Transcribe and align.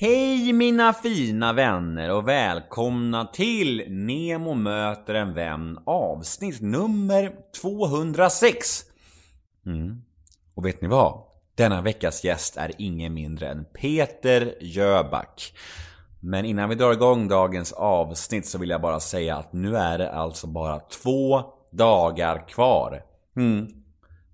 Hej 0.00 0.52
mina 0.52 0.92
fina 0.92 1.52
vänner 1.52 2.10
och 2.10 2.28
välkomna 2.28 3.24
till 3.24 3.84
Nemo 3.88 4.54
möter 4.54 5.14
en 5.14 5.34
vän 5.34 5.78
avsnitt 5.86 6.60
nummer 6.60 7.32
206. 7.60 8.84
Mm. 9.66 10.02
Och 10.54 10.66
vet 10.66 10.80
ni 10.80 10.88
vad? 10.88 11.22
Denna 11.54 11.82
veckas 11.82 12.24
gäst 12.24 12.56
är 12.56 12.72
ingen 12.78 13.14
mindre 13.14 13.48
än 13.48 13.64
Peter 13.64 14.54
Jöback. 14.60 15.52
Men 16.20 16.44
innan 16.44 16.68
vi 16.68 16.74
drar 16.74 16.92
igång 16.92 17.28
dagens 17.28 17.72
avsnitt 17.72 18.46
så 18.46 18.58
vill 18.58 18.70
jag 18.70 18.80
bara 18.80 19.00
säga 19.00 19.36
att 19.36 19.52
nu 19.52 19.76
är 19.76 19.98
det 19.98 20.12
alltså 20.12 20.46
bara 20.46 20.80
två 20.80 21.42
dagar 21.72 22.48
kvar. 22.48 23.02
Mm. 23.36 23.66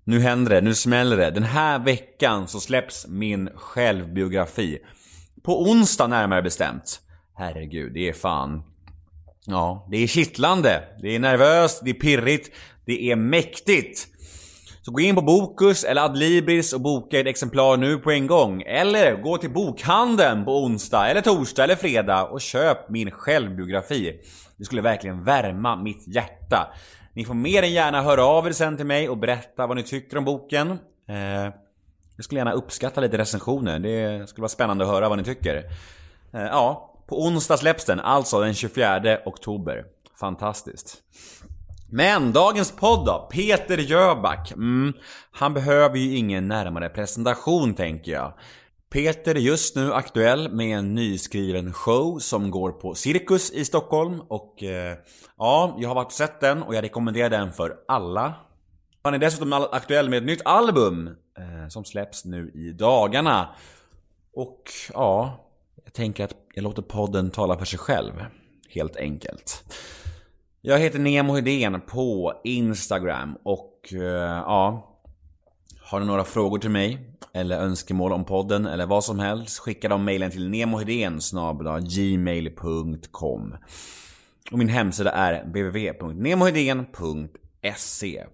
Nu 0.03 0.19
händer 0.19 0.55
det, 0.55 0.61
nu 0.61 0.73
smäller 0.75 1.17
det. 1.17 1.31
Den 1.31 1.43
här 1.43 1.79
veckan 1.79 2.47
så 2.47 2.59
släpps 2.59 3.07
min 3.07 3.49
självbiografi. 3.55 4.79
På 5.45 5.61
onsdag 5.61 6.07
närmare 6.07 6.41
bestämt. 6.41 6.99
Herregud, 7.37 7.93
det 7.93 8.09
är 8.09 8.13
fan... 8.13 8.63
Ja, 9.45 9.87
det 9.91 9.97
är 9.97 10.07
kittlande. 10.07 10.83
Det 11.01 11.15
är 11.15 11.19
nervöst, 11.19 11.81
det 11.83 11.89
är 11.89 11.93
pirrigt, 11.93 12.55
det 12.85 13.11
är 13.11 13.15
mäktigt. 13.15 14.07
Så 14.81 14.91
gå 14.91 14.99
in 14.99 15.15
på 15.15 15.21
Bokus 15.21 15.83
eller 15.83 16.01
Adlibris 16.01 16.73
och 16.73 16.81
boka 16.81 17.19
ett 17.19 17.27
exemplar 17.27 17.77
nu 17.77 17.97
på 17.97 18.11
en 18.11 18.27
gång. 18.27 18.61
Eller 18.61 19.21
gå 19.21 19.37
till 19.37 19.49
bokhandeln 19.49 20.45
på 20.45 20.63
onsdag, 20.63 21.09
eller 21.09 21.21
torsdag 21.21 21.63
eller 21.63 21.75
fredag 21.75 22.23
och 22.23 22.41
köp 22.41 22.89
min 22.89 23.11
självbiografi. 23.11 24.19
Det 24.57 24.65
skulle 24.65 24.81
verkligen 24.81 25.23
värma 25.23 25.75
mitt 25.75 26.07
hjärta. 26.07 26.73
Ni 27.13 27.25
får 27.25 27.33
mer 27.33 27.63
än 27.63 27.73
gärna 27.73 28.01
höra 28.01 28.25
av 28.25 28.47
er 28.47 28.51
sen 28.51 28.77
till 28.77 28.85
mig 28.85 29.09
och 29.09 29.17
berätta 29.17 29.67
vad 29.67 29.77
ni 29.77 29.83
tycker 29.83 30.17
om 30.17 30.25
boken. 30.25 30.71
Eh, 31.09 31.53
jag 32.15 32.25
skulle 32.25 32.39
gärna 32.39 32.51
uppskatta 32.51 33.01
lite 33.01 33.17
recensioner. 33.17 33.79
Det 33.79 34.29
skulle 34.29 34.41
vara 34.41 34.49
spännande 34.49 34.83
att 34.83 34.91
höra 34.91 35.09
vad 35.09 35.17
ni 35.17 35.23
tycker. 35.23 35.55
Eh, 36.33 36.41
ja, 36.41 36.95
på 37.07 37.23
onsdag 37.25 37.57
släpps 37.57 37.85
den, 37.85 37.99
alltså 37.99 38.39
den 38.39 38.53
24 38.53 39.17
oktober. 39.25 39.85
Fantastiskt. 40.19 40.97
Men 41.89 42.31
dagens 42.31 42.71
podd 42.71 43.05
då? 43.05 43.29
Peter 43.31 43.77
Jöback. 43.77 44.51
Mm, 44.51 44.93
han 45.31 45.53
behöver 45.53 45.97
ju 45.97 46.15
ingen 46.15 46.47
närmare 46.47 46.89
presentation 46.89 47.73
tänker 47.73 48.11
jag. 48.11 48.33
Peter 48.93 49.35
är 49.35 49.39
just 49.39 49.75
nu 49.75 49.93
aktuell 49.93 50.51
med 50.51 50.77
en 50.77 50.95
nyskriven 50.95 51.73
show 51.73 52.19
som 52.19 52.51
går 52.51 52.71
på 52.71 52.95
Cirkus 52.95 53.51
i 53.51 53.65
Stockholm 53.65 54.21
och 54.27 54.63
eh, 54.63 54.97
ja, 55.37 55.77
jag 55.79 55.87
har 55.89 55.95
varit 55.95 56.05
och 56.05 56.11
sett 56.11 56.41
den 56.41 56.63
och 56.63 56.75
jag 56.75 56.83
rekommenderar 56.83 57.29
den 57.29 57.53
för 57.53 57.75
alla. 57.87 58.33
Han 59.03 59.13
är 59.13 59.17
dessutom 59.17 59.53
aktuell 59.53 60.09
med 60.09 60.17
ett 60.17 60.25
nytt 60.25 60.45
album 60.45 61.09
eh, 61.37 61.67
som 61.69 61.85
släpps 61.85 62.25
nu 62.25 62.51
i 62.53 62.71
dagarna. 62.71 63.49
Och 64.33 64.63
ja, 64.93 65.45
jag 65.83 65.93
tänker 65.93 66.23
att 66.23 66.35
jag 66.53 66.63
låter 66.63 66.81
podden 66.81 67.31
tala 67.31 67.57
för 67.57 67.65
sig 67.65 67.79
själv. 67.79 68.13
Helt 68.69 68.95
enkelt. 68.95 69.63
Jag 70.61 70.79
heter 70.79 70.99
Nemo 70.99 71.33
Hedén 71.33 71.81
på 71.81 72.33
Instagram 72.43 73.37
och 73.43 73.89
eh, 73.91 74.41
ja, 74.45 74.91
har 75.81 75.99
du 75.99 76.05
några 76.05 76.23
frågor 76.23 76.59
till 76.59 76.69
mig 76.69 76.99
eller 77.33 77.59
önskemål 77.59 78.13
om 78.13 78.25
podden 78.25 78.65
eller 78.65 78.85
vad 78.85 79.03
som 79.03 79.19
helst 79.19 79.59
skicka 79.59 79.89
de 79.89 80.05
mejlen 80.05 80.31
till 80.31 80.49
nemohedén 80.49 81.19
gmail.com 81.81 83.55
Och 84.51 84.57
min 84.57 84.69
hemsida 84.69 85.11
är 85.11 85.43
www.nemohedén.se 85.43 88.25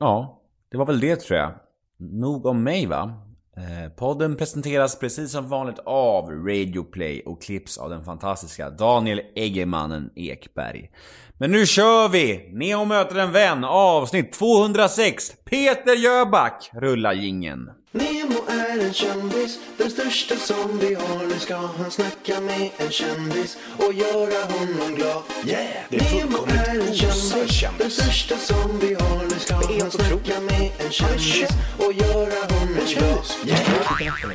Ja, 0.00 0.42
det 0.70 0.76
var 0.76 0.86
väl 0.86 1.00
det 1.00 1.16
tror 1.16 1.38
jag. 1.38 1.52
Nog 1.98 2.46
om 2.46 2.62
mig 2.62 2.86
va? 2.86 3.12
Eh, 3.56 3.92
podden 3.92 4.36
presenteras 4.36 4.98
precis 4.98 5.32
som 5.32 5.48
vanligt 5.48 5.78
av 5.86 6.30
Radio 6.30 6.84
Play 6.84 7.22
och 7.26 7.42
klipps 7.42 7.78
av 7.78 7.90
den 7.90 8.04
fantastiska 8.04 8.70
Daniel 8.70 9.20
Eggemannen 9.34 10.10
Ekberg. 10.16 10.90
Men 11.38 11.50
nu 11.50 11.66
kör 11.66 12.08
vi! 12.08 12.50
Neo 12.52 12.84
möter 12.84 13.16
en 13.16 13.32
vän 13.32 13.64
avsnitt 13.64 14.32
206 14.32 15.32
Peter 15.44 15.96
Jöback 15.96 16.70
rullar 16.72 17.12
gingen. 17.12 17.70
Nemo 17.92 18.45
är 18.56 18.86
en 18.86 18.94
kändis, 18.94 19.58
den 19.78 19.90
största 19.90 20.36
som 20.36 20.78
vi 20.78 20.94
har. 20.94 21.26
Nu 21.26 21.38
ska 21.38 21.56
han 21.56 21.90
snacka 21.90 22.40
med 22.40 22.70
en 22.76 22.90
kändis 22.90 23.56
och 23.78 23.92
göra 23.92 24.44
honom 24.52 24.94
glad. 24.94 25.22
Yeah! 25.46 25.66
Det 25.90 25.96
är 25.96 26.00
fullkomligt 26.04 26.56
är 26.56 26.80
en 26.88 26.94
kändis, 26.94 27.50
kändis. 27.52 27.78
den 27.78 27.90
största 27.90 28.36
som 28.36 28.78
vi 28.78 28.94
har. 28.94 29.22
Nu 29.22 29.38
ska 29.38 29.54
han 29.54 29.90
snacka 29.90 30.40
med 30.40 30.70
en 30.78 30.90
kändis 30.90 31.50
och 31.78 31.92
göra 31.92 32.54
honom 32.54 32.78
glad. 32.86 33.16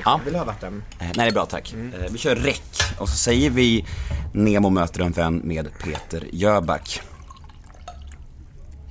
Ja. 0.06 0.20
Vill 0.24 0.34
du 0.34 0.40
ha 0.40 0.46
vatten? 0.46 0.84
Eh, 1.00 1.06
nej, 1.06 1.14
det 1.16 1.24
är 1.24 1.32
bra 1.32 1.46
tack. 1.46 1.74
Eh, 1.74 2.12
vi 2.12 2.18
kör 2.18 2.36
räck 2.36 3.00
och 3.00 3.10
så 3.10 3.16
säger 3.16 3.50
vi 3.50 3.86
Nemo 4.34 4.70
möter 4.70 5.02
en 5.02 5.12
vän 5.12 5.42
med 5.44 5.70
Peter 5.84 6.28
Jöback. 6.32 7.02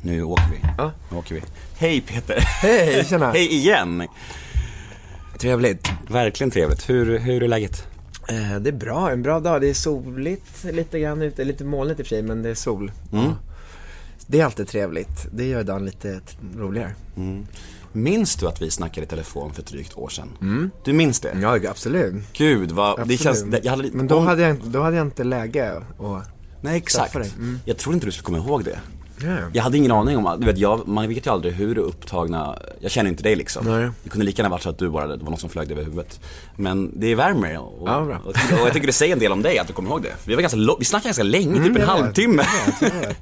Nu 0.03 0.23
åker 0.23 0.51
vi. 0.53 0.69
Ja. 0.79 0.93
Nu 1.11 1.17
åker 1.17 1.35
vi. 1.35 1.43
Hej 1.79 2.01
Peter! 2.01 2.41
Hej, 2.41 3.05
tjena. 3.09 3.33
Hej 3.33 3.55
igen! 3.55 4.09
Trevligt. 5.41 5.89
Verkligen 6.09 6.51
trevligt. 6.51 6.91
Hur, 6.91 7.19
hur 7.19 7.43
är 7.43 7.49
läget? 7.49 7.87
Eh, 8.29 8.61
det 8.61 8.71
är 8.71 8.73
bra, 8.73 9.11
en 9.11 9.23
bra 9.23 9.41
dag. 9.41 9.61
Det 9.61 9.69
är 9.71 9.75
soligt 9.75 10.65
lite 10.65 11.01
grann 11.01 11.23
ute, 11.23 11.45
lite 11.45 11.65
molnigt 11.65 12.01
i 12.01 12.03
och 12.03 12.07
för 12.07 12.15
sig, 12.15 12.23
men 12.23 12.43
det 12.43 12.51
är 12.51 12.55
sol. 12.55 12.93
Mm. 13.13 13.33
Det 14.27 14.41
är 14.41 14.45
alltid 14.45 14.69
trevligt. 14.69 15.27
Det 15.33 15.45
gör 15.47 15.63
dagen 15.65 15.85
lite 15.85 16.21
roligare. 16.57 16.95
Minns 17.93 18.37
du 18.37 18.47
att 18.49 18.63
vi 18.63 18.71
snackade 18.71 19.07
i 19.07 19.09
telefon 19.09 19.53
för 19.53 19.63
ett 19.63 19.69
drygt 19.69 19.97
år 19.99 20.09
sedan? 20.09 20.71
Du 20.85 20.93
minns 20.93 21.21
det? 21.21 21.37
Ja, 21.43 21.59
absolut. 21.71 22.15
Gud 22.33 22.71
vad, 22.71 22.99
det 22.99 23.03
absolut. 23.03 23.21
känns, 23.21 23.43
det, 23.43 23.61
jag 23.63 23.71
hade, 23.71 23.91
Men 23.93 24.07
då 24.07 24.17
om- 24.17 24.27
hade, 24.27 24.43
jag, 24.43 24.51
inte- 24.51 24.67
då 24.69 24.83
hade 24.83 24.97
jag 24.97 25.07
inte 25.07 25.25
läge 25.25 25.73
och... 25.99 26.21
Nej 26.63 26.77
exakt. 26.77 27.15
Mm. 27.15 27.59
Jag 27.65 27.77
trodde 27.77 27.95
inte 27.95 28.07
du 28.07 28.13
skulle 28.13 28.25
komma 28.27 28.39
ihåg 28.39 28.65
det. 28.65 28.79
Ja. 29.23 29.37
Jag 29.53 29.63
hade 29.63 29.77
ingen 29.79 29.91
aning 29.93 30.17
om, 30.17 30.41
du 30.41 30.47
vet 30.47 30.59
jag, 30.59 30.89
man 30.89 31.09
vet 31.09 31.27
ju 31.27 31.31
aldrig 31.31 31.55
hur 31.55 31.79
upptagna, 31.79 32.59
jag 32.81 32.91
känner 32.91 33.11
inte 33.11 33.23
dig 33.23 33.37
liksom. 33.37 33.65
Nej. 33.81 33.91
Det 34.03 34.09
kunde 34.11 34.27
lika 34.27 34.43
gärna 34.43 34.49
varit 34.53 34.63
så 34.63 34.71
att 34.71 34.79
du 34.79 34.89
bara, 34.91 35.07
det 35.17 35.25
var 35.25 35.31
något 35.31 35.41
som 35.41 35.51
flög 35.51 35.69
dig 35.69 35.73
över 35.75 35.85
huvudet. 35.85 36.21
Men 36.57 37.01
det 37.01 37.15
värmer 37.15 37.59
och, 37.59 37.89
Ja, 37.89 37.97
och, 38.25 38.29
och 38.61 38.67
jag 38.67 38.73
tycker 38.73 38.87
det 38.87 38.93
säger 38.93 39.13
en 39.13 39.19
del 39.19 39.33
om 39.33 39.43
dig 39.43 39.59
att 39.59 39.67
du 39.67 39.73
kommer 39.73 39.91
ihåg 39.91 40.03
det. 40.03 40.13
Vi 40.25 40.35
var 40.35 40.41
ganska, 40.43 40.59
vi 40.79 40.85
snackade 40.85 41.09
ganska 41.09 41.23
länge, 41.23 41.55
typ 41.57 41.67
en 41.67 41.77
Mm, 41.77 41.89
halvtimme. 41.89 42.43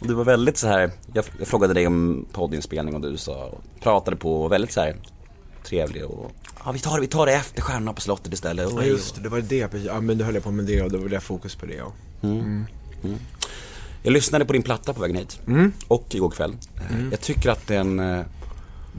Och 0.00 0.08
du 0.08 0.14
var 0.14 0.24
väldigt 0.24 0.58
så 0.58 0.66
här. 0.66 0.90
Jag, 1.14 1.24
jag 1.38 1.46
frågade 1.48 1.74
dig 1.74 1.86
om 1.86 2.26
poddinspelning 2.32 2.94
och 2.94 3.00
du 3.00 3.16
sa, 3.16 3.50
pratade 3.80 4.16
på 4.16 4.42
och 4.44 4.52
väldigt 4.52 4.72
så 4.72 4.80
här 4.80 4.96
trevlig 5.64 6.04
och, 6.04 6.32
ja 6.64 6.72
vi 6.72 6.78
tar, 6.78 6.94
det- 6.94 7.00
vi 7.00 7.06
tar 7.06 7.26
det 7.26 7.32
efter 7.32 7.62
Stjärnorna 7.62 7.92
på 7.92 8.00
slottet 8.00 8.32
istället. 8.32 8.66
Och, 8.72 8.82
Ja, 8.82 8.86
just 8.86 9.14
det. 9.14 9.20
Det 9.22 9.28
var 9.28 9.40
det. 9.40 9.68
precis. 9.68 9.86
Ja, 9.86 10.00
men 10.00 10.18
då 10.18 10.24
höll 10.24 10.34
jag 10.34 10.42
på 10.44 10.50
med 10.50 10.64
det 10.64 10.82
och 10.82 10.90
då 10.90 10.98
var 10.98 11.08
det 11.08 11.20
fokus 11.20 11.54
på 11.54 11.66
det. 11.66 11.74
Ja. 11.74 11.92
Jag 14.02 14.12
lyssnade 14.12 14.44
på 14.44 14.52
din 14.52 14.62
platta 14.62 14.92
på 14.92 15.00
vägen 15.00 15.16
hit. 15.16 15.40
Mm. 15.46 15.72
Och 15.88 16.06
igår 16.14 16.30
kväll. 16.30 16.56
Eh, 16.76 17.08
Jag 17.10 17.20
tycker 17.20 17.50
att 17.50 17.66
den 17.66 18.00
eh, 18.00 18.20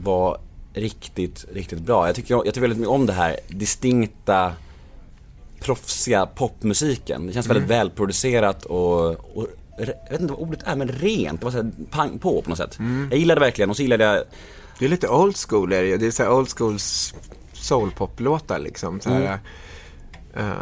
var 0.02 0.38
riktigt, 0.74 1.44
riktigt 1.52 1.78
bra. 1.78 2.06
Jag 2.06 2.16
tycker, 2.16 2.34
jag 2.34 2.44
tycker 2.44 2.60
väldigt 2.60 2.78
mycket 2.78 2.90
om 2.90 3.06
det 3.06 3.12
här 3.12 3.36
distinkta, 3.48 4.52
proffsiga 5.60 6.26
popmusiken. 6.26 7.26
Det 7.26 7.32
känns 7.32 7.46
väldigt 7.46 7.64
Mm. 7.70 7.78
välproducerat 7.78 8.64
och, 8.64 9.06
och 9.10 9.46
jag 9.78 9.86
vet 9.86 10.20
inte 10.20 10.32
vad 10.32 10.42
ordet 10.42 10.62
är, 10.64 10.76
men 10.76 10.88
rent. 10.88 11.40
Det 11.40 11.44
var 11.44 11.50
såhär 11.50 11.70
pang 11.90 12.18
på 12.18 12.42
på 12.42 12.48
något 12.50 12.58
sätt. 12.58 12.78
Mm. 12.78 13.08
Jag 13.10 13.18
gillade 13.18 13.40
det 13.40 13.44
verkligen 13.46 13.70
och 13.70 13.76
så 13.76 13.82
gillade 13.82 14.04
jag 14.04 14.22
Det 14.78 14.84
är 14.84 14.88
lite 14.88 15.08
old 15.08 15.36
school 15.36 15.72
är 15.72 15.82
det 15.82 15.88
ju. 15.88 15.96
Det 15.96 16.06
är 16.06 16.10
så 16.10 16.22
här 16.22 16.32
old 16.32 16.48
school 16.58 16.78
soulpop-låtar 17.52 18.58
liksom. 18.58 19.00
Så 19.00 19.10
här, 19.10 19.22
eh, 19.22 19.38
Eh, 20.36 20.52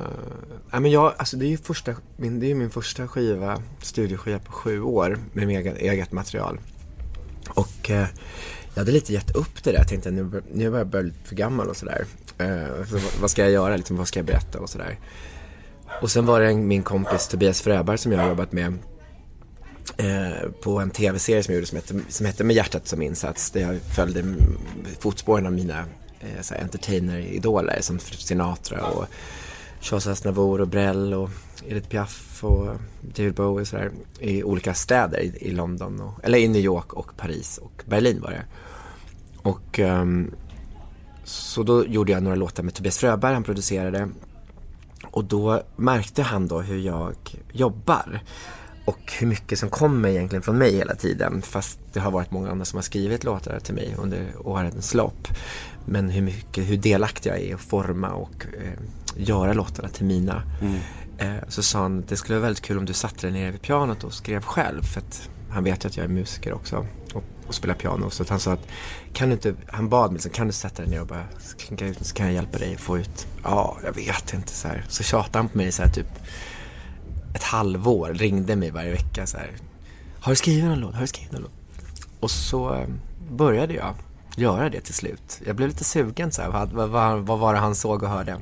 ja, 0.71 0.81
men 0.81 0.91
jag, 0.91 1.15
alltså 1.17 1.37
det 1.37 1.47
är 1.47 1.49
ju 1.49 1.57
första, 1.57 1.95
min, 2.17 2.41
det 2.41 2.51
är 2.51 2.55
min 2.55 2.71
första 2.71 3.09
skiva, 3.09 3.63
studioskiva 3.83 4.39
på 4.39 4.53
sju 4.53 4.83
år 4.83 5.19
med 5.33 5.49
eget, 5.49 5.77
eget 5.77 6.13
material. 6.13 6.61
Och 7.49 7.91
uh, 7.91 8.07
jag 8.75 8.81
hade 8.81 8.93
lite 8.93 9.13
gett 9.13 9.37
upp 9.37 9.65
det 9.65 9.71
där. 9.71 9.79
Jag 9.79 9.89
tänkte 9.89 10.11
nu, 10.11 10.43
nu 10.53 10.71
börjar 10.71 10.85
jag 10.85 10.87
bli 10.87 11.03
lite 11.03 11.29
för 11.29 11.37
gammal 11.37 11.69
och 11.69 11.77
sådär. 11.77 12.05
Uh, 12.41 12.85
så 12.87 12.99
vad, 13.21 13.31
ska 13.31 13.43
jag 13.43 13.51
göra? 13.51 13.77
Liksom, 13.77 13.97
vad 13.97 14.09
ska 14.09 14.19
jag 14.19 14.27
berätta 14.27 14.61
och 14.61 14.71
sådär. 14.71 14.99
Och 16.03 16.11
sen 16.11 16.27
var 16.27 16.41
det 16.41 16.47
en, 16.47 16.69
min 16.69 16.83
kompis 16.83 17.29
Tobias 17.29 17.61
Fröberg 17.61 17.99
som 17.99 18.13
jag 18.13 18.19
har 18.19 18.29
jobbat 18.29 18.53
med 18.53 18.79
eh, 19.97 20.51
på 20.63 20.79
en 20.81 20.91
tv-serie 20.91 21.43
som 21.43 21.53
jag 21.53 21.57
gjorde 21.57 21.67
som 21.67 21.77
hette, 21.77 22.13
som 22.13 22.27
hette 22.27 22.45
Med 22.45 22.57
hjärtat 22.57 22.89
som 22.89 23.03
insats. 23.03 23.51
Där 23.51 23.61
jag 23.61 23.81
följde 23.81 24.25
fotspåren 25.01 25.47
av 25.47 25.53
mina 25.53 25.85
eh, 26.21 26.63
entertainer-idoler 26.63 27.79
som 27.81 27.99
Sinatra 27.99 28.87
och 28.87 29.07
Charles 29.83 30.07
Aznavour 30.07 30.61
och 30.61 30.69
Brel 30.69 31.15
och 31.15 31.31
Edith 31.67 31.89
Piaf 31.89 32.45
och 32.45 32.69
David 33.01 33.35
Bowie 33.35 33.61
och 33.61 33.67
sådär 33.67 33.91
i 34.21 34.43
olika 34.43 34.75
städer 34.75 35.21
i, 35.21 35.37
i 35.41 35.51
London, 35.51 36.01
och, 36.01 36.25
eller 36.25 36.39
i 36.39 36.49
New 36.49 36.63
York 36.63 36.93
och 36.93 37.17
Paris 37.17 37.59
och 37.59 37.83
Berlin 37.87 38.21
var 38.21 38.31
det. 38.31 38.45
Och 39.37 39.79
um, 39.79 40.31
så 41.25 41.63
då 41.63 41.87
gjorde 41.87 42.13
jag 42.13 42.23
några 42.23 42.37
låtar 42.37 42.63
med 42.63 42.75
Tobias 42.75 42.99
Fröberg, 42.99 43.35
han 43.35 43.43
producerade. 43.43 44.09
Och 45.11 45.25
då 45.25 45.63
märkte 45.77 46.23
han 46.23 46.49
då 46.49 46.61
hur 46.61 46.79
jag 46.79 47.15
jobbar. 47.53 48.21
Och 48.85 49.13
hur 49.19 49.27
mycket 49.27 49.59
som 49.59 49.71
kommer 49.71 50.09
egentligen 50.09 50.43
från 50.43 50.59
mig 50.59 50.77
hela 50.77 50.95
tiden. 50.95 51.43
Fast 51.43 51.79
det 51.93 52.01
har 52.01 52.11
varit 52.11 52.31
många 52.31 52.51
andra 52.51 52.65
som 52.65 52.77
har 52.77 52.83
skrivit 52.83 53.25
låtar 53.25 53.61
till 53.61 53.75
mig 53.75 53.95
under 53.99 54.33
årens 54.45 54.95
lopp. 54.95 55.29
Men 55.87 56.11
hur 56.11 56.23
mycket, 56.23 56.69
hur 56.69 56.77
delaktig 56.77 57.31
jag 57.31 57.39
är 57.39 57.43
i 57.43 57.53
att 57.53 57.61
forma 57.61 58.13
och 58.13 58.47
eh, 58.65 58.79
göra 59.17 59.53
låtarna 59.53 59.89
till 59.89 60.05
mina. 60.05 60.43
Eh, 61.19 61.35
så 61.49 61.63
sa 61.63 61.79
han, 61.83 62.05
det 62.09 62.17
skulle 62.17 62.39
vara 62.39 62.47
väldigt 62.47 62.65
kul 62.65 62.79
om 62.79 62.85
du 62.85 62.93
satte 62.93 63.27
dig 63.27 63.33
nere 63.33 63.51
vid 63.51 63.63
pianot 63.63 64.05
och 64.05 64.13
skrev 64.15 64.43
själv. 64.43 64.83
För 64.83 65.01
att 65.01 65.29
han 65.51 65.65
vet 65.65 65.85
ju 65.85 65.89
att 65.89 65.97
jag 65.97 66.05
är 66.05 66.09
musiker 66.09 66.53
också 66.53 66.87
och, 67.15 67.25
och 67.47 67.55
spelar 67.55 67.75
piano. 67.75 68.11
Så 68.11 68.25
han 68.29 68.41
sa 68.41 68.53
att, 68.53 68.67
kan 69.13 69.29
du 69.29 69.35
inte, 69.35 69.55
han 69.69 69.89
bad 69.89 70.11
mig, 70.11 70.15
liksom, 70.15 70.31
kan 70.33 70.47
du 70.47 70.53
sätta 70.53 70.83
dig 70.83 70.91
ner 70.91 71.01
och 71.01 71.07
bara 71.07 71.25
klinka 71.59 71.87
ut 71.87 72.07
så 72.07 72.15
kan 72.15 72.27
jag 72.27 72.35
hjälpa 72.35 72.59
dig 72.59 72.75
att 72.75 72.81
få 72.81 72.99
ut. 72.99 73.27
Ja, 73.43 73.79
jag 73.85 73.93
vet 73.93 74.35
inte 74.35 74.53
så 74.53 74.69
här. 74.69 74.85
Så 74.89 75.03
tjatade 75.03 75.39
han 75.39 75.49
på 75.49 75.59
mig 75.59 75.73
så 75.73 75.83
här 75.83 75.91
typ 75.91 76.09
ett 77.35 77.43
halvår, 77.43 78.15
ringde 78.15 78.57
mig 78.57 78.71
varje 78.71 78.91
vecka 78.91 79.27
så 79.27 79.37
här. 79.37 79.51
Har 80.21 80.33
du 80.33 80.37
skrivit 80.37 80.65
någon 80.65 80.81
låt? 80.81 80.95
Har 80.95 81.01
du 81.01 81.07
skrivit 81.07 81.33
någon 81.33 81.43
låt? 81.43 81.53
Och 82.21 82.31
så 82.31 82.87
började 83.31 83.75
jag 83.75 83.95
göra 84.37 84.69
det 84.69 84.81
till 84.81 84.95
slut. 84.95 85.41
Jag 85.47 85.57
blev 85.57 85.69
lite 85.69 85.85
sugen 85.85 86.33
så 86.33 86.43
här, 86.43 86.51
vad, 86.51 86.89
vad, 86.89 87.19
vad 87.19 87.39
var 87.39 87.55
det 87.55 87.61
han 87.61 87.75
såg 87.75 88.03
och 88.03 88.09
hörde? 88.09 88.37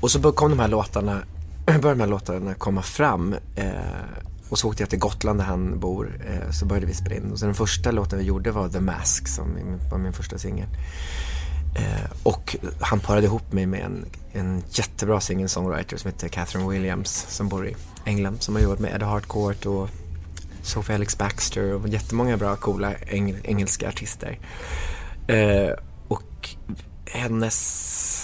Och 0.00 0.10
så 0.10 0.32
kom 0.32 0.50
de 0.50 0.58
här 0.58 0.68
låtarna, 0.68 1.22
började 1.66 1.90
de 1.90 2.00
här 2.00 2.06
låtarna 2.06 2.54
komma 2.54 2.82
fram. 2.82 3.34
Eh, 3.54 3.70
och 4.48 4.58
så 4.58 4.68
åkte 4.68 4.82
jag 4.82 4.90
till 4.90 4.98
Gotland 4.98 5.38
där 5.38 5.44
han 5.44 5.80
bor. 5.80 6.20
Eh, 6.26 6.50
så 6.50 6.66
började 6.66 6.86
vi 6.86 6.94
spela 6.94 7.16
in. 7.16 7.32
Och 7.32 7.38
så 7.38 7.46
den 7.46 7.54
första 7.54 7.90
låten 7.90 8.18
vi 8.18 8.24
gjorde 8.24 8.50
var 8.50 8.68
The 8.68 8.80
Mask 8.80 9.28
som 9.28 9.78
var 9.90 9.98
min 9.98 10.12
första 10.12 10.38
singel. 10.38 10.68
Eh, 11.74 12.10
och 12.22 12.56
han 12.80 13.00
parade 13.00 13.26
ihop 13.26 13.52
mig 13.52 13.66
med 13.66 13.80
en, 13.80 14.06
en 14.32 14.62
jättebra 14.70 15.20
singer-songwriter 15.20 15.96
som 15.96 16.10
heter 16.10 16.28
Catherine 16.28 16.70
Williams 16.70 17.26
som 17.28 17.48
bor 17.48 17.66
i 17.66 17.76
England. 18.04 18.42
Som 18.42 18.54
har 18.54 18.62
jobbat 18.62 18.78
med 18.78 18.94
Ed 18.94 19.02
Harcourt 19.02 19.66
och 19.66 19.88
Sophie 20.62 20.94
Alex 20.94 21.18
Baxter 21.18 21.74
och 21.74 21.88
jättemånga 21.88 22.36
bra 22.36 22.56
coola 22.56 22.94
eng 22.94 23.36
engelska 23.44 23.88
artister. 23.88 24.38
Eh, 25.26 25.72
och 26.08 26.48
hennes 27.04 28.19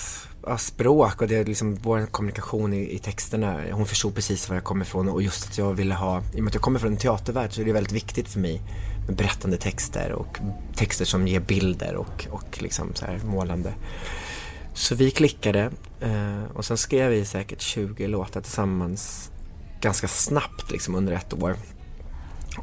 ja, 0.47 0.59
språk 0.59 1.23
och 1.23 1.29
det 1.29 1.37
är 1.37 1.45
liksom 1.45 1.75
vår 1.75 2.07
kommunikation 2.07 2.73
i, 2.73 2.95
i 2.95 2.99
texterna. 2.99 3.61
Hon 3.73 3.87
förstod 3.87 4.15
precis 4.15 4.49
var 4.49 4.57
jag 4.57 4.65
kom 4.65 4.83
ifrån 4.83 5.09
och 5.09 5.23
just 5.23 5.49
att 5.49 5.59
jag 5.59 5.75
ville 5.75 5.95
ha, 5.95 6.23
i 6.35 6.39
och 6.39 6.45
med 6.45 6.49
att 6.49 6.55
jag 6.55 6.63
kommer 6.63 6.79
från 6.79 6.93
en 6.93 6.99
teatervärld 6.99 7.53
så 7.53 7.61
är 7.61 7.65
det 7.65 7.73
väldigt 7.73 7.93
viktigt 7.93 8.29
för 8.29 8.41
mig 8.41 8.63
med 9.07 9.17
berättande 9.17 9.57
texter 9.57 10.13
och 10.13 10.39
texter 10.77 11.05
som 11.05 11.29
ger 11.29 11.41
bilder 11.41 11.95
och, 11.95 12.27
och 12.31 12.63
liksom 12.63 12.95
så 12.95 13.07
här 13.07 13.21
målande. 13.25 13.75
Så 14.75 14.95
vi 14.95 15.11
klickade 15.11 15.71
eh, 16.01 16.45
och 16.55 16.65
sen 16.65 16.77
skrev 16.77 17.11
vi 17.11 17.25
säkert 17.25 17.61
20 17.61 18.07
låtar 18.07 18.41
tillsammans 18.41 19.31
ganska 19.81 20.09
snabbt 20.09 20.71
liksom 20.71 20.95
under 20.95 21.13
ett 21.13 21.35
år. 21.35 21.57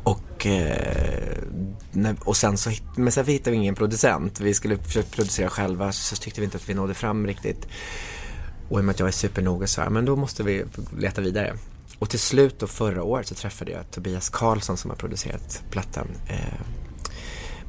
Och, 0.03 0.45
eh, 0.45 1.37
och 2.19 2.37
sen 2.37 2.57
så, 2.57 2.71
men 2.95 3.11
sen 3.11 3.25
hittade 3.25 3.51
vi 3.51 3.57
ingen 3.57 3.75
producent. 3.75 4.39
Vi 4.39 4.53
skulle 4.53 4.77
försöka 4.77 5.07
producera 5.09 5.49
själva 5.49 5.91
så 5.91 6.15
tyckte 6.15 6.41
vi 6.41 6.45
inte 6.45 6.57
att 6.57 6.69
vi 6.69 6.73
nådde 6.73 6.93
fram 6.93 7.27
riktigt. 7.27 7.67
Och 8.69 8.79
i 8.79 8.81
och 8.81 8.85
med 8.85 8.93
att 8.93 8.99
jag 8.99 9.07
är 9.07 9.11
supernoga 9.11 9.67
så 9.67 9.81
här, 9.81 9.89
men 9.89 10.05
då 10.05 10.15
måste 10.15 10.43
vi 10.43 10.65
leta 10.97 11.21
vidare. 11.21 11.57
Och 11.99 12.09
till 12.09 12.19
slut 12.19 12.59
då 12.59 12.67
förra 12.67 13.03
året 13.03 13.27
så 13.27 13.35
träffade 13.35 13.71
jag 13.71 13.91
Tobias 13.91 14.29
Karlsson 14.29 14.77
som 14.77 14.89
har 14.89 14.97
producerat 14.97 15.63
plattan 15.69 16.07
eh, 16.27 16.37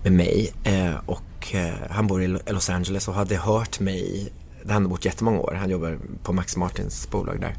med 0.03 0.13
mig. 0.13 0.53
Eh, 0.65 0.95
och 1.07 1.55
eh, 1.55 1.75
han 1.91 2.07
bor 2.07 2.23
i 2.23 2.27
Los 2.29 2.71
Angeles 2.71 3.09
och 3.09 3.15
hade 3.15 3.37
hört 3.37 3.81
mig, 3.81 4.33
han 4.69 4.83
har 4.83 4.91
bott 4.91 5.05
jättemånga 5.05 5.39
år, 5.39 5.57
han 5.61 5.71
jobbar 5.71 5.99
på 6.23 6.33
Max 6.33 6.57
Martins 6.57 7.11
bolag 7.11 7.41
där. 7.41 7.57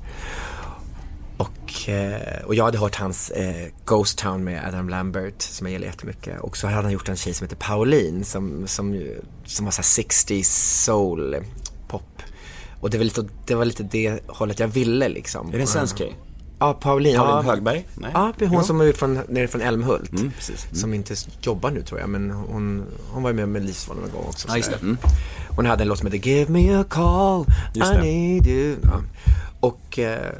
Och, 1.37 1.89
eh, 1.89 2.45
och 2.45 2.55
jag 2.55 2.65
hade 2.65 2.77
hört 2.77 2.95
hans 2.95 3.29
eh, 3.29 3.67
Ghost 3.85 4.17
Town 4.17 4.43
med 4.43 4.67
Adam 4.67 4.89
Lambert 4.89 5.41
som 5.41 5.67
jag 5.67 5.71
gillar 5.71 5.87
jättemycket. 5.87 6.39
Och 6.39 6.57
så 6.57 6.67
hade 6.67 6.81
han 6.81 6.91
gjort 6.91 7.09
en 7.09 7.15
tjej 7.15 7.33
som 7.33 7.45
heter 7.45 7.55
Pauline 7.55 8.25
som, 8.25 8.67
som, 8.67 9.11
som 9.45 9.65
var 9.65 9.71
såhär 9.71 10.07
60s 10.07 10.43
soul 10.83 11.35
pop. 11.87 12.21
Och 12.79 12.89
det 12.89 12.97
var, 12.97 13.05
lite, 13.05 13.25
det 13.45 13.55
var 13.55 13.65
lite 13.65 13.83
det 13.83 14.19
hållet 14.27 14.59
jag 14.59 14.67
ville 14.67 15.09
liksom. 15.09 15.47
Är 15.47 15.51
det 15.51 15.61
en 15.61 15.67
svensk 15.67 15.97
tjej? 15.97 16.15
Ja, 16.59 16.73
Pauline. 16.73 17.17
Pauline 17.17 17.35
ja, 17.35 17.41
Högberg? 17.41 17.87
Nej. 17.93 18.11
Ja, 18.13 18.33
hon 18.39 18.63
som 18.63 18.81
är 18.81 18.93
från, 18.93 19.19
nere 19.29 19.47
från 19.47 19.61
Älmhult. 19.61 20.11
Mm, 20.11 20.31
precis. 20.31 20.65
Mm. 20.65 20.75
Som 20.75 20.93
inte 20.93 21.15
jobbar 21.41 21.71
nu 21.71 21.81
tror 21.81 21.99
jag, 21.99 22.09
men 22.09 22.31
hon, 22.31 22.83
hon 23.11 23.23
var 23.23 23.29
ju 23.29 23.35
med 23.35 23.49
med 23.49 23.65
Livsval 23.65 23.97
någon 23.97 24.11
gång 24.11 24.25
också. 24.27 24.47
Ja, 24.47 24.57
just 24.57 24.71
det. 24.71 24.77
Mm. 24.81 24.97
Hon 25.49 25.65
hade 25.65 25.83
en 25.83 25.87
låt 25.87 25.97
som 25.97 26.11
heter 26.11 26.29
Give 26.29 26.51
me 26.51 26.75
a 26.75 26.85
call, 26.89 27.45
Just 27.73 27.91
I 27.91 27.95
det. 27.95 28.01
need 28.01 28.47
you. 28.47 28.75
Ja. 28.83 29.01
Och 29.59 29.99
eh, 29.99 30.31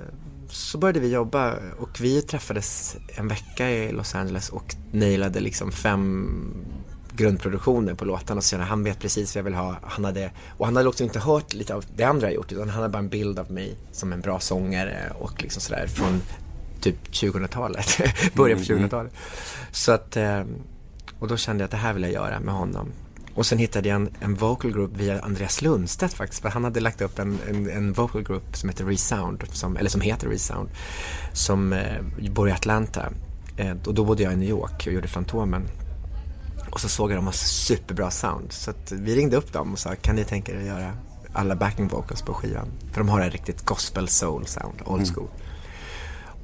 så 0.55 0.77
började 0.77 0.99
vi 0.99 1.11
jobba 1.11 1.53
och 1.79 2.01
vi 2.01 2.21
träffades 2.21 2.97
en 3.07 3.27
vecka 3.27 3.71
i 3.71 3.91
Los 3.91 4.15
Angeles 4.15 4.49
och 4.49 4.75
nailade 4.91 5.39
liksom 5.39 5.71
fem 5.71 6.29
grundproduktioner 7.15 7.93
på 7.93 8.05
låtarna 8.05 8.37
och 8.37 8.43
så 8.43 8.57
han 8.57 8.83
vet 8.83 8.99
precis 8.99 9.35
vad 9.35 9.39
jag 9.39 9.43
vill 9.43 9.53
ha. 9.53 9.75
Han 9.83 10.05
hade, 10.05 10.31
och 10.57 10.65
han 10.65 10.75
hade 10.75 10.89
också 10.89 11.03
inte 11.03 11.19
hört 11.19 11.53
lite 11.53 11.75
av 11.75 11.85
det 11.95 12.03
andra 12.03 12.27
jag 12.27 12.35
gjort 12.35 12.51
utan 12.51 12.69
han 12.69 12.81
hade 12.81 12.89
bara 12.89 12.99
en 12.99 13.09
bild 13.09 13.39
av 13.39 13.51
mig 13.51 13.75
som 13.91 14.13
en 14.13 14.21
bra 14.21 14.39
sångare 14.39 15.11
och 15.19 15.43
liksom 15.43 15.61
sådär 15.61 15.87
från 15.87 16.21
typ 16.81 17.07
2000-talet, 17.11 18.01
början 18.33 18.57
på 18.59 18.63
2000-talet. 18.63 19.13
Så 19.71 19.91
att, 19.91 20.17
eh, 20.17 20.43
och 21.19 21.27
då 21.27 21.37
kände 21.37 21.61
jag 21.61 21.65
att 21.65 21.71
det 21.71 21.77
här 21.77 21.93
vill 21.93 22.03
jag 22.03 22.11
göra 22.11 22.39
med 22.39 22.53
honom. 22.53 22.91
Och 23.35 23.45
sen 23.45 23.57
hittade 23.57 23.89
jag 23.89 23.95
en, 23.95 24.09
en 24.19 24.35
vocal 24.35 24.71
group 24.71 24.91
via 24.97 25.21
Andreas 25.21 25.61
Lundstedt 25.61 26.13
faktiskt. 26.13 26.41
För 26.41 26.49
han 26.49 26.63
hade 26.63 26.79
lagt 26.79 27.01
upp 27.01 27.19
en, 27.19 27.39
en, 27.49 27.69
en 27.69 27.93
vocal 27.93 28.23
group 28.23 28.57
som 28.57 28.69
heter 28.69 28.85
Resound, 28.85 29.43
som, 29.51 29.77
eller 29.77 29.89
som 29.89 30.01
heter 30.01 30.27
Resound. 30.27 30.69
Som 31.33 31.73
eh, 31.73 32.01
bor 32.31 32.49
i 32.49 32.51
Atlanta. 32.51 33.09
Eh, 33.57 33.75
och 33.85 33.93
då 33.93 34.05
bodde 34.05 34.23
jag 34.23 34.33
i 34.33 34.35
New 34.35 34.49
York 34.49 34.83
och 34.87 34.93
gjorde 34.93 35.07
Fantomen. 35.07 35.67
Och 36.69 36.79
så 36.79 36.89
såg 36.89 37.11
jag 37.11 37.17
dem 37.17 37.25
ha 37.25 37.33
superbra 37.33 38.11
sound. 38.11 38.51
Så 38.51 38.73
vi 38.91 39.15
ringde 39.15 39.37
upp 39.37 39.53
dem 39.53 39.73
och 39.73 39.79
sa, 39.79 39.95
kan 39.95 40.15
ni 40.15 40.23
tänka 40.23 40.51
er 40.51 40.57
att 40.57 40.65
göra 40.65 40.93
alla 41.33 41.55
backing 41.55 41.87
vocals 41.87 42.21
på 42.21 42.33
skivan? 42.33 42.67
För 42.91 42.97
de 42.97 43.09
har 43.09 43.21
en 43.21 43.31
riktigt 43.31 43.65
gospel 43.65 44.07
soul 44.07 44.47
sound, 44.47 44.81
old 44.85 45.13
school. 45.13 45.27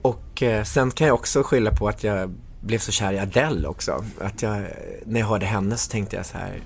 Och 0.02 0.44
eh, 0.44 0.64
sen 0.64 0.92
kan 0.92 1.08
jag 1.08 1.14
också 1.14 1.44
skylla 1.44 1.72
på 1.72 1.90
att 1.90 2.04
jag 2.04 2.32
blev 2.62 2.80
så 2.80 2.92
kär 2.92 3.14
i 3.14 3.20
Adele 3.20 3.68
också. 3.68 4.06
Att 4.22 4.42
jag, 4.42 4.66
när 5.06 5.20
jag 5.20 5.28
hörde 5.28 5.46
henne 5.46 5.78
så 5.78 5.92
tänkte 5.92 6.16
jag 6.16 6.26
så 6.26 6.38
här, 6.38 6.62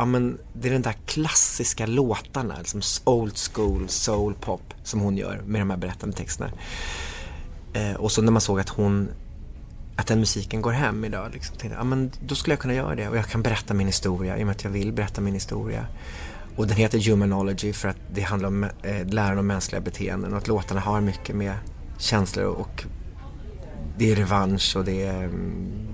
ja 0.00 0.04
men 0.04 0.38
det 0.52 0.68
är 0.68 0.72
den 0.72 0.82
där 0.82 0.96
klassiska 1.06 1.86
låtarna, 1.86 2.58
liksom 2.58 2.82
old 3.04 3.38
school 3.52 3.88
soul 3.88 4.34
pop 4.34 4.74
som 4.82 5.00
hon 5.00 5.16
gör 5.16 5.42
med 5.46 5.60
de 5.60 5.70
här 5.70 5.76
berättande 5.76 6.16
texterna. 6.16 6.50
Eh, 7.72 7.94
och 7.94 8.12
så 8.12 8.22
när 8.22 8.32
man 8.32 8.40
såg 8.40 8.60
att 8.60 8.68
hon, 8.68 9.08
att 9.96 10.06
den 10.06 10.20
musiken 10.20 10.62
går 10.62 10.72
hem 10.72 11.04
idag, 11.04 11.30
liksom, 11.32 11.56
tänkte 11.56 11.78
ja 11.78 11.84
men 11.84 12.10
då 12.26 12.34
skulle 12.34 12.52
jag 12.52 12.60
kunna 12.60 12.74
göra 12.74 12.94
det 12.94 13.08
och 13.08 13.16
jag 13.16 13.26
kan 13.26 13.42
berätta 13.42 13.74
min 13.74 13.86
historia 13.86 14.38
i 14.38 14.42
och 14.42 14.46
med 14.46 14.56
att 14.56 14.64
jag 14.64 14.70
vill 14.70 14.92
berätta 14.92 15.20
min 15.20 15.34
historia. 15.34 15.86
Och 16.56 16.66
den 16.66 16.76
heter 16.76 17.10
Humanology 17.10 17.72
för 17.72 17.88
att 17.88 17.98
det 18.14 18.22
handlar 18.22 18.48
om 18.48 18.64
eh, 18.64 19.06
läran 19.06 19.38
om 19.38 19.46
mänskliga 19.46 19.80
beteenden 19.80 20.32
och 20.32 20.38
att 20.38 20.48
låtarna 20.48 20.80
har 20.80 21.00
mycket 21.00 21.36
med 21.36 21.54
känslor 21.98 22.44
och 22.44 22.84
det 23.98 24.12
är 24.12 24.16
revansch 24.16 24.76
och 24.76 24.84
det 24.84 25.02
är 25.02 25.24
mm, 25.24 25.89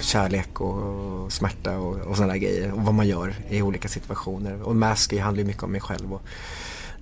kärlek 0.00 0.60
och 0.60 1.32
smärta 1.32 1.78
och, 1.78 1.96
och 1.96 2.16
sådana 2.16 2.32
där 2.32 2.40
grejer. 2.40 2.72
Och 2.72 2.82
vad 2.82 2.94
man 2.94 3.08
gör 3.08 3.34
i 3.48 3.62
olika 3.62 3.88
situationer. 3.88 4.62
Och 4.62 4.76
Mask 4.76 5.18
handlar 5.18 5.42
ju 5.42 5.46
mycket 5.46 5.62
om 5.62 5.72
mig 5.72 5.80
själv 5.80 6.14
och 6.14 6.22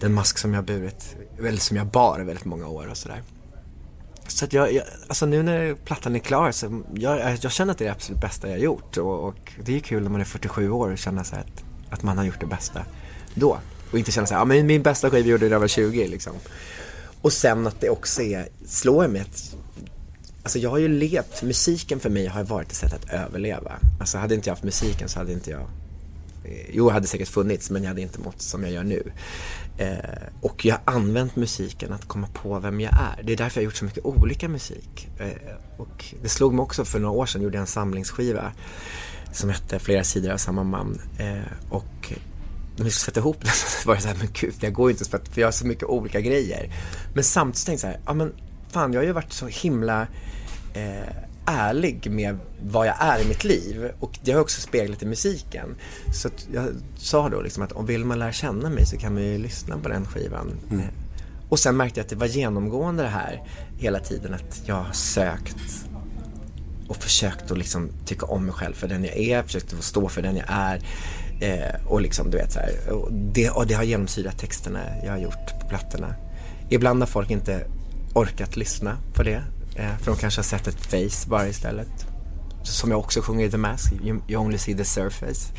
den 0.01 0.13
mask 0.15 0.39
som 0.39 0.55
jag 0.55 0.65
burit, 0.65 1.17
eller 1.39 1.59
som 1.59 1.77
jag 1.77 1.87
bar 1.87 2.21
väldigt 2.21 2.45
många 2.45 2.67
år 2.67 2.87
och 2.91 2.97
sådär. 2.97 3.23
Så 4.27 4.45
att 4.45 4.53
jag, 4.53 4.73
jag, 4.73 4.85
alltså 5.09 5.27
nu 5.27 5.43
när 5.43 5.75
plattan 5.75 6.15
är 6.15 6.19
klar 6.19 6.53
så 6.53 6.83
jag, 6.95 7.39
jag 7.41 7.53
känner 7.53 7.73
att 7.73 7.79
det 7.79 7.85
är 7.85 7.87
det 7.87 7.93
absolut 7.93 8.21
bästa 8.21 8.49
jag 8.49 8.55
har 8.55 8.61
gjort. 8.61 8.97
Och, 8.97 9.29
och 9.29 9.53
det 9.65 9.77
är 9.77 9.81
kul 9.81 10.03
när 10.03 10.11
man 10.11 10.21
är 10.21 10.25
47 10.25 10.71
år 10.71 10.91
och 10.93 10.99
känna 10.99 11.25
så 11.25 11.37
att, 11.37 11.65
att 11.91 12.03
man 12.03 12.19
har 12.19 12.25
gjort 12.25 12.41
det 12.41 12.47
bästa 12.47 12.85
då. 13.35 13.59
Och 13.91 13.99
inte 13.99 14.13
känna 14.13 14.27
så 14.27 14.35
här, 14.35 14.41
ja 14.41 14.45
men 14.45 14.67
min 14.67 14.83
bästa 14.83 15.11
skiva 15.11 15.29
gjorde 15.29 15.45
jag 15.45 15.51
när 15.51 15.55
jag 15.55 15.61
var 15.61 15.69
20 15.69 16.09
liksom. 16.09 16.33
Och 17.23 17.33
sen 17.33 17.67
att 17.67 17.81
det 17.81 17.91
också 17.91 18.23
är, 18.23 18.49
slår 18.67 19.09
mig 19.09 19.21
att 19.21 19.57
Alltså 20.49 20.59
jag 20.59 20.71
har 20.71 20.79
ju 20.79 20.89
levt, 20.89 21.43
musiken 21.43 22.01
för 22.01 22.11
mig 22.11 22.27
har 22.27 22.45
varit 22.45 22.69
ett 22.69 22.77
sätt 22.77 22.93
att 22.93 23.11
överleva. 23.11 23.73
Alltså 24.01 24.19
hade 24.19 24.35
inte 24.35 24.49
jag 24.49 24.53
haft 24.53 24.65
musiken 24.65 25.09
så 25.09 25.19
hade 25.19 25.33
inte 25.33 25.51
jag 25.51 25.61
eh, 26.45 26.71
Jo, 26.73 26.87
jag 26.87 26.95
hade 26.95 27.07
säkert 27.07 27.29
funnits 27.29 27.71
men 27.71 27.83
jag 27.83 27.89
hade 27.89 28.01
inte 28.01 28.21
mått 28.21 28.43
som 28.43 28.63
jag 28.63 28.73
gör 28.73 28.83
nu. 28.83 29.13
Eh, 29.79 29.99
och 30.41 30.65
jag 30.65 30.75
har 30.75 30.95
använt 30.95 31.37
musiken 31.37 31.93
att 31.93 32.05
komma 32.05 32.29
på 32.35 32.59
vem 32.59 32.81
jag 32.81 32.93
är. 32.93 33.23
Det 33.23 33.33
är 33.33 33.37
därför 33.37 33.61
jag 33.61 33.63
har 33.63 33.65
gjort 33.65 33.77
så 33.77 33.85
mycket 33.85 34.05
olika 34.05 34.49
musik. 34.49 35.09
Eh, 35.19 35.53
och 35.77 36.15
det 36.23 36.29
slog 36.29 36.55
mig 36.55 36.63
också 36.63 36.85
för 36.85 36.99
några 36.99 37.15
år 37.15 37.27
sedan, 37.27 37.43
gjorde 37.43 37.57
jag 37.57 37.61
en 37.61 37.67
samlingsskiva 37.67 38.53
som 39.33 39.51
hette 39.51 39.79
Flera 39.79 40.05
sidor 40.05 40.33
av 40.33 40.37
samma 40.37 40.65
man. 40.65 41.01
Eh, 41.19 41.71
och 41.71 42.13
när 42.77 42.85
vi 42.85 42.91
skulle 42.91 43.13
sätta 43.13 43.21
ihop 43.21 43.41
den 43.41 43.53
så 43.83 43.89
var 43.89 43.95
det 43.95 44.01
så 44.01 44.09
här, 44.09 44.17
men 44.19 44.29
gud, 44.33 44.55
jag 44.61 44.73
går 44.73 44.91
ju 44.91 44.93
inte 44.93 45.11
för, 45.11 45.19
att, 45.19 45.29
för 45.29 45.41
jag 45.41 45.47
har 45.49 45.53
så 45.53 45.67
mycket 45.67 45.85
olika 45.85 46.21
grejer. 46.21 46.73
Men 47.15 47.25
samtidigt 47.25 47.67
tänkte 47.67 47.87
jag 47.87 47.95
så 47.95 47.99
här, 47.99 48.05
ja 48.07 48.15
men 48.15 48.33
fan 48.71 48.93
jag 48.93 49.01
har 49.01 49.07
ju 49.07 49.13
varit 49.13 49.33
så 49.33 49.47
himla 49.47 50.07
eh, 50.75 51.15
ärlig 51.47 52.11
med 52.11 52.39
vad 52.63 52.87
jag 52.87 52.95
är 52.99 53.21
i 53.25 53.29
mitt 53.29 53.45
liv 53.45 53.91
och 54.01 54.19
det 54.25 54.33
har 54.33 54.41
också 54.41 54.61
speglat 54.61 55.03
i 55.03 55.07
musiken. 55.07 55.77
Så 56.15 56.29
jag 56.53 56.69
sa 56.97 57.29
då 57.29 57.41
liksom 57.43 57.63
att 57.63 57.73
om 57.73 57.87
vill 57.87 58.05
man 58.05 58.19
lära 58.19 58.33
känna 58.33 58.71
mig 58.71 58.87
så 58.87 58.97
kan 58.97 59.15
man 59.15 59.23
ju 59.23 59.39
lyssna 59.39 59.79
på 59.79 59.89
den 59.89 60.07
skivan. 60.07 60.53
Eh, 60.73 60.79
Och 61.49 61.59
sen 61.59 61.77
märkte 61.77 62.01
jag 62.01 62.05
att 62.05 62.11
det 62.11 62.17
var 62.17 62.27
genomgående 62.27 63.03
det 63.03 63.09
här 63.09 63.43
hela 63.79 63.99
tiden 64.01 64.35
att 64.35 64.63
jag 64.67 64.75
har 64.75 64.93
sökt 64.93 65.57
och 66.89 66.97
försökt 66.97 67.51
att 67.51 67.59
liksom 67.59 67.91
tycka 68.07 68.27
om 68.27 68.45
mig 68.45 68.55
själv 68.55 68.75
för 68.75 68.89
den 68.89 69.05
jag 69.05 69.17
är, 69.17 69.43
försökt 69.43 69.73
att 69.73 69.85
stå 69.85 70.09
för 70.09 70.23
den 70.23 70.37
jag 70.37 70.47
är. 70.49 70.81
Eh, 71.41 71.87
och 71.87 72.01
liksom 72.01 72.31
du 72.31 72.37
vet 72.39 72.53
så 72.53 72.59
här, 72.59 72.91
och 72.93 73.13
det, 73.13 73.51
och 73.51 73.67
det 73.67 73.75
har 73.75 73.83
genomsyrat 73.85 74.39
texterna 74.39 74.81
jag 75.05 75.11
har 75.13 75.19
gjort 75.19 75.61
på 75.61 75.69
plattorna. 75.69 76.15
Ibland 76.71 77.03
har 77.03 77.07
folk 77.07 77.31
inte 77.31 77.67
orkat 78.15 78.57
lyssna 78.57 78.97
på 79.15 79.23
det. 79.23 79.43
Eh, 79.79 79.97
för 79.99 80.07
de 80.07 80.17
kanske 80.17 80.39
har 80.39 80.45
sett 80.45 80.67
ett 80.67 80.87
face 80.87 81.29
bara 81.29 81.49
istället. 81.49 82.07
Som 82.63 82.91
jag 82.91 83.01
också 83.01 83.21
sjunger 83.23 83.47
i 83.47 83.51
The 83.51 83.57
Mask, 83.57 83.93
you, 83.93 84.21
you 84.29 84.43
only 84.45 84.59
see 84.59 84.75
the 84.75 84.85
surface. 84.85 85.53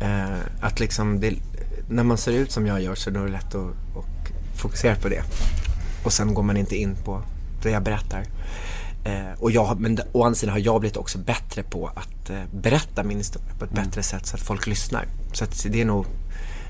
Eh, 0.00 0.38
att 0.60 0.80
liksom, 0.80 1.20
det, 1.20 1.34
när 1.88 2.04
man 2.04 2.18
ser 2.18 2.32
ut 2.32 2.52
som 2.52 2.66
jag 2.66 2.80
gör 2.82 2.94
så 2.94 3.10
är 3.10 3.14
det 3.14 3.28
lätt 3.28 3.54
att, 3.54 3.70
att 3.96 4.58
fokusera 4.60 4.94
på 4.96 5.08
det. 5.08 5.22
Och 6.04 6.12
sen 6.12 6.34
går 6.34 6.42
man 6.42 6.56
inte 6.56 6.76
in 6.76 6.96
på 7.04 7.22
det 7.62 7.70
jag 7.70 7.82
berättar. 7.82 8.24
Eh, 9.04 9.32
och 9.38 9.50
jag, 9.50 9.80
men 9.80 9.98
å 10.12 10.24
andra 10.24 10.34
sidan 10.34 10.52
har 10.52 10.60
jag 10.60 10.80
blivit 10.80 10.96
också 10.96 11.18
bättre 11.18 11.62
på 11.62 11.86
att 11.88 12.30
eh, 12.30 12.40
berätta 12.52 13.02
min 13.02 13.18
historia 13.18 13.48
på 13.58 13.64
ett 13.64 13.70
Mm. 13.72 13.84
bättre 13.84 14.02
sätt 14.02 14.26
så 14.26 14.36
att 14.36 14.42
folk 14.42 14.66
lyssnar. 14.66 15.06
Så 15.32 15.44
att 15.44 15.66
det 15.70 15.80
är 15.80 15.84
nog, 15.84 16.06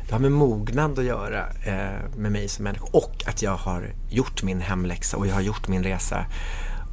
det 0.09 0.13
har 0.13 0.21
med 0.21 0.33
mognad 0.33 0.99
att 0.99 1.05
göra 1.05 1.47
eh, 1.65 2.17
med 2.17 2.33
mig 2.33 2.49
som 2.49 2.65
människa. 2.65 2.85
Och 2.93 3.25
att 3.27 3.43
jag 3.43 3.57
har 3.57 3.95
gjort 4.11 4.43
min 4.43 4.61
hemläxa 4.61 5.17
och 5.17 5.27
jag 5.27 5.35
har 5.35 5.41
gjort 5.41 5.69
min 5.69 5.85
resa. 5.85 6.25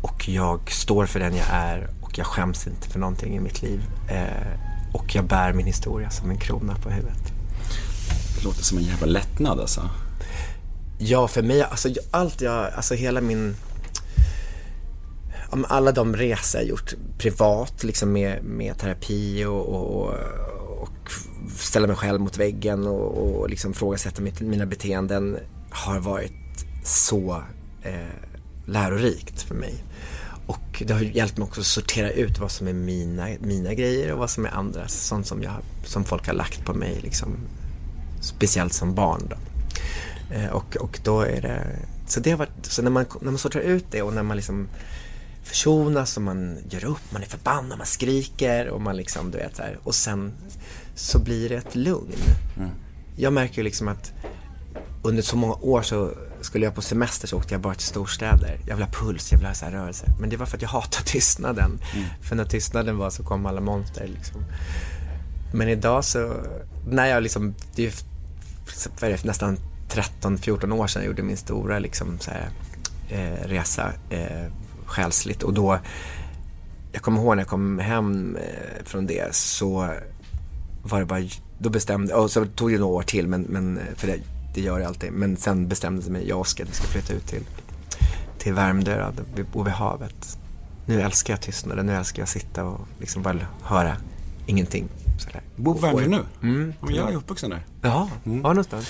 Och 0.01 0.29
jag 0.29 0.71
står 0.71 1.05
för 1.05 1.19
den 1.19 1.35
jag 1.35 1.47
är 1.49 1.89
och 2.01 2.17
jag 2.17 2.27
skäms 2.27 2.67
inte 2.67 2.89
för 2.89 2.99
någonting 2.99 3.35
i 3.35 3.39
mitt 3.39 3.61
liv. 3.61 3.81
Eh, 4.09 4.93
och 4.93 5.15
jag 5.15 5.25
bär 5.25 5.53
min 5.53 5.65
historia 5.65 6.09
som 6.09 6.29
en 6.29 6.37
krona 6.37 6.75
på 6.75 6.89
huvudet. 6.89 7.33
Det 8.35 8.43
låter 8.43 8.63
som 8.63 8.77
en 8.77 8.83
jävla 8.83 9.07
lättnad 9.07 9.59
alltså. 9.59 9.89
Ja, 10.97 11.27
för 11.27 11.41
mig, 11.41 11.61
alltså 11.61 11.89
allt 12.11 12.41
jag, 12.41 12.73
alltså 12.73 12.93
hela 12.93 13.21
min 13.21 13.55
alla 15.67 15.91
de 15.91 16.15
resor 16.15 16.61
jag 16.61 16.69
gjort 16.69 16.93
privat, 17.17 17.83
liksom 17.83 18.11
med, 18.11 18.43
med 18.43 18.77
terapi 18.77 19.45
och, 19.45 19.65
och, 19.65 20.13
och 20.81 21.11
ställa 21.57 21.87
mig 21.87 21.95
själv 21.95 22.21
mot 22.21 22.37
väggen 22.37 22.87
och, 22.87 23.39
och 23.39 23.49
liksom 23.49 23.73
frågasätta 23.73 24.21
mitt, 24.21 24.39
mina 24.41 24.65
beteenden 24.65 25.37
har 25.69 25.99
varit 25.99 26.33
så 26.83 27.43
eh, 27.81 28.36
lärorikt 28.67 29.41
för 29.41 29.55
mig. 29.55 29.83
Och 30.45 30.83
det 30.85 30.93
har 30.93 31.01
hjälpt 31.01 31.37
mig 31.37 31.45
också 31.45 31.61
att 31.61 31.67
sortera 31.67 32.11
ut 32.11 32.39
vad 32.39 32.51
som 32.51 32.67
är 32.67 32.73
mina, 32.73 33.27
mina 33.39 33.73
grejer 33.73 34.13
och 34.13 34.19
vad 34.19 34.29
som 34.29 34.45
är 34.45 34.49
andras. 34.49 34.93
Sånt 34.93 35.27
som, 35.27 35.43
jag, 35.43 35.53
som 35.85 36.03
folk 36.03 36.27
har 36.27 36.33
lagt 36.33 36.65
på 36.65 36.73
mig, 36.73 36.99
liksom, 37.03 37.37
speciellt 38.21 38.73
som 38.73 38.95
barn. 38.95 39.21
Då. 39.29 39.35
Eh, 40.35 40.49
och, 40.49 40.75
och 40.75 40.99
då 41.03 41.21
är 41.21 41.41
det, 41.41 41.79
så 42.07 42.19
det 42.19 42.31
har 42.31 42.37
varit, 42.37 42.65
så 42.65 42.81
när 42.81 42.91
man, 42.91 43.05
när 43.21 43.31
man 43.31 43.37
sorterar 43.37 43.63
ut 43.63 43.85
det 43.91 44.01
och 44.01 44.13
när 44.13 44.23
man 44.23 44.37
liksom 44.37 44.67
försonas 45.43 46.17
och 46.17 46.23
man 46.23 46.57
gör 46.69 46.85
upp, 46.85 47.11
man 47.11 47.21
är 47.21 47.27
förbannad, 47.27 47.77
man 47.77 47.87
skriker 47.87 48.67
och 48.67 48.81
man 48.81 48.97
liksom, 48.97 49.31
du 49.31 49.37
vet 49.37 49.55
så 49.55 49.61
här, 49.61 49.79
och 49.83 49.95
sen 49.95 50.33
så 50.95 51.19
blir 51.19 51.49
det 51.49 51.55
ett 51.55 51.75
lugn. 51.75 52.17
Jag 53.15 53.33
märker 53.33 53.57
ju 53.57 53.63
liksom 53.63 53.87
att 53.87 54.13
under 55.03 55.23
så 55.23 55.37
många 55.37 55.53
år 55.53 55.81
så 55.81 56.13
skulle 56.47 56.65
jag 56.65 56.75
på 56.75 56.81
semester 56.81 57.27
så 57.27 57.37
åkte 57.37 57.53
jag 57.53 57.61
bara 57.61 57.73
till 57.73 57.87
storstäder. 57.87 58.59
Jag 58.67 58.75
vill 58.75 58.85
ha 58.85 58.91
puls, 58.91 59.31
jag 59.31 59.39
vill 59.39 59.47
ha 59.47 59.53
så 59.53 59.65
här 59.65 59.71
rörelse. 59.71 60.05
Men 60.19 60.29
det 60.29 60.37
var 60.37 60.45
för 60.45 60.57
att 60.57 60.61
jag 60.61 60.69
hatar 60.69 61.03
tystnaden. 61.05 61.79
För 62.21 62.35
när 62.35 62.45
tystnaden 62.45 62.97
var 62.97 63.09
så 63.09 63.23
kom 63.23 63.45
alla 63.45 63.61
monster 63.61 64.07
liksom. 64.07 64.43
Men 65.53 65.69
idag 65.69 66.05
så, 66.05 66.33
när 66.87 67.05
jag 67.05 67.23
liksom, 67.23 67.55
det 67.75 67.85
är 67.85 69.09
det, 69.09 69.23
nästan 69.23 69.57
13-14 69.89 70.71
år 70.73 70.87
sedan 70.87 71.01
jag 71.01 71.07
gjorde 71.07 71.23
min 71.23 71.37
stora 71.37 71.79
liksom, 71.79 72.19
så 72.19 72.31
här, 72.31 72.49
eh, 73.09 73.47
resa 73.47 73.91
eh, 74.09 74.51
själsligt. 74.85 75.43
Och 75.43 75.53
då, 75.53 75.79
jag 76.91 77.01
kommer 77.01 77.21
ihåg 77.21 77.35
när 77.35 77.41
jag 77.41 77.47
kom 77.47 77.79
hem 77.79 78.35
eh, 78.35 78.85
från 78.85 79.07
det 79.07 79.35
så 79.35 79.93
var 80.83 80.99
det 80.99 81.05
bara, 81.05 81.23
då 81.59 81.69
bestämde, 81.69 82.13
och 82.13 82.31
så 82.31 82.45
tog 82.45 82.71
det 82.71 82.77
några 82.77 82.93
år 82.93 83.03
till, 83.03 83.27
men, 83.27 83.41
men 83.41 83.79
för 83.95 84.07
det, 84.07 84.19
det 84.53 84.61
gör 84.61 84.79
det 84.79 84.87
alltid. 84.87 85.11
Men 85.11 85.37
sen 85.37 85.67
bestämde 85.67 86.01
sig 86.01 86.11
mig, 86.11 86.27
jag 86.27 86.35
och 86.35 86.41
Oskar, 86.41 86.63
att 86.63 86.69
vi 86.69 86.73
ska 86.73 86.87
flytta 86.87 87.13
ut 87.13 87.25
till, 87.27 87.43
till 88.37 88.53
Värmdö, 88.53 89.11
vi 89.35 89.43
bor 89.43 89.63
vid 89.63 89.73
havet. 89.73 90.37
Nu 90.85 91.01
älskar 91.01 91.33
jag 91.33 91.41
tystnaden, 91.41 91.85
nu 91.85 91.95
älskar 91.95 92.19
jag 92.19 92.23
att 92.23 92.29
sitta 92.29 92.63
och 92.63 92.87
liksom 92.99 93.21
bara 93.23 93.39
höra 93.63 93.97
ingenting. 94.45 94.87
Sådär. 95.19 95.41
Bor 95.55 95.73
på 95.73 95.79
Värmdö 95.79 96.07
nu? 96.07 96.47
Mm. 96.49 96.73
Ja, 96.81 96.91
Jag 96.91 97.11
är 97.11 97.15
uppvuxen 97.15 97.49
där. 97.49 97.65
Jaha, 97.81 98.09
var 98.23 98.49
någonstans? 98.49 98.87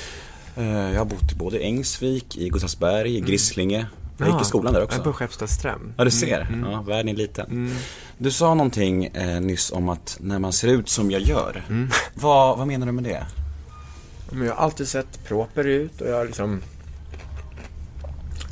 Eh, 0.56 0.66
Jag 0.66 0.98
har 1.00 1.06
bott 1.06 1.32
i 1.32 1.36
både 1.36 1.58
Ängsvik, 1.60 2.38
i 2.38 2.50
Gustavsberg, 2.50 3.16
i 3.18 3.22
Grisslinge. 3.22 3.86
Jag 4.18 4.28
gick 4.30 4.42
i 4.42 4.46
skolan 4.46 4.74
där 4.74 4.80
Jag 4.80 4.90
bor 4.90 4.96
också. 4.98 5.04
på 5.04 5.14
Skeppsdalsström. 5.14 5.94
Ja, 5.98 6.04
du 6.04 6.12
ser. 6.12 6.66
Ja, 6.72 6.82
världen 6.82 7.10
är 7.10 7.14
liten. 7.14 7.76
Du 8.18 8.32
sa 8.32 8.54
någonting 8.54 9.06
eh, 9.06 9.42
nyss 9.42 9.72
om 9.72 9.90
att 9.90 10.18
när 10.22 10.40
man 10.40 10.54
ser 10.54 10.68
ut 10.68 10.90
som 10.90 11.12
jag 11.12 11.22
gör. 11.22 11.64
Vad, 12.14 12.58
vad 12.58 12.68
menar 12.68 12.86
du 12.86 12.92
med 12.92 13.04
det? 13.04 13.26
Men 14.32 14.48
jag 14.48 14.56
har 14.56 14.64
alltid 14.64 14.88
sett 14.88 15.24
proper 15.26 15.64
ut 15.64 16.02
och 16.02 16.08
jag 16.08 16.18
har 16.18 16.26
liksom... 16.26 16.62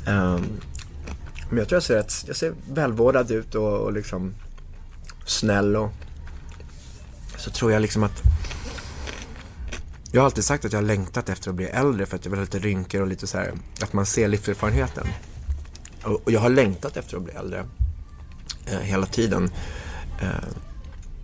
Um, 0.08 0.60
men 1.48 1.58
jag 1.58 1.68
tror 1.68 1.76
jag 1.76 1.82
ser, 1.82 1.94
rätt, 1.94 2.24
jag 2.26 2.36
ser 2.36 2.54
välvårdad 2.70 3.30
ut 3.30 3.54
och, 3.54 3.78
och 3.78 3.92
liksom 3.92 4.34
snäll 5.26 5.76
och... 5.76 5.90
Så 7.36 7.50
tror 7.50 7.72
jag 7.72 7.82
liksom 7.82 8.02
att... 8.02 8.22
Jag 10.12 10.20
har 10.20 10.24
alltid 10.24 10.44
sagt 10.44 10.64
att 10.64 10.72
jag 10.72 10.80
har 10.80 10.86
längtat 10.86 11.28
efter 11.28 11.50
att 11.50 11.56
bli 11.56 11.66
äldre 11.66 12.06
för 12.06 12.16
att 12.16 12.24
jag 12.24 12.30
vill 12.30 12.38
ha 12.38 12.44
lite 12.44 12.58
rynkor 12.58 13.00
och 13.00 13.06
lite 13.06 13.26
så 13.26 13.38
här, 13.38 13.52
att 13.82 13.92
man 13.92 14.06
ser 14.06 14.28
livserfarenheten. 14.28 15.06
Och, 16.04 16.22
och 16.24 16.32
jag 16.32 16.40
har 16.40 16.48
längtat 16.48 16.96
efter 16.96 17.16
att 17.16 17.22
bli 17.22 17.32
äldre 17.32 17.66
eh, 18.66 18.78
hela 18.78 19.06
tiden. 19.06 19.50
Eh, 20.22 20.28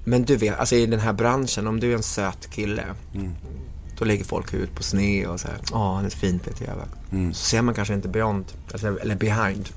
men 0.05 0.23
du 0.23 0.37
vet, 0.37 0.59
alltså 0.59 0.75
i 0.75 0.87
den 0.87 1.01
här 1.01 1.13
branschen, 1.13 1.67
om 1.67 1.81
du 1.81 1.91
är 1.93 1.97
en 1.97 2.03
söt 2.03 2.51
kille 2.51 2.85
mm 3.15 3.35
då 4.03 4.07
lägger 4.07 4.25
folk 4.25 4.55
ut 4.55 4.75
på 4.75 4.83
sned 4.83 5.27
och 5.27 5.41
så 5.41 5.49
här, 5.49 5.57
ja 5.73 5.95
han 5.95 6.05
är 6.05 6.11
fint 6.11 6.45
på 6.45 6.51
TV. 6.51 6.83
Så 7.33 7.45
ser 7.45 7.63
man 7.63 7.75
kanske 7.75 7.95
inte 7.95 8.09
beyond, 8.09 8.45
alltså, 8.73 9.01
eller 9.01 9.17
behind. 9.17 9.69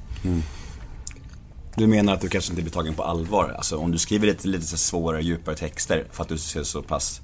Du 1.76 1.88
menar 1.88 2.14
att 2.14 2.22
du 2.22 2.30
kanske 2.30 2.52
inte 2.52 2.62
blir 2.62 2.72
tagen 2.74 2.94
på 2.96 3.04
allvar? 3.04 3.54
Alltså 3.58 3.78
om 3.78 3.92
du 3.92 3.98
skriver 3.98 4.28
lite, 4.28 4.48
lite 4.48 4.66
så 4.66 4.78
svårare, 4.78 5.22
djupare 5.24 5.56
texter 5.56 6.04
för 6.12 6.24
att 6.24 6.30
du 6.30 6.38
ser 6.38 6.64
så 6.64 6.82
pass... 6.82 7.22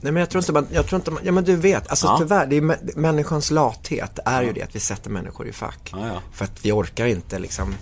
Nej 0.00 0.12
men 0.12 0.20
jag 0.20 0.30
tror 0.30 0.42
inte 0.42 0.52
man, 0.52 0.66
jag 0.72 0.86
tror 0.86 0.98
inte 1.00 1.10
man, 1.10 1.22
ja 1.24 1.32
men 1.32 1.44
du 1.44 1.56
vet, 1.56 1.88
alltså 1.88 2.06
Ja. 2.06 2.16
tyvärr, 2.18 2.46
det 2.46 2.56
är 2.56 2.60
mä- 2.60 2.98
människans 2.98 3.50
lathet 3.50 4.18
är 4.24 4.42
ju 4.42 4.52
det 4.52 4.62
att 4.62 4.74
vi 4.76 4.80
sätter 4.80 5.10
människor 5.10 5.48
i 5.48 5.52
fack. 5.52 5.88
Ja, 5.92 6.06
ja. 6.06 6.20
För 6.32 6.44
att 6.44 6.64
vi 6.64 6.72
orkar 6.72 7.06
inte 7.06 7.38
liksom, 7.38 7.74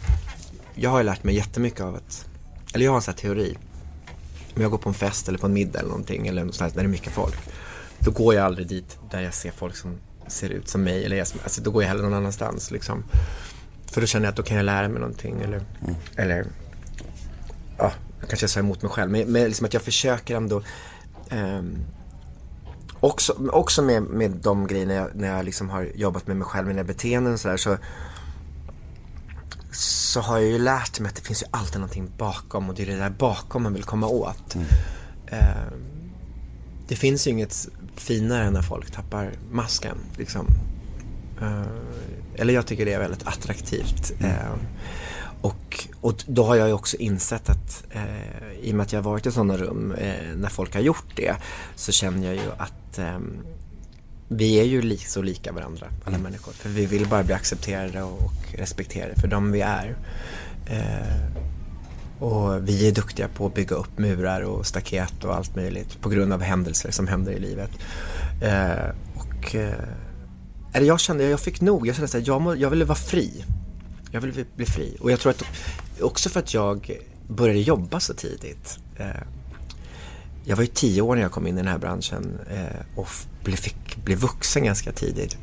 jag 0.75 0.91
har 0.91 0.99
ju 0.99 1.05
lärt 1.05 1.25
mig 1.25 1.35
jättemycket 1.35 1.81
av 1.81 1.95
att, 1.95 2.27
eller 2.75 2.85
jag 2.85 2.93
har 2.93 2.97
en 2.97 3.03
sån 3.03 3.15
här 3.15 3.21
teori. 3.21 3.59
Om 4.57 4.63
jag 4.63 4.71
går 4.71 4.79
på 4.79 4.89
en 4.89 4.95
fest 4.95 5.29
eller 5.29 5.39
på 5.39 5.47
en 5.47 5.53
middag 5.53 5.79
eller 5.79 5.89
någonting, 5.89 6.27
eller 6.27 6.45
något 6.45 6.55
sånt 6.55 6.71
här, 6.71 6.77
när 6.77 6.83
det 6.83 6.89
är 6.89 6.91
mycket 6.91 7.13
folk. 7.13 7.37
Då 8.05 8.11
går 8.11 8.35
jag 8.35 8.45
aldrig 8.45 8.69
dit 8.69 8.99
där 9.11 9.21
jag 9.21 9.35
ser 9.35 9.51
folk 9.51 9.77
som 9.77 9.99
ser 10.27 10.51
ut 10.51 10.69
som 10.69 10.83
mig, 10.83 11.05
eller 11.05 11.17
jag, 11.17 11.27
alltså 11.43 11.63
då 11.63 11.71
går 11.71 11.83
jag 11.83 11.89
hellre 11.89 12.03
någon 12.03 12.15
annanstans 12.15 12.71
liksom. 12.71 13.05
För 13.87 14.01
då 14.01 14.07
känner 14.07 14.27
jag 14.27 14.31
att 14.31 14.37
då 14.37 14.43
kan 14.43 14.57
jag 14.57 14.65
lära 14.65 14.89
mig 14.89 15.01
någonting 15.01 15.41
eller, 15.41 15.63
eller 16.17 16.47
ja, 17.79 17.93
kanske 18.29 18.45
jag 18.45 18.51
sa 18.51 18.61
emot 18.61 18.83
mig 18.83 18.91
själv. 18.91 19.11
Men, 19.11 19.33
men 19.33 19.45
liksom 19.45 19.67
att 19.67 19.75
jag 19.75 19.83
försöker 19.83 20.37
ändå 20.37 20.63
ehm, 21.31 21.79
Också, 23.01 23.49
också 23.51 23.83
med, 23.83 24.03
med 24.03 24.31
de 24.31 24.67
grejerna 24.67 24.95
jag, 24.95 25.15
när 25.15 25.37
jag 25.37 25.45
liksom 25.45 25.71
har 25.71 25.83
jobbat 25.95 26.27
med 26.27 26.37
mig 26.37 26.47
själv, 26.47 26.69
mina 26.69 26.85
beteenden 26.85 27.33
och 27.33 27.41
sådär 27.41 27.57
så 27.57 27.77
så 29.73 30.21
har 30.21 30.39
jag 30.39 30.49
ju 30.49 30.59
lärt 30.59 31.01
mig 31.01 31.09
att 31.09 31.17
det 31.17 31.23
finns 31.23 31.43
ju 31.43 31.47
alltid 31.51 31.81
någonting 31.81 32.13
bakom 32.19 32.69
och 32.69 32.75
det 32.75 32.83
är 32.83 32.87
det 32.87 32.97
där 32.97 33.11
bakom 33.11 33.63
man 33.63 33.75
vill 33.75 33.85
komma 33.85 34.07
åt. 34.07 34.55
Ehm, 35.27 36.03
det 36.89 36.97
finns 36.97 37.27
ju 37.27 37.31
inget 37.31 37.69
finare 37.97 38.51
när 38.51 38.63
folk 38.63 38.91
tappar 38.91 39.31
masken. 39.51 39.97
Liksom. 40.17 40.47
Eh, 41.43 41.63
eller 42.37 42.55
jag 42.55 42.67
tycker 42.67 42.85
det 42.85 42.93
är 42.93 42.99
väldigt 42.99 43.27
attraktivt. 43.27 44.13
Eh, 44.21 44.53
och, 45.41 45.89
och 46.01 46.25
då 46.27 46.45
har 46.45 46.57
jag 46.57 46.69
ju 46.69 46.75
också 46.75 46.97
insett 46.97 47.49
att 47.49 47.85
eh, 47.91 48.53
i 48.63 48.71
och 48.73 48.75
med 48.77 48.85
att 48.85 48.93
jag 48.93 49.03
har 49.03 49.11
varit 49.11 49.27
i 49.27 49.33
sådana 49.33 49.57
rum 49.57 49.93
eh, 49.93 50.37
när 50.37 50.49
folk 50.49 50.75
har 50.75 50.81
gjort 50.81 51.17
det 51.17 51.35
så 51.77 51.93
känner 51.93 52.27
jag 52.27 52.35
ju 52.35 52.51
att 52.59 52.99
ehm, 52.99 53.37
vi 54.29 54.61
är 54.61 54.65
ju 54.65 54.83
li- 54.83 54.97
så 54.99 55.23
lika 55.23 55.53
varandra, 55.53 55.87
alla 56.05 56.19
människor. 56.19 56.53
För 56.53 56.69
vi 56.69 56.87
vill 56.87 57.07
bara 57.09 57.23
bli 57.23 57.35
accepterade 57.35 58.03
och, 58.03 58.23
och 58.23 58.33
respekterade 58.59 59.15
för 59.21 59.29
de 59.29 59.53
vi 59.53 59.61
är. 59.61 59.97
Och 62.23 62.69
vi 62.69 62.89
är 62.89 62.93
duktiga 62.93 63.29
på 63.29 63.47
att 63.47 63.55
bygga 63.55 63.77
upp 63.77 63.99
murar 63.99 64.43
och 64.43 64.67
staket 64.67 65.25
och 65.25 65.35
allt 65.35 65.57
möjligt 65.57 66.01
på 66.01 66.09
grund 66.09 66.33
av 66.33 66.43
händelser 66.43 66.91
som 66.91 67.09
händer 67.09 67.33
i 67.33 67.39
livet. 67.39 67.71
Eh, 68.43 68.95
och 69.15 69.55
eh, 69.55 70.83
jag 70.83 71.01
kände, 71.01 71.25
jag 71.25 71.41
fick 71.41 71.61
nog. 71.61 71.87
Jag 71.87 71.97
kände 71.97 72.19
att 72.19 72.27
jag, 72.27 72.41
må, 72.41 72.55
jag 72.57 72.71
ville 72.71 72.85
vara 72.85 72.99
fri. 72.99 73.45
Jag 74.11 74.21
ville 74.21 74.33
bli, 74.33 74.45
bli 74.57 74.67
fri. 74.67 74.97
Och 75.01 75.11
jag 75.11 75.21
tror 75.21 75.31
att 75.31 75.45
också 76.01 76.29
för 76.29 76.41
att 76.41 76.55
jag 76.55 77.01
började 77.29 77.61
jobba 77.61 78.01
så 78.01 78.15
tidigt. 78.15 78.79
Eh, 78.97 79.07
jag 80.45 80.57
var 80.57 80.63
ju 80.63 80.71
tio 80.75 81.03
år 81.03 81.15
när 81.15 81.23
jag 81.23 81.33
kom 81.33 81.47
in 81.47 81.55
i 81.55 81.61
den 81.61 81.69
här 81.69 81.79
branschen 81.79 82.39
eh, 82.51 82.99
och 82.99 83.09
blev, 83.45 83.57
fick 83.57 84.05
bli 84.05 84.15
vuxen 84.15 84.65
ganska 84.65 84.93
tidigt. 84.93 85.37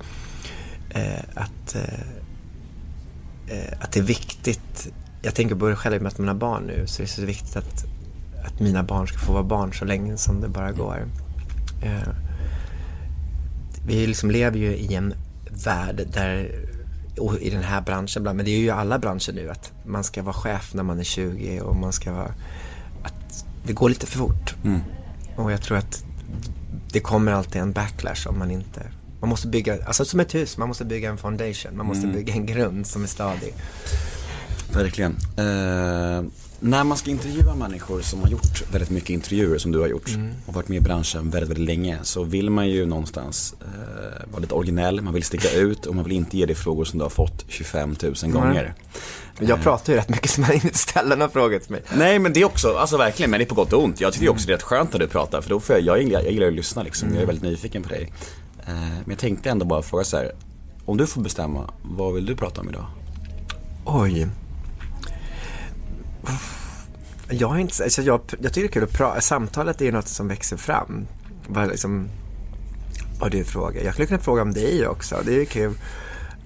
Eh, 0.90 1.24
att, 1.34 1.76
eh, 1.76 2.00
eh 3.48 3.74
att 3.80 3.92
det 3.92 4.00
är 4.00 4.04
viktigt 4.04 4.92
jag 5.22 5.36
tänker 5.36 5.56
på 5.56 5.70
det 5.70 5.76
själv 5.76 6.02
med 6.02 6.12
att 6.12 6.18
man 6.18 6.28
har 6.28 6.36
barn 6.36 6.64
nu 6.64 6.88
så 6.88 7.02
det 7.02 7.06
är 7.06 7.08
så 7.08 7.26
viktigt 7.26 7.56
att, 7.56 7.86
att 8.46 8.60
mina 8.60 8.84
barn 8.84 9.08
ska 9.08 9.18
få 9.18 9.34
vara 9.34 9.44
barn 9.44 9.74
så 9.74 9.86
länge 9.86 10.18
som 10.18 10.42
det 10.42 10.50
bara 10.50 10.72
går. 10.72 11.06
Eh, 11.84 12.10
vi 13.88 14.08
liksom 14.08 14.32
lever 14.32 14.58
ju 14.58 14.76
i 14.76 14.96
en 14.96 15.14
värld 15.66 16.08
där, 16.14 16.56
i 17.40 17.50
den 17.50 17.64
här 17.64 17.82
branschen, 17.82 18.24
men 18.24 18.38
det 18.38 18.52
är 18.52 18.60
ju 18.60 18.70
alla 18.70 19.00
branscher 19.00 19.34
nu, 19.34 19.50
att 19.50 19.72
man 19.86 20.04
ska 20.04 20.24
vara 20.24 20.34
chef 20.34 20.74
när 20.74 20.84
man 20.84 21.00
är 21.00 21.04
20 21.04 21.62
och 21.62 21.76
man 21.76 21.94
ska 21.94 22.14
vara, 22.14 22.34
att 23.04 23.46
det 23.64 23.74
går 23.74 23.90
lite 23.90 24.06
för 24.06 24.18
fort. 24.18 24.56
Mm. 24.64 24.80
Och 25.36 25.52
jag 25.52 25.62
tror 25.62 25.78
att 25.78 26.04
det 26.92 27.00
kommer 27.00 27.32
alltid 27.32 27.62
en 27.62 27.72
backlash 27.72 28.28
om 28.28 28.40
man 28.40 28.52
inte 28.52 28.82
man 29.20 29.30
måste 29.30 29.48
bygga, 29.48 29.86
alltså 29.86 30.06
som 30.06 30.20
ett 30.20 30.36
hus, 30.36 30.58
man 30.58 30.68
måste 30.68 30.86
bygga 30.86 31.10
en 31.10 31.18
foundation, 31.18 31.78
man 31.78 31.86
måste 31.86 32.08
bygga 32.08 32.34
en 32.34 32.46
grund 32.46 32.88
som 32.88 33.04
är 33.04 33.08
stadig. 33.08 33.54
Verkligen. 34.74 35.12
Eh, 35.38 36.24
när 36.62 36.84
man 36.84 36.98
ska 36.98 37.12
intervjua 37.12 37.56
människor 37.56 38.02
som 38.02 38.22
har 38.22 38.30
gjort 38.30 38.72
väldigt 38.72 38.90
mycket 38.90 39.10
intervjuer 39.10 39.58
som 39.58 39.72
du 39.72 39.80
har 39.80 39.88
gjort 39.88 40.10
och 40.46 40.54
varit 40.54 40.68
med 40.68 40.78
i 40.78 40.82
branschen 40.82 41.30
väldigt, 41.30 41.50
väldigt 41.50 41.66
länge 41.66 42.00
så 42.04 42.24
vill 42.24 42.50
man 42.50 42.70
ju 42.70 42.86
någonstans 42.86 43.56
eh, 43.62 44.32
vara 44.32 44.42
lite 44.42 44.54
originell, 44.54 45.02
man 45.02 45.14
vill 45.14 45.24
sticka 45.24 45.52
ut 45.56 45.86
och 45.86 45.96
man 45.96 46.04
vill 46.04 46.14
inte 46.14 46.38
ge 46.38 46.46
dig 46.46 46.56
frågor 46.56 46.86
som 46.86 47.00
du 47.00 47.06
har 47.06 47.10
fått 47.10 47.46
25 47.48 47.96
000 48.24 48.32
gånger. 48.32 48.74
Men 49.40 49.48
jag 49.48 49.62
pratar 49.62 49.94
ju 49.94 50.00
rätt 50.00 50.10
mycket 50.10 50.38
man 50.38 50.54
inte 50.54 50.78
ställer 50.78 51.16
några 51.16 51.32
frågor 51.32 51.60
till 51.60 51.72
mig. 51.72 51.82
Nej 51.94 52.20
men 52.20 52.34
det 52.34 52.42
är 52.42 52.46
också, 52.46 52.78
alltså 52.78 52.98
verkligen, 52.98 53.32
men 53.32 53.40
det 53.40 53.44
är 53.44 53.48
på 53.48 53.56
gott 53.56 53.74
och 53.74 53.84
ont. 53.84 54.02
Jag 54.02 54.14
tycker 54.14 54.30
också 54.30 54.48
det 54.48 54.54
är 54.54 54.56
rätt 54.58 54.64
skönt 54.64 54.94
när 54.94 55.00
du 55.00 55.08
pratar 55.08 55.42
för 55.42 55.50
då 55.50 55.60
får 55.60 55.76
jag, 55.76 55.86
jag, 55.86 56.04
gillar, 56.04 56.22
jag 56.22 56.32
gillar 56.32 56.48
att 56.48 56.54
lyssna 56.54 56.84
liksom, 56.84 57.14
jag 57.14 57.22
är 57.22 57.26
väldigt 57.26 57.44
nyfiken 57.44 57.84
på 57.84 57.90
dig. 57.90 58.14
Eh, 58.68 58.74
men 58.74 59.10
jag 59.10 59.20
tänkte 59.20 59.50
ändå 59.50 59.66
bara 59.66 59.82
fråga 59.82 60.04
så 60.04 60.18
här, 60.18 60.32
om 60.86 60.98
du 60.98 61.08
får 61.08 61.22
bestämma, 61.22 61.70
vad 61.84 62.14
vill 62.14 62.26
du 62.26 62.36
prata 62.36 62.62
om 62.62 62.70
idag? 62.70 62.86
Oj. 63.86 64.28
Jag, 67.30 67.56
är 67.56 67.60
inte, 67.60 67.84
alltså 67.84 68.02
jag, 68.02 68.22
jag 68.42 68.54
tycker 68.54 68.62
det 68.62 68.68
är 68.68 68.72
kul 68.72 68.84
att 68.84 68.94
prata. 68.94 69.22
Samtalet 69.22 69.82
är 69.82 69.86
ju 69.86 69.92
något 69.92 70.08
som 70.08 70.28
växer 70.28 70.58
fram. 70.58 71.08
Bara 71.48 71.66
liksom, 71.66 72.10
vad 73.20 73.32
du 73.32 73.44
frågar. 73.44 73.84
Jag 73.84 73.94
skulle 73.94 74.08
kunna 74.08 74.20
fråga 74.20 74.42
om 74.42 74.54
dig 74.54 74.88
också. 74.88 75.22
Det 75.26 75.34
är 75.34 75.40
ju 75.40 75.46
kul. 75.46 75.74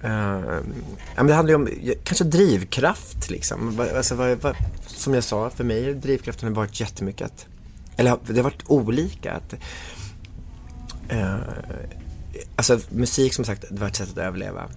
Uh, 0.04 0.10
ja, 0.10 1.16
men 1.16 1.26
det 1.26 1.34
handlar 1.34 1.50
ju 1.50 1.54
om 1.54 1.68
kanske 2.04 2.24
drivkraft 2.24 3.30
liksom. 3.30 3.86
Alltså, 3.96 4.14
vad, 4.14 4.42
vad, 4.42 4.56
som 4.86 5.14
jag 5.14 5.24
sa, 5.24 5.50
för 5.50 5.64
mig 5.64 5.86
har 5.86 5.92
drivkraften 5.92 6.48
har 6.48 6.56
varit 6.56 6.80
jättemycket 6.80 7.26
att, 7.26 7.46
eller 7.96 8.18
det 8.26 8.36
har 8.36 8.42
varit 8.42 8.62
olika. 8.66 9.32
Att, 9.32 9.54
uh, 11.12 11.36
alltså 12.56 12.78
musik 12.88 13.34
som 13.34 13.44
sagt, 13.44 13.64
det 13.70 13.80
var 13.80 13.88
ett 13.88 13.96
sätt 13.96 14.10
att 14.10 14.18
överleva. 14.18 14.68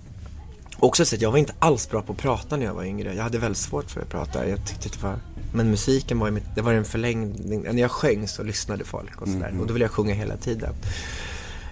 Också 0.79 1.05
så 1.05 1.15
att 1.15 1.22
jag 1.22 1.31
var 1.31 1.38
inte 1.38 1.53
alls 1.60 1.89
bra 1.89 2.01
på 2.01 2.13
att 2.13 2.19
prata 2.19 2.57
när 2.57 2.65
jag 2.65 2.74
var 2.74 2.84
yngre. 2.84 3.13
Jag 3.13 3.24
hade 3.24 3.38
väldigt 3.38 3.57
svårt 3.57 3.91
för 3.91 4.01
att 4.01 4.10
prata. 4.10 4.50
Jag 4.50 4.65
tyckte 4.67 4.89
det 4.89 5.03
var, 5.03 5.19
men 5.53 5.72
musiken 5.72 6.19
var 6.19 6.31
mitt, 6.31 6.55
det 6.55 6.62
var 6.62 6.74
en 6.74 6.86
förlängning. 6.86 7.63
När 7.63 7.81
jag 7.81 7.91
sjöng 7.91 8.27
så 8.27 8.43
lyssnade 8.43 8.84
folk 8.84 9.22
och 9.22 9.27
sådär. 9.27 9.53
Och 9.60 9.67
då 9.67 9.74
ville 9.74 9.86
jag 9.86 9.91
sjunga 9.91 10.13
hela 10.13 10.38
tiden. 10.38 10.74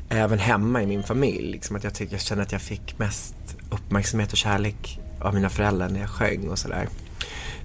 Även 0.09 0.39
hemma 0.39 0.83
i 0.83 0.85
min 0.85 1.03
familj. 1.03 1.51
Liksom 1.51 1.75
att 1.75 1.83
jag, 1.83 1.93
tycker, 1.93 2.13
jag 2.13 2.21
kände 2.21 2.43
att 2.43 2.51
jag 2.51 2.61
fick 2.61 2.99
mest 2.99 3.35
uppmärksamhet 3.69 4.31
och 4.31 4.37
kärlek 4.37 4.99
av 5.19 5.33
mina 5.33 5.49
föräldrar 5.49 5.89
när 5.89 5.99
jag 5.99 6.09
sjöng 6.09 6.49
och 6.49 6.59
sådär. 6.59 6.87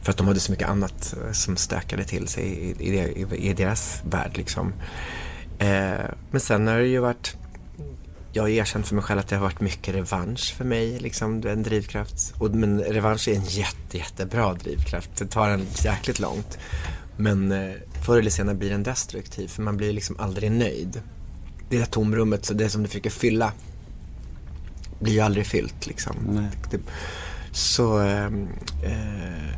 För 0.03 0.11
att 0.11 0.17
de 0.17 0.27
hade 0.27 0.41
så 0.41 0.53
mycket 0.53 0.69
annat 0.69 1.15
eh, 1.25 1.33
som 1.33 1.57
stökade 1.57 2.05
till 2.05 2.29
sig 2.29 2.45
i, 2.45 2.91
i, 2.91 2.99
i, 2.99 3.51
i 3.51 3.53
deras 3.53 4.03
värld 4.05 4.37
liksom. 4.37 4.73
Eh, 5.59 6.11
men 6.31 6.41
sen 6.41 6.67
har 6.67 6.79
det 6.79 6.87
ju 6.87 6.99
varit 6.99 7.37
jag 8.33 8.43
har 8.43 8.49
erkänt 8.49 8.87
för 8.87 8.95
mig 8.95 9.05
själv 9.05 9.21
att 9.21 9.29
det 9.29 9.37
har 9.37 9.43
varit 9.43 9.61
mycket 9.61 9.95
revansch 9.95 10.55
för 10.57 10.65
mig, 10.65 10.99
liksom 10.99 11.47
en 11.47 11.63
drivkraft. 11.63 12.35
Och, 12.39 12.51
men 12.51 12.81
revansch 12.81 13.29
är 13.29 13.35
en 13.35 13.45
jätte, 13.45 13.99
jättebra 13.99 14.55
drivkraft. 14.55 15.11
Det 15.17 15.27
tar 15.27 15.49
en 15.49 15.67
jäkligt 15.85 16.19
långt. 16.19 16.59
Men 17.17 17.53
eh, 17.53 17.75
förr 18.05 18.19
eller 18.19 18.31
senare 18.31 18.57
blir 18.57 18.71
den 18.71 18.83
destruktiv, 18.83 19.49
för 19.49 19.63
man 19.63 19.77
blir 19.77 19.93
liksom 19.93 20.17
aldrig 20.19 20.53
nöjd. 20.53 21.03
Det 21.69 21.79
där 21.79 21.85
tomrummet, 21.85 22.45
så 22.45 22.55
det 22.55 22.71
som 22.71 22.83
du 22.83 22.89
försöker 22.89 23.11
fylla, 23.11 23.53
blir 25.01 25.13
ju 25.13 25.21
aldrig 25.21 25.47
fyllt 25.47 25.87
liksom. 25.87 26.49
Det, 26.71 26.81
så, 27.53 27.99
ehm, 27.99 28.49
eh, 28.85 29.55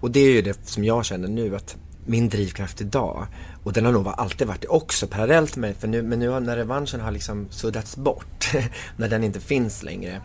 och 0.00 0.10
det 0.10 0.20
är 0.20 0.30
ju 0.30 0.42
det 0.42 0.68
som 0.68 0.84
jag 0.84 1.04
känner 1.04 1.28
nu, 1.28 1.56
att 1.56 1.76
min 2.06 2.28
drivkraft 2.28 2.80
idag, 2.80 3.26
och 3.68 3.74
den 3.74 3.84
har 3.84 3.92
nog 3.92 4.08
alltid 4.08 4.46
varit 4.46 4.60
det 4.60 4.68
också 4.68 5.06
parallellt 5.06 5.56
med, 5.56 5.76
för 5.76 5.88
nu, 5.88 6.02
men 6.02 6.18
nu 6.18 6.28
har- 6.28 6.40
när 6.40 6.56
revanschen 6.56 7.00
har 7.00 7.10
liksom 7.10 7.46
suddats 7.50 7.96
bort, 7.96 8.50
när 8.96 9.08
den 9.08 9.24
inte 9.24 9.40
finns 9.40 9.82
längre. 9.82 10.20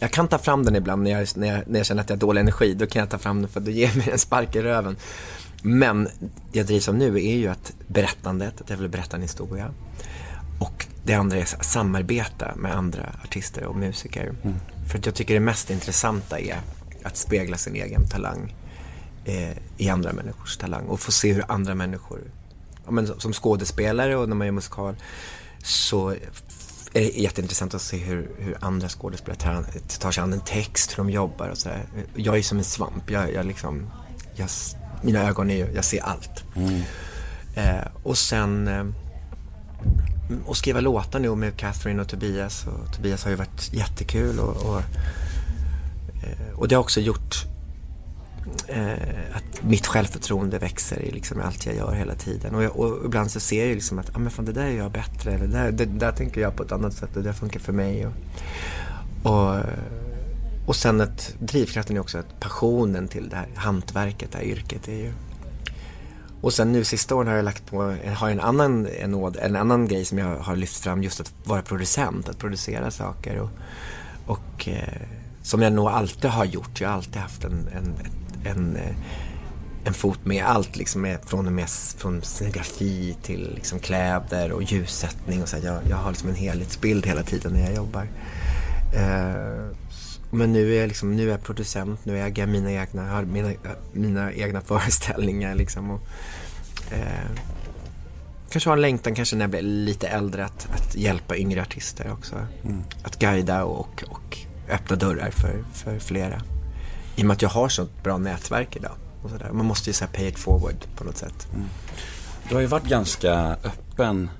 Jag 0.00 0.10
kan 0.10 0.28
ta 0.28 0.38
fram 0.38 0.64
den 0.64 0.76
ibland 0.76 1.02
när 1.02 1.10
jag, 1.10 1.28
när, 1.36 1.46
jag, 1.54 1.62
när 1.68 1.78
jag 1.80 1.86
känner 1.86 2.02
att 2.02 2.08
jag 2.10 2.16
har 2.16 2.20
dålig 2.20 2.40
energi, 2.40 2.74
då 2.74 2.86
kan 2.86 3.00
jag 3.00 3.10
ta 3.10 3.18
fram 3.18 3.40
den 3.42 3.50
för 3.50 3.60
att 3.60 3.66
det 3.66 3.72
ger 3.72 3.94
mig 3.96 4.10
en 4.10 4.18
spark 4.18 4.56
i 4.56 4.62
röven. 4.62 4.96
Men 5.62 6.04
det 6.52 6.58
jag 6.58 6.66
drivs 6.66 6.88
av 6.88 6.94
nu 6.94 7.16
är 7.16 7.36
ju 7.36 7.48
att 7.48 7.72
berättandet, 7.86 8.60
att 8.60 8.70
jag 8.70 8.76
vill 8.76 8.88
berätta 8.88 9.16
en 9.16 9.22
historia. 9.22 9.70
Och 10.60 10.86
det 11.04 11.14
andra 11.14 11.36
är 11.36 11.42
att 11.42 11.64
samarbeta 11.64 12.54
med 12.56 12.74
andra 12.76 13.12
artister 13.24 13.64
och 13.64 13.76
musiker. 13.76 14.32
För 14.90 14.98
att 14.98 15.06
jag 15.06 15.14
tycker 15.14 15.34
det 15.34 15.40
mest 15.40 15.70
intressanta 15.70 16.38
är 16.40 16.60
att 17.04 17.16
spegla 17.16 17.56
sin 17.56 17.74
egen 17.74 18.08
talang 18.08 18.54
eh, 19.24 19.56
i 19.76 19.88
andra 19.88 20.12
människors 20.12 20.56
talang 20.56 20.86
och 20.86 21.00
få 21.00 21.12
se 21.12 21.32
hur 21.32 21.44
andra 21.48 21.74
människor, 21.74 22.20
ja, 22.88 22.92
men 22.92 23.20
som 23.20 23.32
skådespelare 23.32 24.16
och 24.16 24.28
när 24.28 24.36
man 24.36 24.46
gör 24.46 24.52
musikal, 24.52 24.96
så 25.62 26.10
är 26.92 27.00
det 27.00 27.18
jätteintressant 27.18 27.74
att 27.74 27.82
se 27.82 27.96
hur, 27.96 28.30
hur 28.38 28.56
andra 28.60 28.88
skådespelare 28.88 29.40
tar, 29.40 29.64
tar 29.98 30.10
sig 30.10 30.22
an 30.22 30.32
en 30.32 30.40
text, 30.40 30.92
hur 30.92 30.96
de 30.96 31.10
jobbar 31.10 31.48
och 31.48 31.58
sådär. 31.58 31.84
Jag 32.14 32.38
är 32.38 32.42
som 32.42 32.58
en 32.58 32.64
svamp, 32.64 33.10
jag, 33.10 33.32
jag 33.32 33.46
liksom, 33.46 33.90
jag, 34.34 34.48
mina 35.02 35.28
ögon 35.28 35.50
är 35.50 35.56
ju, 35.56 35.72
jag 35.74 35.84
ser 35.84 36.02
allt. 36.02 36.44
Eh, 37.54 37.86
och 38.02 38.18
sen 38.18 38.68
eh, 38.68 38.84
och 40.46 40.56
skriva 40.56 40.80
låtar 40.80 41.18
nu 41.18 41.34
med 41.34 41.56
Catherine 41.56 42.02
och 42.02 42.08
Tobias. 42.08 42.66
Och 42.66 42.94
Tobias 42.96 43.24
har 43.24 43.30
ju 43.30 43.36
varit 43.36 43.72
jättekul 43.72 44.38
och, 44.38 44.56
och, 44.56 44.78
eh, 46.22 46.54
och 46.54 46.68
det 46.68 46.74
har 46.74 46.82
också 46.82 47.00
gjort 47.00 47.44
eh, 48.68 49.36
att 49.36 49.62
mitt 49.62 49.86
självförtroende 49.86 50.58
växer 50.58 51.02
i 51.02 51.10
liksom 51.10 51.40
allt 51.40 51.66
jag 51.66 51.76
gör 51.76 51.92
hela 51.92 52.14
tiden. 52.14 52.54
Och, 52.54 52.62
jag, 52.62 52.76
och 52.76 53.04
ibland 53.04 53.30
så 53.30 53.40
ser 53.40 53.66
jag 53.66 53.74
liksom 53.74 53.98
att 53.98 54.16
ah, 54.16 54.18
men 54.18 54.30
fan, 54.30 54.44
det 54.44 54.52
där 54.52 54.66
gör 54.66 54.82
jag 54.82 54.92
bättre. 54.92 55.32
Eller 55.32 55.46
det 55.46 55.52
där, 55.52 55.72
det, 55.72 55.84
där 55.84 56.12
tänker 56.12 56.40
jag 56.40 56.56
på 56.56 56.62
ett 56.62 56.72
annat 56.72 56.94
sätt 56.94 57.16
och 57.16 57.22
det 57.22 57.32
funkar 57.32 57.60
för 57.60 57.72
mig. 57.72 58.06
Och, 58.06 58.12
och, 59.32 59.56
och 60.66 60.76
sen 60.76 61.00
att 61.00 61.34
drivkraften 61.38 61.96
är 61.96 62.00
också 62.00 62.18
att 62.18 62.40
passionen 62.40 63.08
till 63.08 63.28
det 63.28 63.36
här 63.36 63.48
hantverket, 63.54 64.32
det 64.32 64.38
här 64.38 64.44
yrket 64.44 64.88
är 64.88 64.96
ju 64.96 65.12
och 66.40 66.52
sen 66.52 66.72
nu 66.72 66.84
sista 66.84 67.14
åren 67.14 67.28
har 67.28 67.34
jag 67.34 67.44
lagt 67.44 67.66
på, 67.66 67.96
har 68.16 68.30
en 68.30 68.40
annan, 68.40 68.86
en, 68.86 69.14
åd- 69.14 69.38
en 69.42 69.56
annan 69.56 69.88
grej 69.88 70.04
som 70.04 70.18
jag 70.18 70.38
har 70.38 70.56
lyft 70.56 70.76
fram 70.76 71.02
just 71.02 71.20
att 71.20 71.34
vara 71.44 71.62
producent, 71.62 72.28
att 72.28 72.38
producera 72.38 72.90
saker 72.90 73.38
och, 73.38 73.50
och 74.26 74.68
eh, 74.68 75.02
som 75.42 75.62
jag 75.62 75.72
nog 75.72 75.88
alltid 75.88 76.30
har 76.30 76.44
gjort. 76.44 76.80
Jag 76.80 76.88
har 76.88 76.96
alltid 76.96 77.16
haft 77.16 77.44
en, 77.44 77.52
en, 77.52 77.94
en, 78.48 78.76
eh, 78.76 78.96
en 79.84 79.94
fot 79.94 80.24
med 80.24 80.44
allt 80.44 80.76
liksom 80.76 81.02
med, 81.02 81.18
från, 81.26 81.46
och 81.46 81.52
med, 81.52 81.68
från 81.96 82.22
scenografi 82.22 83.16
till 83.22 83.52
liksom 83.54 83.78
kläder 83.78 84.52
och 84.52 84.62
ljussättning 84.62 85.42
och 85.42 85.48
så 85.48 85.56
här. 85.56 85.64
Jag, 85.64 85.80
jag 85.90 85.96
har 85.96 86.10
liksom 86.10 86.28
en 86.28 86.34
helhetsbild 86.34 87.06
hela 87.06 87.22
tiden 87.22 87.52
när 87.52 87.60
jag 87.60 87.74
jobbar. 87.74 88.08
Eh, 88.94 89.76
men 90.30 90.52
nu 90.52 90.74
är 90.74 90.80
jag, 90.80 90.88
liksom, 90.88 91.16
nu 91.16 91.26
är 91.26 91.30
jag 91.30 91.42
producent, 91.42 92.04
nu 92.04 92.20
äger 92.20 92.42
jag 92.42 92.48
mina 92.48 92.72
egna, 92.72 93.10
har 93.10 93.22
mina, 93.22 93.52
mina 93.92 94.32
egna 94.32 94.60
föreställningar 94.66 95.54
liksom. 95.54 95.90
Och, 95.90 96.00
eh, 96.90 97.30
kanske 98.50 98.70
har 98.70 98.76
en 98.76 98.82
längtan 98.82 99.14
kanske 99.14 99.36
när 99.36 99.42
jag 99.42 99.50
blir 99.50 99.62
lite 99.62 100.08
äldre 100.08 100.44
att, 100.44 100.68
att 100.74 100.96
hjälpa 100.96 101.36
yngre 101.36 101.62
artister 101.62 102.12
också. 102.12 102.36
Att 103.02 103.18
guida 103.18 103.64
och, 103.64 104.04
och 104.08 104.38
öppna 104.68 104.96
dörrar 104.96 105.30
för, 105.30 105.64
för 105.72 105.98
flera. 105.98 106.42
I 107.18 107.22
och 107.22 107.26
med 107.26 107.34
att 107.34 107.42
jag 107.42 107.48
har 107.48 107.68
sånt 107.68 108.02
bra 108.02 108.18
nätverk 108.18 108.76
idag. 108.76 108.92
Och 109.22 109.30
så 109.30 109.36
där. 109.36 109.50
Man 109.52 109.66
måste 109.66 109.90
ju 109.90 109.94
säga 109.94 110.08
pay 110.14 110.26
it 110.28 110.38
forward 110.38 110.76
på 110.96 111.04
något 111.04 111.16
sätt. 111.16 111.48
Du 112.48 112.54
har 112.54 112.60
ju 112.60 112.66
varit 112.66 112.84
ganska 112.88 113.32
öppen, 113.64 114.30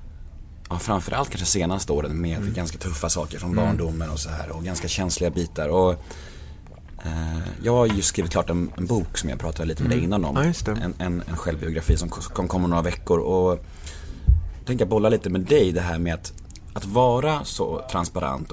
ja, 0.71 0.79
framförallt 0.79 1.31
kanske 1.31 1.47
senaste 1.47 1.93
åren 1.93 2.21
med 2.21 2.55
ganska 2.55 2.79
tuffa 2.79 3.09
saker 3.09 3.38
från 3.38 3.57
barndomen 3.57 4.11
och 4.11 4.19
så 4.19 4.31
här 4.31 4.51
och 4.51 4.64
ganska 4.64 4.88
känsliga 4.88 5.31
bitar. 5.31 5.69
Och, 5.69 5.93
eh, 7.05 7.38
jag 7.62 7.73
har 7.73 7.87
ju 7.87 8.03
skrivit 8.03 8.33
klart 8.33 8.51
en, 8.51 8.71
en 8.77 8.87
bok 8.87 9.19
som 9.19 9.31
jag 9.31 9.38
pratade 9.38 9.69
lite 9.69 9.83
med 9.83 9.91
dig 9.91 10.05
innan 10.05 10.25
om. 10.25 10.53
Ja. 10.67 10.73
En, 10.73 10.95
en, 10.99 11.23
en 11.29 11.37
självbiografi 11.37 11.97
som 11.97 12.09
kom- 12.09 12.23
kommer 12.23 12.49
komma 12.49 12.64
om 12.64 12.71
några 12.71 12.83
veckor. 12.83 13.19
Och 13.19 13.51
jag 14.59 14.67
tänker 14.67 14.87
bolla 14.87 15.09
lite 15.09 15.31
med 15.31 15.41
dig 15.41 15.73
det 15.73 15.81
här 15.81 15.99
med 15.99 16.14
att, 16.14 16.33
att 16.75 16.85
vara 16.85 17.45
så 17.45 17.83
transparent 17.91 18.53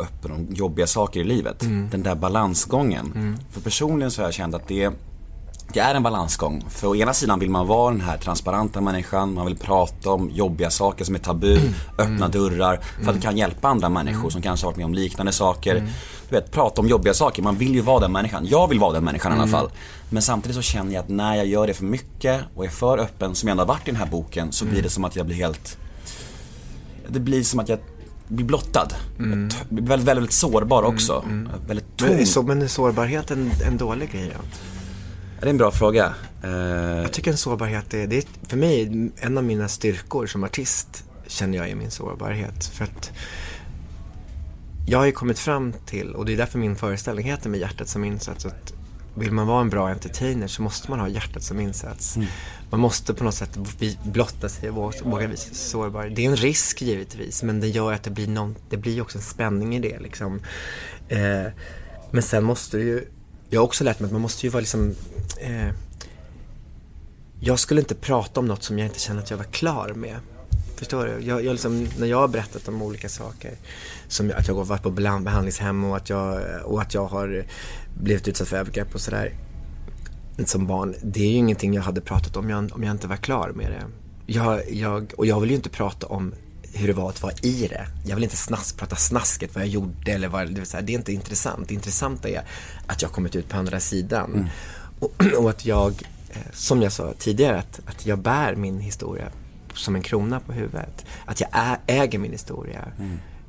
öppen 0.00 0.32
om 0.32 0.46
jobbiga 0.50 0.86
saker 0.86 1.20
i 1.20 1.24
livet. 1.24 1.60
Den 1.90 2.02
där 2.02 2.14
balansgången. 2.14 3.38
För 3.50 3.60
personligen 3.60 4.10
så 4.10 4.20
har 4.20 4.26
jag 4.26 4.34
känt 4.34 4.54
att 4.54 4.68
det, 4.68 4.90
det 5.72 5.80
är 5.80 5.94
en 5.94 6.02
balansgång. 6.02 6.64
För 6.68 6.88
å 6.88 6.96
ena 6.96 7.14
sidan 7.14 7.38
vill 7.38 7.50
man 7.50 7.66
vara 7.66 7.90
den 7.90 8.00
här 8.00 8.18
transparenta 8.18 8.80
människan, 8.80 9.34
man 9.34 9.46
vill 9.46 9.56
prata 9.56 10.10
om 10.10 10.30
jobbiga 10.30 10.70
saker 10.70 11.04
som 11.04 11.14
är 11.14 11.18
tabu, 11.18 11.58
öppna 11.98 12.28
dörrar. 12.28 12.80
För 13.02 13.10
att 13.10 13.14
det 13.16 13.22
kan 13.22 13.36
hjälpa 13.36 13.68
andra 13.68 13.88
människor 13.88 14.30
som 14.30 14.42
kanske 14.42 14.66
har 14.66 14.70
varit 14.70 14.76
med 14.76 14.86
om 14.86 14.94
liknande 14.94 15.32
saker. 15.32 15.88
Du 16.28 16.34
vet, 16.36 16.52
prata 16.52 16.80
om 16.80 16.88
jobbiga 16.88 17.14
saker. 17.14 17.42
Man 17.42 17.56
vill 17.56 17.74
ju 17.74 17.80
vara 17.80 18.00
den 18.00 18.12
människan. 18.12 18.46
Jag 18.46 18.68
vill 18.68 18.78
vara 18.78 18.92
den 18.92 19.04
människan 19.04 19.32
i 19.32 19.34
alla 19.34 19.48
fall. 19.48 19.70
Men 20.10 20.22
samtidigt 20.22 20.56
så 20.56 20.62
känner 20.62 20.92
jag 20.92 21.00
att 21.00 21.08
när 21.08 21.34
jag 21.34 21.46
gör 21.46 21.66
det 21.66 21.74
för 21.74 21.84
mycket 21.84 22.40
och 22.54 22.64
är 22.64 22.68
för 22.68 22.98
öppen, 22.98 23.34
som 23.34 23.48
jag 23.48 23.52
ändå 23.52 23.62
har 23.62 23.68
varit 23.68 23.88
i 23.88 23.90
den 23.90 24.00
här 24.00 24.06
boken, 24.06 24.52
så 24.52 24.64
blir 24.64 24.82
det 24.82 24.90
som 24.90 25.04
att 25.04 25.16
jag 25.16 25.26
blir 25.26 25.36
helt 25.36 25.78
det 27.08 27.20
blir 27.20 27.42
som 27.42 27.60
att 27.60 27.68
jag 27.68 27.78
blir 28.32 28.46
blottad. 28.46 28.88
Blir 29.68 29.86
väldigt, 29.86 30.08
väldigt, 30.08 30.32
sårbar 30.32 30.82
också. 30.82 31.24
Väldigt 31.66 31.96
tom. 31.96 32.08
Men 32.08 32.26
så, 32.26 32.42
men 32.42 32.62
är 32.62 32.66
sårbarhet 32.66 33.30
en, 33.30 33.50
en 33.66 33.76
dålig 33.76 34.12
grej 34.12 34.32
då? 34.38 34.44
Det 35.40 35.46
är 35.46 35.50
en 35.50 35.56
bra 35.56 35.70
fråga. 35.70 36.14
Eh, 36.44 36.50
Jag 36.50 37.12
tycker 37.12 37.30
en 37.30 37.36
sårbarhet 37.36 37.94
är, 37.94 38.06
det 38.06 38.16
är 38.16 38.24
för 38.48 38.56
mig 38.56 39.10
en 39.16 39.38
av 39.38 39.44
mina 39.44 39.68
styrkor 39.68 40.26
som 40.26 40.44
artist 40.44 41.04
känner 41.26 41.58
jag 41.58 41.68
är 41.68 41.74
min 41.74 41.90
sårbarhet. 41.90 42.66
För 42.66 42.84
att 42.84 43.10
jag 44.86 44.98
har 44.98 45.06
ju 45.06 45.12
kommit 45.12 45.38
fram 45.38 45.72
till, 45.86 46.14
och 46.14 46.24
det 46.24 46.32
är 46.32 46.36
därför 46.36 46.58
min 46.58 46.76
föreställning 46.76 47.26
heter 47.26 47.50
Med 47.50 47.60
hjärtat 47.60 47.88
som 47.88 48.04
insats, 48.04 48.46
att 48.46 48.72
vill 49.14 49.32
man 49.32 49.46
vara 49.46 49.60
en 49.60 49.70
bra 49.70 49.88
entertainer 49.88 50.46
så 50.46 50.62
måste 50.62 50.90
man 50.90 51.00
ha 51.00 51.08
hjärtat 51.08 51.42
som 51.42 51.60
insats. 51.60 52.16
Man 52.72 52.80
måste 52.80 53.14
på 53.14 53.24
något 53.24 53.34
sätt 53.34 53.58
blotta 54.04 54.48
sig 54.48 54.70
och 54.70 54.94
våga- 55.04 55.26
visa 55.26 55.44
sig 55.44 55.54
sårbar. 55.54 56.04
Det 56.04 56.24
är 56.24 56.30
en 56.30 56.36
risk 56.36 56.82
givetvis, 56.82 57.42
men 57.42 57.60
det 57.60 57.68
gör 57.68 57.92
att 57.92 58.02
det 58.02 58.10
blir, 58.10 58.28
någon, 58.28 58.56
det 58.70 58.76
blir 58.76 59.00
också 59.02 59.18
en 59.18 59.24
spänning 59.24 59.76
i 59.76 59.80
det. 59.80 59.98
Liksom. 59.98 60.40
Eh, 61.08 61.46
men 62.10 62.22
sen 62.22 62.44
måste 62.44 62.76
du 62.76 62.82
ju, 62.82 63.08
jag 63.50 63.60
har 63.60 63.64
också 63.64 63.84
lärt 63.84 64.00
mig 64.00 64.06
att 64.06 64.12
man 64.12 64.20
måste 64.20 64.46
ju 64.46 64.50
vara 64.50 64.60
liksom 64.60 64.94
eh, 65.40 65.68
jag 67.40 67.58
skulle 67.58 67.80
inte 67.80 67.94
prata 67.94 68.40
om 68.40 68.46
något 68.46 68.62
som 68.62 68.78
jag 68.78 68.86
inte 68.86 69.00
känner 69.00 69.22
att 69.22 69.30
jag 69.30 69.36
var 69.36 69.44
klar 69.44 69.92
med. 69.94 70.16
Förstår 70.76 71.04
du? 71.04 71.26
Jag, 71.26 71.44
jag 71.44 71.52
liksom, 71.52 71.88
när 71.98 72.06
jag 72.06 72.18
har 72.18 72.28
berättat 72.28 72.68
om 72.68 72.82
olika 72.82 73.08
saker, 73.08 73.52
som 74.08 74.32
att 74.36 74.48
jag 74.48 74.54
har 74.54 74.64
varit 74.64 74.82
på 74.82 74.90
behandlingshem 74.90 75.84
och 75.84 75.96
att 75.96 76.10
jag, 76.10 76.42
och 76.64 76.82
att 76.82 76.94
jag 76.94 77.06
har 77.06 77.46
blivit 78.00 78.28
utsatt 78.28 78.48
för 78.48 78.56
övergrepp 78.56 78.94
och 78.94 79.00
sådär 79.00 79.32
som 80.44 80.66
barn. 80.66 80.94
Det 81.02 81.20
är 81.20 81.28
ju 81.28 81.36
ingenting 81.36 81.74
jag 81.74 81.82
hade 81.82 82.00
pratat 82.00 82.36
om 82.36 82.50
jag, 82.50 82.70
om 82.74 82.82
jag 82.82 82.90
inte 82.90 83.06
var 83.08 83.16
klar 83.16 83.52
med 83.54 83.70
det. 83.72 83.84
Jag, 84.26 84.72
jag, 84.72 85.12
och 85.16 85.26
jag 85.26 85.40
vill 85.40 85.50
ju 85.50 85.56
inte 85.56 85.70
prata 85.70 86.06
om 86.06 86.34
hur 86.74 86.86
det 86.86 86.92
var 86.92 87.08
att 87.08 87.22
vara 87.22 87.32
i 87.42 87.66
det. 87.68 87.86
Jag 88.06 88.14
vill 88.14 88.24
inte 88.24 88.36
snask, 88.36 88.76
prata 88.76 88.96
snasket, 88.96 89.54
vad 89.54 89.64
jag 89.64 89.68
gjorde 89.70 90.12
eller 90.12 90.28
vad, 90.28 90.46
det, 90.46 90.54
vill 90.54 90.66
säga, 90.66 90.82
det 90.82 90.92
är 90.92 90.94
inte 90.94 91.12
intressant. 91.12 91.68
Det 91.68 91.74
intressanta 91.74 92.28
är 92.28 92.42
att 92.86 93.02
jag 93.02 93.12
kommit 93.12 93.36
ut 93.36 93.48
på 93.48 93.56
andra 93.56 93.80
sidan. 93.80 94.48
Och, 95.00 95.12
och 95.38 95.50
att 95.50 95.64
jag, 95.64 95.92
eh, 96.30 96.36
som 96.52 96.82
jag 96.82 96.92
sa 96.92 97.12
tidigare, 97.18 97.58
att, 97.58 97.80
att 97.86 98.06
jag 98.06 98.18
bär 98.18 98.54
min 98.54 98.80
historia 98.80 99.28
som 99.74 99.94
en 99.94 100.02
krona 100.02 100.40
på 100.40 100.52
huvudet. 100.52 101.04
Att 101.24 101.40
jag 101.40 101.48
äger 101.86 102.18
min 102.18 102.32
historia. 102.32 102.84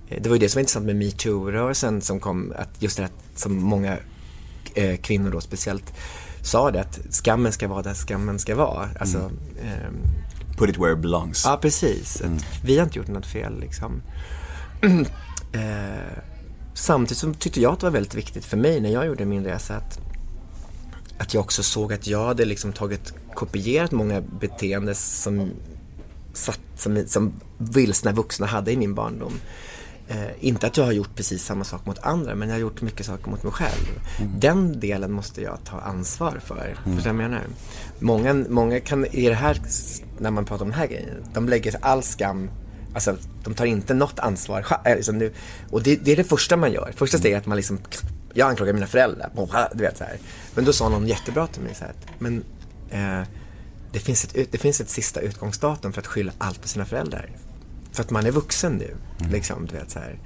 Eh, 0.10 0.22
Det 0.22 0.30
var 0.30 0.36
ju 0.36 0.40
det 0.40 0.50
som 0.50 0.58
var 0.58 0.62
intressant 0.62 0.86
med 0.86 0.96
metoo-rörelsen 0.96 2.02
som 2.02 2.20
kom, 2.20 2.54
att 2.56 2.70
just 2.82 2.98
det 2.98 3.04
här 3.04 3.12
som 3.36 3.56
många 3.58 3.98
eh, 4.74 4.98
kvinnor 4.98 5.32
då 5.32 5.42
speciellt 5.42 5.94
sa 6.44 6.72
det 6.72 6.82
att 6.82 7.00
skammen 7.10 7.52
ska 7.52 7.68
vara 7.68 7.82
där 7.82 7.94
skammen 7.94 8.40
ska 8.40 8.56
vara. 8.56 8.90
Alltså, 9.00 9.18
ehm, 9.62 9.98
Put 10.58 10.70
it 10.70 10.78
where 10.78 10.94
it 10.94 11.00
belongs. 11.00 11.46
Ja, 11.46 11.58
precis. 11.62 12.22
Att 12.22 12.64
Vi 12.64 12.78
har 12.78 12.84
inte 12.86 12.98
gjort 12.98 13.08
något 13.08 13.26
fel 13.26 13.60
liksom. 13.60 14.02
eh, 15.52 16.24
samtidigt 16.74 17.18
så 17.18 17.34
tyckte 17.34 17.62
jag 17.62 17.74
att 17.74 17.80
det 17.80 17.86
var 17.86 17.92
väldigt 17.92 18.16
viktigt 18.16 18.46
för 18.46 18.58
mig 18.58 18.82
när 18.82 18.90
jag 18.90 19.06
gjorde 19.06 19.26
min 19.26 19.44
resa 19.44 19.76
att, 19.76 20.00
att 21.18 21.34
jag 21.34 21.42
också 21.42 21.64
såg 21.64 21.94
att 21.94 22.08
jag 22.08 22.26
hade 22.26 22.46
liksom 22.46 22.74
tagit, 22.74 23.14
kopierat 23.34 23.92
många 23.92 24.22
beteenden 24.22 24.96
som, 24.96 25.52
satt, 26.34 26.60
som, 26.76 27.04
som 27.08 27.34
vilsna 27.58 28.12
vuxna 28.12 28.46
hade 28.46 28.72
i 28.72 28.78
min 28.78 28.96
barndom. 28.96 29.34
Eh, 30.14 30.20
inte 30.40 30.68
att 30.68 30.78
jag 30.78 30.86
har 30.86 30.92
gjort 30.92 31.16
precis 31.16 31.44
samma 31.46 31.64
sak 31.64 31.86
mot 31.86 32.00
andra, 32.00 32.36
men 32.36 32.48
jag 32.50 32.56
har 32.56 32.62
gjort 32.62 32.82
mycket 32.82 33.06
saker 33.06 33.30
mot 33.30 33.44
mig 33.44 33.52
själv. 33.54 34.00
Den 34.38 34.80
delen 34.80 35.12
måste 35.12 35.42
jag 35.42 35.58
ta 35.66 35.80
ansvar 35.80 36.42
för. 36.46 36.76
Förstår 36.76 36.92
du 36.92 36.96
vad 36.96 37.06
jag 37.06 37.16
menar? 37.16 37.42
Många, 38.00 38.34
många 38.34 38.80
kan, 38.80 39.06
i 39.06 39.30
det 39.30 39.36
här, 39.36 39.62
när 40.20 40.32
man 40.32 40.46
pratar 40.46 40.66
om 40.66 40.72
den 40.72 40.80
här 40.80 40.88
grejen, 40.88 41.10
de 41.34 41.50
lägger 41.50 41.76
all 41.82 42.04
skam 42.04 42.50
Alltså, 42.94 43.18
de 43.44 43.54
tar 43.54 43.66
inte 43.66 43.94
något 43.94 44.20
ansvar. 44.20 44.66
eh, 44.86 44.96
Liksom 44.96 45.18
nu, 45.18 45.34
och 45.72 45.84
det, 45.84 45.96
det 45.96 46.12
är 46.12 46.16
det 46.16 46.24
första 46.24 46.58
man 46.58 46.72
gör. 46.72 46.94
Första 46.96 47.18
steget 47.18 47.36
är 47.36 47.40
att 47.40 47.46
man 47.46 47.58
liksom, 47.58 47.80
jag 48.34 48.50
anklagar 48.50 48.74
mina 48.74 48.88
föräldrar. 48.88 49.30
Du 49.74 49.84
vet 49.84 49.98
så 49.98 50.04
här. 50.04 50.18
Men 50.56 50.66
då 50.66 50.74
sa 50.74 50.90
någon 50.90 51.08
jättebra 51.08 51.48
till 51.48 51.62
mig 51.62 51.76
så 51.76 51.84
här, 51.84 51.94
men 52.20 52.44
eh, 52.90 53.28
det, 53.92 54.00
finns 54.00 54.24
ett, 54.24 54.52
det 54.52 54.58
finns 54.58 54.82
ett 54.82 54.90
sista 54.90 55.20
utgångsdatum 55.20 55.94
för 55.94 56.02
att 56.02 56.08
skylla 56.08 56.32
allt 56.38 56.62
på 56.62 56.68
sina 56.68 56.86
föräldrar. 56.86 57.30
För 57.94 58.04
att 58.04 58.10
man 58.10 58.26
är 58.26 58.32
vuxen 58.32 58.74
nu. 58.74 58.96
Liksom, 59.32 59.66
du 59.66 59.76
vet, 59.76 59.92
så 59.92 60.00
här. 60.00 60.20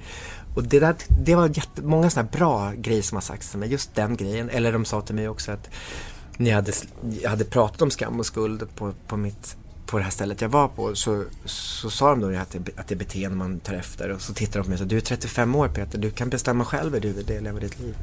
Och 0.54 0.64
det, 0.64 0.80
där, 0.80 0.94
det 1.08 1.34
var 1.34 1.48
jättemånga 1.48 2.10
sådana 2.10 2.28
bra 2.32 2.72
grejer 2.76 3.02
som 3.02 3.16
har 3.16 3.22
sagts 3.22 3.50
till 3.50 3.58
mig. 3.58 3.68
Just 3.68 3.94
den 3.94 4.16
grejen. 4.16 4.50
Eller 4.50 4.72
de 4.72 4.84
sa 4.84 5.00
till 5.00 5.14
mig 5.14 5.28
också 5.28 5.52
att 5.52 5.70
när 6.36 6.50
jag 6.50 6.56
hade, 6.56 6.72
jag 7.22 7.30
hade 7.30 7.44
pratat 7.44 7.82
om 7.82 7.90
skam 7.90 8.18
och 8.18 8.26
skuld 8.26 8.68
på, 8.74 8.92
på, 9.06 9.16
mitt, 9.16 9.56
på 9.86 9.98
det 9.98 10.04
här 10.04 10.10
stället 10.10 10.40
jag 10.40 10.48
var 10.48 10.68
på 10.68 10.94
så, 10.94 11.24
så 11.44 11.90
sa 11.90 12.10
de 12.10 12.20
då 12.20 12.38
att 12.38 12.50
det, 12.50 12.58
att 12.76 12.88
det 12.88 12.94
är 12.94 12.98
beteende 12.98 13.36
man 13.36 13.60
tar 13.60 13.74
efter. 13.74 14.10
Och 14.10 14.20
så 14.20 14.34
tittade 14.34 14.58
de 14.58 14.62
på 14.62 14.68
mig 14.68 14.74
och 14.74 14.78
sa, 14.78 14.84
du 14.84 14.96
är 14.96 15.00
35 15.00 15.54
år 15.54 15.68
Peter, 15.68 15.98
du 15.98 16.10
kan 16.10 16.30
bestämma 16.30 16.64
själv 16.64 16.94
hur 16.94 17.00
du 17.00 17.12
vill 17.12 17.42
leva 17.42 17.60
ditt 17.60 17.80
liv. 17.80 17.96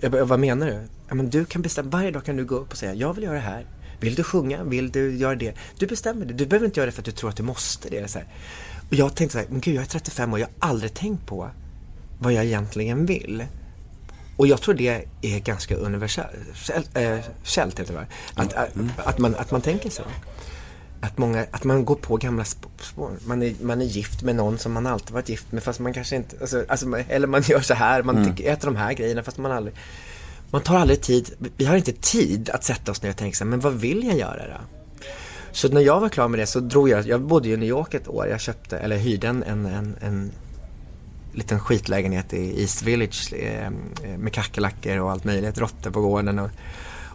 Jag 0.00 0.12
bara, 0.12 0.24
vad 0.24 0.40
menar 0.40 0.66
du? 0.66 0.80
Ja, 1.08 1.14
men 1.14 1.30
du 1.30 1.44
kan 1.44 1.62
bestämma, 1.62 1.90
varje 1.90 2.10
dag 2.10 2.24
kan 2.24 2.36
du 2.36 2.44
gå 2.44 2.54
upp 2.54 2.70
och 2.70 2.78
säga, 2.78 2.94
jag 2.94 3.14
vill 3.14 3.24
göra 3.24 3.34
det 3.34 3.40
här. 3.40 3.66
Vill 4.00 4.14
du 4.14 4.22
sjunga? 4.22 4.64
Vill 4.64 4.90
du 4.90 5.16
göra 5.16 5.34
det? 5.34 5.54
Du 5.78 5.86
bestämmer 5.86 6.26
det. 6.26 6.34
Du 6.34 6.46
behöver 6.46 6.66
inte 6.66 6.80
göra 6.80 6.86
det 6.86 6.92
för 6.92 7.00
att 7.02 7.06
du 7.06 7.12
tror 7.12 7.30
att 7.30 7.36
du 7.36 7.42
måste 7.42 7.88
det. 7.88 8.10
Så 8.10 8.18
här. 8.18 8.28
Och 8.88 8.94
jag 8.94 9.14
tänkte 9.14 9.32
så 9.32 9.38
här, 9.38 9.46
men 9.50 9.60
gud 9.60 9.74
jag 9.74 9.82
är 9.82 9.88
35 9.88 10.32
år, 10.32 10.38
jag 10.38 10.48
har 10.58 10.68
aldrig 10.70 10.94
tänkt 10.94 11.26
på 11.26 11.50
vad 12.18 12.32
jag 12.32 12.44
egentligen 12.44 13.06
vill. 13.06 13.44
Och 14.36 14.46
jag 14.46 14.60
tror 14.62 14.74
det 14.74 15.04
är 15.22 15.38
ganska 15.38 15.74
universellt, 15.76 16.36
äh, 16.94 17.18
källt, 17.42 17.80
heter 17.80 17.94
det? 17.94 18.06
Att, 18.34 18.52
att, 18.52 18.70
att, 18.96 19.18
man, 19.18 19.34
att 19.34 19.50
man 19.50 19.60
tänker 19.60 19.90
så. 19.90 20.02
Att, 21.00 21.18
många, 21.18 21.46
att 21.50 21.64
man 21.64 21.84
går 21.84 21.94
på 21.94 22.16
gamla 22.16 22.42
sp- 22.42 22.66
spår. 22.80 23.10
Man 23.26 23.42
är, 23.42 23.54
man 23.60 23.80
är 23.80 23.84
gift 23.84 24.22
med 24.22 24.36
någon 24.36 24.58
som 24.58 24.72
man 24.72 24.86
alltid 24.86 25.10
varit 25.10 25.28
gift 25.28 25.52
med 25.52 25.62
fast 25.62 25.80
man 25.80 25.92
kanske 25.94 26.16
inte, 26.16 26.36
alltså, 26.40 26.64
alltså, 26.68 26.98
eller 27.08 27.26
man 27.26 27.42
gör 27.42 27.60
så 27.60 27.74
här, 27.74 28.02
man 28.02 28.24
tycker, 28.24 28.52
äter 28.52 28.66
de 28.66 28.76
här 28.76 28.92
grejerna 28.92 29.22
fast 29.22 29.38
man 29.38 29.52
aldrig, 29.52 29.74
man 30.50 30.62
tar 30.62 30.78
aldrig 30.78 31.00
tid, 31.00 31.30
vi 31.56 31.64
har 31.64 31.76
inte 31.76 31.92
tid 31.92 32.50
att 32.50 32.64
sätta 32.64 32.92
oss 32.92 33.02
ner 33.02 33.10
och 33.10 33.16
tänka 33.16 33.36
så 33.36 33.44
här, 33.44 33.50
men 33.50 33.60
vad 33.60 33.72
vill 33.72 34.06
jag 34.06 34.18
göra 34.18 34.48
då? 34.48 34.60
Så 35.52 35.68
när 35.68 35.80
jag 35.80 36.00
var 36.00 36.08
klar 36.08 36.28
med 36.28 36.40
det 36.40 36.46
så 36.46 36.60
drog 36.60 36.88
jag, 36.88 37.06
jag 37.06 37.20
bodde 37.20 37.48
ju 37.48 37.54
i 37.54 37.56
New 37.56 37.68
York 37.68 37.94
ett 37.94 38.08
år, 38.08 38.26
jag 38.26 38.40
köpte, 38.40 38.78
eller 38.78 38.96
hyrde 38.96 39.28
en, 39.28 39.42
en, 39.42 39.66
en, 39.66 39.96
en 40.00 40.32
liten 41.32 41.60
skitlägenhet 41.60 42.32
i 42.32 42.60
East 42.60 42.82
Village 42.82 43.32
eh, 43.32 43.70
med 44.18 44.32
kackerlackor 44.32 44.98
och 44.98 45.10
allt 45.10 45.24
möjligt, 45.24 45.58
råttor 45.58 45.90
på 45.90 46.00
gården. 46.00 46.38
Och, 46.38 46.50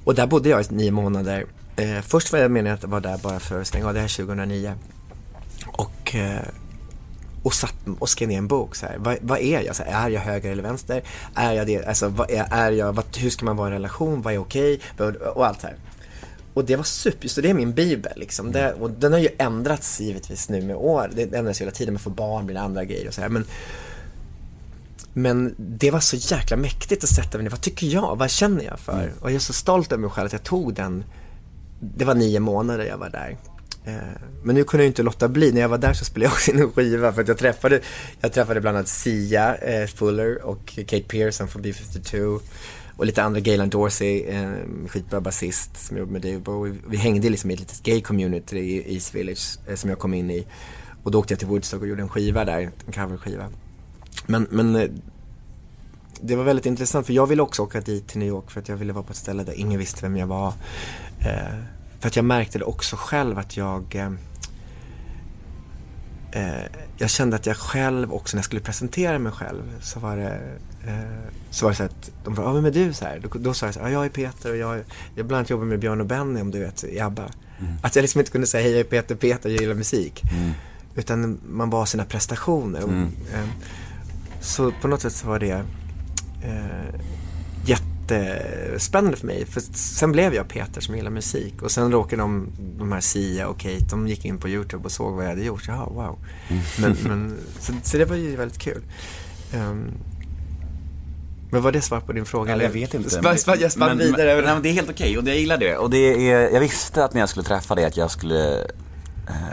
och 0.03 0.15
där 0.15 0.27
bodde 0.27 0.49
jag 0.49 0.61
i 0.61 0.65
nio 0.69 0.91
månader. 0.91 1.45
Eh, 1.75 2.01
först 2.01 2.31
var 2.31 2.39
jag 2.39 2.51
meningen 2.51 2.75
att 2.75 2.83
vara 2.83 3.01
där 3.01 3.17
bara 3.17 3.39
för 3.39 3.61
att 3.61 3.67
stänga 3.67 3.87
av, 3.87 3.93
det 3.93 3.99
här 3.99 4.17
2009. 4.17 4.73
Och, 5.67 6.15
eh, 6.15 6.41
och, 7.43 7.53
satt, 7.53 7.75
och 7.99 8.09
skrev 8.09 8.29
ner 8.29 8.37
en 8.37 8.47
bok. 8.47 8.75
Så 8.75 8.85
här. 8.85 8.97
Vad, 8.97 9.17
vad 9.21 9.39
är 9.39 9.61
jag? 9.61 9.75
Så 9.75 9.83
här, 9.83 10.05
är 10.05 10.09
jag 10.09 10.21
höger 10.21 10.51
eller 10.51 10.63
vänster? 10.63 11.03
Är 11.35 11.53
jag 11.53 11.67
det? 11.67 11.85
Alltså, 11.85 12.07
vad 12.07 12.31
är, 12.31 12.47
är 12.51 12.71
jag, 12.71 12.93
vad, 12.93 13.17
hur 13.17 13.29
ska 13.29 13.45
man 13.45 13.57
vara 13.57 13.67
i 13.67 13.71
en 13.71 13.73
relation? 13.73 14.21
Vad 14.21 14.33
är 14.33 14.37
okej? 14.37 14.79
Och, 14.97 15.07
och 15.07 15.47
allt 15.47 15.61
så 15.61 15.67
här. 15.67 15.75
och 16.53 16.65
det 16.65 16.75
var 16.75 16.83
super, 16.83 17.27
så 17.27 17.41
det 17.41 17.49
är 17.49 17.53
min 17.53 17.73
bibel 17.73 18.13
liksom. 18.15 18.51
Det, 18.51 18.73
och 18.73 18.91
den 18.91 19.11
har 19.11 19.19
ju 19.19 19.29
ändrats 19.37 20.01
givetvis 20.01 20.49
nu 20.49 20.61
med 20.61 20.75
år. 20.75 21.11
Det 21.15 21.33
ändras 21.33 21.61
hela 21.61 21.71
tiden, 21.71 21.93
man 21.93 21.99
får 21.99 22.11
barn, 22.11 22.45
blir 22.45 22.55
det 22.55 22.61
andra 22.61 22.85
grejer 22.85 23.07
och 23.07 23.13
så 23.13 23.21
här. 23.21 23.29
Men, 23.29 23.45
men 25.13 25.55
det 25.57 25.91
var 25.91 25.99
så 25.99 26.15
jäkla 26.35 26.57
mäktigt 26.57 27.03
att 27.03 27.09
sätta 27.09 27.37
mig 27.37 27.43
ner. 27.43 27.51
Vad 27.51 27.61
tycker 27.61 27.87
jag? 27.87 28.15
Vad 28.15 28.29
känner 28.29 28.63
jag 28.63 28.79
för? 28.79 29.13
Och 29.19 29.29
jag 29.29 29.35
är 29.35 29.39
så 29.39 29.53
stolt 29.53 29.91
över 29.91 30.01
mig 30.01 30.09
själv 30.09 30.25
att 30.25 30.33
jag 30.33 30.43
tog 30.43 30.73
den. 30.73 31.03
Det 31.79 32.05
var 32.05 32.15
nio 32.15 32.39
månader 32.39 32.85
jag 32.85 32.97
var 32.97 33.09
där. 33.09 33.37
Eh, 33.85 33.93
men 34.43 34.55
nu 34.55 34.63
kunde 34.63 34.83
jag 34.83 34.89
inte 34.89 35.03
låta 35.03 35.27
bli. 35.27 35.51
När 35.51 35.61
jag 35.61 35.69
var 35.69 35.77
där 35.77 35.93
så 35.93 36.05
spelade 36.05 36.25
jag 36.25 36.33
också 36.33 36.51
in 36.51 36.59
en 36.59 36.71
skiva 36.71 37.13
för 37.13 37.21
att 37.21 37.27
jag 37.27 37.37
träffade, 37.37 37.81
jag 38.21 38.33
träffade 38.33 38.61
bland 38.61 38.77
annat 38.77 38.87
Sia 38.87 39.55
eh, 39.55 39.87
Fuller 39.87 40.45
och 40.45 40.65
Kate 40.65 41.03
Pearson 41.03 41.47
från 41.47 41.63
B52 41.63 42.39
och 42.97 43.05
lite 43.05 43.23
andra, 43.23 43.39
Galen 43.39 43.69
Dorsey, 43.69 44.23
eh, 44.23 44.51
skitbra 44.87 45.21
basist 45.21 45.87
som 45.87 45.97
jobbade 45.97 46.13
med 46.13 46.21
Dave 46.21 46.39
Bowie. 46.39 46.75
Vi 46.87 46.97
hängde 46.97 47.29
liksom 47.29 47.51
i 47.51 47.53
ett 47.53 47.59
litet 47.59 47.83
gay 47.83 48.01
community 48.01 48.57
i 48.57 48.93
East 48.93 49.15
Village 49.15 49.59
eh, 49.67 49.75
som 49.75 49.89
jag 49.89 49.99
kom 49.99 50.13
in 50.13 50.31
i. 50.31 50.45
Och 51.03 51.11
då 51.11 51.19
åkte 51.19 51.33
jag 51.33 51.39
till 51.39 51.47
Woodstock 51.47 51.81
och 51.81 51.87
gjorde 51.87 52.01
en 52.01 52.09
skiva 52.09 52.45
där, 52.45 52.71
en 52.85 52.93
coverskiva. 52.93 53.49
Men, 54.25 54.47
men 54.49 54.75
eh, 54.75 54.89
det 56.21 56.35
var 56.35 56.43
väldigt 56.43 56.65
intressant 56.65 57.05
för 57.05 57.13
jag 57.13 57.27
ville 57.27 57.41
också 57.41 57.61
åka 57.61 57.81
dit 57.81 58.07
till 58.07 58.19
New 58.19 58.27
York 58.27 58.51
för 58.51 58.59
att 58.59 58.69
jag 58.69 58.75
ville 58.75 58.93
vara 58.93 59.03
på 59.03 59.11
ett 59.11 59.17
ställe 59.17 59.43
där 59.43 59.53
ingen 59.53 59.79
visste 59.79 60.01
vem 60.01 60.17
jag 60.17 60.27
var. 60.27 60.53
Eh, 61.19 61.63
för 62.01 62.07
att 62.07 62.15
jag 62.15 62.25
märkte 62.25 62.59
det 62.59 62.65
också 62.65 62.95
själv 62.95 63.39
att 63.39 63.57
jag 63.57 63.95
eh, 63.95 64.11
eh, 66.31 66.65
jag 66.97 67.09
kände 67.09 67.35
att 67.35 67.45
jag 67.45 67.57
själv 67.57 68.13
också 68.13 68.35
när 68.35 68.39
jag 68.39 68.45
skulle 68.45 68.61
presentera 68.61 69.19
mig 69.19 69.31
själv 69.31 69.63
så 69.81 69.99
var 69.99 70.17
det 70.17 70.39
eh, 70.87 71.33
så 71.49 71.65
var 71.65 71.71
det 71.71 71.75
så 71.75 71.83
att 71.83 72.11
de 72.23 72.35
frågade, 72.35 72.49
ja 72.49 72.53
vem 72.53 72.65
är 72.65 72.71
du? 72.71 72.93
Så 72.93 73.05
här. 73.05 73.19
Då, 73.19 73.39
då 73.39 73.53
sa 73.53 73.65
jag 73.65 73.73
så 73.73 73.79
här, 73.79 73.87
ja, 73.87 73.93
jag 73.93 74.05
är 74.05 74.09
Peter 74.09 74.51
och 74.51 74.57
jag, 74.57 74.83
jag 75.15 75.25
bland 75.25 75.37
annat 75.37 75.49
jobbar 75.49 75.65
med 75.65 75.79
Björn 75.79 76.01
och 76.01 76.07
Benny 76.07 76.41
om 76.41 76.51
du 76.51 76.59
vet, 76.59 76.83
i 76.83 76.99
ABBA. 76.99 77.29
Att 77.81 77.95
jag 77.95 78.03
liksom 78.03 78.19
inte 78.19 78.31
kunde 78.31 78.47
säga, 78.47 78.63
hej 78.63 78.71
jag 78.71 78.79
är 78.79 78.83
Peter, 78.83 79.15
Peter, 79.15 79.49
jag 79.49 79.61
gillar 79.61 79.75
musik. 79.75 80.21
Utan 80.95 81.39
man 81.49 81.69
var 81.69 81.85
sina 81.85 82.05
prestationer. 82.05 82.83
Och, 82.83 82.91
eh, 83.33 83.47
så 84.41 84.71
på 84.81 84.87
något 84.87 85.01
sätt 85.01 85.13
så 85.13 85.27
var 85.27 85.39
det 85.39 85.63
eh, 86.43 86.99
jättespännande 88.15 89.17
för 89.17 89.27
mig. 89.27 89.45
För 89.45 89.61
sen 89.73 90.11
blev 90.11 90.33
jag 90.33 90.47
Peter 90.47 90.81
som 90.81 90.95
gillar 90.95 91.11
musik. 91.11 91.61
Och 91.61 91.71
sen 91.71 91.91
råkade 91.91 92.21
de, 92.21 92.47
de 92.77 92.91
här 92.91 93.01
Sia 93.01 93.47
och 93.47 93.59
Kate, 93.59 93.85
de 93.89 94.07
gick 94.07 94.25
in 94.25 94.37
på 94.37 94.49
YouTube 94.49 94.83
och 94.83 94.91
såg 94.91 95.13
vad 95.13 95.25
jag 95.25 95.29
hade 95.29 95.43
gjort. 95.43 95.67
Jaha, 95.67 95.85
wow. 95.85 96.19
Men, 96.79 96.97
men, 97.03 97.37
så, 97.59 97.73
så 97.83 97.97
det 97.97 98.05
var 98.05 98.15
ju 98.15 98.35
väldigt 98.35 98.59
kul. 98.59 98.81
Ehm, 99.53 99.91
men 101.51 101.61
var 101.61 101.71
det 101.71 101.81
svar 101.81 101.99
på 101.99 102.13
din 102.13 102.25
fråga? 102.25 102.53
Eller 102.53 102.65
jag 102.65 102.71
vet 102.71 102.93
inte. 102.93 103.09
Spann, 103.09 103.37
spann, 103.37 103.57
jag 103.59 103.71
spann 103.71 103.97
vidare. 103.97 104.35
Men, 104.35 104.45
men 104.45 104.61
det 104.61 104.69
är 104.69 104.73
helt 104.73 104.89
okej 104.89 105.17
och 105.17 105.27
jag 105.27 105.37
gillar 105.37 105.57
det. 105.57 105.77
Och 105.77 105.89
det 105.89 106.31
är, 106.31 106.49
jag 106.49 106.59
visste 106.59 107.05
att 107.05 107.13
när 107.13 107.21
jag 107.21 107.29
skulle 107.29 107.43
träffa 107.43 107.75
dig 107.75 107.85
att 107.85 107.97
jag 107.97 108.11
skulle 108.11 108.67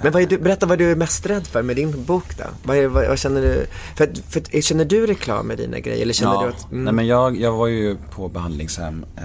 Men 0.02 0.12
vad 0.12 0.22
är 0.22 0.26
du, 0.26 0.38
berätta 0.38 0.66
vad 0.66 0.78
du 0.78 0.90
är 0.90 0.96
mest 0.96 1.26
rädd 1.26 1.46
för 1.46 1.62
med 1.62 1.76
din 1.76 2.04
bok 2.04 2.38
då? 2.38 2.44
Vad, 2.62 2.76
är, 2.76 2.86
vad, 2.86 3.08
vad 3.08 3.18
känner 3.18 3.42
du? 3.42 3.66
För, 3.96 4.10
för, 4.28 4.60
känner 4.62 4.84
du 4.84 5.06
reklam 5.06 5.46
med 5.46 5.58
dina 5.58 5.78
grejer? 5.78 6.02
Eller 6.02 6.12
känner 6.14 6.34
ja, 6.34 6.42
du 6.42 6.48
att... 6.48 6.70
mm, 6.72 6.84
nej 6.84 6.92
men 6.92 7.06
jag, 7.06 7.40
jag 7.40 7.52
var 7.52 7.66
ju 7.66 7.96
på 8.10 8.28
behandlingshem 8.28 9.04
eh, 9.16 9.22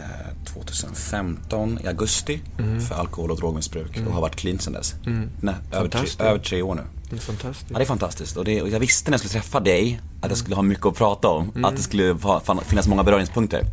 2015 0.54 1.80
i 1.84 1.88
augusti 1.88 2.42
Mm. 2.60 2.82
för 2.82 2.96
alkohol 2.96 3.32
och 3.32 3.38
drogmissbruk 3.38 4.00
och 4.08 4.14
har 4.14 4.22
varit 4.22 4.36
clean 4.36 4.60
sedan 4.60 4.74
dess. 4.74 4.96
Nej, 5.42 5.56
över, 5.72 5.90
tre, 5.90 6.08
över 6.20 6.40
tre 6.40 6.62
år 6.62 6.76
nu. 6.76 6.82
det 7.10 7.16
är 7.16 7.20
fantastiskt. 7.20 7.72
Ja, 7.72 7.78
det 7.78 7.84
är 7.84 7.86
fantastiskt. 7.86 8.38
Och, 8.38 8.46
det, 8.46 8.62
och 8.62 8.70
jag 8.70 8.80
visste 8.80 9.12
när 9.12 9.14
jag 9.14 9.20
skulle 9.20 9.42
träffa 9.42 9.60
dig 9.60 10.02
att 10.22 10.30
jag 10.30 10.38
skulle 10.38 10.56
ha 10.56 10.64
mycket 10.64 10.86
att 10.86 10.96
prata 10.96 11.28
om. 11.28 11.66
Att 11.66 11.76
det 11.76 11.82
skulle 11.82 12.18
finnas 12.66 12.88
många 12.88 13.04
beröringspunkter. 13.04 13.66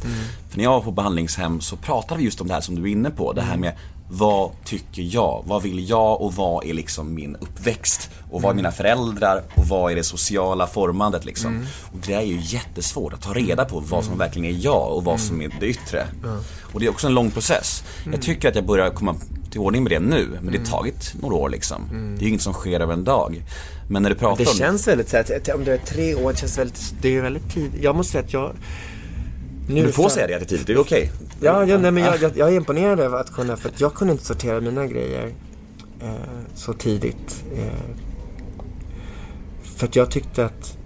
För 0.49 0.57
när 0.57 0.64
jag 0.64 0.71
var 0.71 0.81
på 0.81 0.93
behandlingshem 0.93 1.61
så 1.61 1.77
pratade 1.77 2.19
vi 2.19 2.25
just 2.25 2.40
om 2.40 2.49
det 2.49 2.55
här 2.55 2.61
som 2.61 2.75
du 2.75 2.83
är 2.83 2.87
inne 2.87 3.11
på. 3.11 3.33
Det 3.33 3.43
här 3.43 3.57
med 3.57 3.73
vad 4.12 4.51
tycker 4.64 5.03
jag? 5.14 5.42
Vad 5.46 5.62
vill 5.62 5.88
jag 5.90 6.20
och 6.20 6.35
vad 6.35 6.64
är 6.64 6.75
liksom 6.75 7.14
min 7.14 7.37
uppväxt? 7.37 8.11
Och 8.31 8.42
vad 8.42 8.51
är 8.51 8.55
mina 8.57 8.73
föräldrar? 8.73 9.42
Och 9.57 9.68
vad 9.68 9.92
är 9.92 9.96
det 9.96 10.05
sociala 10.05 10.66
formandet 10.66 11.25
liksom? 11.25 11.66
Och 11.92 11.99
det 12.07 12.12
är 12.14 12.23
ju 12.23 12.38
jättesvårt 12.42 13.12
att 13.12 13.23
ta 13.23 13.33
reda 13.35 13.64
på 13.64 13.81
vad 13.81 14.05
som 14.05 14.18
verkligen 14.18 14.55
är 14.57 14.64
jag 14.64 14.96
och 14.96 15.05
vad 15.05 15.20
som 15.20 15.42
är 15.42 15.51
det 15.61 15.66
yttre. 15.66 16.07
Och 16.73 16.81
det 16.81 16.87
är 16.87 16.90
också 16.90 17.07
en 17.07 17.14
lång 17.14 17.31
process. 17.31 17.85
Jag 18.12 18.23
tycker 18.23 18.49
att 18.49 18.55
jag 18.55 18.66
börjar 18.66 18.90
komma 18.90 19.14
till 19.51 19.61
ordning 19.61 19.83
med 19.83 19.92
det 19.92 19.99
nu, 20.01 20.38
men 20.42 20.53
det 20.53 20.59
har 20.59 20.64
tagit 20.66 21.14
några 21.23 21.35
år 21.37 21.49
liksom. 21.49 21.83
Det 21.90 22.20
är 22.20 22.23
ju 22.23 22.29
inget 22.29 22.42
som 22.42 22.53
sker 22.53 22.81
över 22.81 22.92
en 22.92 23.05
dag. 23.05 23.42
Men 23.88 24.03
när 24.03 24.11
du 24.11 24.16
pratar 24.16 24.44
Det 24.44 24.51
om 24.51 24.57
känns 24.57 24.88
väldigt 24.88 25.09
så 25.09 25.16
här, 25.16 25.37
att- 25.37 25.49
om 25.55 25.64
du 25.64 25.73
är 25.73 25.79
tre 25.79 26.14
år, 26.14 26.33
det 26.33 26.38
känns 26.38 26.59
väldigt, 26.59 26.94
det 27.03 27.16
är 27.16 27.23
väldigt 27.23 27.51
tidigt. 27.55 27.83
Jag 27.83 27.96
måste 27.96 28.12
säga 28.12 28.25
att 28.25 28.33
jag... 28.33 28.53
Nu 29.68 29.87
Du 29.87 29.92
får 29.92 30.09
säga 30.09 30.27
det 30.27 30.35
att 30.35 30.40
det 30.40 30.44
är 30.44 30.49
tidigt, 30.49 30.66
det 30.66 30.73
är 30.73 30.79
okej. 30.79 31.12
Ja, 31.40 31.64
ja 31.64 31.79
nej, 31.79 31.90
men 31.90 32.03
jag, 32.03 32.23
jag, 32.23 32.37
jag 32.37 32.49
är 32.49 32.57
imponerad 32.57 33.01
över 33.01 33.20
att 33.20 33.33
kunna, 33.33 33.57
för 33.57 33.68
att 33.68 33.81
jag 33.81 33.94
kunde 33.94 34.12
inte 34.12 34.25
sortera 34.25 34.61
mina 34.61 34.87
grejer 34.87 35.33
eh, 36.03 36.11
så 36.55 36.73
tidigt. 36.73 37.44
Eh, 37.55 37.96
för 39.62 39.87
att 39.87 39.96
jag 39.96 40.11
tyckte 40.11 40.44
att, 40.44 40.79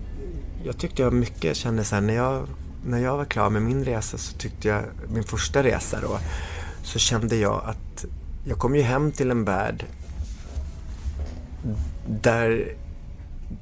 jag 0.65 0.79
tyckte 0.79 1.03
jag 1.03 1.13
mycket 1.13 1.57
kände 1.57 1.85
så 1.85 1.95
här, 1.95 2.03
när 2.03 2.15
jag, 2.15 2.47
när 2.87 2.99
jag 2.99 3.17
var 3.17 3.25
klar 3.25 3.51
med 3.51 3.63
min 3.63 3.85
resa 3.85 4.19
så 4.19 4.37
tyckte 4.37 4.69
jag, 4.69 4.83
min 5.09 5.25
första 5.25 5.63
resa 5.63 5.99
då, 6.01 6.19
så 6.83 6.99
kände 6.99 7.37
jag 7.37 7.63
att 7.65 8.05
jag 8.45 8.59
kom 8.59 8.77
ju 8.77 8.83
hem 8.83 9.13
till 9.13 9.31
en 9.31 9.45
värld 9.45 9.85
där 12.07 12.75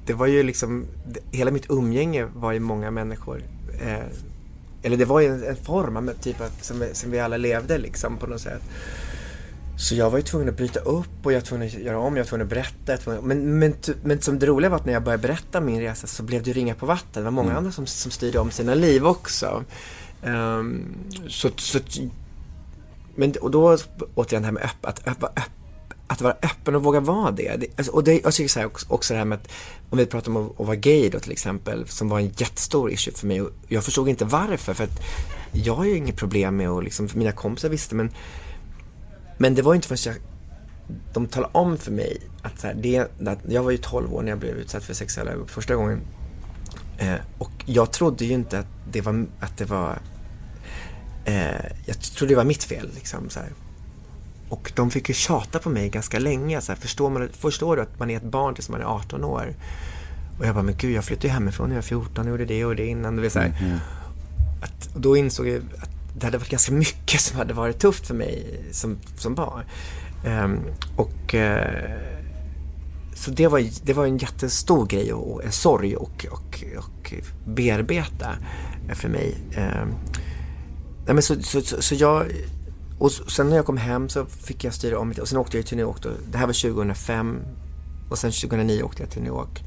det 0.07 0.12
var 0.12 0.27
ju 0.27 0.42
liksom, 0.42 0.87
hela 1.31 1.51
mitt 1.51 1.70
umgänge 1.70 2.25
var 2.25 2.53
ju 2.53 2.61
många 2.61 2.90
människor. 2.90 3.42
Eh, 3.81 4.05
eller 4.83 4.97
det 4.97 5.05
var 5.05 5.21
ju 5.21 5.27
en, 5.27 5.45
en 5.45 5.57
form 5.57 5.97
av 5.97 6.12
typ 6.23 6.40
av, 6.40 6.47
som, 6.61 6.81
vi- 6.81 6.95
som 6.95 7.11
vi 7.11 7.21
alla 7.21 7.37
levde 7.37 7.79
liksom 7.79 8.16
på 8.16 8.27
något 8.27 8.40
sätt. 8.40 8.62
Så 9.79 9.95
jag 9.95 10.11
var 10.11 10.18
ju 10.18 10.25
tvungen 10.25 10.49
att 10.49 10.57
bryta 10.57 10.81
upp 10.81 11.09
och 11.23 11.33
jag 11.33 11.40
var 11.40 11.47
tvungen 11.47 11.66
att 11.68 11.75
göra 11.75 11.99
om, 11.99 12.16
jag 12.16 12.25
var 12.25 12.29
tvungen 12.29 12.47
att 12.47 12.51
berätta. 12.51 12.97
Tvungen, 12.97 13.23
men, 13.25 13.59
men, 13.59 13.75
men 14.05 14.21
som 14.21 14.38
det 14.38 14.47
roliga 14.47 14.71
var 14.71 14.77
att 14.77 14.85
när 14.87 14.92
jag 14.92 15.03
började 15.03 15.23
berätta 15.23 15.61
min 15.61 15.81
resa 15.81 16.07
så 16.07 16.23
blev 16.23 16.42
det 16.42 16.53
ringa 16.53 16.75
på 16.75 16.87
vatten. 16.87 17.09
Det 17.14 17.23
var 17.23 17.31
många 17.31 17.55
andra 17.57 17.73
som, 17.73 17.87
som 17.87 18.11
styrde 18.11 18.38
om 18.38 18.51
sina 18.51 18.75
liv 18.75 19.07
också. 19.07 19.64
Ehm, 20.23 20.85
så, 21.29 21.51
så, 21.57 21.79
men, 23.14 23.33
och 23.40 23.51
då 23.51 23.79
återigen 24.14 24.42
det 24.42 24.47
här 24.47 24.53
med 24.53 24.62
öpp, 24.62 24.87
att, 24.87 25.09
öpp, 25.09 25.23
öpp, 25.25 25.51
att 26.12 26.20
vara 26.20 26.33
öppen 26.42 26.75
och 26.75 26.83
våga 26.83 27.01
vara 27.01 27.31
det. 27.31 27.66
Alltså, 27.77 27.92
och 27.92 28.05
det, 28.05 28.12
alltså, 28.12 28.27
jag 28.27 28.35
tycker 28.35 28.48
så 28.48 28.59
här 28.59 28.66
också, 28.66 28.87
också 28.88 29.14
det 29.14 29.18
här 29.18 29.25
med 29.25 29.38
att, 29.38 29.48
om 29.90 29.98
vi 29.98 30.07
pratar 30.07 30.31
om 30.31 30.37
att, 30.37 30.61
att 30.61 30.66
vara 30.66 30.77
gay 30.77 31.09
då 31.09 31.20
till 31.20 31.33
exempel, 31.33 31.88
som 31.88 32.09
var 32.09 32.18
en 32.18 32.29
jättestor 32.37 32.90
issue 32.90 33.14
för 33.14 33.27
mig. 33.27 33.42
Och 33.42 33.51
jag 33.68 33.85
förstod 33.85 34.09
inte 34.09 34.25
varför, 34.25 34.75
för 34.75 34.85
att 34.85 35.01
jag 35.53 35.75
har 35.75 35.85
ju 35.85 35.96
inget 35.96 36.16
problem 36.16 36.57
med 36.57 36.68
att 36.68 36.85
liksom, 36.85 37.09
för 37.09 37.18
mina 37.18 37.33
kompisar 37.33 37.68
visste, 37.68 37.94
men, 37.94 38.11
men 39.38 39.55
det 39.55 39.62
var 39.62 39.72
ju 39.72 39.77
inte 39.77 39.88
förrän 39.88 40.14
jag, 40.14 40.22
de 41.12 41.27
talade 41.27 41.53
om 41.55 41.79
för 41.79 41.92
mig 41.92 42.20
att, 42.42 42.61
så 42.61 42.66
här, 42.66 42.75
det, 42.75 42.98
att 43.27 43.38
jag 43.48 43.62
var 43.62 43.70
ju 43.70 43.79
12 43.79 44.14
år 44.14 44.22
när 44.22 44.29
jag 44.29 44.38
blev 44.38 44.57
utsatt 44.57 44.85
för 44.85 44.94
sexuella 44.94 45.31
övergrepp 45.31 45.51
första 45.51 45.75
gången. 45.75 46.01
Eh, 46.98 47.14
och 47.38 47.53
jag 47.66 47.92
trodde 47.92 48.25
ju 48.25 48.33
inte 48.33 48.59
att 48.59 48.66
det 48.92 49.01
var, 49.01 49.27
att 49.40 49.59
det 49.59 49.64
var 49.64 49.98
eh, 51.25 51.64
jag 51.87 52.01
trodde 52.01 52.33
det 52.33 52.37
var 52.37 52.44
mitt 52.44 52.64
fel 52.64 52.90
liksom 52.94 53.31
så 53.31 53.40
här. 53.40 53.53
Och 54.53 54.73
de 54.75 54.91
fick 54.91 55.09
ju 55.09 55.15
tjata 55.15 55.59
på 55.59 55.71
mig 55.71 55.88
ganska 55.88 56.19
länge. 56.19 56.61
Så 56.61 56.73
här, 56.73 56.81
förstår, 56.81 57.11
man, 57.11 57.29
förstår 57.33 57.77
du 57.77 57.83
att 57.83 57.99
man 57.99 58.11
är 58.11 58.17
ett 58.17 58.23
barn 58.23 58.55
tills 58.55 58.69
man 58.69 58.81
är 58.81 58.85
18 58.85 59.25
år? 59.25 59.55
Och 60.38 60.47
jag 60.47 60.55
bara, 60.55 60.62
men 60.62 60.75
gud, 60.77 60.93
jag 60.93 61.05
flyttade 61.05 61.29
ju 61.29 61.33
hemifrån 61.33 61.69
när 61.69 61.77
jag 61.77 61.83
var 61.83 61.88
14 61.88 62.25
och 62.25 62.31
gjorde 62.31 62.45
det 62.45 62.65
och 62.65 62.77
det 62.77 62.87
innan. 62.87 63.17
Du 63.17 63.23
vet, 63.23 63.33
så 63.33 63.38
här. 63.38 63.81
Att, 64.62 64.95
och 64.95 65.01
då 65.01 65.17
insåg 65.17 65.49
jag 65.49 65.57
att 65.57 65.91
det 66.19 66.27
hade 66.27 66.38
varit 66.38 66.51
ganska 66.51 66.73
mycket 66.73 67.21
som 67.21 67.38
hade 67.38 67.55
varit 67.55 67.79
tufft 67.79 68.07
för 68.07 68.15
mig 68.15 68.61
som, 68.73 68.99
som 69.17 69.35
barn. 69.35 69.65
Ehm, 70.27 70.59
och 70.97 71.35
eh, 71.35 72.01
så 73.15 73.31
det 73.31 73.47
var, 73.47 73.65
det 73.85 73.93
var 73.93 74.07
en 74.07 74.19
jättestor 74.19 74.87
grej 74.87 75.12
och 75.12 75.35
och 75.35 75.45
en 75.45 75.53
sorg 75.53 75.97
och, 75.97 76.27
och, 76.31 76.65
och 76.79 77.15
bearbeta 77.45 78.37
för 78.95 79.09
mig. 79.09 79.37
Ehm, 79.57 79.95
nej 81.07 81.15
men 81.15 81.23
så, 81.23 81.43
så, 81.43 81.61
så, 81.61 81.83
så 81.83 81.95
jag, 81.95 82.27
och 83.03 83.12
sen 83.12 83.49
när 83.49 83.57
jag 83.57 83.67
kom 83.67 83.77
hem 83.77 84.09
så 84.09 84.27
fick 84.27 84.65
jag 84.65 84.75
styra 84.75 84.99
om 84.99 85.09
mitt, 85.09 85.19
och 85.19 85.29
sen 85.29 85.38
åkte 85.38 85.57
jag 85.57 85.67
till 85.67 85.77
New 85.77 85.87
York 85.87 86.03
då. 86.03 86.09
Det 86.31 86.38
här 86.38 86.47
var 86.47 86.71
2005 86.73 87.38
och 88.11 88.19
sen 88.19 88.33
2009 88.33 88.83
åkte 88.83 89.03
jag 89.03 89.11
till 89.11 89.23
New 89.23 89.33
York. 89.33 89.65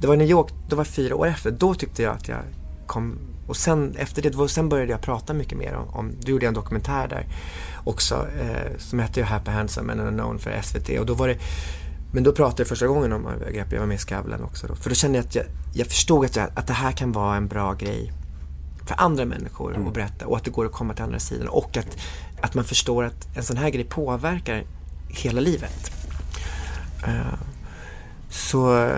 Det 0.00 0.06
var 0.06 0.16
New 0.16 0.30
York, 0.30 0.52
det 0.68 0.76
var 0.76 0.84
fyra 0.84 1.16
år 1.16 1.26
efter. 1.26 1.50
Då 1.50 1.74
tyckte 1.74 2.02
jag 2.02 2.16
att 2.16 2.28
jag 2.28 2.38
kom, 2.86 3.18
och 3.46 3.56
sen 3.56 3.96
efter 3.96 4.22
det, 4.22 4.48
sen 4.48 4.68
började 4.68 4.90
jag 4.92 5.00
prata 5.00 5.34
mycket 5.34 5.58
mer 5.58 5.74
om, 5.74 5.88
om 5.88 6.12
då 6.20 6.30
gjorde 6.30 6.44
jag 6.44 6.48
en 6.50 6.54
dokumentär 6.54 7.08
där 7.08 7.26
också 7.84 8.14
eh, 8.14 8.78
som 8.78 8.98
hette 8.98 9.20
ju 9.20 9.26
Happy 9.26 9.50
Handsome 9.50 9.92
and 9.92 10.00
Unknown 10.00 10.38
för 10.38 10.60
SVT 10.62 10.98
och 11.00 11.06
då 11.06 11.14
var 11.14 11.28
det 11.28 11.38
men 12.12 12.22
då 12.22 12.32
pratade 12.32 12.60
jag 12.60 12.68
första 12.68 12.86
gången 12.86 13.12
om 13.12 13.26
övergrepp, 13.26 13.72
jag 13.72 13.80
var 13.80 13.86
med 13.86 13.94
i 13.94 13.98
Skavlan 13.98 14.44
också 14.44 14.66
då. 14.66 14.74
För 14.74 14.90
då 14.90 14.94
kände 14.94 15.18
jag 15.18 15.26
att 15.26 15.34
jag, 15.34 15.44
jag 15.74 15.86
förstod 15.86 16.24
att, 16.24 16.36
jag, 16.36 16.48
att 16.54 16.66
det 16.66 16.72
här 16.72 16.92
kan 16.92 17.12
vara 17.12 17.36
en 17.36 17.48
bra 17.48 17.72
grej 17.74 18.12
för 18.86 18.94
andra 18.98 19.24
människor 19.24 19.86
att 19.86 19.94
berätta 19.94 20.26
och 20.26 20.36
att 20.36 20.44
det 20.44 20.50
går 20.50 20.66
att 20.66 20.72
komma 20.72 20.94
till 20.94 21.04
andra 21.04 21.18
sidan 21.18 21.48
och 21.48 21.76
att, 21.76 21.98
att 22.40 22.54
man 22.54 22.64
förstår 22.64 23.04
att 23.04 23.36
en 23.36 23.42
sån 23.42 23.56
här 23.56 23.70
grej 23.70 23.84
påverkar 23.84 24.64
hela 25.08 25.40
livet. 25.40 25.92
Eh, 27.06 27.38
så, 28.30 28.90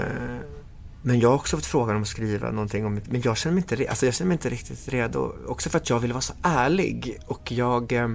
men 1.02 1.20
jag 1.20 1.28
har 1.28 1.36
också 1.36 1.56
fått 1.56 1.66
frågan 1.66 1.96
om 1.96 2.02
att 2.02 2.08
skriva 2.08 2.50
någonting 2.50 2.86
om 2.86 3.00
men 3.08 3.22
jag 3.22 3.36
känner 3.36 3.54
mig 3.54 3.64
inte, 3.70 3.88
alltså 3.88 4.06
jag 4.06 4.14
känner 4.14 4.28
mig 4.28 4.34
inte 4.34 4.50
riktigt 4.50 4.88
redo. 4.88 5.32
Också 5.46 5.70
för 5.70 5.78
att 5.78 5.90
jag 5.90 5.98
vill 6.00 6.12
vara 6.12 6.20
så 6.20 6.32
ärlig 6.42 7.18
och 7.26 7.52
jag 7.52 7.92
eh, 7.92 8.10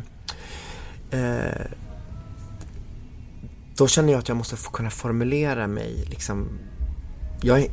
eh 1.12 1.66
då 3.76 3.88
känner 3.88 4.12
jag 4.12 4.20
att 4.20 4.28
jag 4.28 4.38
måste 4.38 4.56
få 4.56 4.72
kunna 4.72 4.90
formulera 4.90 5.68
mig 5.68 6.06
liksom. 6.10 6.50
Jag 7.42 7.60
eh, 7.60 7.68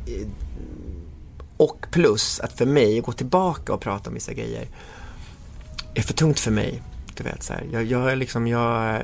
och 1.57 1.87
plus 1.91 2.39
att 2.39 2.53
för 2.53 2.65
mig, 2.65 2.99
gå 2.99 3.11
tillbaka 3.11 3.73
och 3.73 3.81
prata 3.81 4.09
om 4.09 4.13
vissa 4.13 4.33
grejer 4.33 4.67
är 5.93 6.01
för 6.01 6.13
tungt 6.13 6.39
för 6.39 6.51
mig. 6.51 6.81
Du 7.23 7.29
vet 7.29 7.43
så 7.43 7.53
här. 7.53 7.63
Jag, 7.71 7.83
jag 7.83 8.17
liksom, 8.17 8.47
jag 8.47 9.01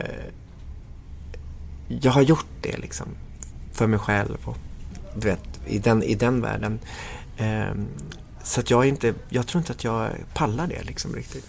jag 1.88 2.12
har 2.12 2.22
gjort 2.22 2.46
det 2.62 2.78
liksom 2.78 3.08
för 3.74 3.88
mig 3.88 4.00
själv 4.00 4.38
och 4.46 4.58
du 5.16 5.28
vet, 5.28 5.40
i 5.68 5.80
den, 5.80 6.04
i 6.04 6.16
den 6.16 6.42
världen. 6.42 6.80
Ehm, 7.38 7.86
så 8.44 8.60
att 8.60 8.70
jag 8.70 8.86
inte, 8.86 9.14
jag 9.30 9.48
tror 9.48 9.60
inte 9.62 9.72
att 9.72 9.84
jag 9.84 10.10
pallar 10.34 10.68
det 10.68 10.84
liksom 10.84 11.16
riktigt. 11.16 11.46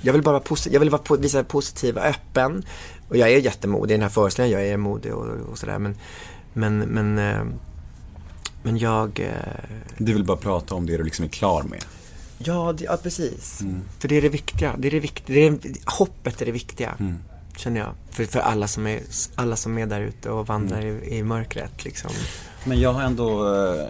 Jag 0.00 0.12
vill 0.12 0.22
bara 0.22 0.38
posi- 0.40 0.68
jag 0.72 0.80
vill 0.80 0.90
vara 0.90 1.02
po- 1.02 1.20
visa 1.20 1.44
positiv 1.44 1.96
och 1.96 2.04
öppen. 2.04 2.64
Och 3.08 3.16
jag 3.16 3.30
är 3.32 3.38
jättemodig 3.38 3.90
i 3.94 3.96
den 3.96 4.02
här 4.02 4.08
föreställningen, 4.08 4.60
jag 4.60 4.68
är 4.72 4.76
modig 4.76 5.14
och, 5.14 5.26
och 5.50 5.58
sådär. 5.58 5.78
Men, 5.78 5.96
men, 6.52 6.78
men, 6.78 7.18
ehm, 7.18 7.52
men 8.62 8.78
jag, 8.78 9.20
eh, 9.20 9.64
Du 9.98 10.12
vill 10.12 10.24
bara 10.24 10.36
prata 10.36 10.74
om 10.74 10.86
det 10.86 10.96
du 10.96 11.04
liksom 11.04 11.24
är 11.24 11.28
klar 11.28 11.62
med 11.62 11.84
ja, 12.38 12.72
det, 12.72 12.84
ja 12.84 12.96
precis. 12.96 13.62
För 13.98 14.08
det 14.08 14.16
är 14.16 14.22
det 14.22 14.28
viktiga, 14.28 14.74
det 14.78 14.88
är 14.88 14.90
det 14.90 15.00
viktiga, 15.00 15.34
det 15.34 15.68
är, 15.68 15.76
hoppet 15.98 16.42
är 16.42 16.46
det 16.46 16.52
viktiga. 16.52 16.94
Känner 17.56 17.80
jag. 17.80 17.94
För, 18.10 18.24
för 18.24 18.40
alla 18.40 18.68
som 18.68 18.86
är, 18.86 19.00
alla 19.34 19.56
som 19.56 19.78
är 19.78 19.86
där 19.86 20.00
ute 20.00 20.30
och 20.30 20.46
vandrar 20.46 20.84
i, 20.84 21.16
i 21.16 21.22
mörkret 21.22 21.84
liksom. 21.84 22.10
Men 22.64 22.80
jag 22.80 22.92
har 22.92 23.02
ändå, 23.02 23.54
eh, 23.54 23.80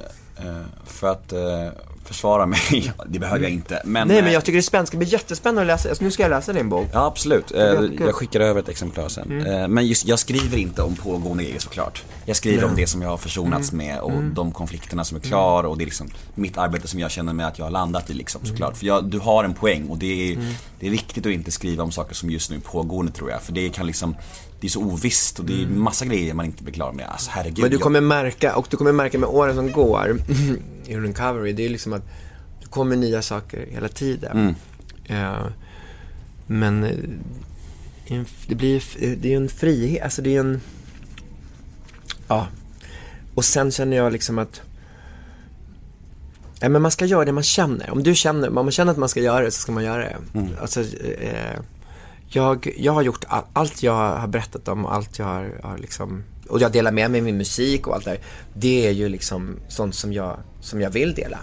eh, 0.46 0.62
för 0.84 1.08
att 1.10 1.32
eh, 1.32 1.68
försvara 2.06 2.46
mig, 2.46 2.92
det 3.06 3.18
behöver 3.18 3.42
jag 3.42 3.50
inte. 3.50 3.82
Men, 3.84 4.08
Nej 4.08 4.18
eh, 4.18 4.24
men 4.24 4.32
jag 4.32 4.44
tycker 4.44 4.56
det 4.56 4.60
är 4.60 4.62
spännande, 4.62 4.84
det 4.84 4.88
ska 4.88 4.98
bli 4.98 5.08
jättespännande 5.08 5.60
att 5.60 5.66
läsa, 5.66 5.88
alltså, 5.88 6.04
nu 6.04 6.10
ska 6.10 6.22
jag 6.22 6.30
läsa 6.30 6.52
din 6.52 6.68
bok. 6.68 6.88
Ja 6.92 7.06
absolut, 7.06 7.52
eh, 7.52 7.60
jag 7.98 8.14
skickar 8.14 8.40
över 8.40 8.60
ett 8.60 8.68
exemplar 8.68 9.08
sen. 9.08 9.46
Eh, 9.46 9.68
Men 9.68 9.86
just, 9.86 10.06
jag 10.06 10.18
skriver 10.18 10.58
inte 10.58 10.82
om 10.82 10.94
pågående 10.96 11.44
grejer 11.44 11.58
såklart. 11.58 12.04
Jag 12.24 12.36
skriver 12.36 12.64
om 12.64 12.76
det 12.76 12.86
som 12.86 13.02
jag 13.02 13.08
har 13.08 13.16
försonats 13.16 13.72
med 13.72 14.00
och 14.00 14.22
de 14.22 14.52
konflikterna 14.52 15.04
som 15.04 15.16
är 15.16 15.20
klar 15.20 15.64
och 15.64 15.78
det 15.78 15.84
är 15.84 15.86
liksom 15.86 16.08
mitt 16.34 16.58
arbete 16.58 16.88
som 16.88 17.00
jag 17.00 17.10
känner 17.10 17.32
med 17.32 17.46
att 17.46 17.58
jag 17.58 17.66
har 17.66 17.70
landat 17.70 18.10
i 18.10 18.14
liksom 18.14 18.40
såklart. 18.44 18.76
För 18.76 18.86
jag, 18.86 19.04
du 19.04 19.18
har 19.18 19.44
en 19.44 19.54
poäng 19.54 19.88
och 19.88 19.98
det 19.98 20.32
är, 20.32 20.38
det 20.80 20.86
är 20.86 20.90
viktigt 20.90 21.26
att 21.26 21.32
inte 21.32 21.50
skriva 21.50 21.82
om 21.82 21.92
saker 21.92 22.14
som 22.14 22.30
just 22.30 22.50
nu 22.50 22.56
är 22.56 22.60
pågående 22.60 23.12
tror 23.12 23.30
jag. 23.30 23.42
För 23.42 23.52
det 23.52 23.68
kan 23.68 23.86
liksom, 23.86 24.16
det 24.60 24.66
är 24.66 24.68
så 24.68 24.82
ovisst 24.82 25.38
och 25.38 25.44
det 25.44 25.62
är 25.62 25.66
massa 25.66 26.04
grejer 26.04 26.34
man 26.34 26.46
inte 26.46 26.62
blir 26.62 26.74
klar 26.74 26.92
med. 26.92 27.06
Alltså 27.06 27.30
herregud. 27.30 27.58
Men 27.58 27.70
du 27.70 27.78
kommer 27.78 28.00
märka, 28.00 28.56
och 28.56 28.66
du 28.70 28.76
kommer 28.76 28.92
märka 28.92 29.18
med 29.18 29.28
åren 29.28 29.56
som 29.56 29.72
går 29.72 30.20
i 30.86 30.96
recovery, 30.96 31.52
det 31.52 31.64
är 31.64 31.68
liksom 31.68 31.92
att 31.92 32.02
det 32.60 32.66
kommer 32.66 32.96
nya 32.96 33.22
saker 33.22 33.66
hela 33.70 33.88
tiden. 33.88 34.54
Eh, 35.04 35.46
men 36.46 36.84
eh, 36.84 38.20
det 38.46 38.54
blir 38.54 38.82
det 39.16 39.32
är 39.32 39.36
en 39.36 39.48
frihet, 39.48 40.02
alltså 40.02 40.22
det 40.22 40.36
är 40.36 40.40
en, 40.40 40.60
ja. 42.28 42.46
Och 43.34 43.44
sen 43.44 43.72
känner 43.72 43.96
jag 43.96 44.12
liksom 44.12 44.38
att 44.38 44.62
Ja, 46.60 46.68
men 46.68 46.82
man 46.82 46.90
ska 46.90 47.04
göra 47.04 47.24
det 47.24 47.32
man 47.32 47.42
känner. 47.42 47.90
Om 47.90 48.02
du 48.02 48.14
känner, 48.14 48.48
om 48.48 48.54
man 48.54 48.70
känner 48.70 48.92
att 48.92 48.98
man 48.98 49.08
ska 49.08 49.20
göra 49.20 49.44
det 49.44 49.50
så 49.50 49.60
ska 49.60 49.72
man 49.72 49.84
göra 49.84 49.98
det. 49.98 50.16
Alltså, 50.60 50.80
eh, 51.20 51.60
jag, 52.28 52.74
jag 52.76 52.92
har 52.92 53.02
gjort 53.02 53.24
all, 53.28 53.44
allt 53.52 53.82
jag 53.82 54.18
har 54.18 54.26
berättat 54.26 54.68
om, 54.68 54.86
allt 54.86 55.18
jag 55.18 55.26
har, 55.26 55.60
har 55.62 55.78
liksom, 55.78 56.24
och 56.48 56.60
jag 56.60 56.72
delar 56.72 56.92
med 56.92 57.10
mig 57.10 57.20
min 57.20 57.36
musik 57.36 57.86
och 57.86 57.94
allt 57.94 58.04
det 58.04 58.10
där. 58.10 58.20
Det 58.54 58.86
är 58.86 58.90
ju 58.90 59.08
liksom 59.08 59.56
sånt 59.68 59.94
som 59.94 60.12
jag, 60.12 60.38
som 60.60 60.80
jag 60.80 60.90
vill 60.90 61.14
dela. 61.14 61.38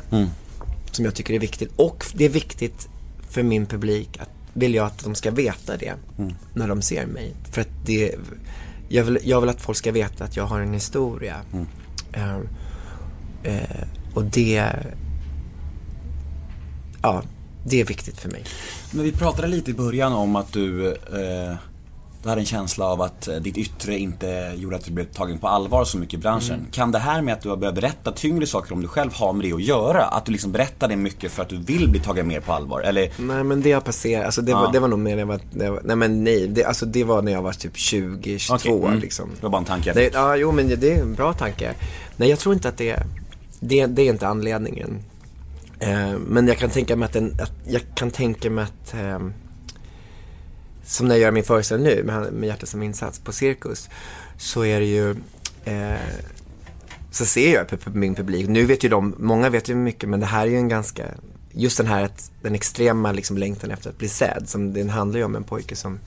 Som 0.91 1.05
jag 1.05 1.15
tycker 1.15 1.33
är 1.33 1.39
viktigt. 1.39 1.71
Och 1.75 2.05
det 2.13 2.25
är 2.25 2.29
viktigt 2.29 2.89
för 3.29 3.43
min 3.43 3.65
publik 3.65 4.17
att, 4.19 4.29
vill 4.53 4.75
jag 4.75 4.85
att 4.85 5.03
de 5.03 5.15
ska 5.15 5.31
veta 5.31 5.77
det 5.77 5.93
när 6.53 6.67
de 6.67 6.81
ser 6.81 7.05
mig. 7.05 7.35
För 7.51 7.61
att 7.61 7.85
det, 7.85 8.15
jag 8.89 9.03
vill, 9.03 9.19
jag 9.23 9.41
vill 9.41 9.49
att 9.49 9.61
folk 9.61 9.77
ska 9.77 9.91
veta 9.91 10.23
att 10.23 10.35
jag 10.35 10.45
har 10.45 10.59
en 10.59 10.73
historia. 10.73 11.41
Eh, 12.13 12.37
eh, 13.43 13.87
och 14.13 14.23
det, 14.23 14.73
ja, 17.01 17.23
det 17.63 17.81
är 17.81 17.85
viktigt 17.85 18.19
för 18.19 18.29
mig. 18.29 18.43
Men 18.91 19.03
vi 19.05 19.11
pratade 19.11 19.47
lite 19.47 19.71
i 19.71 19.73
början 19.73 20.13
om 20.13 20.35
att 20.35 20.53
du, 20.53 20.87
eh, 20.91 21.55
du 22.23 22.29
hade 22.29 22.41
en 22.41 22.45
känsla 22.45 22.85
av 22.85 23.01
att 23.01 23.27
eh, 23.27 23.35
ditt 23.35 23.57
yttre 23.57 23.97
inte 23.97 24.53
gjorde 24.55 24.75
att 24.75 24.85
du 24.85 24.91
blev 24.91 25.05
tagen 25.05 25.37
på 25.39 25.47
allvar 25.47 25.85
så 25.85 25.97
mycket 25.97 26.13
i 26.13 26.17
branschen. 26.17 26.67
Kan 26.71 26.91
det 26.91 26.99
här 26.99 27.21
med 27.21 27.33
att 27.33 27.41
du 27.41 27.49
har 27.49 27.57
börjat 27.57 27.75
berätta 27.75 28.11
tyngre 28.11 28.47
saker 28.47 28.73
om 28.73 28.79
dig 28.79 28.89
själv 28.89 29.13
ha 29.13 29.33
med 29.33 29.45
det 29.45 29.53
att 29.53 29.61
göra? 29.63 30.03
Att 30.05 30.25
du 30.25 30.31
liksom 30.31 30.51
berättar 30.51 30.87
det 30.87 30.95
mycket 30.95 31.31
för 31.31 31.41
att 31.41 31.49
du 31.49 31.57
vill 31.57 31.89
bli 31.89 31.99
tagen 31.99 32.27
mer 32.27 32.39
på 32.39 32.53
allvar? 32.53 32.81
Eller? 32.81 33.11
Nej 33.17 33.43
men 33.43 33.61
det 33.61 33.71
har 33.71 33.81
passerat, 33.81 34.25
alltså 34.25 34.41
det, 34.41 34.51
Ja. 34.51 34.61
var, 34.61 34.71
det 34.71 34.79
var 34.79 34.87
nog 34.87 34.99
mer 34.99 35.11
när 35.11 35.19
jag 35.19 35.27
var, 35.27 35.39
när 35.51 35.65
jag 35.65 35.71
var 35.71 35.81
nej 35.83 35.95
men 35.95 36.23
nej, 36.23 36.47
det, 36.47 36.63
alltså 36.63 36.85
det 36.85 37.03
var 37.03 37.21
när 37.21 37.31
jag 37.31 37.41
var 37.41 37.53
typ 37.53 37.77
20, 37.77 38.39
22 38.39 38.55
Okej, 38.55 38.87
mm. 38.87 38.99
liksom. 38.99 39.29
Det 39.35 39.43
var 39.43 39.49
bara 39.49 39.57
en 39.57 39.65
tanke 39.65 39.89
jag 39.89 39.95
fick. 39.95 40.13
ja, 40.13 40.35
jo 40.35 40.51
men 40.51 40.67
det, 40.67 40.75
det 40.75 40.93
är 40.93 41.01
en 41.01 41.13
bra 41.13 41.33
tanke. 41.33 41.73
Nej 42.17 42.29
jag 42.29 42.39
tror 42.39 42.55
inte 42.55 42.69
att 42.69 42.77
det, 42.77 43.03
det, 43.59 43.85
det 43.85 44.01
är 44.01 44.09
inte 44.09 44.27
anledningen. 44.27 44.99
Eh, 45.79 46.17
men 46.17 46.47
jag 46.47 46.57
kan 46.57 46.69
tänka 46.69 46.95
mig 46.95 47.05
att, 47.05 47.13
den, 47.13 47.35
att 47.41 47.53
jag 47.67 47.81
kan 47.95 48.11
tänka 48.11 48.49
mig 48.49 48.63
att 48.63 48.93
eh, 48.93 49.19
som 50.85 51.07
när 51.07 51.15
jag 51.15 51.21
gör 51.21 51.31
min 51.31 51.43
föreställning 51.43 51.87
nu 51.95 52.03
med, 52.03 52.33
med 52.33 52.47
hjärtat 52.47 52.69
som 52.69 52.83
insats 52.83 53.19
på 53.19 53.31
Cirkus 53.31 53.89
så 54.37 54.65
är 54.65 54.79
det 54.79 54.85
ju 54.85 55.15
eh, 55.65 55.99
så 57.11 57.25
ser 57.25 57.53
jag 57.53 57.67
på 57.67 57.77
på 57.77 57.89
min 57.89 58.15
publik, 58.15 58.47
nu 58.47 58.65
vet 58.65 58.83
ju 58.83 58.89
de, 58.89 59.15
många 59.17 59.49
vet 59.49 59.69
ju 59.69 59.75
mycket 59.75 60.09
men 60.09 60.19
det 60.19 60.25
här 60.25 60.47
är 60.47 60.51
ju 60.51 60.57
en 60.57 60.67
ganska, 60.67 61.05
just 61.51 61.77
den 61.77 61.87
här, 61.87 62.03
att, 62.03 62.31
den 62.41 62.55
extrema 62.55 63.11
liksom 63.11 63.37
längtan 63.37 63.71
efter 63.71 63.89
att 63.89 63.97
bli 63.97 64.09
sedd, 64.09 64.43
som, 64.49 64.73
den 64.73 64.89
handlar 64.89 65.19
ju 65.19 65.25
om 65.25 65.35
en 65.35 65.43
pojke 65.43 65.75
som, 65.75 65.99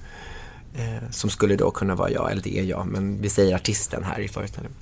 eh, 0.76 1.10
som 1.10 1.30
skulle 1.30 1.56
då 1.56 1.70
kunna 1.70 1.94
vara 1.94 2.10
jag, 2.10 2.30
eller 2.30 2.42
det 2.42 2.58
är 2.58 2.62
jag, 2.62 2.86
men 2.86 3.22
vi 3.22 3.28
säger 3.28 3.54
artisten 3.54 4.04
här 4.04 4.20
i 4.20 4.28
föreställningen. 4.28 4.78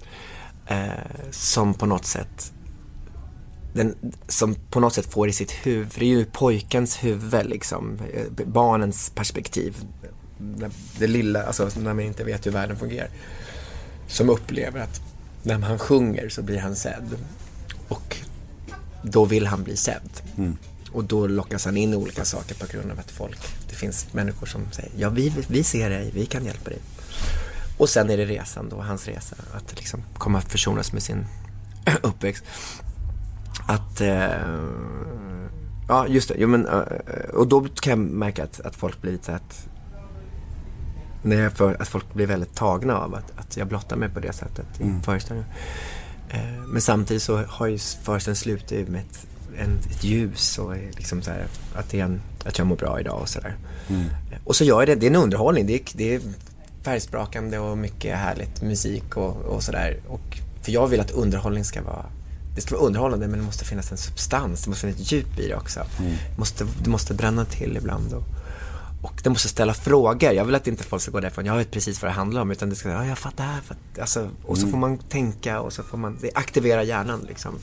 Eh, 0.66 1.30
som 1.30 1.74
på 1.74 1.86
något 1.86 2.06
sätt 2.06 2.52
den, 3.74 3.94
som 4.28 4.54
på 4.54 4.80
något 4.80 4.94
sätt 4.94 5.06
får 5.06 5.28
i 5.28 5.32
sitt 5.32 5.50
huvud, 5.50 5.92
för 5.92 6.00
det 6.00 6.06
är 6.06 6.08
ju 6.08 6.24
pojkens 6.24 7.04
huvud 7.04 7.46
liksom, 7.46 7.98
eh, 8.12 8.46
barnens 8.46 9.10
perspektiv. 9.14 9.76
Det, 10.98 11.06
lilla, 11.06 11.42
alltså 11.42 11.70
när 11.76 11.94
man 11.94 12.00
inte 12.00 12.24
vet 12.24 12.46
hur 12.46 12.50
världen 12.50 12.76
fungerar. 12.76 13.08
Som 14.08 14.30
upplever 14.30 14.80
att 14.80 15.00
när 15.42 15.58
han 15.58 15.78
sjunger 15.78 16.28
så 16.28 16.42
blir 16.42 16.58
han 16.58 16.76
sedd. 16.76 17.16
Och 17.88 18.16
då 19.02 19.24
vill 19.24 19.46
han 19.46 19.62
bli 19.62 19.76
sedd. 19.76 20.10
Och 20.92 21.04
då 21.04 21.26
lockas 21.26 21.64
han 21.64 21.76
in 21.76 21.92
i 21.92 21.96
olika 21.96 22.24
saker 22.24 22.54
på 22.54 22.66
grund 22.66 22.90
av 22.90 22.98
att 22.98 23.10
folk, 23.10 23.40
det 23.68 23.74
finns 23.74 24.12
människor 24.12 24.46
som 24.46 24.72
säger 24.72 24.90
ja 24.96 25.08
vi, 25.10 25.32
vi 25.48 25.64
ser 25.64 25.90
dig, 25.90 26.10
vi 26.14 26.26
kan 26.26 26.44
hjälpa 26.44 26.70
dig. 26.70 26.78
Och 27.78 27.88
sen 27.88 28.10
är 28.10 28.16
det 28.16 28.24
resan 28.24 28.68
då, 28.68 28.80
hans 28.80 29.08
resa, 29.08 29.36
att 29.52 29.76
liksom 29.76 30.02
komma 30.18 30.38
att 30.38 30.52
försonas 30.52 30.92
med 30.92 31.02
sin 31.02 31.26
uppväxt. 32.02 32.44
Att, 33.66 34.00
eh, 34.00 34.28
ja 35.88 36.06
just 36.08 36.28
det, 36.28 36.34
jo, 36.38 36.48
men, 36.48 36.66
eh, 36.66 36.82
och 37.34 37.48
då 37.48 37.60
kan 37.60 37.90
jag 37.90 37.98
märka 37.98 38.44
att, 38.44 38.60
att 38.60 38.76
folk 38.76 39.00
blir 39.02 39.12
lite 39.12 39.24
så 39.24 39.32
att, 39.32 39.68
när 41.22 41.36
jag 41.42 41.52
för, 41.52 41.82
att 41.82 41.88
folk 41.88 42.14
blir 42.14 42.26
väldigt 42.26 42.54
tagna 42.54 42.98
av 42.98 43.14
att, 43.14 43.32
att 43.36 43.56
jag 43.56 43.66
blottar 43.66 43.96
mig 43.96 44.08
på 44.08 44.20
det 44.20 44.32
sättet 44.32 44.66
i 44.80 44.84
föreställningen. 45.04 45.50
Eh, 46.28 46.66
men 46.66 46.80
samtidigt 46.82 47.22
så 47.22 47.36
har 47.48 47.66
ju 47.66 47.78
föreställningen 47.78 48.36
slutat 48.36 48.88
med 48.88 49.00
ett, 49.00 49.26
en, 49.58 49.78
ett 49.90 50.04
ljus 50.04 50.58
och 50.58 50.76
liksom 50.76 51.22
så 51.22 51.30
här, 51.30 51.46
att, 51.74 51.90
det 51.90 52.00
är 52.00 52.04
en, 52.04 52.20
att 52.44 52.58
jag 52.58 52.66
mår 52.66 52.76
bra 52.76 53.00
idag 53.00 53.20
och 53.20 53.28
sådär. 53.28 53.56
Eh, 54.32 54.38
Och 54.44 54.56
så 54.56 54.64
gör 54.64 54.80
jag 54.80 54.88
det, 54.88 54.94
det 54.94 55.06
är 55.06 55.10
en 55.10 55.16
underhållning, 55.16 55.66
det 55.66 55.74
är, 55.74 55.80
det 55.94 56.14
är 56.14 56.20
färgsprakande 56.82 57.58
och 57.58 57.78
mycket 57.78 58.16
härligt 58.16 58.62
musik 58.62 59.16
och, 59.16 59.36
och 59.36 59.62
sådär. 59.62 59.96
För 60.62 60.72
jag 60.72 60.86
vill 60.86 61.00
att 61.00 61.10
underhållning 61.10 61.64
ska 61.64 61.82
vara 61.82 62.04
det 62.54 62.60
ska 62.60 62.74
vara 62.74 62.86
underhållande 62.86 63.28
men 63.28 63.38
det 63.38 63.44
måste 63.44 63.64
finnas 63.64 63.92
en 63.92 63.98
substans, 63.98 64.64
det 64.64 64.70
måste 64.70 64.86
finnas 64.86 65.00
ett 65.00 65.12
djup 65.12 65.38
i 65.38 65.48
det 65.48 65.54
också. 65.54 65.80
Det, 65.98 66.38
måste, 66.38 66.66
det 66.82 66.90
måste 66.90 67.14
bränna 67.14 67.44
till 67.44 67.76
ibland. 67.76 68.12
Och, 68.12 68.24
och 69.02 69.20
det 69.22 69.30
måste 69.30 69.48
ställa 69.48 69.74
frågor. 69.74 70.32
Jag 70.32 70.44
vill 70.44 70.54
att 70.54 70.66
inte 70.66 70.84
folk 70.84 71.02
ska 71.02 71.10
gå 71.10 71.20
därifrån, 71.20 71.46
jag 71.46 71.56
vet 71.56 71.70
precis 71.70 72.02
vad 72.02 72.10
det 72.10 72.14
handlar 72.14 72.42
om. 72.42 72.50
Utan 72.50 72.70
det 72.70 72.76
ska, 72.76 72.88
ja 72.88 73.06
jag 73.06 73.18
fattar, 73.18 73.54
jag 73.54 73.62
fattar. 73.62 74.00
Alltså, 74.00 74.30
och 74.44 74.58
så 74.58 74.68
får 74.68 74.78
man 74.78 74.98
tänka 74.98 75.60
och 75.60 75.72
så 75.72 75.82
får 75.82 75.98
man, 75.98 76.18
det 76.20 76.30
aktiverar 76.34 76.82
hjärnan 76.82 77.24
liksom. 77.28 77.54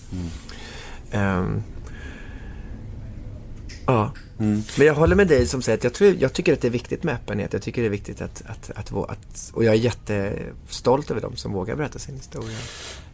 Ehm, 1.12 1.64
ja. 3.86 4.12
Men 4.38 4.88
jag 4.88 4.94
håller 4.94 5.16
med 5.16 5.28
dig 5.28 5.48
som 5.48 5.62
säger 5.62 5.78
att 5.78 5.84
jag, 5.84 5.94
tror, 5.94 6.16
jag 6.20 6.34
tycker 6.34 6.54
att 6.54 6.62
det 6.62 6.68
är 6.68 6.72
viktigt 6.72 7.04
med 7.04 7.16
öppenhet. 7.16 7.54
Jag 7.54 7.62
tycker 7.62 7.82
det 7.82 7.88
är 7.88 7.90
viktigt 7.90 8.22
att, 8.22 8.44
att, 8.46 8.72
att, 8.76 8.92
att 9.10 9.52
och 9.54 9.64
jag 9.64 9.76
är 9.76 9.80
jättestolt 9.80 11.12
över 11.12 11.22
dem 11.22 11.36
som 11.36 11.54
vågar 11.54 11.76
berätta 11.76 12.00
sin 12.00 12.16
historia. 12.16 12.58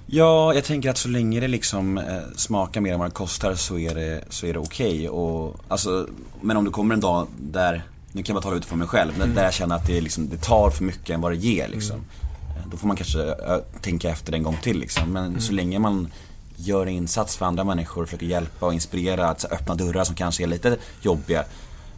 Ja, 0.09 0.53
jag 0.53 0.63
tänker 0.63 0.89
att 0.89 0.97
så 0.97 1.07
länge 1.09 1.39
det 1.39 1.47
liksom 1.47 1.97
eh, 1.97 2.03
smakar 2.35 2.81
mer 2.81 2.93
än 2.93 2.99
vad 2.99 3.07
det 3.09 3.13
kostar 3.13 3.55
så 3.55 3.77
är 3.79 3.95
det, 3.95 4.23
så 4.29 4.45
är 4.45 4.53
det 4.53 4.59
okej. 4.59 5.09
Och, 5.09 5.55
alltså, 5.67 6.07
men 6.41 6.57
om 6.57 6.65
det 6.65 6.71
kommer 6.71 6.93
en 6.93 6.99
dag 7.01 7.27
där, 7.39 7.83
nu 8.11 8.23
kan 8.23 8.33
jag 8.33 8.41
bara 8.41 8.43
tala 8.47 8.55
utifrån 8.57 8.79
mig 8.79 8.87
själv, 8.87 9.13
men 9.19 9.35
där 9.35 9.43
jag 9.43 9.53
känner 9.53 9.75
att 9.75 9.87
det, 9.87 10.01
liksom, 10.01 10.29
det 10.29 10.37
tar 10.37 10.69
för 10.69 10.83
mycket 10.83 11.09
än 11.09 11.21
vad 11.21 11.31
det 11.31 11.35
ger 11.35 11.67
liksom. 11.67 11.95
Eh, 11.95 12.67
Då 12.71 12.77
får 12.77 12.87
man 12.87 12.97
kanske 12.97 13.19
ö, 13.19 13.61
tänka 13.81 14.09
efter 14.09 14.33
en 14.33 14.43
gång 14.43 14.57
till 14.63 14.79
liksom. 14.79 15.11
Men 15.13 15.41
så 15.41 15.53
länge 15.53 15.79
man 15.79 16.07
gör 16.55 16.81
en 16.81 16.93
insats 16.93 17.37
för 17.37 17.45
andra 17.45 17.63
människor, 17.63 18.05
försöker 18.05 18.25
hjälpa 18.25 18.65
och 18.65 18.73
inspirera, 18.73 19.29
att 19.29 19.45
öppna 19.51 19.75
dörrar 19.75 20.03
som 20.03 20.15
kanske 20.15 20.43
är 20.43 20.47
lite 20.47 20.77
jobbiga. 21.01 21.43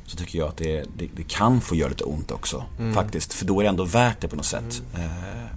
så 0.05 0.17
tycker 0.17 0.39
jag 0.39 0.47
att 0.47 0.57
det, 0.57 0.85
det, 0.97 1.07
det 1.15 1.23
kan 1.27 1.61
få 1.61 1.75
göra 1.75 1.89
lite 1.89 2.03
ont 2.03 2.31
också. 2.31 2.63
Mm. 2.79 2.93
Faktiskt. 2.93 3.33
För 3.33 3.45
då 3.45 3.59
är 3.59 3.63
det 3.63 3.69
ändå 3.69 3.83
värt 3.85 4.21
det 4.21 4.27
på 4.27 4.35
något 4.35 4.45
sätt. 4.45 4.81
Eh, 4.95 5.01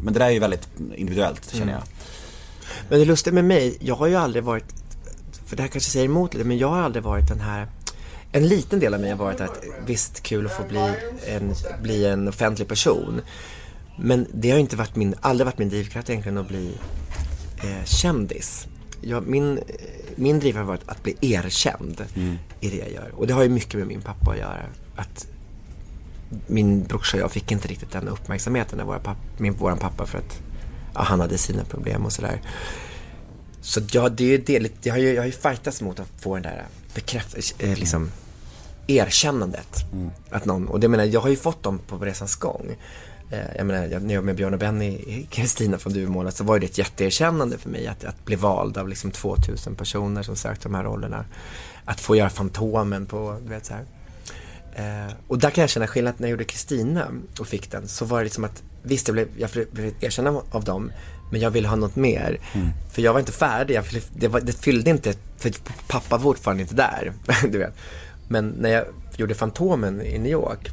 Men 0.03 0.13
det 0.15 0.19
där 0.19 0.27
är 0.27 0.31
ju 0.31 0.39
väldigt 0.39 0.69
individuellt 0.97 1.53
Mm. 1.53 1.59
känner 1.61 1.73
jag. 1.73 1.83
Men 2.89 2.99
det 2.99 3.05
lustiga 3.05 3.35
med 3.35 3.45
mig, 3.45 3.77
jag 3.81 3.95
har 3.95 4.07
ju 4.07 4.17
aldrig 4.17 4.45
varit, 4.45 4.65
för 5.47 5.57
det 5.57 5.63
här 5.63 5.69
kanske 5.69 5.91
säger 5.91 6.07
emot 6.07 6.35
lite, 6.35 6.47
men 6.47 6.59
jag 6.59 6.69
har 6.69 6.83
aldrig 6.83 7.05
varit 7.05 7.29
den 7.29 7.41
här 7.41 7.67
en 8.33 8.49
liten 8.49 8.81
del 8.81 8.95
av 8.95 9.01
mig 9.01 9.11
har 9.11 9.17
varit 9.17 9.41
att 9.41 9.65
visst 9.87 10.23
kul 10.23 10.47
att 10.47 10.53
få 10.53 10.63
bli 10.69 10.95
en, 11.27 11.55
bli 11.83 12.07
en 12.07 12.29
offentlig 12.29 12.69
person. 12.69 13.21
Men 13.97 14.27
det 14.35 14.51
har 14.51 14.59
inte 14.59 14.77
varit 14.77 14.97
min, 14.97 15.15
aldrig 15.21 15.47
varit 15.47 15.59
min 15.59 15.69
drivkraft 15.69 16.11
egentligen 16.11 16.39
att 16.39 16.49
bli 16.49 16.73
eh, 17.65 17.85
kändis. 17.85 18.67
Jag, 19.01 19.27
min, 19.27 19.61
min 20.17 20.41
driv 20.41 20.57
har 20.57 20.65
varit 20.65 20.89
att 20.89 21.03
bli 21.03 21.17
erkänd 21.21 22.05
i 22.61 22.69
det 22.69 22.77
jag 22.77 22.93
gör. 22.93 23.11
Och 23.15 23.27
det 23.27 23.35
har 23.35 23.43
ju 23.43 23.49
mycket 23.49 23.75
med 23.75 23.87
min 23.87 24.01
pappa 24.01 24.31
att 24.31 24.39
göra. 24.39 24.63
Att 24.97 25.27
min 26.47 26.85
brorsa 26.85 27.17
och 27.17 27.23
jag 27.23 27.33
fick 27.33 27.53
inte 27.53 27.69
riktigt 27.69 27.91
den 27.91 28.09
uppmärksamheten 28.09 28.81
av 28.81 28.87
våra 28.87 28.99
papp, 28.99 29.19
min, 29.39 29.53
våran 29.53 29.79
pappa 29.79 30.07
för 30.07 30.19
att 30.19 30.43
ja, 30.95 31.03
han 31.03 31.21
hade 31.21 31.39
sina 31.39 31.65
problem 31.65 32.05
och 32.05 32.13
sådär. 32.13 32.41
Så 33.61 33.81
ja, 33.93 34.09
det 34.09 34.25
är 34.25 34.61
ju 34.61 34.69
jag 34.83 34.93
har 34.93 34.99
ju, 34.99 35.13
jag 35.13 35.23
har 35.23 35.27
ju 35.27 35.33
fightats 35.33 35.83
mot 35.83 36.01
att 36.01 36.09
få 36.19 36.35
den 36.35 36.43
där 36.43 36.67
bekräft, 36.95 37.55
eh, 37.59 37.79
liksom 37.79 38.11
erkännandet. 38.87 39.85
Att 40.31 40.45
någon, 40.45 40.69
och 40.69 40.81
det 40.81 40.89
menar, 40.89 41.05
jag 41.05 41.21
har 41.21 41.29
ju 41.29 41.37
fått 41.37 41.63
dem 41.63 41.79
på 41.79 41.97
resans 41.97 42.37
gång. 42.37 42.77
Eh, 43.31 43.57
jag 43.57 43.67
menar, 43.67 43.87
jag, 43.87 44.03
när 44.03 44.15
jag 44.15 44.21
var 44.21 44.27
med 44.27 44.37
Björn 44.37 44.53
och 44.53 44.59
Benny 44.59 44.89
i 44.89 45.27
Kristina 45.31 45.79
från 45.79 45.93
Duvemåla 45.93 46.31
så 46.31 46.45
var 46.45 46.59
det 46.59 46.67
ett 46.67 46.79
jätteerkännande 46.79 47.59
för 47.59 47.71
mig 47.71 47.87
att, 47.87 48.05
att 48.05 48.25
bli 48.25 48.37
vald 48.37 48.79
av 48.79 48.89
liksom 48.89 49.11
2000 49.11 49.75
personer 49.75 50.23
som 50.23 50.37
sökte 50.37 50.69
de 50.69 50.75
här 50.75 50.85
rollerna. 50.85 51.25
Att 51.85 52.01
få 52.01 52.17
göra 52.17 52.31
Fantomen 52.31 53.07
på, 53.07 53.39
du 53.43 53.49
vet 53.49 53.67
så 53.67 53.75
här. 53.75 53.85
Eh, 54.77 55.13
och 55.29 55.39
där 55.39 55.51
kan 55.51 55.63
jag 55.63 55.71
känna 55.71 55.87
skillnad 55.87 56.15
när 56.17 56.29
jag 56.29 56.31
gjorde 56.31 56.45
Kristina 56.45 57.09
och 57.41 57.47
fick 57.47 57.71
den 57.71 57.89
så 57.89 58.05
var 58.05 58.19
det 58.19 58.25
liksom 58.25 58.45
att 58.45 58.63
visst 58.83 59.09
jag 59.09 59.15
blev, 59.15 59.29
jag 59.37 59.51
blev 59.73 59.95
erkänd 60.01 60.29
av- 60.29 60.65
dem 60.65 60.93
men 61.33 61.41
jag 61.41 61.51
ville 61.51 61.69
ha 61.69 61.77
något 61.77 61.97
mer. 61.97 62.39
För 62.93 63.03
jag 63.03 63.13
var 63.13 63.21
inte 63.21 63.33
färdig, 63.33 63.75
jag, 63.75 63.85
det, 64.15 64.29
var, 64.29 64.41
det 64.41 64.53
fyllde 64.53 64.91
inte, 64.91 65.15
för 65.39 65.53
pappa 65.89 66.17
var 66.17 66.23
fortfarande 66.23 66.63
inte 66.63 66.75
där. 66.75 67.13
du 67.49 67.59
vet. 67.59 67.75
Men 68.29 68.49
när 68.49 68.71
jag 68.71 68.85
gjorde 69.17 69.35
Fantomen 69.35 70.03
i 70.03 70.19
New 70.19 70.33
York 70.33 70.71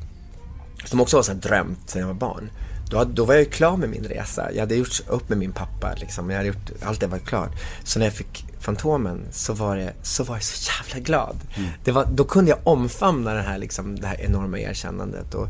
som 0.86 1.02
också 1.02 1.16
var 1.16 1.24
så 1.24 1.32
här 1.32 1.40
drömt 1.40 1.90
sedan 1.90 2.00
jag 2.02 2.08
var 2.08 2.14
barn. 2.14 2.50
Då, 2.90 3.04
då 3.04 3.26
var 3.26 3.34
jag 3.34 3.44
ju 3.44 3.50
klar 3.50 3.78
med 3.78 3.90
min 3.90 4.04
resa. 4.04 4.52
Jag 4.54 4.60
hade 4.60 4.76
gjort 4.76 5.02
upp 5.08 5.30
med 5.30 5.38
min 5.38 5.52
pappa 5.52 5.94
liksom. 5.98 6.30
Jag 6.30 6.38
hade 6.38 6.48
gjort, 6.48 6.72
allt 6.82 7.00
det 7.00 7.08
var 7.08 7.18
klart. 7.18 7.52
Så 7.84 8.00
när 8.00 8.06
jag 8.06 8.14
fick 8.14 8.46
Fantomen 8.60 9.22
så 9.32 9.54
var, 9.54 9.76
det, 9.76 9.94
så 10.02 10.24
var 10.24 10.36
jag 10.36 10.44
så 10.44 10.72
jävla 10.72 11.06
glad. 11.06 11.38
Det 11.84 11.92
var, 11.92 12.06
då 12.12 12.24
kunde 12.24 12.52
jag 12.52 12.60
omfamna 12.64 13.34
det 13.34 13.42
här, 13.42 13.58
liksom, 13.58 14.00
det 14.00 14.08
här 14.08 14.22
enorma 14.22 14.60
erkännandet. 14.60 15.34
Och, 15.34 15.48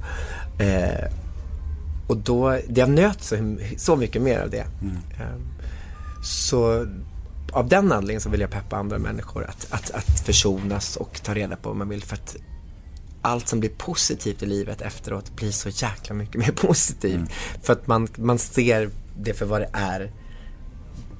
eh, 0.62 1.12
och 2.07 2.18
då, 2.18 2.60
jag 2.68 2.89
nöt 2.89 3.24
så, 3.24 3.57
så 3.78 3.95
mycket 3.95 4.22
mer 4.22 4.39
av 4.39 4.49
det. 4.49 4.68
Eh, 5.20 5.36
så 6.24 6.88
av 7.51 7.68
den 7.68 7.91
anledningen 7.91 8.22
så 8.22 8.30
vill 8.30 8.41
jag 8.41 8.49
peppa 8.49 8.78
andra 8.78 8.97
människor 8.97 9.45
att, 9.45 9.68
att, 9.70 9.91
att 9.91 10.20
försonas 10.20 10.95
och 10.95 11.22
ta 11.24 11.34
reda 11.34 11.55
på 11.55 11.70
vad 11.70 11.78
man 11.78 11.89
vill. 11.89 12.03
För 12.03 12.16
att 12.16 12.36
allt 13.22 13.47
som 13.47 13.60
blir 13.60 13.70
positivt 13.70 14.43
i 14.43 14.45
livet 14.45 14.82
efteråt 14.82 15.36
blir 15.36 15.51
så 15.51 15.70
jäkla 15.70 16.16
mycket 16.16 16.36
mer 16.36 16.51
positivt. 16.68 17.32
För 17.64 17.74
att 17.74 17.88
man, 17.88 18.07
man 18.16 18.39
ser 18.39 18.89
det 19.18 19.34
för 19.34 19.45
vad 19.45 19.62
det 19.62 19.70
är. 19.74 20.12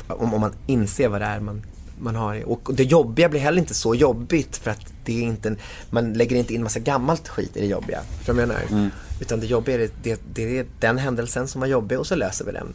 Om, 0.08 0.34
om 0.34 0.42
man 0.42 0.54
inser 0.68 1.08
vad 1.08 1.22
det 1.22 1.28
är 1.28 1.40
man, 1.40 1.62
man 2.00 2.16
har. 2.16 2.50
Och 2.50 2.70
det 2.74 2.84
jobbiga 2.84 3.30
blir 3.30 3.40
heller 3.40 3.60
inte 3.60 3.74
så 3.74 3.96
jobbigt 3.96 4.58
för 4.58 4.72
att 4.72 4.94
det 5.06 5.20
är 5.20 5.24
inte 5.24 5.50
en, 5.50 5.58
man 5.90 6.14
lägger 6.14 6.36
inte 6.36 6.54
in 6.54 6.64
massa 6.64 6.80
gammalt 6.80 7.28
skit 7.28 7.58
i 7.58 7.60
det 7.60 7.68
jobbiga. 7.68 8.02
Vad 8.28 8.28
jag 8.28 8.36
menar? 8.48 8.92
Utan 9.20 9.40
det 9.40 9.46
jobbiga 9.46 9.76
är, 9.76 9.90
det, 10.04 10.22
det 10.34 10.58
är 10.60 10.66
den 10.80 10.98
händelsen 10.98 11.48
som 11.48 11.62
var 11.62 11.68
jobbig 11.68 12.00
och 12.00 12.08
så 12.08 12.16
löser 12.16 12.46
vi 12.46 12.52
den. 12.52 12.74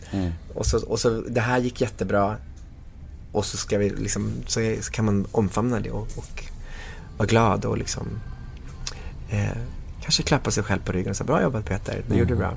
Och, 0.54 0.66
så, 0.66 0.86
och 0.86 1.00
så, 1.00 1.20
det 1.28 1.40
här 1.40 1.58
gick 1.58 1.80
jättebra. 1.80 2.36
Och 3.32 3.44
så 3.46 3.56
ska 3.56 3.78
vi 3.78 3.90
liksom, 3.90 4.32
så, 4.46 4.60
kan 4.90 5.04
man 5.04 5.26
omfamna 5.32 5.80
det 5.80 5.90
och, 5.90 6.08
och 6.16 6.44
vara 7.16 7.26
glad 7.26 7.64
och 7.64 7.78
liksom 7.78 8.08
eh, 9.30 9.58
kanske 10.02 10.22
klappa 10.22 10.50
sig 10.50 10.62
själv 10.62 10.80
på 10.84 10.92
ryggen 10.92 11.10
och 11.10 11.16
säga 11.16 11.26
bra 11.26 11.42
jobbat 11.42 11.64
Peter, 11.64 12.02
du 12.08 12.16
gjorde 12.16 12.34
det 12.34 12.38
bra. 12.38 12.54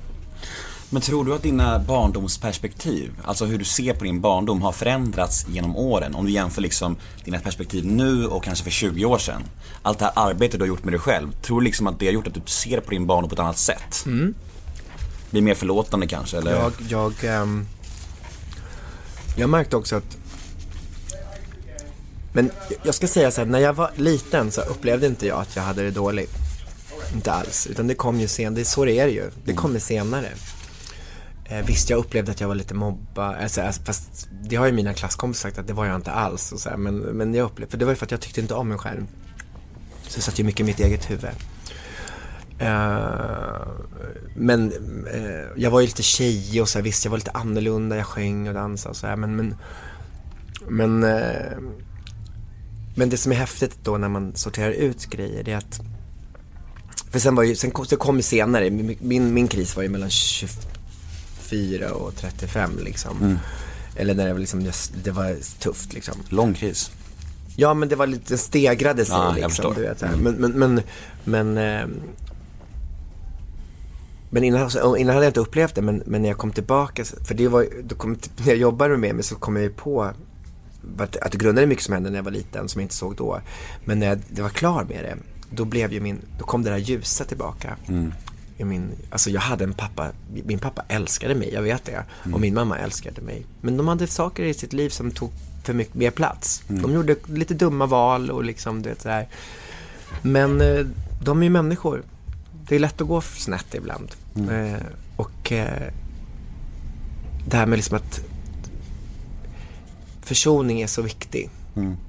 Men 0.89 1.01
tror 1.01 1.25
du 1.25 1.33
att 1.33 1.43
dina 1.43 1.79
barndomsperspektiv, 1.79 3.11
alltså 3.23 3.45
hur 3.45 3.57
du 3.57 3.65
ser 3.65 3.93
på 3.93 4.03
din 4.03 4.21
barndom, 4.21 4.61
har 4.61 4.71
förändrats 4.71 5.45
genom 5.49 5.75
åren? 5.75 6.15
Om 6.15 6.25
du 6.25 6.31
jämför 6.31 6.61
liksom 6.61 6.95
dina 7.25 7.39
perspektiv 7.39 7.85
nu 7.85 8.25
och 8.25 8.43
kanske 8.43 8.63
för 8.63 8.71
20 8.71 9.05
år 9.05 9.17
sedan. 9.17 9.43
Allt 9.81 9.99
det 9.99 10.05
här 10.05 10.13
arbetet 10.15 10.59
du 10.59 10.63
har 10.63 10.67
gjort 10.67 10.83
med 10.83 10.93
dig 10.93 10.99
själv, 10.99 11.31
tror 11.41 11.61
du 11.61 11.65
liksom 11.65 11.87
att 11.87 11.99
det 11.99 12.05
har 12.05 12.13
gjort 12.13 12.27
att 12.27 12.33
du 12.33 12.41
ser 12.45 12.79
på 12.79 12.91
din 12.91 13.05
barndom 13.05 13.29
på 13.29 13.33
ett 13.33 13.39
annat 13.39 13.57
sätt? 13.57 14.05
Blir 15.29 15.41
mer 15.41 15.55
förlåtande 15.55 16.07
kanske, 16.07 16.37
eller? 16.37 16.51
Jag, 16.51 16.73
jag, 16.89 17.13
ehm, 17.23 17.65
jag 19.37 19.49
märkte 19.49 19.75
också 19.75 19.95
att 19.95 20.17
men 22.33 22.51
jag 22.83 22.95
ska 22.95 23.07
säga 23.07 23.31
så 23.31 23.41
här, 23.41 23.45
när 23.45 23.59
jag 23.59 23.73
var 23.73 23.91
liten 23.95 24.51
så 24.51 24.61
upplevde 24.61 25.07
inte 25.07 25.27
jag 25.27 25.39
att 25.39 25.55
jag 25.55 25.63
hade 25.63 25.83
det 25.83 25.91
dåligt. 25.91 26.33
Inte 27.13 27.31
alls, 27.31 27.67
utan 27.67 27.87
det 27.87 27.95
kom 27.95 28.19
ju 28.19 28.27
sen, 28.27 28.55
det 28.55 28.61
är 28.61 28.65
så 28.65 28.85
det 28.85 28.91
ju. 28.91 29.31
Det 29.43 29.53
kommer 29.53 29.79
senare. 29.79 30.29
Eh, 31.49 31.65
visst, 31.65 31.89
jag 31.89 31.97
upplevde 31.99 32.31
att 32.31 32.41
jag 32.41 32.47
var 32.47 32.55
lite 32.55 32.73
mobbad, 32.73 33.35
alltså, 33.35 33.61
alltså, 33.61 33.81
fast 33.81 34.29
det 34.43 34.55
har 34.55 34.65
ju 34.65 34.71
mina 34.71 34.93
klasskompisar 34.93 35.49
sagt 35.49 35.59
att 35.59 35.67
det 35.67 35.73
var 35.73 35.85
jag 35.85 35.95
inte 35.95 36.11
alls. 36.11 36.51
Och 36.51 36.59
så 36.59 36.69
här, 36.69 36.77
men, 36.77 36.97
men 36.97 37.33
jag 37.33 37.45
upplevde, 37.45 37.71
för 37.71 37.77
det 37.77 37.85
var 37.85 37.91
ju 37.91 37.95
för 37.95 38.05
att 38.05 38.11
jag 38.11 38.21
tyckte 38.21 38.41
inte 38.41 38.53
om 38.53 38.67
mig 38.67 38.77
själv. 38.77 39.05
Så 40.07 40.17
jag 40.17 40.23
satt 40.23 40.39
ju 40.39 40.43
mycket 40.43 40.59
i 40.59 40.63
mitt 40.63 40.79
eget 40.79 41.09
huvud. 41.09 41.29
Eh, 42.59 43.67
men 44.35 44.71
eh, 45.13 45.45
jag 45.55 45.71
var 45.71 45.79
ju 45.79 45.85
lite 45.85 46.03
tjej 46.03 46.61
och 46.61 46.69
så 46.69 46.77
här, 46.77 46.83
visst 46.83 47.05
jag 47.05 47.11
var 47.11 47.17
lite 47.17 47.31
annorlunda, 47.31 47.95
jag 47.95 48.05
sjöng 48.05 48.47
och 48.47 48.53
dansade 48.53 48.89
och 48.89 48.97
så 48.97 49.07
här, 49.07 49.15
men 49.15 49.35
men, 49.35 49.55
men, 50.67 51.03
eh, 51.03 51.57
men 52.95 53.09
det 53.09 53.17
som 53.17 53.31
är 53.31 53.35
häftigt 53.35 53.77
då 53.83 53.97
när 53.97 54.09
man 54.09 54.35
sorterar 54.35 54.71
ut 54.71 55.05
grejer 55.05 55.43
det 55.43 55.51
är 55.51 55.57
att 55.57 55.81
för 57.11 57.19
sen 57.19 57.35
var 57.35 57.43
ju, 57.43 57.55
sen 57.55 57.71
kom, 57.71 57.85
det 57.89 57.95
kom 57.95 58.15
ju 58.15 58.21
senare, 58.21 58.69
min, 58.69 59.33
min, 59.33 59.47
kris 59.47 59.75
var 59.75 59.83
ju 59.83 59.89
mellan 59.89 60.09
24 61.49 61.91
och 61.93 62.15
35 62.15 62.71
liksom. 62.83 63.37
Eller 63.95 64.13
när 64.13 64.25
det 64.27 64.33
var 64.33 64.39
liksom, 64.39 64.71
det 65.03 65.11
var 65.11 65.59
tufft 65.59 65.93
liksom. 65.93 66.15
Lång 66.29 66.53
kris. 66.53 66.91
Ja 67.55 67.73
men 67.73 67.89
det 67.89 67.95
var 67.95 68.07
lite, 68.07 68.37
stegrade 68.37 69.05
sig 69.05 69.15
Ja, 69.15 69.37
jag 69.37 69.47
liksom. 69.49 69.73
Du 69.75 69.81
vet, 69.81 70.01
här. 70.01 70.15
Men, 70.15 70.33
men, 70.35 70.51
men, 70.51 70.81
men, 71.23 71.57
ehm, 71.57 71.91
men 74.29 74.43
innan, 74.43 74.71
så- 74.71 74.97
innan 74.97 75.13
hade 75.15 75.25
jag 75.25 75.29
inte 75.29 75.39
upplevt 75.39 75.75
det, 75.75 75.81
men, 75.81 76.03
men 76.05 76.21
när 76.21 76.29
jag 76.29 76.37
kom 76.37 76.51
tillbaka, 76.51 77.03
för 77.05 77.33
det 77.33 77.47
var 77.47 77.67
då 77.83 77.95
kom, 77.95 78.17
när 78.37 78.47
jag 78.47 78.57
jobbade 78.57 78.97
med 78.97 79.15
mig 79.15 79.23
så 79.23 79.35
kom 79.35 79.55
jag 79.55 79.63
ju 79.63 79.69
på 79.69 80.03
att, 80.97 81.17
att 81.17 81.31
det 81.31 81.37
grundade 81.37 81.67
mycket 81.67 81.83
som 81.83 81.93
hände 81.93 82.09
när 82.09 82.17
jag 82.17 82.23
var 82.23 82.31
liten, 82.31 82.69
som 82.69 82.81
jag 82.81 82.85
inte 82.85 82.95
såg 82.95 83.15
då. 83.15 83.39
Men 83.85 83.99
när 83.99 84.07
jag 84.07 84.19
det 84.29 84.41
var 84.41 84.49
klar 84.49 84.83
med 84.89 85.03
det, 85.03 85.17
då 85.55 85.65
blev 85.65 85.93
ju 85.93 85.99
min, 85.99 86.21
då 86.39 86.45
kom 86.45 86.63
det 86.63 86.69
där 86.69 86.77
ljusa 86.77 87.23
tillbaka. 87.25 87.75
I 87.87 88.11
min, 88.65 88.91
alltså 89.09 89.29
jag 89.29 89.41
hade 89.41 89.63
en 89.63 89.73
pappa, 89.73 90.11
min 90.45 90.59
pappa 90.59 90.83
älskade 90.87 91.35
mig, 91.35 91.53
jag 91.53 91.61
vet 91.61 91.85
det. 91.85 92.03
Och 92.33 92.39
min 92.41 92.53
mamma 92.53 92.77
älskade 92.77 93.21
mig. 93.21 93.45
Men 93.61 93.77
de 93.77 93.87
hade 93.87 94.07
saker 94.07 94.43
i 94.43 94.53
sitt 94.53 94.73
liv 94.73 94.89
som 94.89 95.11
tog 95.11 95.31
för 95.63 95.73
mycket 95.73 95.95
mer 95.95 96.11
plats. 96.11 96.63
De 96.67 96.93
gjorde 96.93 97.15
lite 97.25 97.53
dumma 97.53 97.85
val 97.85 98.31
och 98.31 98.43
liksom, 98.43 98.81
du 98.81 98.89
vet 98.89 99.01
så 99.01 99.09
här. 99.09 99.27
Men 100.21 100.61
eh, 100.61 100.85
de 101.23 101.39
är 101.39 101.43
ju 101.43 101.49
människor. 101.49 102.03
Det 102.67 102.75
är 102.75 102.79
lätt 102.79 103.01
att 103.01 103.07
gå 103.07 103.21
snett 103.21 103.73
ibland. 103.75 104.11
Eh, 104.51 104.81
och 105.15 105.51
eh, 105.51 105.93
det 107.47 107.57
här 107.57 107.65
med 107.65 107.77
liksom 107.77 107.97
att 107.97 108.21
försoning 110.21 110.81
är 110.81 110.87
så 110.87 111.01
viktig. 111.01 111.49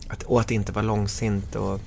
Att, 0.09 0.23
och 0.23 0.41
att 0.41 0.51
inte 0.51 0.73
vara 0.73 0.85
långsint 0.85 1.55
och 1.55 1.81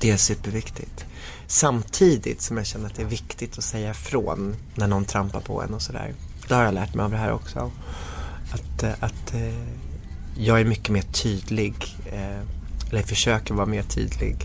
det 0.00 0.10
är 0.10 0.16
superviktigt. 0.16 1.04
Samtidigt 1.50 2.42
som 2.42 2.56
jag 2.56 2.66
känner 2.66 2.86
att 2.86 2.94
det 2.94 3.02
är 3.02 3.06
viktigt 3.06 3.58
att 3.58 3.64
säga 3.64 3.90
ifrån 3.90 4.56
när 4.74 4.86
någon 4.86 5.04
trampar 5.04 5.40
på 5.40 5.62
en 5.62 5.74
och 5.74 5.82
sådär. 5.82 6.14
Det 6.48 6.54
har 6.54 6.64
jag 6.64 6.74
lärt 6.74 6.94
mig 6.94 7.04
av 7.04 7.10
det 7.10 7.16
här 7.16 7.32
också. 7.32 7.70
Att, 8.52 8.82
eh, 8.82 8.92
att 9.00 9.34
eh, 9.34 9.54
jag 10.36 10.60
är 10.60 10.64
mycket 10.64 10.88
mer 10.88 11.02
tydlig, 11.02 11.74
eh, 12.06 12.40
eller 12.90 13.02
försöker 13.02 13.54
vara 13.54 13.66
mer 13.66 13.82
tydlig 13.82 14.36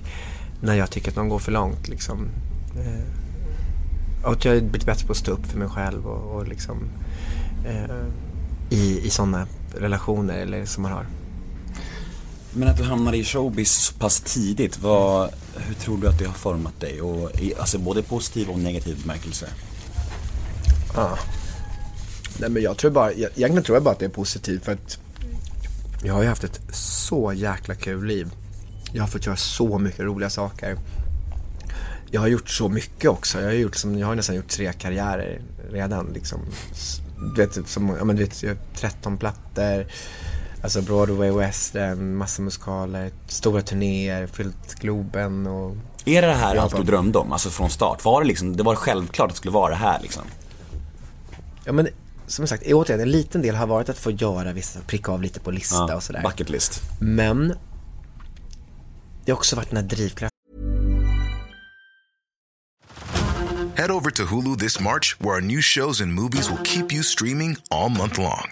när 0.62 0.76
jag 0.76 0.91
tycker 0.91 1.10
att 1.10 1.16
någon 1.16 1.30
går 1.30 1.39
för 1.39 1.51
långt. 1.51 1.88
Liksom. 1.88 2.28
Och 4.24 4.32
att 4.32 4.45
jag 4.45 4.54
har 4.54 4.60
blivit 4.60 4.86
bättre 4.86 5.06
på 5.06 5.12
att 5.12 5.18
stå 5.18 5.32
upp 5.32 5.45
för 5.45 5.60
mig 5.60 5.70
själv 5.70 6.08
och, 6.08 6.36
och 6.36 6.47
liksom, 6.47 6.89
i, 8.70 8.99
i 9.06 9.10
sådana 9.10 9.47
relationer 9.76 10.38
eller 10.38 10.66
som 10.66 10.84
man 10.84 10.91
har. 10.91 11.06
Men 12.56 12.68
att 12.68 12.78
du 12.78 12.84
hamnade 12.84 13.18
i 13.18 13.24
showbiz 13.24 13.72
så 13.72 13.93
pass 13.93 14.22
tidigt, 14.22 14.80
vad, 14.80 15.30
hur 15.56 15.74
tror 15.74 15.97
du 15.97 16.08
att 16.08 16.20
det 16.20 16.26
har 16.26 16.34
format 16.34 16.80
dig? 16.80 17.01
Och, 17.01 17.32
alltså 17.60 17.78
både 17.78 18.04
positiv 18.04 18.49
och 18.49 18.60
negativ 18.60 19.01
bemärkelse. 19.01 19.47
Ah. 20.95 21.18
Nej 22.39 22.49
men 22.49 22.64
jag 22.64 22.78
tror 22.78 22.91
bara, 22.91 23.14
jag, 23.14 23.32
egentligen 23.36 23.64
tror 23.64 23.76
jag 23.76 23.84
bara 23.84 23.91
att 23.91 23.99
det 23.99 24.06
är 24.06 24.10
positivt 24.10 24.66
för 24.66 24.72
att 24.72 24.97
jag 26.04 26.14
har 26.14 26.22
ju 26.22 26.28
haft 26.28 26.43
ett 26.43 26.62
så 26.76 27.34
jäkla 27.34 27.76
kul 27.76 28.06
liv. 28.06 28.32
Jag 28.93 29.04
har 29.04 29.08
fått 29.08 29.26
göra 29.26 29.36
så 29.36 29.78
mycket 29.78 29.99
roliga 29.99 30.30
saker. 30.30 30.78
jag 32.12 32.22
har 32.22 32.28
gjort 32.28 32.49
så 32.49 32.70
mycket 32.70 33.10
också. 33.10 33.39
Jag 33.39 33.45
har, 33.45 33.54
gjort 33.54 33.76
som, 33.76 33.97
jag 33.97 34.08
har 34.08 34.16
nästan 34.16 34.36
gjort 34.36 34.47
tre 34.47 34.74
karriärer 34.74 35.41
redan. 35.72 36.14
Liksom. 36.14 36.39
Du 37.36 37.45
vet, 37.45 37.68
som, 37.68 37.95
ja, 37.99 38.04
men 38.04 38.16
du 38.16 38.24
vet, 38.24 38.43
jag 38.43 38.49
har 38.49 38.58
13 38.76 39.18
plattor. 39.18 39.86
Alltså 40.64 40.82
Broadway, 40.82 41.32
West 41.32 41.76
End, 41.76 42.18
massa 42.18 42.41
musikaler, 42.41 43.11
stora 43.28 43.61
turnéer, 43.61 44.28
fyllt 44.28 44.76
Globen 44.76 45.47
och 45.47 45.76
Är 46.05 46.22
det 46.22 46.28
det 46.28 46.34
här 46.34 46.55
Ja, 46.55 46.61
allt 46.61 46.76
du 46.76 46.84
drömde 46.84 47.18
om? 47.20 47.32
Alltså 47.32 47.49
från 47.49 47.70
start? 47.70 48.05
Var 48.05 48.22
det 48.22 48.28
liksom, 48.28 48.57
det 48.57 48.64
var 48.64 48.76
självklart 48.76 49.26
att 49.28 49.34
det 49.34 49.38
skulle 49.38 49.51
vara 49.51 49.70
det 49.70 49.76
här 49.76 49.99
liksom? 50.01 50.24
Ja 51.66 51.72
men 51.72 51.88
som 52.28 52.47
sagt, 52.47 52.64
återigen, 52.66 53.01
en 53.01 53.11
liten 53.11 53.41
del 53.41 53.55
har 53.55 53.68
varit 53.68 53.89
att 53.89 53.97
få 53.97 54.11
göra 54.11 54.53
vissa, 54.53 54.80
pricka 54.88 55.11
av 55.11 55.22
lite 55.22 55.39
på 55.39 55.51
lista 55.51 55.95
och 55.95 56.03
sådär. 56.03 56.22
bucket 56.24 56.49
list. 56.49 56.82
Men 56.99 57.47
det 59.26 59.32
har 59.32 59.38
också 59.38 59.55
varit 59.55 59.70
den 59.70 59.78
här 59.78 59.84
drivkraften. 59.84 60.30
Head 63.76 63.91
over 63.91 64.11
to 64.11 64.24
Hulu 64.24 64.55
this 64.55 64.80
March, 64.80 65.16
where 65.20 65.32
our 65.36 65.41
new 65.41 65.61
shows 65.61 66.01
and 66.01 66.14
movies 66.14 66.49
will 66.49 66.64
keep 66.64 66.86
you 66.93 67.03
streaming 67.03 67.57
all 67.70 67.89
month 67.89 68.20
long. 68.20 68.51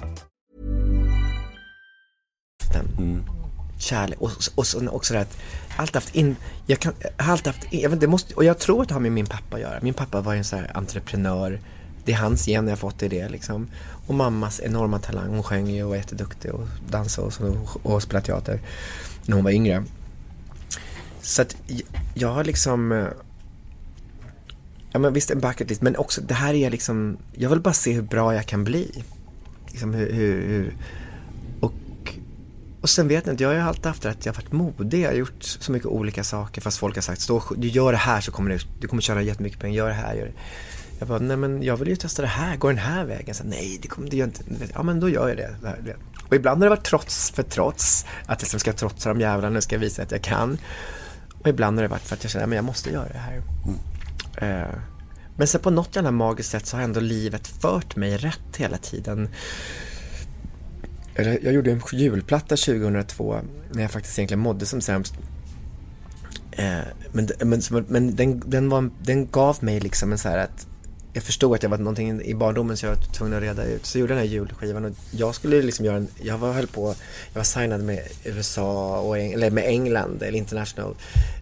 kärlek 3.77 4.21
och, 4.21 4.31
och 4.55 4.67
så 4.67 4.89
också 4.89 5.13
det 5.13 5.19
här 5.19 5.25
att 5.25 5.37
allt 5.77 5.95
haft 5.95 6.15
in, 6.15 6.35
jag 6.65 6.79
kan, 6.79 6.93
har 7.17 7.31
alltid 7.31 7.47
haft, 7.47 7.67
jag 7.73 7.89
vet, 7.89 7.99
det 7.99 8.07
måste, 8.07 8.33
och 8.33 8.43
jag 8.45 8.59
tror 8.59 8.81
att 8.81 8.87
det 8.87 8.93
har 8.93 9.01
med 9.01 9.11
min 9.11 9.25
pappa 9.25 9.55
att 9.55 9.61
göra. 9.61 9.79
Min 9.81 9.93
pappa 9.93 10.21
var 10.21 10.33
ju 10.33 10.37
en 10.37 10.43
sån 10.43 10.59
här 10.59 10.71
entreprenör. 10.77 11.59
Det 12.05 12.11
är 12.11 12.17
hans 12.17 12.47
gen 12.47 12.63
jag 12.65 12.71
har 12.71 12.77
fått 12.77 13.03
i 13.03 13.07
det 13.07 13.29
liksom. 13.29 13.67
Och 14.07 14.15
mammas 14.15 14.59
enorma 14.63 14.99
talang, 14.99 15.29
hon 15.29 15.43
sjöng 15.43 15.67
ju 15.69 15.83
och 15.83 15.89
var 15.89 15.95
jätteduktig 15.95 16.51
och 16.51 16.67
dansade 16.89 17.27
och, 17.27 17.85
och 17.85 18.03
spelade 18.03 18.25
teater 18.25 18.61
när 19.25 19.35
hon 19.35 19.43
var 19.43 19.51
yngre. 19.51 19.83
Så 21.21 21.41
att 21.41 21.55
jag- 22.13 22.29
har 22.29 22.43
liksom 22.43 22.91
eh, 22.91 23.05
Ja 24.93 24.99
men 24.99 25.13
visst 25.13 25.31
en 25.31 25.39
bucket 25.39 25.69
list, 25.69 25.81
men 25.81 25.95
också 25.95 26.21
det 26.21 26.33
här 26.33 26.53
är 26.53 26.69
liksom, 26.69 27.17
jag 27.33 27.49
vill 27.49 27.59
bara 27.59 27.73
se 27.73 27.93
hur 27.93 28.01
bra 28.01 28.35
jag 28.35 28.45
kan 28.45 28.63
bli. 28.63 29.03
Liksom 29.67 29.93
hur, 29.93 30.13
hur, 30.13 30.47
hur 30.47 30.75
och 32.81 32.89
sen 32.89 33.07
vet 33.07 33.25
jag 33.25 33.33
inte, 33.33 33.43
jag 33.43 33.49
har 33.49 33.55
ju 33.55 33.61
alltid 33.61 33.85
haft 33.85 34.01
det 34.01 34.09
att 34.09 34.25
jag 34.25 34.33
har 34.33 34.41
varit 34.41 34.51
modig, 34.51 35.01
jag 35.01 35.09
har 35.09 35.15
gjort 35.15 35.43
så 35.43 35.71
mycket 35.71 35.87
olika 35.87 36.23
saker 36.23 36.61
fast 36.61 36.77
folk 36.77 36.95
har 36.95 37.01
sagt, 37.01 37.21
stå, 37.21 37.43
du 37.57 37.67
gör 37.67 37.91
det 37.91 37.97
här 37.97 38.21
så 38.21 38.31
kommer 38.31 38.49
du, 38.49 38.59
du 38.79 38.87
kommer 38.87 39.01
tjäna 39.01 39.21
jättemycket 39.21 39.59
pengar, 39.59 39.75
gör 39.75 39.87
det 39.87 39.93
här, 39.93 40.13
gör 40.13 40.25
det. 40.25 40.33
Jag 40.99 41.07
bara, 41.07 41.19
nej 41.19 41.37
men 41.37 41.63
jag 41.63 41.77
vill 41.77 41.87
ju 41.87 41.95
testa 41.95 42.21
det 42.21 42.27
här, 42.27 42.55
gå 42.57 42.67
den 42.67 42.77
här 42.77 43.05
vägen. 43.05 43.35
Så, 43.35 43.43
nej, 43.43 43.79
det 43.81 43.87
kommer 43.87 44.09
det 44.09 44.17
gör 44.17 44.25
inte, 44.25 44.43
ja 44.73 44.83
men 44.83 44.99
då 44.99 45.09
gör 45.09 45.27
jag 45.27 45.37
det. 45.37 45.95
Och 46.27 46.35
ibland 46.35 46.61
har 46.61 46.65
det 46.65 46.75
varit 46.75 46.83
trots 46.85 47.31
för 47.31 47.43
trots, 47.43 48.05
att 48.21 48.29
jag 48.29 48.41
liksom 48.41 48.59
ska 48.59 48.73
trotsa 48.73 49.09
de 49.09 49.21
jävlarna, 49.21 49.53
nu 49.53 49.61
ska 49.61 49.77
visa 49.77 50.01
att 50.01 50.11
jag 50.11 50.21
kan. 50.21 50.57
Och 51.41 51.47
ibland 51.47 51.77
har 51.77 51.81
det 51.83 51.87
varit 51.87 52.01
för 52.01 52.15
att 52.15 52.23
jag 52.23 52.31
känner, 52.31 52.47
men 52.47 52.55
jag 52.55 52.65
måste 52.65 52.89
göra 52.89 53.07
det 53.07 53.17
här. 53.17 53.41
Eh, 54.37 54.75
Men 55.37 55.47
sen 55.47 55.61
på 55.61 55.69
något 55.69 55.95
jävla 55.95 56.11
magiskt 56.11 56.49
sätt 56.51 56.65
så 56.65 56.77
har 56.77 56.83
ändå 56.83 56.99
livet 56.99 57.47
fört 57.47 57.95
mig 57.95 58.17
rätt 58.17 58.57
hela 58.57 58.77
tiden. 58.77 59.29
Jag 61.15 61.53
gjorde 61.53 61.71
en 61.71 61.81
julplatta 61.91 62.55
2002 62.55 63.39
när 63.71 63.81
jag 63.81 63.91
faktiskt 63.91 64.19
egentligen 64.19 64.39
mådde 64.39 64.65
som 64.65 64.81
sämst. 64.81 65.13
Eh, 66.51 66.79
men, 67.11 67.29
men, 67.39 67.61
men 67.87 68.15
den, 68.15 68.41
den, 68.45 68.69
var, 68.69 68.89
den 69.03 69.27
gav 69.27 69.57
mig 69.63 69.79
liksom 69.79 70.11
en 70.11 70.17
så 70.17 70.29
här 70.29 70.37
att 70.37 70.67
jag 71.13 71.23
förstod 71.23 71.55
att 71.55 71.63
jag 71.63 71.69
var 71.69 71.77
någonting 71.77 72.21
i 72.21 72.33
barndomen 72.33 72.77
så 72.77 72.85
jag 72.85 72.95
var 72.95 73.03
tvungen 73.03 73.37
att 73.37 73.43
reda 73.43 73.63
ut. 73.63 73.85
Så 73.85 73.97
jag 73.97 73.99
gjorde 74.01 74.13
den 74.13 74.23
här 74.23 74.29
julskivan 74.29 74.85
och 74.85 74.91
jag 75.11 75.35
skulle 75.35 75.61
liksom 75.61 75.85
göra 75.85 75.97
en, 75.97 76.07
jag 76.21 76.37
var 76.37 76.53
höll 76.53 76.67
på, 76.67 76.95
jag 77.33 77.39
var 77.39 77.43
signad 77.43 77.83
med 77.83 77.99
USA 78.23 78.99
och, 78.99 79.17
eller 79.17 79.51
med 79.51 79.65
England, 79.65 80.23
eller 80.23 80.37
International 80.37 80.95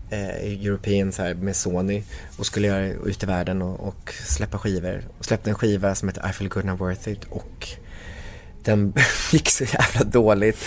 eh, 0.09 0.65
European 0.65 1.11
så 1.11 1.21
här, 1.21 1.33
med 1.33 1.55
Sony 1.55 2.03
och 2.37 2.45
skulle 2.45 2.67
göra 2.67 2.87
ut 2.87 3.23
i 3.23 3.25
världen 3.25 3.61
och, 3.61 3.87
och 3.87 4.13
släppa 4.27 4.57
skivor. 4.57 5.03
Och 5.17 5.25
släppte 5.25 5.49
en 5.49 5.55
skiva 5.55 5.95
som 5.95 6.09
heter 6.09 6.29
I 6.29 6.33
feel 6.33 6.49
good 6.49 6.69
and 6.69 6.79
worth 6.79 7.09
it 7.09 7.23
och 7.29 7.67
den 8.69 8.93
gick 9.31 9.49
så 9.49 9.63
jävla 9.63 10.03
dåligt. 10.03 10.57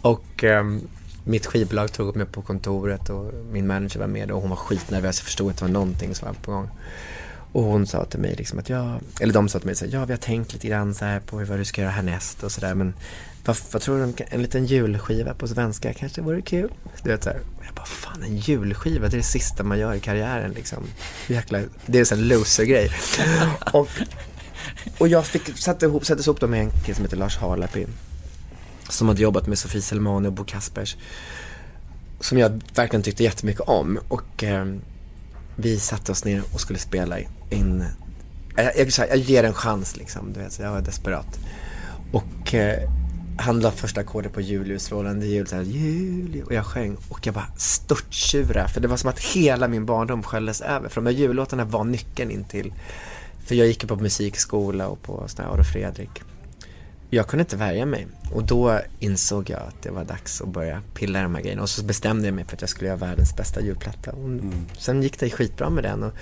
Och 0.00 0.44
ehm, 0.44 0.80
mitt 1.24 1.46
skivbolag 1.46 1.92
tog 1.92 2.08
upp 2.08 2.14
mig 2.14 2.26
på 2.26 2.42
kontoret 2.42 3.10
och 3.10 3.32
min 3.52 3.66
manager 3.66 4.00
var 4.00 4.06
med 4.06 4.30
och 4.30 4.40
hon 4.40 4.50
var 4.50 4.56
skitnervös. 4.56 5.18
Jag 5.18 5.24
förstod 5.24 5.50
att 5.50 5.56
det 5.56 5.64
var 5.64 5.72
någonting 5.72 6.14
som 6.14 6.28
var 6.28 6.34
på 6.34 6.52
gång. 6.52 6.70
Och 7.52 7.62
hon 7.62 7.86
sa 7.86 8.04
till 8.04 8.20
mig 8.20 8.34
liksom 8.36 8.58
att 8.58 8.68
jag, 8.68 9.00
eller 9.20 9.32
de 9.32 9.48
sa 9.48 9.58
till 9.58 9.66
mig 9.66 9.74
så 9.76 9.84
här, 9.84 9.92
ja 9.92 10.04
vi 10.04 10.12
har 10.12 10.18
tänkt 10.18 10.52
lite 10.52 10.68
grann 10.68 10.94
så 10.94 11.04
här 11.04 11.20
på 11.20 11.36
vad 11.36 11.58
du 11.58 11.64
ska 11.64 11.80
göra 11.80 11.90
härnäst 11.90 12.42
och 12.42 12.52
sådär 12.52 12.74
men 12.74 12.94
vad, 13.44 13.56
vad 13.72 13.82
tror 13.82 13.98
du 13.98 14.04
om 14.04 14.14
en 14.28 14.42
liten 14.42 14.66
julskiva 14.66 15.34
på 15.34 15.48
svenska 15.48 15.92
kanske 15.92 16.20
vore 16.20 16.42
kul? 16.42 16.72
Du 17.02 17.10
vet 17.10 17.24
så 17.24 17.30
här, 17.30 17.40
jag 17.66 17.74
bara 17.74 17.86
fan 17.86 18.22
en 18.22 18.36
julskiva 18.36 19.08
det 19.08 19.14
är 19.14 19.18
det 19.18 19.22
sista 19.22 19.62
man 19.62 19.78
gör 19.78 19.94
i 19.94 20.00
karriären 20.00 20.52
liksom. 20.52 20.84
Jäkla, 21.26 21.60
det 21.86 21.98
är 21.98 22.00
en 22.00 22.06
sån 22.06 22.28
loser-grej. 22.28 22.90
och, 23.72 23.88
och 24.98 25.08
jag 25.08 25.26
fick, 25.26 25.58
satte 25.58 25.86
ihop, 25.86 26.04
sattes 26.04 26.26
ihop 26.26 26.40
dem 26.40 26.50
med 26.50 26.60
en 26.60 26.70
kille 26.70 26.94
som 26.94 27.04
heter 27.04 27.16
Lars 27.16 27.36
Harlapi 27.36 27.86
som 28.88 29.08
hade 29.08 29.22
jobbat 29.22 29.46
med 29.46 29.58
Sofie 29.58 29.82
Selmani 29.82 30.28
och 30.28 30.32
Bo 30.32 30.44
Kaspers. 30.44 30.96
Som 32.20 32.38
jag 32.38 32.62
verkligen 32.74 33.02
tyckte 33.02 33.24
jättemycket 33.24 33.60
om. 33.60 33.98
Och 34.08 34.44
eh, 34.44 34.66
vi 35.56 35.78
satte 35.78 36.12
oss 36.12 36.24
ner 36.24 36.42
och 36.52 36.60
skulle 36.60 36.78
spela 36.78 37.18
in 37.50 37.84
jag, 38.56 38.72
jag, 38.76 39.08
jag 39.08 39.16
ger 39.16 39.44
en 39.44 39.54
chans 39.54 39.96
liksom, 39.96 40.32
du 40.32 40.40
vet, 40.40 40.52
så 40.52 40.62
jag 40.62 40.72
var 40.72 40.80
desperat. 40.80 41.38
Och 42.12 42.54
eh, 42.54 42.90
han 43.38 43.60
la 43.60 43.70
första 43.70 44.00
ackordet 44.00 44.32
på 44.32 44.40
Julius, 44.40 44.92
Roland 44.92 45.24
jul, 45.24 45.46
såhär, 45.46 45.62
jul, 45.62 46.42
och 46.46 46.54
jag 46.54 46.66
sjöng. 46.66 46.96
Och 47.08 47.26
jag 47.26 47.34
bara 47.34 47.52
störttjurade, 47.56 48.68
för 48.68 48.80
det 48.80 48.88
var 48.88 48.96
som 48.96 49.10
att 49.10 49.20
hela 49.20 49.68
min 49.68 49.86
barndom 49.86 50.22
sköljdes 50.22 50.60
över, 50.60 50.88
för 50.88 51.00
de 51.00 51.04
där 51.04 51.20
jullåtarna 51.20 51.64
var 51.64 51.84
nyckeln 51.84 52.30
in 52.30 52.44
till, 52.44 52.72
för 53.48 53.54
jag 53.54 53.66
gick 53.66 53.82
ju 53.82 53.88
på 53.88 53.96
musikskola 53.96 54.88
och 54.88 55.02
på 55.02 55.24
sån 55.26 55.44
här 55.44 55.62
Fredrik. 55.62 56.22
Jag 57.10 57.26
kunde 57.26 57.42
inte 57.42 57.56
värja 57.56 57.86
mig 57.86 58.06
och 58.32 58.44
då 58.44 58.80
insåg 58.98 59.50
jag 59.50 59.60
att 59.60 59.82
det 59.82 59.90
var 59.90 60.04
dags 60.04 60.40
att 60.40 60.48
börja 60.48 60.82
pilla 60.94 61.18
i 61.18 61.22
de 61.22 61.34
här 61.34 61.42
grejerna 61.42 61.62
och 61.62 61.68
så 61.68 61.84
bestämde 61.84 62.28
jag 62.28 62.34
mig 62.34 62.44
för 62.44 62.56
att 62.56 62.60
jag 62.60 62.70
skulle 62.70 62.88
göra 62.88 62.98
världens 62.98 63.36
bästa 63.36 63.60
julplatta. 63.60 64.12
Och 64.12 64.30
Sen 64.78 65.02
gick 65.02 65.18
det 65.18 65.30
skitbra 65.30 65.70
med 65.70 65.84
den 65.84 66.02
och, 66.02 66.12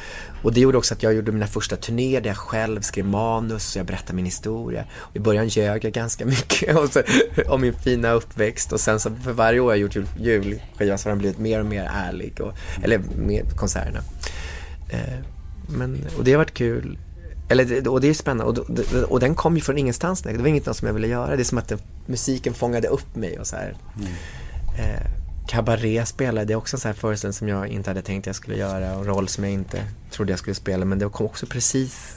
och 0.43 0.53
det 0.53 0.61
gjorde 0.61 0.79
också 0.79 0.95
att 0.95 1.03
jag 1.03 1.14
gjorde 1.14 1.33
mina 1.33 1.47
första 1.47 1.77
turnéer 1.77 2.20
där 2.20 2.31
jag 2.31 2.37
själv 2.37 2.81
skrev 2.81 3.05
manus 3.05 3.77
och 3.77 3.79
jag 3.81 3.87
berättade 3.87 4.14
min 4.14 4.24
historia. 4.24 4.85
Och 4.93 5.16
I 5.16 5.20
början 5.20 5.49
ljög 5.49 5.85
jag 5.85 5.93
ganska 5.93 6.27
mycket 6.27 6.77
och 6.77 6.89
så, 6.89 7.03
om 7.49 7.61
min 7.61 7.74
fina 7.74 8.12
uppväxt 8.12 8.72
och 8.72 8.81
sen 8.81 9.01
så 9.01 9.11
för 9.14 9.33
varje 9.33 9.61
år 9.61 9.72
jag 9.72 9.79
gjort 9.79 9.95
jul, 9.95 10.07
julskiva 10.18 10.99
så 10.99 11.09
har 11.09 11.11
den 11.11 11.18
blivit 11.18 11.39
mer 11.39 11.61
och 11.61 11.66
mer 11.66 11.91
ärlig, 11.95 12.41
och, 12.41 12.53
eller 12.83 12.99
mer 13.16 13.43
konserterna. 13.57 14.01
Eh, 14.89 15.18
men, 15.68 16.07
och 16.18 16.24
det 16.24 16.33
har 16.33 16.39
varit 16.39 16.55
kul. 16.55 16.99
Eller, 17.49 17.89
och 17.89 18.01
det 18.01 18.09
är 18.09 18.15
spännande. 18.15 18.61
Och, 18.61 18.69
och, 19.11 19.21
den 19.21 19.35
kom 19.35 19.57
ju 19.57 19.63
från 19.63 19.79
ingenstans. 19.79 20.23
Det 20.23 20.39
var 20.39 20.47
inget 20.47 20.77
som 20.77 20.87
jag 20.87 20.95
ville 20.95 21.07
göra. 21.07 21.37
Det 21.37 21.43
är 21.43 21.45
som 21.45 21.59
att 21.59 21.69
det, 21.69 21.79
musiken 22.07 22.55
fångade 22.55 22.89
upp 22.89 23.17
mig 23.17 23.39
och 23.39 23.47
så 23.47 23.57
här. 23.57 23.77
Eh, 24.79 25.11
Cabaret 25.49 26.09
spelade, 26.09 26.47
det 26.47 26.53
är 26.53 26.57
också 26.57 26.77
en 26.77 26.81
sån 26.81 26.89
här 26.89 26.95
föreställning 26.97 27.33
som 27.33 27.49
jag 27.49 27.69
inte 27.69 27.91
hade 27.91 28.03
tänkt 28.03 28.27
jag 28.27 28.37
skulle 28.37 28.57
göra 28.57 28.97
och 28.97 29.07
roll 29.07 29.29
som 29.29 29.45
jag 29.45 29.53
inte 29.53 29.85
trodde 30.11 30.33
jag 30.33 30.39
skulle 30.39 30.55
spela. 30.55 30.85
Men 30.85 30.99
det 30.99 31.09
kom 31.09 31.27
också 31.27 31.47
precis 31.47 32.17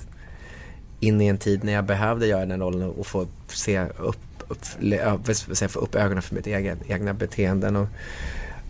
in 1.00 1.22
i 1.22 1.28
en 1.28 1.38
tid 1.38 1.64
när 1.64 1.74
jag 1.74 1.86
behövde 1.86 2.28
göra 2.28 2.46
den 2.46 2.60
rollen 2.60 2.90
och 2.90 3.08
få 3.08 3.28
se 3.48 3.86
upp, 3.98 4.18
upp, 4.48 4.66
säga, 5.56 5.70
få 5.70 5.80
upp 5.80 5.96
ögonen 5.96 6.22
för 6.22 6.36
mitt 6.36 6.48
egen, 6.48 6.78
egna 6.88 7.14
beteenden. 7.14 7.76
Och, 7.76 7.88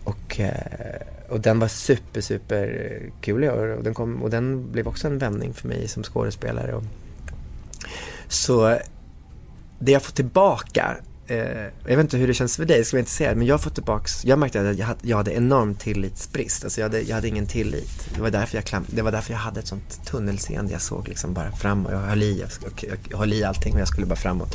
och, 0.04 0.40
eh, 0.40 1.00
och 1.30 1.40
den 1.40 1.58
var 1.58 1.68
super, 1.68 2.20
super 2.20 3.00
kul 3.20 3.44
i 3.44 3.48
år 3.48 3.66
och 3.66 3.84
den, 3.84 3.94
kom, 3.94 4.22
och 4.22 4.30
den 4.30 4.72
blev 4.72 4.88
också 4.88 5.06
en 5.06 5.18
vändning 5.18 5.54
för 5.54 5.68
mig 5.68 5.88
som 5.88 6.02
skådespelare. 6.02 6.74
Och, 6.74 6.84
så 8.28 8.78
det 9.78 9.92
jag 9.92 10.02
får 10.02 10.12
tillbaka, 10.12 10.96
eh, 11.26 11.62
jag 11.86 11.96
vet 11.96 12.00
inte 12.00 12.16
hur 12.16 12.26
det 12.26 12.34
känns 12.34 12.56
för 12.56 12.64
dig, 12.64 12.84
ska 12.84 12.96
jag 12.96 13.02
inte 13.02 13.10
säga, 13.10 13.34
men 13.34 13.46
jag 13.46 13.54
har 13.54 13.58
fått 13.58 13.74
tillbaka, 13.74 14.08
jag 14.24 14.38
märkte 14.38 14.70
att 14.70 14.78
jag 14.78 14.86
hade, 14.86 15.08
jag 15.08 15.16
hade 15.16 15.32
enorm 15.32 15.74
tillitsbrist. 15.74 16.64
Alltså 16.64 16.80
jag 16.80 16.88
hade, 16.88 17.00
jag 17.00 17.14
hade 17.14 17.28
ingen 17.28 17.46
tillit. 17.46 18.08
Det 18.14 18.20
var, 18.20 18.30
därför 18.30 18.56
jag 18.56 18.64
klam, 18.64 18.84
det 18.88 19.02
var 19.02 19.12
därför 19.12 19.32
jag 19.32 19.40
hade 19.40 19.60
ett 19.60 19.66
sånt 19.66 20.06
tunnelseende. 20.06 20.72
Jag 20.72 20.82
såg 20.82 21.08
liksom 21.08 21.34
bara 21.34 21.52
framåt, 21.52 21.92
jag 21.92 21.98
höll 21.98 22.22
i, 22.22 22.40
jag, 22.40 22.50
jag, 22.88 22.98
jag 23.10 23.18
höll 23.18 23.32
i 23.32 23.44
allting 23.44 23.74
och 23.74 23.80
jag 23.80 23.88
skulle 23.88 24.06
bara 24.06 24.16
framåt. 24.16 24.54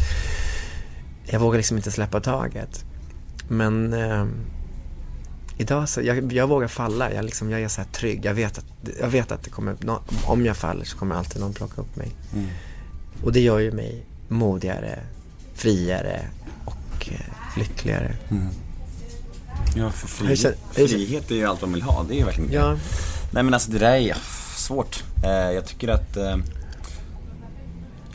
Jag 1.25 1.39
vågade 1.39 1.57
liksom 1.57 1.77
inte 1.77 1.91
släppa 1.91 2.19
taget. 2.19 2.85
Men 3.47 3.93
eh, 3.93 4.25
idag 5.57 5.89
så, 5.89 6.01
jag, 6.01 6.33
jag 6.33 6.47
vågar 6.47 6.67
falla. 6.67 7.13
Jag, 7.13 7.25
liksom, 7.25 7.51
jag 7.51 7.61
är 7.61 7.67
så 7.67 7.81
här 7.81 7.87
trygg. 7.87 8.25
Jag 8.25 8.33
vet 8.33 8.57
att, 8.57 8.65
jag 8.99 9.07
vet 9.07 9.31
att 9.31 9.43
det 9.43 9.49
kommer, 9.49 9.75
om 10.25 10.45
jag 10.45 10.57
faller 10.57 10.85
så 10.85 10.97
kommer 10.97 11.15
alltid 11.15 11.41
någon 11.41 11.53
plocka 11.53 11.81
upp 11.81 11.95
mig. 11.95 12.11
Och 13.23 13.33
det 13.33 13.39
gör 13.39 13.59
ju 13.59 13.71
mig 13.71 14.03
modigare, 14.27 14.99
friare 15.53 16.21
och 16.65 17.09
eh, 17.11 17.57
lyckligare. 17.57 18.15
Ja, 19.75 19.91
för 19.91 20.07
frihet, 20.07 20.57
frihet 20.71 21.31
är 21.31 21.35
ju 21.35 21.45
allt 21.45 21.61
man 21.61 21.73
vill 21.73 21.81
ha. 21.81 22.03
Det 22.03 22.13
är 22.13 22.17
ju 22.17 22.25
verkligen 22.25 22.51
Ja, 22.51 22.77
Nej 23.31 23.43
men 23.43 23.53
alltså 23.53 23.71
det 23.71 23.79
där 23.79 23.95
är 23.95 24.17
svårt. 24.55 25.03
Eh, 25.23 25.51
jag 25.51 25.65
tycker 25.65 25.87
att 25.87 26.17
eh, 26.17 26.37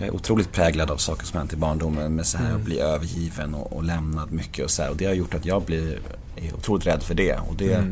jag 0.00 0.08
är 0.08 0.14
otroligt 0.14 0.52
präglad 0.52 0.90
av 0.90 0.96
saker 0.96 1.26
som 1.26 1.38
hänt 1.38 1.52
i 1.52 1.56
barndomen 1.56 2.14
med 2.14 2.26
så 2.26 2.38
här 2.38 2.54
att 2.54 2.60
bli 2.60 2.80
övergiven 2.80 3.54
och, 3.54 3.72
och 3.72 3.84
lämnad 3.84 4.32
mycket 4.32 4.64
och 4.64 4.70
så 4.70 4.82
här. 4.82 4.90
Och 4.90 4.96
det 4.96 5.04
har 5.04 5.14
gjort 5.14 5.34
att 5.34 5.46
jag 5.46 5.62
blir 5.62 5.98
är 6.36 6.54
otroligt 6.54 6.86
rädd 6.86 7.02
för 7.02 7.14
det. 7.14 7.36
Och 7.48 7.54
det 7.56 7.84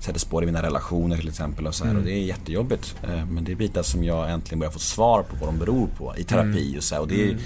sätter 0.00 0.18
spår 0.18 0.42
i 0.42 0.46
mina 0.46 0.62
relationer 0.62 1.16
till 1.16 1.28
exempel 1.28 1.66
och 1.66 1.74
så 1.74 1.84
här. 1.84 1.96
Och 1.96 2.02
det 2.02 2.12
är 2.12 2.22
jättejobbigt. 2.22 2.96
Eh, 3.02 3.26
men 3.26 3.44
det 3.44 3.52
är 3.52 3.56
bitar 3.56 3.82
som 3.82 4.04
jag 4.04 4.30
äntligen 4.30 4.58
börjar 4.58 4.72
få 4.72 4.78
svar 4.78 5.22
på 5.22 5.36
vad 5.36 5.48
de 5.48 5.58
beror 5.58 5.88
på 5.98 6.14
i 6.16 6.24
terapi 6.24 6.78
och 6.78 6.82
så 6.82 6.94
här. 6.94 7.02
Och 7.02 7.08
det 7.08 7.30
är, 7.30 7.36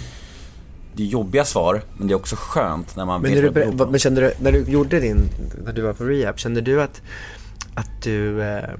det 0.94 1.02
är 1.02 1.06
jobbiga 1.06 1.44
svar 1.44 1.82
men 1.96 2.08
det 2.08 2.14
är 2.14 2.16
också 2.16 2.36
skönt 2.38 2.96
när 2.96 3.04
man 3.04 3.22
men, 3.22 3.34
vet 3.34 3.54
du, 3.54 3.62
vad 3.64 3.88
det 3.88 3.90
men 3.90 4.00
kände 4.00 4.20
du, 4.20 4.32
när 4.40 4.52
du 4.52 4.64
gjorde 4.64 5.00
din, 5.00 5.28
när 5.64 5.72
du 5.72 5.82
var 5.82 5.92
på 5.92 6.04
rehab, 6.04 6.38
kände 6.38 6.60
du 6.60 6.82
att, 6.82 7.02
att 7.74 8.02
du, 8.02 8.42
eh, 8.42 8.70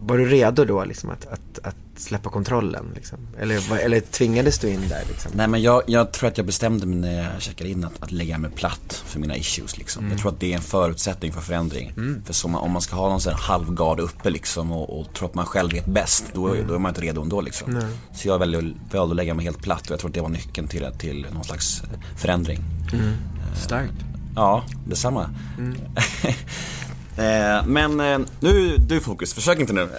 var 0.00 0.18
du 0.18 0.24
redo 0.24 0.64
då 0.64 0.84
liksom 0.84 1.10
att, 1.10 1.26
att, 1.26 1.58
att 1.62 1.76
släppa 2.00 2.30
kontrollen 2.30 2.92
liksom? 2.94 3.18
Eller, 3.38 3.78
eller 3.78 4.00
tvingades 4.00 4.58
du 4.58 4.68
in 4.68 4.88
där 4.88 5.02
liksom? 5.08 5.32
Nej 5.34 5.48
men 5.48 5.62
jag, 5.62 5.82
jag 5.86 6.12
tror 6.12 6.28
att 6.28 6.36
jag 6.36 6.46
bestämde 6.46 6.86
mig 6.86 6.98
när 6.98 7.32
jag 7.32 7.42
checkade 7.42 7.70
in 7.70 7.84
att, 7.84 8.02
att 8.02 8.12
lägga 8.12 8.38
mig 8.38 8.50
platt 8.50 9.02
för 9.06 9.20
mina 9.20 9.36
issues 9.36 9.78
liksom. 9.78 10.10
Jag 10.10 10.18
tror 10.18 10.32
att 10.32 10.40
det 10.40 10.52
är 10.52 10.56
en 10.56 10.62
förutsättning 10.62 11.32
för 11.32 11.40
förändring. 11.40 11.92
För 12.26 12.32
så 12.32 12.48
man, 12.48 12.60
om 12.60 12.70
man 12.70 12.82
ska 12.82 12.96
ha 12.96 13.08
någon 13.08 13.20
sån 13.20 13.34
halvgard 13.34 14.00
uppe 14.00 14.30
liksom 14.30 14.72
och, 14.72 15.00
och 15.00 15.14
tror 15.14 15.28
att 15.28 15.34
man 15.34 15.46
själv 15.46 15.72
vet 15.72 15.86
bäst, 15.86 16.24
då, 16.32 16.54
då 16.68 16.74
är 16.74 16.78
man 16.78 16.90
inte 16.90 17.00
redo 17.00 17.22
ändå 17.22 17.40
liksom. 17.40 17.82
Så 18.14 18.28
jag 18.28 18.38
valde, 18.38 18.72
valde 18.92 19.12
att 19.12 19.16
lägga 19.16 19.34
mig 19.34 19.44
helt 19.44 19.62
platt 19.62 19.86
och 19.86 19.90
jag 19.90 20.00
tror 20.00 20.10
att 20.10 20.14
det 20.14 20.20
var 20.20 20.28
nyckeln 20.28 20.68
till, 20.68 20.86
till 20.98 21.26
någon 21.32 21.44
slags 21.44 21.82
eh, 21.82 22.00
förändring. 22.16 22.58
Starkt. 23.56 23.94
Ja, 24.36 24.64
detsamma. 24.86 25.30
eh, 27.16 27.66
men 27.66 28.00
eh, 28.00 28.18
nu, 28.40 28.76
du 28.76 29.00
fokus, 29.00 29.34
försök 29.34 29.58
inte 29.58 29.72
nu. 29.72 29.88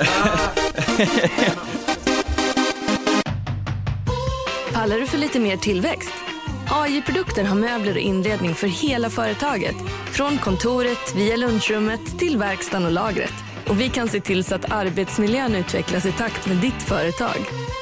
Pallar 4.74 4.99
du 4.99 5.07
för 5.07 5.18
lite 5.18 5.39
mer 5.39 5.57
tillväxt? 5.57 6.13
AJ-produkter 6.70 7.43
har 7.43 7.55
möbler 7.55 7.91
och 7.91 7.99
inredning 7.99 8.55
för 8.55 8.68
hela 8.68 9.09
företaget. 9.09 9.76
Från 10.05 10.38
kontoret 10.38 11.16
via 11.16 11.36
lunchrummet 11.36 12.20
till 12.20 12.38
verkstaden 12.38 12.86
och 12.86 12.91
lagret. 12.91 13.34
Och 13.68 13.82
vi 13.82 13.89
kan 13.89 14.07
se 14.07 14.20
till 14.20 14.43
så 14.43 14.55
att 14.55 14.72
arbetsmiljön 14.72 15.55
utvecklas 15.55 16.05
i 16.05 16.11
takt 16.11 16.47
med 16.47 16.57
ditt 16.57 16.82
företag. 16.82 17.38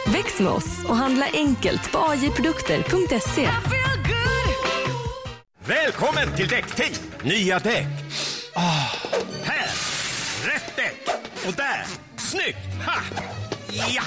Väx 0.08 0.40
med 0.40 0.52
oss 0.52 0.86
och 0.88 0.96
handla 0.96 1.26
enkelt 1.34 1.92
på 1.92 1.98
ajprodukter.se. 1.98 3.50
Välkommen 5.66 6.36
till 6.36 6.48
Däckteam! 6.48 6.94
Nya 7.24 7.60
däck. 7.60 7.88
Ah, 8.56 8.90
här! 9.44 9.70
Rätt 10.48 10.76
däck! 10.76 11.16
Och 11.48 11.54
där! 11.54 11.86
Snyggt! 12.18 12.86
Ha! 12.86 13.02
Ja! 13.96 14.04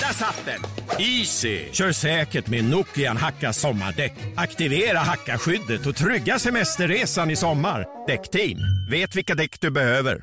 Där 0.00 0.12
satt 0.12 0.42
den! 0.44 0.60
Easy! 0.98 1.72
Kör 1.72 1.92
säkert 1.92 2.46
med 2.46 2.64
Nokian 2.64 3.16
Hacka 3.16 3.52
sommardäck. 3.52 4.12
Aktivera 4.36 4.98
hackaskyddet 4.98 5.86
och 5.86 5.96
trygga 5.96 6.38
semesterresan 6.38 7.30
i 7.30 7.36
sommar. 7.36 7.86
Däckteam, 8.06 8.58
vet 8.90 9.16
vilka 9.16 9.34
däck 9.34 9.60
du 9.60 9.70
behöver. 9.70 10.22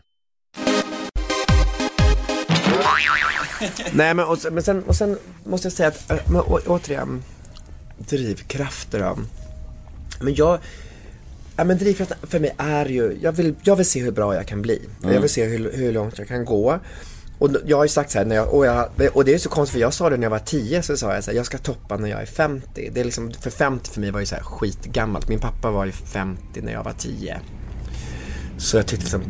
Nej 3.91 4.13
men, 4.13 4.25
och, 4.25 4.37
men 4.51 4.63
sen, 4.63 4.83
och 4.83 4.95
sen 4.95 5.17
måste 5.43 5.65
jag 5.65 5.73
säga 5.73 5.87
att, 5.89 6.11
äh, 6.11 6.17
men, 6.27 6.41
å, 6.41 6.59
återigen, 6.65 7.23
drivkrafter 7.97 8.99
då. 8.99 9.17
Men 10.19 10.35
jag, 10.35 10.59
ja 11.55 11.63
men 11.63 11.77
drivkraften 11.77 12.17
för 12.23 12.39
mig 12.39 12.55
är 12.57 12.85
ju, 12.85 13.17
jag 13.21 13.31
vill, 13.31 13.55
jag 13.63 13.75
vill 13.75 13.85
se 13.85 14.03
hur 14.03 14.11
bra 14.11 14.35
jag 14.35 14.47
kan 14.47 14.61
bli. 14.61 14.81
Jag 15.01 15.21
vill 15.21 15.29
se 15.29 15.45
hur, 15.45 15.71
hur 15.71 15.91
långt 15.91 16.17
jag 16.17 16.27
kan 16.27 16.45
gå. 16.45 16.79
Och 17.39 17.49
jag 17.65 17.77
har 17.77 17.83
ju 17.83 17.89
sagt 17.89 18.11
så 18.11 18.17
här, 18.17 18.25
när 18.25 18.35
jag, 18.35 18.53
och, 18.53 18.65
jag, 18.65 18.89
och 19.13 19.25
det 19.25 19.33
är 19.33 19.37
så 19.37 19.49
konstigt 19.49 19.73
för 19.73 19.79
jag 19.79 19.93
sa 19.93 20.09
det 20.09 20.17
när 20.17 20.23
jag 20.23 20.29
var 20.29 20.39
10 20.39 20.83
så 20.83 20.97
sa 20.97 21.13
jag 21.13 21.23
så 21.23 21.31
här, 21.31 21.37
jag 21.37 21.45
ska 21.45 21.57
toppa 21.57 21.97
när 21.97 22.09
jag 22.09 22.21
är 22.21 22.25
50. 22.25 22.89
Det 22.93 22.99
är 22.99 23.05
liksom, 23.05 23.33
för 23.33 23.49
50 23.49 23.89
för 23.89 24.01
mig 24.01 24.11
var 24.11 24.19
ju 24.19 24.25
så 24.25 24.35
här 24.35 24.43
skitgammalt. 24.43 25.27
Min 25.27 25.39
pappa 25.39 25.71
var 25.71 25.85
ju 25.85 25.91
50 25.91 26.61
när 26.61 26.71
jag 26.71 26.83
var 26.83 26.93
10. 26.93 27.39
Så 28.57 28.77
jag 28.77 28.87
tyckte 28.87 29.03
liksom, 29.03 29.23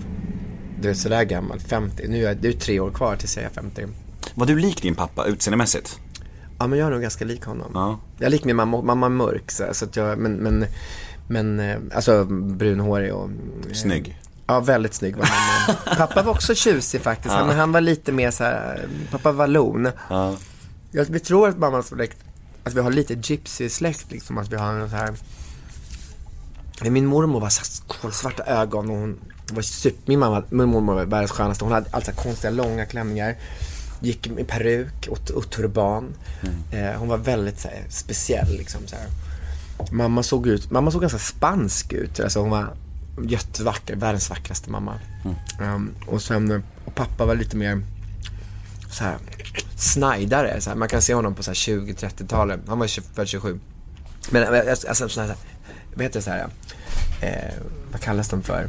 du 0.82 0.90
är 0.90 0.94
sådär 0.94 1.24
gammal, 1.24 1.60
50. 1.60 2.08
Nu 2.08 2.26
är 2.26 2.36
det 2.36 2.48
ju 2.48 2.54
tre 2.54 2.80
år 2.80 2.92
kvar 2.92 3.16
tills 3.16 3.36
jag 3.38 3.46
är 3.46 3.50
50. 3.50 3.88
Var 4.36 4.46
du 4.46 4.60
lik 4.60 4.82
din 4.82 4.96
pappa 4.96 5.26
utseendemässigt? 5.26 6.00
Ja 6.60 6.68
men 6.68 6.80
jag 6.80 6.88
är 6.88 6.92
nog 6.92 7.02
ganska 7.02 7.26
lik 7.26 7.44
honom. 7.44 7.72
Ja. 7.74 8.00
Jag 8.18 8.26
är 8.26 8.30
lik 8.30 8.44
min 8.44 8.56
mamma, 8.56 8.82
mamma 8.82 9.06
är 9.06 9.10
mörk 9.10 9.52
så, 9.52 9.64
så 9.72 9.86
att 9.86 9.96
jag, 9.96 10.18
men, 10.18 10.34
men, 10.34 10.66
men, 11.28 11.60
eh, 11.60 11.78
alltså 11.96 12.26
brunhårig 12.26 13.14
och 13.14 13.30
eh, 13.70 13.74
Snygg. 13.74 14.20
Ja, 14.48 14.60
väldigt 14.60 14.94
snygg 14.94 15.16
var 15.16 15.30
mamma. 15.30 15.80
pappa 15.98 16.22
var 16.22 16.32
också 16.32 16.56
tjusig 16.56 17.02
faktiskt, 17.02 17.36
men 17.36 17.58
han 17.58 17.72
var 17.72 17.82
lite 17.82 18.12
mer 18.12 18.32
så 18.32 18.44
här, 18.44 18.88
pappa 19.12 19.32
var 19.32 19.48
lon. 19.48 19.90
Ja. 20.10 20.36
Jag, 20.92 21.06
vi 21.06 21.20
tror 21.20 21.50
att 21.50 21.58
mammas 21.58 21.88
släkt, 21.88 22.18
att 22.64 22.74
vi 22.74 22.82
har 22.82 22.92
lite 22.92 23.14
gypsy-släkt 23.14 24.12
liksom, 24.12 24.38
att 24.38 24.52
vi 24.52 24.56
har 24.56 24.74
en 24.74 24.90
så 24.90 24.96
här 24.96 25.14
men 26.82 26.94
Min 26.94 27.06
mormor 27.06 27.40
var 27.40 27.50
så 27.50 27.84
kolsvarta 27.88 28.44
ögon 28.44 28.90
och 28.90 28.96
hon 28.96 29.20
var 29.52 29.62
super, 29.62 30.02
min 30.06 30.20
mamma, 30.20 30.44
min 30.50 30.68
mormor 30.68 30.94
var 30.94 31.06
världens 31.06 31.32
skönaste. 31.32 31.66
Hon 31.66 31.74
hade 31.74 31.90
alltså 31.92 32.12
konstiga 32.12 32.52
långa 32.52 32.86
klänningar. 32.86 33.36
Gick 34.00 34.30
med 34.30 34.48
peruk 34.48 35.08
och, 35.10 35.32
och 35.32 35.50
turban. 35.50 36.14
Eh, 36.72 37.00
hon 37.00 37.08
var 37.08 37.18
väldigt 37.18 37.60
så 37.60 37.68
här, 37.68 37.84
speciell 37.90 38.58
liksom 38.58 38.82
så 38.88 38.96
här. 38.96 39.06
Mamma 39.92 40.24
såg 40.24 40.48
ut, 40.48 40.72
mamma 40.72 40.92
såg 40.92 41.02
ganska 41.02 41.20
spansk 41.20 41.94
ut. 41.94 42.20
Alltså 42.20 42.40
hon 42.40 42.50
var 42.50 42.74
jättevacker, 43.24 43.96
världens 43.96 44.30
vackraste 44.30 44.70
mamma. 44.70 45.00
Ehm, 45.62 45.92
och 46.08 46.22
sen, 46.22 46.64
och 46.86 46.96
pappa 46.96 47.26
var 47.26 47.36
lite 47.36 47.58
mer 47.58 47.82
så 48.90 49.04
här 49.04 49.18
snajdare. 49.78 50.62
Så 50.62 50.70
här, 50.70 50.78
man 50.78 50.88
kan 50.88 51.02
se 51.02 51.14
honom 51.14 51.36
på 51.36 51.44
så 51.44 51.50
här 51.50 51.56
20-30-talet. 51.56 52.60
Han 52.68 52.80
var 52.80 52.88
20 52.88 53.06
född 53.14 53.28
27. 53.28 53.60
Men 54.30 54.54
eh, 54.54 54.70
alltså 54.70 55.10
sån 55.10 55.26
här, 55.26 55.36
vad 55.94 56.04
heter 56.04 56.20
det 56.20 56.24
så 56.24 56.32
här, 56.32 56.48
eh, 57.22 57.54
vad 57.92 58.02
kallas 58.02 58.30
de 58.30 58.44
för? 58.44 58.68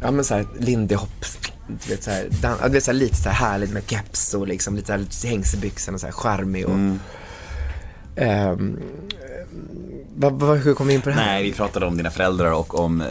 Ja 0.00 0.10
men 0.10 0.24
så 0.24 0.34
här 0.34 0.46
Lindy 0.58 0.94
Hop, 0.94 1.24
du 1.66 1.94
vet 1.94 2.04
så 2.04 2.10
här, 2.10 2.28
dan, 2.42 2.58
du 2.64 2.68
vet 2.68 2.84
så 2.84 2.90
här, 2.90 2.98
lite 2.98 3.16
så 3.16 3.28
här 3.28 3.48
härligt 3.48 3.70
med 3.70 3.82
keps 3.86 4.34
och 4.34 4.48
liksom 4.48 4.76
lite 4.76 4.86
så 4.86 4.92
här, 4.92 4.98
lite 4.98 5.28
hängselbyxor 5.28 5.94
och 5.94 6.00
så 6.00 6.06
här 6.06 6.12
charmig 6.12 6.66
och 6.66 6.74
Ehm, 6.74 7.00
vad, 10.18 10.58
hur 10.58 10.74
kom 10.74 10.86
vi 10.86 10.94
in 10.94 11.00
på 11.00 11.08
det 11.08 11.14
här? 11.14 11.26
Nej, 11.26 11.42
vi 11.42 11.52
pratade 11.52 11.86
om 11.86 11.96
dina 11.96 12.10
föräldrar 12.10 12.52
och 12.52 12.78
om 12.78 13.00
eh, 13.00 13.06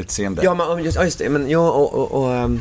utseende. 0.00 0.44
Ja, 0.44 0.54
men 0.54 0.84
just, 0.84 1.02
just 1.02 1.18
det. 1.18 1.28
Men, 1.28 1.50
jo, 1.50 1.60
och, 1.60 1.94
och, 1.94 2.22
och, 2.22 2.34
ehm, 2.34 2.60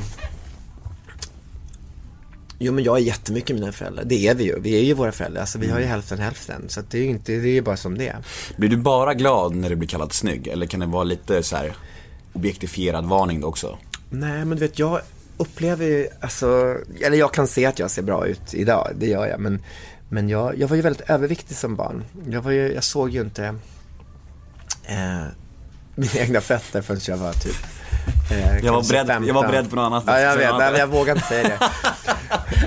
jo, 2.60 2.74
men 2.74 2.84
jag 2.84 2.98
är 2.98 3.02
jättemycket 3.02 3.56
mina 3.56 3.72
föräldrar. 3.72 4.04
Det 4.04 4.28
är 4.28 4.36
vi 4.36 4.44
ju. 4.44 4.60
Vi 4.60 4.80
är 4.80 4.84
ju 4.84 4.94
våra 4.94 5.12
föräldrar. 5.12 5.42
Alltså, 5.42 5.60
vi 5.60 5.70
har 5.70 5.80
ju 5.80 5.86
hälften 5.86 6.20
hälften. 6.20 6.66
Så 6.68 6.82
det 6.90 6.98
är 6.98 7.02
ju 7.02 7.10
inte, 7.10 7.32
det 7.32 7.50
är 7.50 7.54
ju 7.54 7.62
bara 7.62 7.78
som 7.78 7.98
det. 7.98 8.16
Blir 8.58 8.70
du 8.70 8.78
bara 8.78 9.14
glad 9.14 9.56
när 9.56 9.70
du 9.70 9.76
blir 9.76 9.90
kallad 9.90 10.14
snygg? 10.14 10.48
Eller 10.48 10.66
kan 10.66 10.80
det 10.80 10.86
vara 10.86 11.04
lite 11.04 11.44
så 11.44 11.56
här 11.56 11.74
objektifierad 12.34 13.06
varning 13.06 13.44
också? 13.44 13.78
Nej, 14.10 14.46
men 14.46 14.50
du 14.50 14.56
vet, 14.56 14.80
jag 14.80 15.02
upplever 15.38 15.86
ju, 15.86 16.08
alltså, 16.22 16.78
eller 17.02 17.18
jag 17.18 17.34
kan 17.34 17.48
se 17.48 17.66
att 17.66 17.80
jag 17.80 17.92
ser 17.92 18.02
bra 18.02 18.28
ut 18.28 18.54
idag, 18.54 18.92
det 18.96 19.08
gör 19.08 19.28
jag. 19.28 19.40
Men, 19.40 19.60
men 20.14 20.30
jag, 20.30 20.58
jag 20.58 20.68
var 20.68 20.76
ju 20.76 20.82
väldigt 20.82 21.10
överviktig 21.10 21.58
som 21.58 21.76
barn. 21.76 22.04
Jag, 22.30 22.42
var 22.42 22.52
ju, 22.52 22.74
jag 22.74 22.84
såg 22.84 23.10
ju 23.10 23.22
inte 23.22 23.46
eh, 24.84 25.24
mina 25.96 26.12
egna 26.16 26.42
fötter 26.42 26.82
förrän 26.82 27.00
jag 27.08 27.18
var 27.18 27.34
typ 27.34 27.56
eh, 28.32 28.66
Jag 28.66 28.74
var 28.74 28.82
beredd- 28.82 29.08
15. 29.08 29.28
jag 29.28 29.34
var 29.34 29.48
beredd 29.48 29.70
på 29.70 29.76
något 29.76 29.84
annat. 29.86 30.04
Ja, 30.08 30.20
jag 30.20 30.38
vet. 30.38 30.58
Nej, 30.58 30.74
jag 30.78 30.88
vågar 30.88 31.16
inte 31.16 31.28
säga 31.28 31.50
det. 31.50 31.60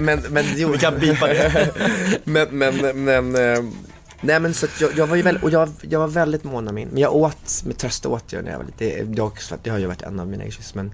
Men, 0.00 0.20
men, 0.30 0.44
jo. 0.56 0.68
Vi 0.72 0.78
kan 0.78 0.98
bipa 0.98 1.26
det. 1.26 1.70
men, 2.24 2.58
men, 2.58 3.04
men, 3.04 3.34
eh, 3.34 3.64
nej 4.20 4.40
men 4.40 4.54
så 4.54 4.66
jag, 4.80 4.90
jag 4.96 5.06
var 5.06 5.16
ju 5.16 5.22
väldigt, 5.22 5.44
och 5.44 5.50
jag, 5.50 5.68
jag 5.80 6.00
var 6.00 6.08
väldigt 6.08 6.44
mån 6.44 6.68
om 6.68 6.74
min, 6.74 6.88
men 6.88 6.98
jag 7.02 7.14
åt, 7.14 7.62
med 7.64 7.78
tröst 7.78 8.06
åt 8.06 8.32
jag 8.32 8.44
när 8.44 8.50
jag 8.50 8.58
var 8.58 8.66
lite, 8.66 9.02
det, 9.04 9.58
det 9.62 9.70
har 9.70 9.78
ju 9.78 9.86
varit 9.86 10.02
en 10.02 10.20
av 10.20 10.28
mina 10.28 10.44
issues, 10.44 10.74
men, 10.74 10.92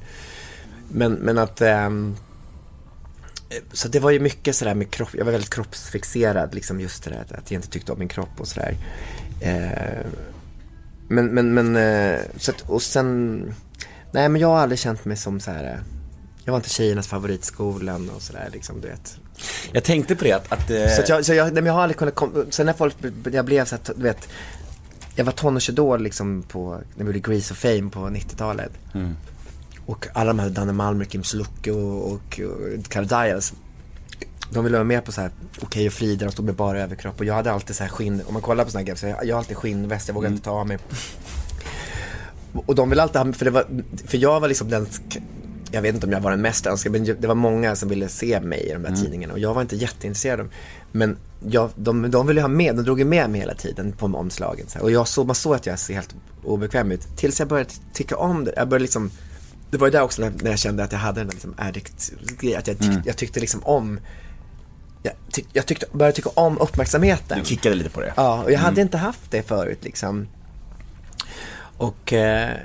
men, 0.88 1.12
men 1.12 1.38
att, 1.38 1.60
ehm, 1.60 2.16
så 3.72 3.88
det 3.88 4.00
var 4.00 4.10
ju 4.10 4.20
mycket 4.20 4.56
sådär 4.56 4.74
med 4.74 4.90
kropp, 4.90 5.08
jag 5.12 5.24
var 5.24 5.32
väldigt 5.32 5.54
kroppsfixerad 5.54 6.54
liksom 6.54 6.80
just 6.80 7.04
det 7.04 7.10
där 7.10 7.38
att- 7.38 7.50
jag 7.50 7.58
inte 7.58 7.68
tyckte 7.68 7.92
om 7.92 7.98
min 7.98 8.08
kropp 8.08 8.40
och 8.40 8.48
sådär. 8.48 8.76
Eh, 9.40 10.06
men, 11.08 11.26
men, 11.26 11.54
men, 11.54 11.76
eh, 11.76 12.20
så 12.36 12.50
att, 12.50 12.60
och 12.70 12.82
sen, 12.82 13.38
nej 14.12 14.28
men 14.28 14.40
jag 14.40 14.48
har 14.48 14.58
aldrig 14.58 14.78
känt 14.78 15.04
mig 15.04 15.16
som 15.16 15.40
så 15.40 15.50
här. 15.50 15.80
jag 16.44 16.52
var 16.52 16.58
inte 16.58 16.70
tjejernas 16.70 17.06
favorit 17.08 17.40
i 17.42 17.46
skolan 17.46 18.10
och 18.16 18.22
sådär 18.22 18.48
liksom, 18.52 18.80
du 18.80 18.88
vet. 18.88 19.16
Jag 19.72 19.84
tänkte 19.84 20.16
på 20.16 20.24
det 20.24 20.32
att, 20.32 20.52
att 20.52 20.70
eh, 20.70 20.86
Så 20.96 21.02
att 21.02 21.08
jag, 21.08 21.24
så 21.24 21.34
jag, 21.34 21.44
nej, 21.44 21.54
men 21.54 21.66
jag 21.66 21.72
har 21.72 21.82
aldrig 21.82 21.96
kunnat, 21.96 22.14
kom, 22.14 22.46
sen 22.50 22.66
när 22.66 22.72
folk, 22.72 22.96
jag 23.32 23.44
blev 23.44 23.64
så 23.64 23.74
att, 23.74 23.90
du 23.96 24.02
vet, 24.02 24.28
jag 25.14 25.24
var 25.24 25.32
tonårsidol 25.32 26.02
liksom 26.02 26.42
på, 26.42 26.80
när 26.96 27.04
vi 27.04 27.12
gjorde 27.12 27.30
Grease 27.32 27.52
of 27.54 27.58
Fame 27.58 27.90
på 27.90 28.00
90-talet. 28.00 28.72
Mm. 28.94 29.16
Och 29.90 30.06
alla 30.12 30.28
de 30.32 30.38
här 30.38 30.50
Danne 30.50 30.72
Malmer, 30.72 31.04
Kim 31.04 31.24
Sulocke 31.24 31.70
och, 31.70 32.12
och, 32.12 32.12
och 32.12 32.88
Carl 32.88 33.06
Dias. 33.06 33.52
De 34.52 34.64
ville 34.64 34.76
vara 34.76 34.84
med 34.84 35.04
på 35.04 35.12
så 35.12 35.20
här 35.20 35.30
Okej 35.60 35.86
och 35.86 35.92
Frida, 35.92 36.24
de 36.24 36.32
stod 36.32 36.44
med 36.44 36.54
bara 36.54 36.80
överkropp 36.80 37.18
och 37.18 37.24
jag 37.24 37.34
hade 37.34 37.52
alltid 37.52 37.76
så 37.76 37.82
här 37.82 37.90
skinn, 37.90 38.22
om 38.26 38.32
man 38.32 38.42
kollar 38.42 38.64
på 38.64 38.70
såna 38.70 38.78
här 38.78 38.84
grejer, 38.84 38.96
så 38.96 39.06
jag, 39.06 39.24
jag 39.24 39.34
har 39.34 39.38
alltid 39.38 39.56
skinnväst, 39.56 40.08
jag 40.08 40.14
vågar 40.14 40.30
inte 40.30 40.44
ta 40.44 40.50
av 40.50 40.66
mig. 40.66 40.78
Och 42.52 42.74
de 42.74 42.90
ville 42.90 43.02
alltid 43.02 43.20
ha, 43.20 43.32
för 43.32 43.44
det 43.44 43.50
var, 43.50 43.66
för 44.06 44.18
jag 44.18 44.40
var 44.40 44.48
liksom 44.48 44.68
den, 44.68 44.86
jag 45.70 45.82
vet 45.82 45.94
inte 45.94 46.06
om 46.06 46.12
jag 46.12 46.20
var 46.20 46.30
den 46.30 46.42
mest 46.42 46.66
önskade, 46.66 46.98
men 46.98 47.16
det 47.20 47.28
var 47.28 47.34
många 47.34 47.76
som 47.76 47.88
ville 47.88 48.08
se 48.08 48.40
mig 48.40 48.60
i 48.60 48.72
de 48.72 48.84
här 48.84 48.96
tidningarna 48.96 49.32
och 49.32 49.38
jag 49.38 49.54
var 49.54 49.62
inte 49.62 49.76
jätteintresserad 49.76 50.48
Men 50.92 51.16
jag, 51.46 51.70
de, 51.76 52.10
de 52.10 52.26
ville 52.26 52.40
ha 52.40 52.48
med, 52.48 52.76
de 52.76 52.84
drog 52.84 52.98
ju 52.98 53.04
med 53.04 53.30
mig 53.30 53.40
hela 53.40 53.54
tiden 53.54 53.92
på 53.92 54.06
omslagen. 54.06 54.66
Så 54.68 54.78
här. 54.78 54.84
Och 54.84 54.90
jag 54.90 55.08
såg, 55.08 55.26
man 55.26 55.34
såg 55.34 55.54
att 55.54 55.66
jag 55.66 55.78
ser 55.78 55.94
helt 55.94 56.14
obekväm 56.44 56.92
ut. 56.92 57.16
Tills 57.16 57.38
jag 57.38 57.48
började 57.48 57.70
tycka 57.92 58.16
om 58.16 58.44
det. 58.44 58.52
Jag 58.56 58.68
började 58.68 58.82
liksom, 58.82 59.10
det 59.70 59.78
var 59.78 59.86
ju 59.86 59.90
där 59.90 60.02
också 60.02 60.22
när, 60.22 60.50
jag 60.50 60.58
kände 60.58 60.84
att 60.84 60.92
jag 60.92 60.98
hade 60.98 61.20
den 61.20 61.26
där 61.26 61.34
liksom 61.34 61.54
addict 61.58 62.12
grej, 62.38 62.56
att 62.56 62.66
jag, 62.66 62.78
tyck, 62.78 62.90
jag 63.04 63.16
tyckte 63.16 63.40
liksom 63.40 63.62
om 63.64 64.00
jag, 65.02 65.12
tyck, 65.30 65.46
jag 65.52 65.66
tyckte, 65.66 65.86
började 65.92 66.16
tycka 66.16 66.30
om 66.34 66.58
uppmärksamheten. 66.58 67.38
du 67.38 67.44
kickade 67.44 67.74
lite 67.74 67.90
på 67.90 68.00
det. 68.00 68.12
Ja, 68.16 68.42
och 68.42 68.52
jag 68.52 68.58
hade 68.58 68.80
inte 68.80 68.98
haft 68.98 69.30
det 69.30 69.42
förut 69.42 69.78
liksom. 69.84 70.28
Och, 71.76 72.12
eh, 72.12 72.56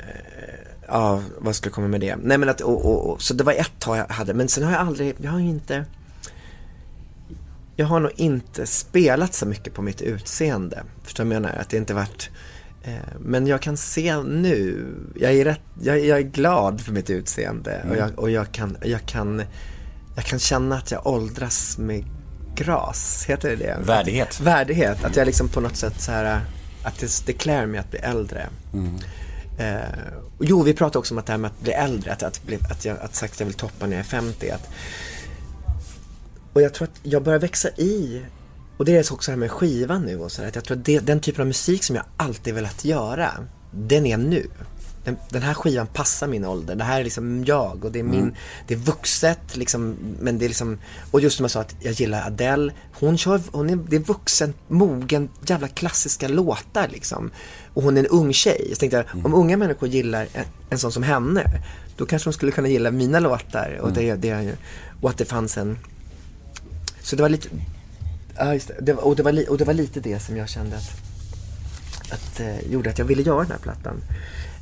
ja, 0.88 1.22
vad 1.38 1.56
skulle 1.56 1.70
jag 1.70 1.76
komma 1.76 1.88
med 1.88 2.02
det? 2.02 2.16
Nej 2.16 2.38
men 2.38 2.50
att, 2.50 2.62
och, 2.62 2.86
och, 2.86 3.10
och, 3.10 3.22
så 3.22 3.34
det 3.34 3.44
var 3.44 3.54
ett 3.54 3.80
tag 3.80 3.98
jag 3.98 4.08
hade, 4.08 4.34
men 4.34 4.48
sen 4.48 4.64
har 4.64 4.72
jag 4.72 4.82
aldrig, 4.82 5.16
jag 5.18 5.32
har 5.32 5.40
ju 5.40 5.50
inte, 5.50 5.86
jag 7.76 7.86
har 7.86 8.00
nog 8.00 8.12
inte 8.16 8.66
spelat 8.66 9.34
så 9.34 9.46
mycket 9.46 9.74
på 9.74 9.82
mitt 9.82 10.02
utseende. 10.02 10.84
Förstår 11.04 11.24
du 11.24 11.28
vad 11.28 11.36
jag 11.36 11.42
menar? 11.42 11.56
Att 11.58 11.70
det 11.70 11.78
inte 11.78 11.94
varit, 11.94 12.30
men 13.20 13.48
jag 13.48 13.62
kan 13.62 13.78
se 13.78 14.18
nu, 14.24 14.88
jag 15.16 15.34
är 15.34 15.46
rätt, 15.46 15.62
jag, 15.82 16.00
jag 16.06 16.18
är 16.18 16.24
glad 16.24 16.82
för 16.82 16.92
mitt 16.92 17.10
utseende 17.10 17.86
och, 17.90 17.96
jag, 17.96 18.20
och 18.20 18.32
jag 18.32 18.52
kan, 18.52 18.78
jag 18.84 19.06
kan, 19.06 19.44
jag 20.16 20.26
kan 20.26 20.40
känna 20.40 20.78
att 20.78 20.92
jag 20.92 21.08
åldras 21.08 21.78
med 21.78 22.04
gras, 22.56 23.26
heter 23.28 23.50
det 23.50 23.56
det? 23.56 23.78
Värdighet. 23.86 24.40
Värdighet, 24.40 25.04
att 25.04 25.16
jag 25.16 25.26
liksom 25.26 25.50
på 25.50 25.60
något 25.60 25.76
sätt 25.76 26.02
så 26.02 26.12
här, 26.12 26.42
att 26.84 27.00
det, 27.00 27.26
det 27.26 27.34
klär 27.34 27.66
mig 27.66 27.80
att 27.80 27.92
bli 27.92 28.00
äldre. 28.00 28.48
Eh, 29.58 29.76
och 30.38 30.46
jo, 30.46 30.64
vi 30.64 30.74
pratade 30.74 31.00
också 31.00 31.14
om 31.14 31.18
att 31.18 31.26
det 31.26 31.32
här 31.32 31.38
med 31.38 31.52
att 31.52 31.62
bli 31.62 31.72
äldre, 31.72 32.12
att, 32.12 32.24
att, 32.24 32.44
bli, 32.44 32.60
att 32.70 32.86
jag 32.86 32.98
att 33.00 33.16
sagt 33.16 33.34
att 33.34 33.40
jag 33.40 33.48
vill 33.48 33.56
toppa 33.56 33.86
när 33.86 33.96
jag 33.96 34.00
är 34.00 34.10
50. 34.10 34.50
Att, 34.50 34.70
och 36.54 36.62
jag 36.62 36.74
tror 36.74 36.88
att 36.88 37.00
jag 37.04 37.24
börjar 37.24 37.40
växa 37.40 37.70
i, 37.70 38.26
och 38.78 38.86
det 38.86 38.96
är 38.98 39.14
också 39.14 39.32
det 39.32 39.36
här 39.36 39.40
med 39.40 39.52
skivan 39.52 40.02
nu 40.02 40.20
och 40.20 40.32
så 40.32 40.42
där, 40.42 40.48
att 40.48 40.56
jag 40.56 40.64
tror 40.64 40.78
att 40.78 40.86
det, 40.86 41.00
den 41.00 41.20
typen 41.20 41.42
av 41.42 41.48
musik 41.48 41.84
som 41.84 41.96
jag 41.96 42.06
alltid 42.18 42.54
velat 42.54 42.86
göra, 42.86 43.32
den 43.72 44.06
är 44.06 44.18
nu. 44.18 44.48
Den, 45.04 45.18
den 45.30 45.42
här 45.42 45.54
skivan 45.54 45.88
passar 45.88 46.28
min 46.28 46.46
ålder, 46.46 46.76
det 46.76 46.84
här 46.84 47.00
är 47.00 47.04
liksom 47.04 47.46
jag 47.46 47.86
och 47.86 47.92
det 47.92 48.00
är 48.00 48.04
min, 48.04 48.36
det 48.68 48.74
är 48.74 48.78
vuxet 48.78 49.58
liksom, 49.58 49.96
men 50.20 50.40
det 50.40 50.46
är 50.46 50.48
liksom, 50.48 50.78
och 51.12 51.22
just 51.22 51.38
som 51.38 51.44
jag 51.44 51.52
sa 51.52 51.62
att 51.62 51.76
jag 51.80 51.94
gillar 51.94 52.28
Adele, 52.28 52.74
hon 52.94 53.18
kör, 53.18 53.42
hon 53.52 53.70
är, 53.70 53.76
det 53.76 53.96
är 53.96 54.00
vuxen, 54.00 54.54
mogen, 54.68 55.30
jävla 55.48 55.68
klassiska 55.68 56.28
låtar 56.28 56.88
liksom. 56.88 57.32
Och 57.74 57.84
hon 57.84 57.98
är 57.98 58.02
en 58.02 58.08
ung 58.08 58.34
tjej, 58.34 58.70
så 58.74 58.80
tänkte 58.80 58.98
jag, 58.98 59.26
om 59.26 59.34
unga 59.34 59.58
människor 59.58 59.90
gillar 59.90 60.28
en, 60.34 60.46
en 60.70 60.80
sån 60.80 60.92
som 60.92 61.04
henne, 61.04 61.44
då 61.98 62.06
kanske 62.06 62.30
de 62.30 62.34
skulle 62.34 62.52
kunna 62.52 62.68
gilla 62.68 62.92
mina 62.92 63.20
låtar 63.20 63.80
och 63.82 63.94
det, 63.94 64.16
det 64.16 64.28
ju, 64.28 64.56
och 65.02 65.10
att 65.10 65.18
det 65.18 65.26
fanns 65.26 65.58
en, 65.58 65.78
så 67.02 67.16
det 67.16 67.22
var 67.22 67.30
lite, 67.30 67.50
ja 68.38 68.54
just 68.54 68.68
det, 68.68 68.76
det 68.82 68.94
var, 68.94 69.04
och, 69.04 69.16
det 69.16 69.24
var 69.24 69.32
li, 69.32 69.46
och 69.50 69.58
det 69.58 69.66
var 69.66 69.74
lite 69.74 70.00
det 70.00 70.20
som 70.20 70.38
jag 70.38 70.50
kände 70.50 70.78
att, 70.78 70.92
att 72.12 72.40
eh, 72.40 72.72
gjorde 72.72 72.90
att 72.90 73.00
jag 73.00 73.06
ville 73.06 73.22
göra 73.22 73.42
den 73.42 73.52
här 73.52 73.58
plattan. 73.58 74.02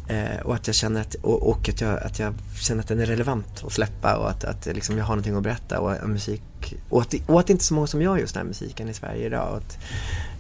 Eh, 0.08 0.40
och 0.44 0.56
att 0.56 0.68
jag 0.68 0.76
känner 0.76 1.02
att, 1.02 1.16
och, 1.16 1.50
och 1.50 1.70
att, 1.70 1.82
jag, 1.82 2.04
att 2.04 2.20
jag 2.20 2.34
känner 2.60 2.82
att 2.82 2.88
den 2.88 3.00
är 3.00 3.06
relevant 3.06 3.64
att 3.66 3.74
släppa 3.74 4.18
och 4.18 4.30
att, 4.30 4.44
att 4.44 4.66
liksom 4.66 4.98
jag 4.98 5.06
har 5.06 5.16
någonting 5.16 5.36
att 5.36 5.44
berätta 5.44 5.80
och, 5.80 6.04
och 6.04 6.10
musik 6.10 6.76
och 6.90 7.02
att, 7.02 7.10
det, 7.10 7.22
och 7.28 7.40
att 7.40 7.48
det 7.48 7.54
inte 7.54 7.62
är 7.62 7.66
så 7.66 7.74
många 7.74 7.88
som 7.88 8.02
gör 8.02 8.18
just 8.18 8.34
den 8.34 8.42
här 8.42 8.48
musiken 8.48 8.90
i 8.90 8.94
Sverige 8.94 9.26
idag. 9.26 9.52
Och 9.52 9.58
att, 9.58 9.78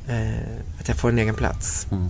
eh, 0.07 0.79
att 0.79 0.87
jag 0.87 0.97
får 0.97 1.09
en 1.09 1.19
egen 1.19 1.35
plats. 1.35 1.87
Mm. 1.91 2.09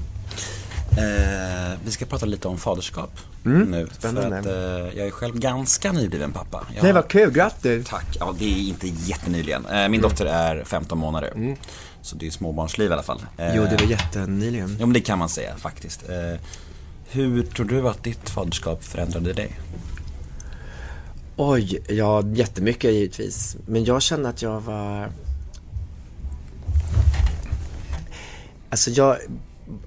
Eh, 0.98 1.78
vi 1.86 1.92
ska 1.92 2.06
prata 2.06 2.26
lite 2.26 2.48
om 2.48 2.58
faderskap 2.58 3.10
Mm, 3.46 3.72
nu. 3.72 3.88
spännande. 4.00 4.44
För 4.44 4.86
att 4.86 4.92
eh, 4.94 4.98
jag 5.00 5.08
är 5.08 5.12
själv 5.12 5.40
ganska 5.40 5.92
nybliven 5.92 6.32
pappa. 6.32 6.68
Jag, 6.76 6.84
Nej 6.84 6.94
vad 6.94 7.08
kul, 7.08 7.32
grattis! 7.32 7.88
Tack. 7.88 8.18
Ja, 8.20 8.36
det 8.40 8.46
är 8.46 8.68
inte 8.70 8.88
jättenyligen. 8.88 9.66
Eh, 9.66 9.90
min 9.90 10.02
dotter 10.02 10.26
är 10.26 10.64
15 10.64 10.98
månader. 10.98 11.56
Så 12.02 12.16
det 12.16 12.28
är 12.28 12.32
småbarnsliv 12.32 12.90
i 12.90 12.94
alla 12.94 13.04
fall. 13.04 13.26
Eh, 13.38 13.46
Mm. 13.46 13.58
Jo, 13.58 13.64
det 13.78 13.84
var 13.84 13.92
jättenyligen. 13.92 14.78
Ja, 14.80 14.86
men 14.86 14.94
det 14.94 15.02
kan 15.02 15.20
man 15.20 15.30
säga 15.30 15.56
faktiskt. 15.58 16.10
Eh, 16.10 16.40
hur 17.10 17.44
tror 17.44 17.66
du 17.66 17.90
att 17.90 18.04
ditt 18.04 18.30
faderskap 18.30 18.84
förändrade 18.84 19.34
dig? 19.34 19.60
Oj, 21.36 21.80
ja 21.90 22.24
jättemycket 22.34 22.94
givetvis. 22.94 23.56
Men 23.66 23.86
jag 23.86 24.02
kände 24.02 24.30
att 24.30 24.42
jag 24.42 24.62
var... 24.62 25.10
Alltså 28.70 28.90
jag, 28.92 29.18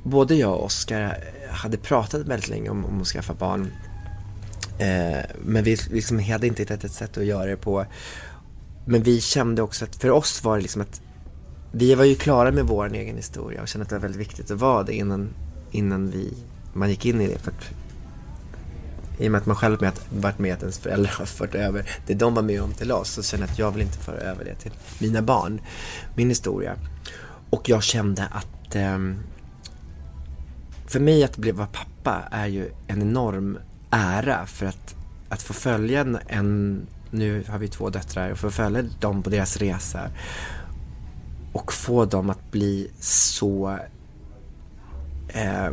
både 0.03 0.35
jag 0.35 0.55
och 0.55 0.65
Oskar 0.65 1.19
hade 1.51 1.77
pratat 1.77 2.21
väldigt 2.21 2.49
länge 2.49 2.71
om, 2.71 2.85
om 2.85 3.01
att 3.01 3.07
skaffa 3.07 3.35
barn. 3.35 3.73
Eh, 4.79 5.25
men 5.45 5.65
vi 5.65 5.77
liksom 5.91 6.19
hade 6.19 6.47
inte 6.47 6.63
hittat 6.63 6.85
ett 6.85 6.93
sätt 6.93 7.19
att 7.19 7.25
göra 7.25 7.47
det 7.47 7.57
på. 7.57 7.87
Men 8.85 9.03
vi 9.03 9.21
kände 9.21 9.63
också 9.63 9.85
att 9.85 9.97
för 9.97 10.11
oss 10.11 10.45
var 10.45 10.57
det 10.57 10.63
liksom 10.63 10.83
att 10.83 11.01
vi 11.73 11.95
var 11.95 12.05
ju 12.05 12.15
klara 12.15 12.53
med 12.53 12.65
vår 12.65 12.95
egen 12.95 13.17
historia 13.17 13.63
och 13.63 13.69
kände 13.69 13.83
att 13.83 13.89
det 13.89 13.95
var 13.95 14.03
väldigt 14.03 14.21
viktigt 14.21 14.51
att 14.51 14.61
vara 14.61 14.83
det 14.83 14.95
innan, 14.95 15.29
innan 15.71 16.11
vi, 16.11 16.35
man 16.73 16.91
gick 16.91 17.07
in 17.07 17.21
i 17.21 17.27
det. 17.27 17.39
För 17.39 17.51
att, 17.51 17.71
I 19.19 19.29
och 19.29 19.33
med 19.33 19.41
att 19.41 19.47
man 19.47 19.57
själv 19.57 19.81
med 19.81 19.89
att, 19.89 20.07
varit 20.13 20.39
med 20.39 20.55
att 20.55 20.61
ens 20.61 20.79
föräldrar 20.79 21.13
har 21.19 21.27
fört 21.27 21.55
över 21.55 21.91
det 22.07 22.15
de 22.15 22.35
var 22.35 22.43
med 22.43 22.63
om 22.63 22.73
till 22.73 22.93
oss 22.93 23.11
så 23.11 23.23
kände 23.23 23.47
jag 23.47 23.53
att 23.53 23.59
jag 23.59 23.71
vill 23.71 23.83
inte 23.83 23.99
föra 23.99 24.17
över 24.17 24.45
det 24.45 24.55
till 24.55 24.73
mina 24.99 25.23
barn, 25.23 25.61
min 26.15 26.29
historia. 26.29 26.77
Och 27.51 27.69
jag 27.69 27.83
kände 27.83 28.29
att 28.31 28.75
eh, 28.75 28.99
för 30.87 31.01
mig 31.01 31.25
att 31.25 31.37
bli 31.37 31.53
vara 31.53 31.67
pappa 31.67 32.23
är 32.31 32.47
ju 32.47 32.71
en 32.87 33.03
enorm 33.03 33.59
ära 33.91 34.47
för 34.47 34.67
att, 34.67 34.95
att 35.29 35.43
få 35.43 35.53
följa 35.53 36.01
en, 36.01 36.19
en, 36.27 36.81
nu 37.11 37.45
har 37.49 37.59
vi 37.59 37.69
två 37.69 37.91
döttrar, 37.91 38.31
och 38.31 38.39
få 38.39 38.51
följa 38.51 38.83
dem 39.01 39.23
på 39.23 39.31
deras 39.31 39.57
resa. 39.57 40.11
Och 41.53 41.73
få 41.73 42.05
dem 42.05 42.31
att 42.31 42.51
bli 42.51 42.91
så 43.01 43.79
eh, 45.29 45.71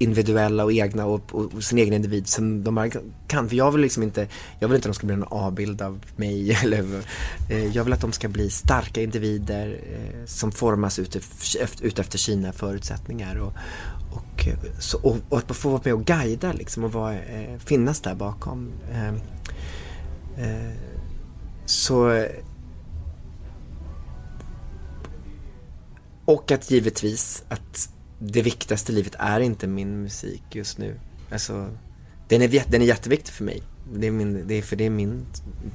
individuella 0.00 0.64
och 0.64 0.72
egna 0.72 1.06
och, 1.06 1.34
och, 1.34 1.54
och 1.54 1.64
sin 1.64 1.78
egen 1.78 1.94
individ 1.94 2.26
som 2.26 2.64
de 2.64 2.76
här 2.76 2.92
kan. 3.26 3.48
För 3.48 3.56
jag 3.56 3.72
vill 3.72 3.80
liksom 3.80 4.02
inte, 4.02 4.28
jag 4.58 4.68
vill 4.68 4.76
inte 4.76 4.88
att 4.88 4.94
de 4.94 4.96
ska 4.96 5.06
bli 5.06 5.14
en 5.14 5.22
avbild 5.22 5.82
av 5.82 6.00
mig 6.16 6.52
eller 6.62 7.02
eh, 7.50 7.76
jag 7.76 7.84
vill 7.84 7.92
att 7.92 8.00
de 8.00 8.12
ska 8.12 8.28
bli 8.28 8.50
starka 8.50 9.02
individer 9.02 9.80
eh, 9.92 10.26
som 10.26 10.52
formas 10.52 10.98
utef- 10.98 11.80
utefter 11.82 12.18
sina 12.18 12.52
förutsättningar 12.52 13.36
och, 13.36 13.52
och, 14.12 14.48
så, 14.78 14.98
och, 14.98 15.16
och 15.28 15.38
att 15.38 15.56
få 15.56 15.68
vara 15.68 15.80
med 15.84 15.94
och 15.94 16.04
guida 16.04 16.52
liksom 16.52 16.84
och 16.84 16.92
vara, 16.92 17.14
eh, 17.14 17.58
finnas 17.58 18.00
där 18.00 18.14
bakom. 18.14 18.72
Eh, 18.92 19.14
eh, 20.44 20.72
så 21.66 22.26
Och 26.30 26.50
att 26.50 26.70
givetvis 26.70 27.44
att 27.48 27.88
det 28.22 28.42
viktigaste 28.42 28.92
i 28.92 28.94
livet 28.94 29.14
är 29.18 29.40
inte 29.40 29.66
min 29.66 30.02
musik 30.02 30.42
just 30.50 30.78
nu. 30.78 31.00
Alltså, 31.32 31.68
den 32.28 32.42
är, 32.42 32.64
den 32.70 32.82
är 32.82 32.86
jätteviktig 32.86 33.34
för 33.34 33.44
mig. 33.44 33.62
Det 33.94 34.06
är, 34.06 34.10
min, 34.10 34.46
det 34.46 34.54
är 34.54 34.62
för 34.62 34.76
det 34.76 34.86
är 34.86 34.90
min 34.90 35.26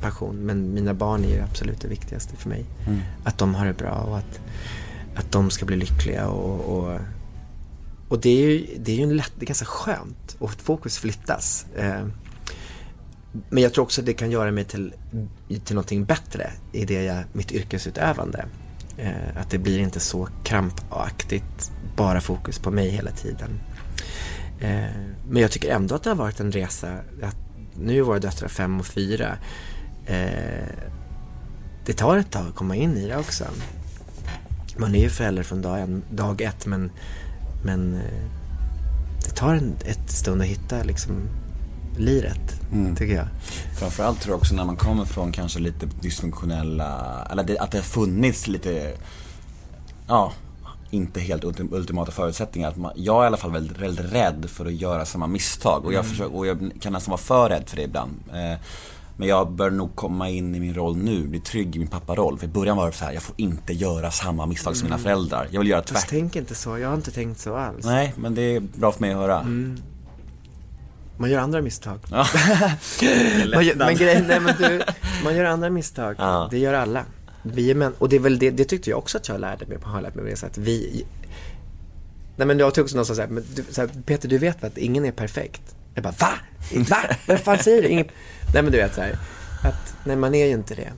passion. 0.02 0.36
Men 0.36 0.74
mina 0.74 0.94
barn 0.94 1.24
är 1.24 1.30
ju 1.30 1.42
absolut 1.42 1.82
det 1.82 1.88
viktigaste 1.88 2.36
för 2.36 2.50
mig. 2.50 2.66
Att 3.24 3.38
de 3.38 3.56
har 3.56 3.66
det 3.66 3.74
bra 3.74 3.92
och 3.92 4.18
att, 4.18 4.40
att 5.16 5.32
de 5.32 5.50
ska 5.50 5.66
bli 5.66 5.76
lyckliga 5.76 6.28
och, 6.28 6.78
och, 6.78 7.00
och 8.08 8.20
det 8.20 8.30
är 8.30 8.50
ju, 8.50 8.68
det 8.78 8.92
är 8.92 8.96
ju 8.96 9.04
en 9.04 9.18
lätt, 9.18 9.32
det 9.40 9.44
är 9.44 9.48
ganska 9.48 9.66
skönt 9.66 10.36
och 10.40 10.52
fokus 10.52 10.98
flyttas. 10.98 11.66
Eh, 11.76 12.08
men 13.50 13.64
jag 13.64 13.74
tror 13.74 13.84
också 13.84 14.02
att 14.02 14.06
det 14.06 14.14
kan 14.14 14.32
göra 14.32 14.52
mig 14.52 14.66
till, 14.66 14.94
till 15.66 15.76
någonting 15.76 16.06
bättre 16.06 16.52
i 16.72 16.86
det 16.86 17.04
jag, 17.04 17.24
mitt 17.34 17.52
yrkesutövande. 17.52 18.46
Eh, 18.98 19.38
att 19.38 19.50
det 19.50 19.58
blir 19.58 19.80
inte 19.80 20.00
så 20.00 20.28
krampaktigt, 20.44 21.72
bara 21.96 22.22
fokus 22.22 22.60
på 22.60 22.72
mig 22.72 22.90
hela 22.90 23.12
tiden. 23.12 23.60
Eh, 24.60 24.86
men 25.30 25.42
jag 25.42 25.52
tycker 25.52 25.70
ändå 25.76 25.96
att 25.96 26.04
det 26.04 26.10
har 26.10 26.18
varit 26.18 26.40
en 26.40 26.52
resa. 26.52 26.94
Att 27.24 27.38
nu 27.74 27.98
är 27.98 28.02
våra 28.02 28.20
döttrar 28.20 28.48
fem 28.48 28.80
och 28.80 28.86
fyra. 28.86 29.38
eh, 30.06 30.70
det 31.86 31.94
tar 31.94 32.18
ett 32.18 32.32
tag 32.32 32.48
att 32.48 32.56
komma 32.56 32.76
in 32.76 32.98
i 32.98 33.08
det 33.08 33.18
också. 33.18 33.46
Man 34.78 34.96
är 34.96 35.00
ju 35.00 35.10
förälder 35.10 35.44
från 35.44 35.62
dag, 35.62 35.82
en, 35.82 36.04
dag 36.10 36.42
ett 36.42 36.66
men, 36.66 36.92
men 37.64 37.96
eh, 37.96 38.30
det 39.26 39.32
tar 39.32 39.56
en 39.56 39.76
ett 39.86 40.10
stund 40.10 40.42
att 40.42 40.48
hitta 40.48 40.84
liksom 40.84 41.30
liret, 41.98 42.62
tycker 42.98 43.16
jag. 43.16 43.28
Framförallt 43.80 44.22
tror 44.22 44.34
jag 44.34 44.38
också 44.40 44.56
när 44.56 44.66
man 44.66 44.76
kommer 44.76 45.06
från 45.06 45.32
kanske 45.32 45.60
lite 45.60 45.86
dysfunktionella, 46.02 47.28
eller 47.32 47.44
det, 47.44 47.58
att 47.60 47.72
det 47.72 47.78
har 47.78 47.84
funnits 47.84 48.48
lite, 48.48 48.94
ja, 50.08 50.32
inte 50.92 51.20
helt 51.20 51.44
ultim- 51.44 51.74
ultimata 51.76 52.12
förutsättningar. 52.12 52.70
Att 52.70 52.78
man, 52.78 52.92
jag 52.96 53.20
är 53.20 53.24
i 53.24 53.28
alla 53.28 53.38
fall 53.38 53.52
väldigt, 53.52 53.78
väldigt 53.78 54.14
rädd 54.14 54.46
för 54.50 54.66
att 54.66 54.74
göra 54.74 55.06
samma 55.06 55.28
misstag 55.28 55.86
och 55.86 55.94
jag, 55.94 56.06
försöker, 56.06 56.36
och 56.36 56.48
jag 56.48 56.72
kan 56.82 56.94
nästan 56.94 57.12
vara 57.12 57.22
för 57.22 57.50
rädd 57.50 57.64
för 57.68 57.76
det 57.76 57.84
ibland. 57.84 58.12
Eh, 58.34 58.60
men 59.18 59.28
jag 59.28 59.52
bör 59.52 59.70
nog 59.70 59.96
komma 59.96 60.30
in 60.30 60.56
i 60.56 60.60
min 60.60 60.74
roll 60.74 60.98
nu, 60.98 61.28
bli 61.28 61.40
trygg 61.40 61.76
i 61.76 61.80
min 61.80 61.88
papparoll. 61.88 62.38
För 62.38 62.46
i 62.46 62.50
början 62.50 62.78
var 62.78 62.86
det 62.88 62.92
så 62.92 63.06
här, 63.06 63.12
jag 63.14 63.24
får 63.24 63.36
inte 63.38 63.74
göra 63.74 64.12
samma 64.12 64.46
misstag 64.46 64.76
som 64.78 64.86
mina 64.86 64.98
föräldrar. 64.98 65.48
Jag 65.52 65.60
vill 65.60 65.70
göra 65.70 65.82
Fast 65.82 65.92
tvärtom. 65.94 66.10
tänk 66.20 66.36
inte 66.36 66.56
så, 66.56 66.78
jag 66.78 66.88
har 66.90 66.96
inte 66.96 67.12
tänkt 67.12 67.40
så 67.40 67.56
alls. 67.56 67.86
Nej, 67.86 68.14
men 68.18 68.36
det 68.36 68.42
är 68.42 68.60
bra 68.60 68.92
för 68.92 69.02
mig 69.02 69.12
att 69.12 69.18
höra. 69.18 69.46
Man 71.18 71.30
gör 71.30 71.40
andra 71.40 71.62
misstag. 71.62 72.00
Ja. 72.12 72.18
man 73.54 73.66
gör, 73.66 73.76
men 73.76 73.96
grejen, 73.96 74.28
nej 74.28 74.40
men 74.40 74.56
du, 74.58 74.82
man 75.24 75.36
gör 75.36 75.46
andra 75.46 75.70
misstag. 75.70 76.16
Ja. 76.18 76.48
Det 76.52 76.58
gör 76.58 76.74
alla. 76.74 77.06
Vi 77.44 77.72
är 77.72 77.76
män, 77.76 77.94
och 77.98 78.10
det 78.10 78.16
är 78.16 78.20
väl 78.20 78.40
det, 78.40 78.52
det 78.52 78.66
tyckte 78.66 78.90
jag 78.90 79.00
också 79.00 79.18
att 79.18 79.28
jag 79.28 79.40
lärde 79.42 79.66
mig, 79.66 79.78
har 79.84 80.02
lärt 80.02 80.16
mig 80.16 80.24
på 80.24 80.30
det 80.30 80.36
sättet. 80.36 80.58
Vi, 80.58 81.06
nej 82.36 82.48
men 82.48 82.60
jag 82.60 82.74
tog 82.74 82.84
också 82.84 82.96
någon 82.96 83.06
som 83.06 83.16
sa 83.16 83.28
men 83.30 83.44
du, 83.56 83.64
så 83.70 83.82
här, 83.82 83.90
Peter 84.06 84.30
du 84.30 84.38
vet 84.38 84.64
att 84.64 84.78
ingen 84.78 85.06
är 85.06 85.12
perfekt? 85.12 85.76
Jag 85.94 86.04
bara, 86.04 86.14
va? 86.20 86.32
Va? 86.90 86.98
Vad 87.28 87.40
fan 87.40 87.58
säger 87.58 87.82
du? 87.82 87.88
Ingen... 87.88 88.08
Nej 88.54 88.64
men 88.64 88.72
du 88.72 88.78
vet 88.78 88.96
så 88.96 89.02
här, 89.02 89.18
att 89.64 89.96
nej 90.04 90.16
man 90.16 90.36
är 90.36 90.46
ju 90.46 90.52
inte 90.52 90.76
det. 90.76 90.92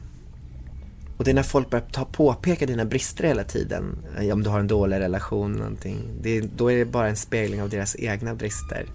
Och 1.18 1.24
det 1.24 1.32
är 1.32 1.36
när 1.36 1.44
folk 1.44 1.70
börjar 1.70 1.86
ta, 1.92 2.06
påpeka 2.06 2.66
dina 2.66 2.86
brister 2.86 3.24
hela 3.24 3.44
tiden, 3.44 4.06
eh, 4.20 4.34
om 4.34 4.44
du 4.44 4.50
har 4.50 4.60
en 4.60 4.68
dålig 4.68 5.00
relation 5.00 5.52
eller 5.52 5.64
någonting, 5.64 5.98
det 6.22 6.42
då 6.42 6.72
är 6.72 6.78
det 6.78 6.86
bara 6.86 7.08
en 7.08 7.16
spegling 7.16 7.62
av 7.62 7.70
deras 7.70 7.96
egna 8.00 8.36
brister. 8.36 8.86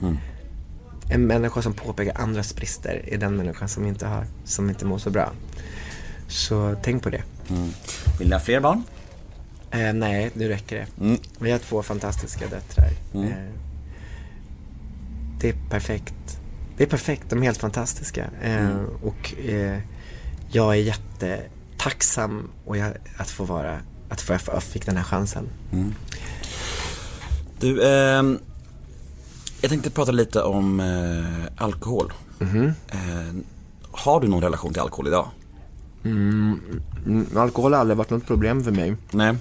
En 1.12 1.26
människa 1.26 1.62
som 1.62 1.74
påpekar 1.74 2.20
andras 2.20 2.56
brister 2.56 3.04
är 3.06 3.18
den 3.18 3.36
människan 3.36 3.68
som 3.68 3.86
inte 3.86 4.06
har, 4.06 4.26
som 4.44 4.68
inte 4.70 4.84
mår 4.84 4.98
så 4.98 5.10
bra. 5.10 5.32
Så 6.28 6.76
tänk 6.82 7.02
på 7.02 7.10
det. 7.10 7.22
Vill 8.18 8.28
ni 8.28 8.32
ha 8.34 8.40
fler 8.40 8.60
barn? 8.60 8.82
Eh, 9.70 9.92
nej, 9.92 10.30
nu 10.34 10.48
räcker 10.48 10.76
det. 10.76 11.04
Mm. 11.04 11.18
Vi 11.38 11.50
har 11.50 11.58
två 11.58 11.82
fantastiska 11.82 12.46
döttrar. 12.48 12.88
Eh, 13.14 13.30
det 15.40 15.48
är 15.48 15.54
perfekt. 15.70 16.38
Det 16.76 16.82
är 16.84 16.88
perfekt, 16.88 17.22
de 17.30 17.38
är 17.38 17.42
helt 17.42 17.58
fantastiska. 17.58 18.30
Eh, 18.42 18.68
Och 19.02 19.34
eh, 19.48 19.78
jag 20.50 20.72
är 20.76 20.80
jättetacksam 20.80 22.50
och 22.64 22.76
jag, 22.76 22.92
att 23.16 23.30
få 23.30 23.44
vara, 23.44 23.80
att 24.08 24.20
få, 24.20 24.38
jag 24.46 24.62
fick 24.62 24.86
den 24.86 24.96
här 24.96 25.04
chansen. 25.04 25.48
Du, 27.60 27.88
ehm, 27.88 28.38
jag 29.62 29.70
tänkte 29.70 29.90
prata 29.90 30.12
lite 30.12 30.42
om 30.42 30.80
eh, 30.80 31.64
alkohol. 31.64 32.12
Eh, 32.40 33.34
har 33.92 34.20
du 34.20 34.28
någon 34.28 34.42
relation 34.42 34.72
till 34.72 34.82
alkohol 34.82 35.06
idag? 35.06 35.28
Mm, 36.04 36.60
alkohol 37.36 37.72
har 37.72 37.80
aldrig 37.80 37.96
varit 37.96 38.10
något 38.10 38.26
problem 38.26 38.64
för 38.64 38.70
mig. 38.70 38.96
Nej. 39.10 39.34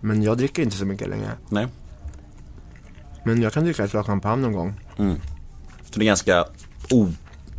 Men 0.00 0.22
jag 0.22 0.36
dricker 0.38 0.62
inte 0.62 0.76
så 0.76 0.84
mycket 0.84 1.08
längre. 1.08 1.30
Nej. 1.48 1.66
Men 3.24 3.42
jag 3.42 3.52
kan 3.52 3.64
dricka 3.64 3.84
ett 3.84 3.90
glas 3.90 4.06
champagne 4.06 4.42
någon 4.42 4.52
gång. 4.52 4.74
Så 5.90 5.98
det 5.98 6.04
är 6.04 6.06
ganska 6.06 6.44
o- 6.90 7.08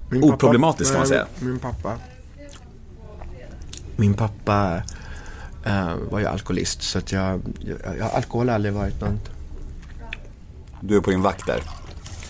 Min 0.10 0.22
pappa- 0.22 0.34
oproblematiskt 0.36 0.92
kan 0.92 1.00
man 1.00 1.08
säga. 1.08 1.26
Min 1.40 1.60
pappa. 1.60 1.94
Min 3.96 4.14
pappa 4.14 4.82
eh, 5.66 5.94
var 6.12 6.20
ju 6.20 6.26
alkoholist 6.26 6.82
så 6.82 6.98
att 6.98 7.12
jag, 7.12 7.42
jag, 7.60 7.98
jag, 8.00 8.12
alkohol 8.12 8.48
har 8.50 8.56
aldrig 8.56 8.74
varit 8.74 9.02
något. 9.02 9.30
Du 10.82 10.98
är 10.98 11.02
på 11.02 11.10
din 11.12 11.22
vakt 11.22 11.46
där. 11.48 11.62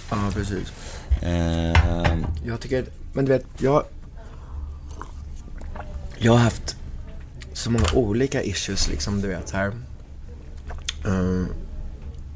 Ja, 0.09 0.31
precis. 0.33 0.73
Eh, 1.21 2.19
Jag 2.45 2.59
tycker, 2.61 2.85
men 3.13 3.25
du 3.25 3.31
vet, 3.31 3.45
jag, 3.57 3.83
jag 6.17 6.31
har 6.31 6.39
haft 6.39 6.75
så 7.53 7.71
många 7.71 7.85
olika 7.93 8.43
issues 8.43 8.89
liksom, 8.89 9.21
du 9.21 9.27
vet 9.27 9.51
här. 9.51 9.67
Eh, 11.05 11.45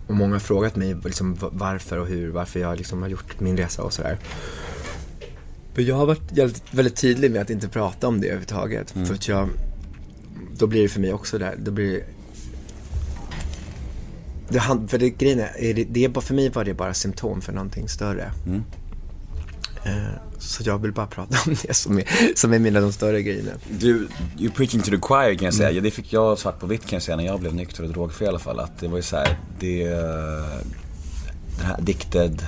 och 0.08 0.16
många 0.16 0.36
har 0.36 0.40
frågat 0.40 0.76
mig 0.76 0.96
liksom, 1.06 1.38
varför 1.40 1.98
och 1.98 2.08
hur, 2.08 2.30
varför 2.32 2.60
jag 2.60 2.78
liksom 2.78 3.02
har 3.02 3.10
gjort 3.10 3.40
min 3.40 3.58
resa 3.58 3.84
och 3.84 3.94
sådär. 3.94 4.18
Men 5.76 5.86
jag 5.86 5.96
har 5.96 6.06
varit 6.06 6.32
väldigt, 6.32 6.64
väldigt 6.74 6.96
tydlig 6.96 7.32
med 7.32 7.42
att 7.42 7.50
inte 7.50 7.68
prata 7.68 8.08
om 8.08 8.22
det 8.22 8.28
överhuvudtaget. 8.28 8.92
För 8.92 9.14
att 9.14 9.28
jag, 9.28 9.50
då 10.58 10.68
blir 10.68 10.82
det 10.84 10.90
för 10.90 11.00
mig 11.00 11.14
också 11.14 11.38
där, 11.38 11.56
då 11.60 11.72
blir 11.72 12.04
det 14.50 14.88
för 14.88 14.98
det, 14.98 15.10
grejen 15.10 15.40
är, 15.40 15.74
det, 15.74 15.84
det 15.84 16.22
för 16.22 16.34
mig 16.34 16.50
var 16.50 16.66
det 16.66 16.74
bara 16.74 16.94
symptom 16.94 17.42
för 17.42 17.54
någonting 17.54 17.90
större. 17.90 18.32
Eh, 19.84 19.94
så 20.40 20.64
jag 20.66 20.78
vill 20.78 20.92
bara 20.92 21.08
prata 21.08 21.38
om 21.46 21.56
det 21.62 21.74
som 21.74 21.98
är, 21.98 22.36
som 22.36 22.54
är 22.54 22.60
mina 22.60 22.82
de 22.82 22.92
större 22.92 23.22
grejerna. 23.22 23.52
du, 23.80 24.08
you're 24.38 24.54
preaching 24.56 24.82
to 24.82 24.92
the 24.92 25.00
choir 25.02 25.36
kan 25.36 25.46
jag 25.46 25.54
säga. 25.54 25.72
Ja, 25.72 25.82
det 25.82 25.92
fick 25.92 26.14
jag 26.14 26.40
svart 26.40 26.60
på 26.60 26.68
vitt 26.68 26.82
kan 26.82 26.96
jag 26.96 27.04
säga 27.04 27.18
när 27.18 27.26
jag 27.26 27.40
blev 27.40 27.54
nykter 27.54 27.84
och 27.84 27.90
drogfri 27.90 28.26
i 28.26 28.30
alla 28.30 28.40
fall. 28.40 28.60
Att 28.60 28.80
det 28.80 28.88
var 28.88 28.98
ju 28.98 29.04
så 29.04 29.16
här, 29.16 29.38
det, 29.60 29.84
den 31.58 31.66
här 31.66 31.74
addicted 31.78 32.42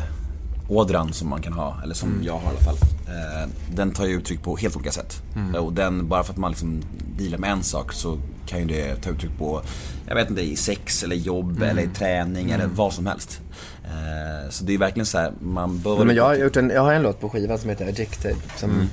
ådran 0.72 1.14
som 1.14 1.30
man 1.30 1.42
kan 1.42 1.54
ha, 1.54 1.78
eller 1.84 1.94
som 1.94 2.22
jag 2.24 2.34
har 2.34 2.52
i 2.52 2.56
alla 2.56 2.60
fall. 2.60 2.78
Eh, 3.08 3.50
den 3.76 3.92
tar 3.92 4.06
ju 4.06 4.18
uttryck 4.18 4.44
på 4.44 4.58
helt 4.58 4.76
olika 4.76 4.92
sätt. 4.92 5.22
Och 5.58 5.74
den, 5.74 6.08
bara 6.08 6.24
för 6.24 6.34
att 6.34 6.40
man 6.40 6.52
liksom 6.52 6.82
dealar 7.18 7.38
med 7.38 7.52
en 7.52 7.64
sak 7.64 7.94
så 7.94 8.18
kan 8.46 8.60
ju 8.60 8.66
det 8.66 8.96
ta 8.96 9.10
uttryck 9.10 9.38
på, 9.38 9.62
jag 10.08 10.16
vet 10.16 10.30
inte, 10.30 10.42
i 10.42 10.56
sex 10.56 11.04
eller 11.04 11.16
jobb 11.16 11.64
eller 11.64 11.82
i 11.82 11.88
träning 11.88 12.52
eller 12.52 12.66
vad 12.66 12.94
som 12.94 13.08
helst. 13.08 13.42
Eh, 13.84 14.50
så 14.50 14.64
det 14.64 14.74
är 14.74 14.78
verkligen 14.78 15.06
så 15.06 15.18
här, 15.18 15.32
man 15.40 15.80
bör... 15.80 15.98
Nej, 15.98 16.06
men 16.06 16.16
jag, 16.16 16.24
har 16.24 16.36
gjort 16.36 16.58
en, 16.58 16.70
jag 16.70 16.82
har 16.82 16.94
en 16.94 17.02
låt 17.02 17.20
på 17.20 17.30
skivan 17.30 17.58
som 17.58 17.70
heter 17.70 17.88
Addicted. 17.88 18.36
Som, 18.58 18.90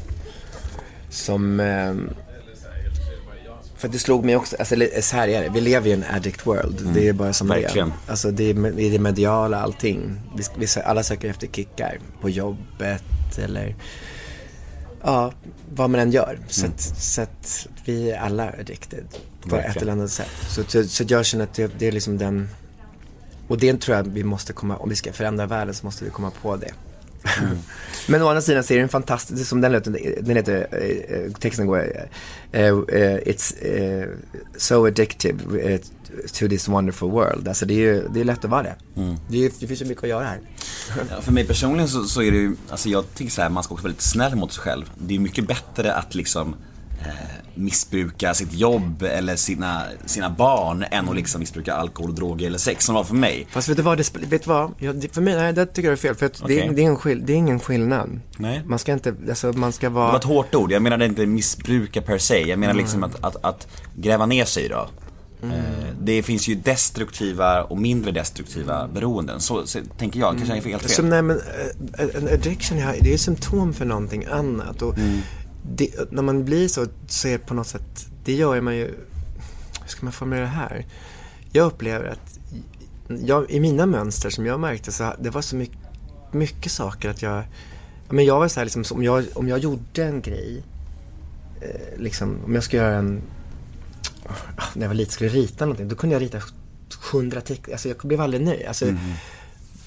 som 1.10 1.60
ehm, 1.60 2.10
för 3.78 3.88
det 3.88 3.98
slog 3.98 4.24
mig 4.24 4.36
också, 4.36 4.56
alltså 4.56 4.74
så 5.00 5.16
här 5.16 5.28
är 5.28 5.42
det, 5.42 5.48
vi 5.48 5.60
lever 5.60 5.90
i 5.90 5.92
en 5.92 6.04
addict 6.14 6.46
world. 6.46 6.90
Det 6.94 7.08
är 7.08 7.12
bara 7.12 7.32
som 7.32 7.48
Verkligen. 7.48 7.88
det 7.88 7.94
är. 8.06 8.10
Alltså 8.10 8.30
det 8.30 8.44
är, 8.44 8.90
det 8.90 8.98
mediala 8.98 9.60
allting. 9.60 10.20
Vi, 10.36 10.44
vi, 10.58 10.66
alla 10.84 11.02
söker 11.02 11.30
efter 11.30 11.46
kickar 11.46 11.98
på 12.20 12.30
jobbet 12.30 13.38
eller 13.38 13.76
ja, 15.02 15.32
vad 15.74 15.90
man 15.90 16.00
än 16.00 16.10
gör. 16.10 16.38
Så, 16.48 16.66
att, 16.66 16.80
så 16.80 17.22
att 17.22 17.66
vi 17.84 18.10
är 18.10 18.18
alla 18.18 18.50
addicted 18.60 19.04
på 19.40 19.56
ett 19.56 19.64
Verkligen. 19.64 19.82
eller 19.82 19.92
annat 19.92 20.10
sätt. 20.10 20.30
Så, 20.48 20.64
så, 20.64 20.84
så 20.84 21.04
jag 21.08 21.26
känner 21.26 21.44
att 21.44 21.54
det, 21.54 21.70
det 21.78 21.86
är 21.88 21.92
liksom 21.92 22.18
den 22.18 22.48
och 23.48 23.58
det 23.58 23.80
tror 23.80 23.96
jag 23.96 24.04
vi 24.04 24.24
måste 24.24 24.52
komma, 24.52 24.76
om 24.76 24.88
vi 24.88 24.96
ska 24.96 25.12
förändra 25.12 25.46
världen 25.46 25.74
så 25.74 25.86
måste 25.86 26.04
vi 26.04 26.10
komma 26.10 26.32
på 26.42 26.56
det. 26.56 26.72
Men 28.08 28.22
å 28.22 28.28
andra 28.28 28.40
sidan 28.40 28.64
så 28.64 28.74
är 28.74 28.78
den 28.78 28.88
fantastisk, 28.88 29.46
som 29.46 29.60
den 29.60 29.72
låten, 29.72 29.96
den 30.20 30.36
heter, 30.36 30.66
eh, 30.72 31.16
eh, 31.18 31.32
texten 31.40 31.66
går, 31.66 31.78
eh, 32.52 32.62
eh, 32.62 32.74
It's 33.26 33.54
eh, 33.62 34.08
so 34.56 34.86
addictive 34.86 35.38
to 36.32 36.48
this 36.48 36.68
wonderful 36.68 37.10
world. 37.10 37.48
Alltså 37.48 37.66
det 37.66 37.74
är 37.74 37.78
ju, 37.78 38.08
det 38.14 38.20
är 38.20 38.24
lätt 38.24 38.44
att 38.44 38.50
vara 38.50 38.62
det. 38.62 38.74
Det, 39.28 39.36
är, 39.36 39.40
ju- 39.42 39.50
det 39.60 39.66
finns 39.66 39.82
ju 39.82 39.84
mycket 39.86 40.02
att 40.04 40.08
göra 40.10 40.24
här. 40.24 40.40
Ja, 41.10 41.20
för 41.20 41.32
mig 41.32 41.46
personligen 41.46 41.88
så, 41.88 42.04
så 42.04 42.22
är 42.22 42.30
det 42.30 42.36
ju, 42.38 42.56
alltså 42.70 42.88
jag 42.88 43.04
tycker 43.14 43.30
så 43.32 43.42
här, 43.42 43.48
man 43.48 43.62
ska 43.62 43.74
också 43.74 43.82
vara 43.82 43.90
lite 43.90 44.04
snäll 44.04 44.36
mot 44.36 44.52
sig 44.52 44.62
själv. 44.62 44.90
Det 44.98 45.14
är 45.14 45.18
mycket 45.18 45.46
bättre 45.48 45.94
att 45.94 46.14
liksom 46.14 46.54
missbruka 47.58 48.34
sitt 48.34 48.52
jobb 48.52 49.02
eller 49.02 49.36
sina, 49.36 49.82
sina 50.06 50.30
barn 50.30 50.84
än 50.90 51.08
att 51.08 51.16
liksom 51.16 51.40
missbruka 51.40 51.74
alkohol, 51.74 52.14
droger 52.14 52.46
eller 52.46 52.58
sex 52.58 52.84
som 52.84 52.94
var 52.94 53.04
för 53.04 53.14
mig. 53.14 53.46
Fast 53.50 53.68
vet 53.68 53.76
du 53.76 53.82
vad, 53.82 53.98
det, 53.98 54.16
vet 54.16 54.42
du 54.42 54.48
vad? 54.48 54.72
Jag, 54.78 54.96
det, 54.96 55.14
för 55.14 55.20
mig, 55.20 55.36
nej 55.36 55.52
det 55.52 55.66
tycker 55.66 55.88
jag 55.88 55.92
är 55.92 55.96
fel. 55.96 56.14
För 56.14 56.26
att 56.26 56.42
det, 56.46 56.60
är, 56.60 56.72
det, 56.72 56.84
är 56.84 56.94
skill, 56.94 57.26
det 57.26 57.32
är 57.32 57.36
ingen 57.36 57.60
skillnad. 57.60 58.20
Nej. 58.36 58.62
Man 58.66 58.78
ska 58.78 58.92
inte, 58.92 59.14
alltså 59.28 59.52
man 59.52 59.72
ska 59.72 59.86
Det 59.88 59.94
var 59.94 60.06
vara... 60.06 60.16
ett 60.16 60.24
hårt 60.24 60.54
ord, 60.54 60.72
jag 60.72 60.82
menar 60.82 61.02
inte 61.02 61.26
missbruka 61.26 62.02
per 62.02 62.18
se. 62.18 62.48
Jag 62.48 62.58
menar 62.58 62.74
liksom 62.74 63.04
att, 63.04 63.24
att, 63.24 63.44
att 63.44 63.68
gräva 63.96 64.26
ner 64.26 64.44
sig 64.44 64.68
då. 64.68 64.88
Eh, 65.42 65.50
det 66.00 66.22
finns 66.22 66.48
ju 66.48 66.54
destruktiva 66.54 67.62
och 67.62 67.78
mindre 67.78 68.10
destruktiva 68.10 68.88
beroenden. 68.88 69.40
Så, 69.40 69.66
så 69.66 69.78
tänker 69.98 70.20
jag, 70.20 70.36
kanske 70.36 70.56
jag 70.56 70.66
är 70.66 70.70
helt 70.70 70.82
fel. 70.82 70.90
Så, 70.90 71.02
nej, 71.02 71.22
men, 71.22 71.36
eh, 71.98 72.06
en 72.14 72.28
addiction, 72.28 72.78
det 73.00 73.14
är 73.14 73.18
symptom 73.18 73.74
för 73.74 73.84
någonting 73.84 74.24
annat. 74.30 74.82
Och 74.82 74.94
det, 75.74 76.12
när 76.12 76.22
man 76.22 76.44
blir 76.44 76.68
så, 76.68 76.86
så 77.06 77.28
är 77.28 77.32
det 77.32 77.38
på 77.38 77.54
något 77.54 77.66
sätt, 77.66 78.06
det 78.24 78.32
gör 78.32 78.60
man 78.60 78.76
ju, 78.76 78.84
hur 79.82 79.88
ska 79.88 80.04
man 80.04 80.12
formulera 80.12 80.44
det 80.44 80.50
här? 80.50 80.86
Jag 81.52 81.66
upplever 81.66 82.04
att, 82.04 82.38
jag, 83.26 83.50
i 83.50 83.60
mina 83.60 83.86
mönster 83.86 84.30
som 84.30 84.46
jag 84.46 84.60
märkte 84.60 84.92
så 84.92 85.12
det 85.20 85.30
var 85.30 85.42
så 85.42 85.56
mycket, 85.56 85.78
mycket 86.32 86.72
saker 86.72 87.10
att 87.10 87.22
jag, 87.22 87.38
ja, 88.08 88.14
men 88.14 88.24
jag 88.24 88.38
var 88.38 88.48
så 88.48 88.60
här 88.60 88.64
liksom, 88.64 88.84
så 88.84 88.94
om 88.94 89.02
jag, 89.02 89.24
om 89.34 89.48
jag 89.48 89.58
gjorde 89.58 90.04
en 90.04 90.20
grej, 90.20 90.62
eh, 91.60 92.00
liksom, 92.00 92.44
om 92.44 92.54
jag 92.54 92.64
ska 92.64 92.76
göra 92.76 92.96
en, 92.96 93.22
ah, 94.56 94.64
när 94.74 94.82
jag 94.82 94.88
var 94.88 94.94
liten 94.94 95.12
skulle 95.12 95.30
rita 95.30 95.64
någonting, 95.64 95.88
då 95.88 95.96
kunde 95.96 96.14
jag 96.14 96.22
rita 96.22 96.42
hundra 97.12 97.40
teckningar, 97.40 97.74
alltså 97.74 97.88
jag 97.88 97.96
blev 97.96 98.20
aldrig 98.20 98.42
nöjd. 98.42 98.66
Alltså, 98.66 98.84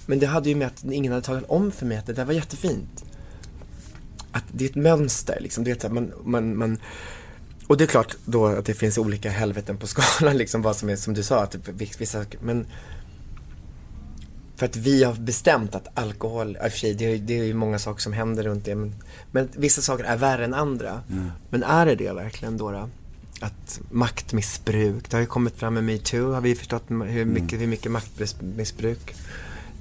Men 0.06 0.20
det 0.20 0.26
hade 0.26 0.50
ju 0.50 0.56
med 0.56 0.68
att 0.68 0.84
ingen 0.84 1.12
hade 1.12 1.26
talat 1.26 1.44
om 1.48 1.72
för 1.72 1.86
mig 1.86 1.98
att 1.98 2.06
det 2.06 2.14
där 2.14 2.26
var 2.26 2.34
jättefint. 2.34 3.06
Att 4.32 4.44
det 4.52 4.66
är 4.66 4.70
ett 4.70 4.76
mönster 4.76 5.38
liksom. 5.42 5.64
Det 5.64 5.72
är 5.72 5.76
så 5.76 5.88
här, 5.88 5.94
man, 5.94 6.12
man, 6.24 6.58
man, 6.58 6.78
och 7.68 7.78
det 7.78 7.84
är 7.84 7.88
klart 7.88 8.16
då 8.26 8.46
att 8.48 8.66
det 8.66 8.74
finns 8.74 8.98
olika 8.98 9.30
helveten 9.30 9.78
på 9.78 9.88
skalan 9.94 10.38
liksom 10.38 10.62
vad 10.62 10.76
som 10.76 10.90
är 10.90 10.96
som 10.96 11.14
du 11.14 11.24
sa, 11.24 11.44
att 11.44 11.52
det- 11.52 12.00
vissa, 12.00 12.26
men 12.42 12.66
för 14.56 14.66
att 14.66 14.76
vi 14.76 15.04
har 15.04 15.14
bestämt 15.14 15.76
att 15.76 15.88
alkohol, 15.94 16.56
i 16.64 16.68
och 16.68 16.72
för 16.72 16.80
sig 16.80 16.94
det 16.94 17.06
är, 17.06 17.18
det 17.18 17.40
är 17.40 17.44
ju 17.44 17.54
många 17.54 17.80
saker 17.80 18.02
som 18.02 18.14
händer 18.14 18.44
runt 18.44 18.66
det 18.66 18.76
men, 18.76 18.96
men 19.32 19.50
vissa 19.58 19.82
saker 19.82 20.04
är 20.04 20.18
värre 20.18 20.46
än 20.46 20.54
andra. 20.54 21.02
Men 21.50 21.64
är 21.64 21.86
det 21.86 21.96
det 21.96 22.14
verkligen 22.14 22.58
då? 22.58 22.72
då? 22.72 22.90
Att 23.42 23.80
maktmissbruk, 23.92 25.10
det 25.10 25.16
har 25.18 25.22
ju 25.22 25.28
kommit 25.28 25.56
fram 25.58 25.74
med 25.74 25.84
metoo, 25.84 26.34
har 26.34 26.42
vi 26.42 26.56
förstått 26.56 26.84
hur 26.90 27.26
mycket, 27.26 27.62
hur 27.62 27.68
mycket 27.68 27.92
maktmissbruk 27.92 29.16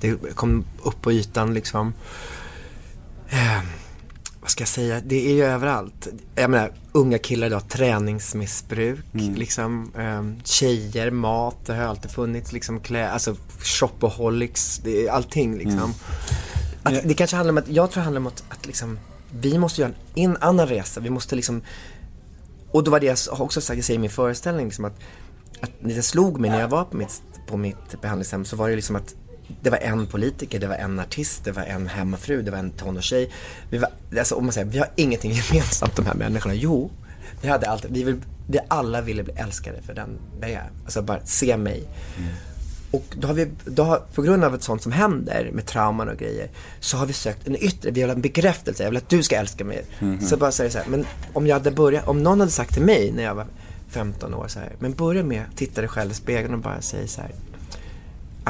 det 0.01 0.35
kom 0.35 0.65
upp 0.83 1.03
på 1.03 1.13
ytan 1.13 1.55
liksom. 1.55 1.93
Vad 4.41 4.51
ska 4.51 4.63
jag 4.63 4.69
säga, 4.69 5.01
det 5.05 5.31
är 5.31 5.35
ju 5.35 5.45
överallt. 5.45 6.09
Jag 6.35 6.51
menar, 6.51 6.73
unga 6.93 7.19
killar 7.19 7.47
idag, 7.47 7.69
träningsmissbruk, 7.69 9.05
liksom. 9.13 9.93
Eh, 9.99 10.45
tjejer, 10.45 11.11
mat, 11.11 11.57
det 11.67 11.75
har 11.75 11.85
alltid 11.85 12.11
funnits, 12.11 12.53
liksom 12.53 12.81
klä, 12.81 13.11
alltså 13.11 13.37
shopaholics, 13.59 14.81
det 14.85 15.09
allting 15.09 15.59
liksom. 15.59 15.95
Att, 16.83 17.09
det 17.09 17.15
kanske 17.15 17.37
handlar 17.37 17.53
om 17.53 17.59
att, 17.59 17.69
jag 17.69 17.91
tror 17.91 18.01
det 18.01 18.05
handlar 18.05 18.21
om 18.21 18.27
att, 18.27 18.45
att 18.49 18.67
liksom, 18.67 18.99
vi 19.31 19.59
måste 19.59 19.81
göra 19.81 19.93
en, 20.15 20.31
en 20.31 20.37
annan 20.41 20.67
resa, 20.67 21.01
vi 21.01 21.11
måste 21.11 21.37
liksom 21.37 21.63
och 22.73 22.85
då 22.85 22.91
var 22.91 23.01
det 23.01 23.07
jag 23.07 23.41
också 23.41 23.61
sagt, 23.61 23.77
jag 23.77 23.85
säger 23.85 23.99
i 23.99 24.01
min 24.01 24.11
föreställning, 24.11 24.67
liksom 24.67 24.85
att, 24.85 25.01
att 25.61 25.71
det 25.81 26.03
slog 26.03 26.41
mig 26.41 26.51
när 26.51 26.61
jag 26.61 26.69
var 26.69 26.85
på 26.85 26.97
mitt, 26.97 27.23
på 27.47 27.57
mitt 27.57 28.01
behandlingshem 28.01 28.45
så 28.45 28.57
var 28.57 28.69
det 28.69 28.77
liksom 28.77 28.97
att 28.97 29.15
det 29.63 29.71
var 29.71 29.79
en 29.79 30.07
politiker, 30.07 30.61
det 30.61 30.67
var 30.67 30.75
en 30.75 31.01
artist, 31.01 31.45
det 31.45 31.53
var 31.53 31.63
en 31.63 31.87
hemmafru, 31.87 32.43
det 32.43 32.51
var 32.51 32.59
en 32.59 32.71
tonårstjej. 32.71 33.31
Vi 33.71 33.79
var, 33.79 33.91
alltså 34.19 34.35
om 34.35 34.45
man 34.45 34.53
säger, 34.53 34.67
vi 34.67 34.79
har 34.79 34.89
ingenting 34.97 35.33
gemensamt 35.53 35.97
de 35.97 36.07
här 36.07 36.15
människorna. 36.15 36.55
Jo, 36.55 36.91
vi 37.43 37.49
hade 37.49 37.71
allt, 37.71 37.85
vi, 37.89 38.05
vill, 38.05 38.17
vi 38.47 38.59
alla 38.69 39.01
ville 39.01 39.23
bli 39.23 39.33
älskade 39.37 39.83
för 39.83 39.95
den 39.95 40.19
jag 40.41 40.51
är. 40.51 40.71
Alltså 40.85 41.03
bara 41.03 41.21
se 41.25 41.57
mig. 41.57 41.89
Och 42.91 43.05
då 43.21 43.27
har 43.29 43.35
vi, 43.35 43.51
då 43.65 43.83
har, 43.83 44.03
på 44.15 44.23
grund 44.23 44.45
av 44.45 44.55
ett 44.55 44.63
sånt 44.63 44.83
som 44.83 44.93
händer 44.93 45.51
med 45.53 45.67
trauman 45.67 46.09
och 46.09 46.17
grejer, 46.17 46.49
så 46.81 46.97
har 46.97 47.07
vi 47.07 47.13
sökt 47.13 47.49
en 47.49 47.57
yttre, 47.57 47.91
vi 47.91 48.01
vill 48.01 48.11
ha 48.11 48.15
en 48.15 48.21
bekräftelse, 48.21 48.83
jag 48.83 48.91
vill 48.91 48.97
att 48.97 49.09
du 49.09 49.23
ska 49.23 49.37
älska 49.37 49.65
mig. 49.65 49.85
Så 50.21 50.37
bara 50.37 50.53
säger 50.53 50.71
så 50.71 50.79
här, 50.79 50.87
men 50.87 51.07
om 51.33 51.47
jag 51.47 51.55
hade 51.55 51.71
börjat, 51.71 52.09
om 52.09 52.23
någon 52.23 52.41
hade 52.41 52.53
sagt 52.53 52.75
till 52.75 52.83
mig 52.83 53.13
när 53.13 53.23
jag 53.23 53.35
var 53.35 53.47
15 53.89 54.35
år 54.35 54.49
så 54.49 54.59
här, 54.59 54.73
men 54.79 54.93
börja 54.93 55.23
med 55.23 55.43
att 55.51 55.57
titta 55.57 55.81
dig 55.81 55.89
själv 55.89 56.11
i 56.11 56.15
spegeln 56.15 56.55
och 56.55 56.61
bara 56.61 56.81
säga 56.81 57.07
så 57.07 57.21
här, 57.21 57.31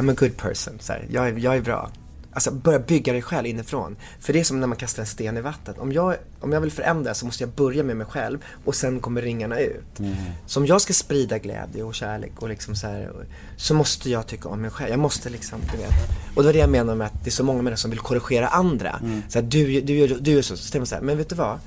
I'm 0.00 0.10
a 0.10 0.14
good 0.14 0.36
person, 0.36 0.78
så 0.80 0.92
här, 0.92 1.06
jag, 1.10 1.28
är, 1.28 1.38
jag 1.38 1.56
är 1.56 1.60
bra. 1.60 1.90
Alltså 2.32 2.50
börja 2.50 2.78
bygga 2.78 3.12
dig 3.12 3.22
själv 3.22 3.46
inifrån. 3.46 3.96
För 4.20 4.32
det 4.32 4.40
är 4.40 4.44
som 4.44 4.60
när 4.60 4.66
man 4.66 4.76
kastar 4.76 5.02
en 5.02 5.06
sten 5.06 5.36
i 5.36 5.40
vattnet. 5.40 5.78
Om 5.78 5.92
jag, 5.92 6.16
om 6.40 6.52
jag 6.52 6.60
vill 6.60 6.70
förändra 6.70 7.14
så 7.14 7.26
måste 7.26 7.42
jag 7.42 7.50
börja 7.50 7.82
med 7.82 7.96
mig 7.96 8.06
själv 8.06 8.38
och 8.64 8.74
sen 8.74 9.00
kommer 9.00 9.22
ringarna 9.22 9.58
ut. 9.58 10.00
Så 10.46 10.60
om 10.60 10.66
jag 10.66 10.80
ska 10.80 10.92
sprida 10.92 11.38
glädje 11.38 11.82
och 11.82 11.94
kärlek 11.94 12.32
och 12.36 12.48
liksom 12.48 12.76
så 12.76 12.86
här, 12.86 13.12
så 13.56 13.74
måste 13.74 14.10
jag 14.10 14.26
tycka 14.26 14.48
om 14.48 14.60
mig 14.60 14.70
själv. 14.70 14.90
Jag 14.90 14.98
måste 14.98 15.30
liksom, 15.30 15.60
du 15.72 15.78
vet. 15.78 15.92
Och 16.34 16.42
det 16.42 16.48
var 16.48 16.52
det 16.52 16.58
jag 16.58 16.70
menar 16.70 16.94
med 16.94 17.06
att 17.06 17.24
det 17.24 17.28
är 17.28 17.32
så 17.32 17.44
många 17.44 17.62
människor 17.62 17.80
som 17.80 17.90
vill 17.90 18.00
korrigera 18.00 18.48
andra. 18.48 19.00
Så 19.28 19.38
här, 19.38 19.46
du, 19.46 19.80
du, 19.80 20.06
du, 20.06 20.18
du 20.18 20.38
är 20.38 20.42
så, 20.42 20.56
så 20.56 20.62
tänker 20.62 20.78
man 20.78 20.86
så 20.86 20.94
här, 20.94 21.02
men 21.02 21.18
vet 21.18 21.28
du 21.28 21.34
vad? 21.34 21.58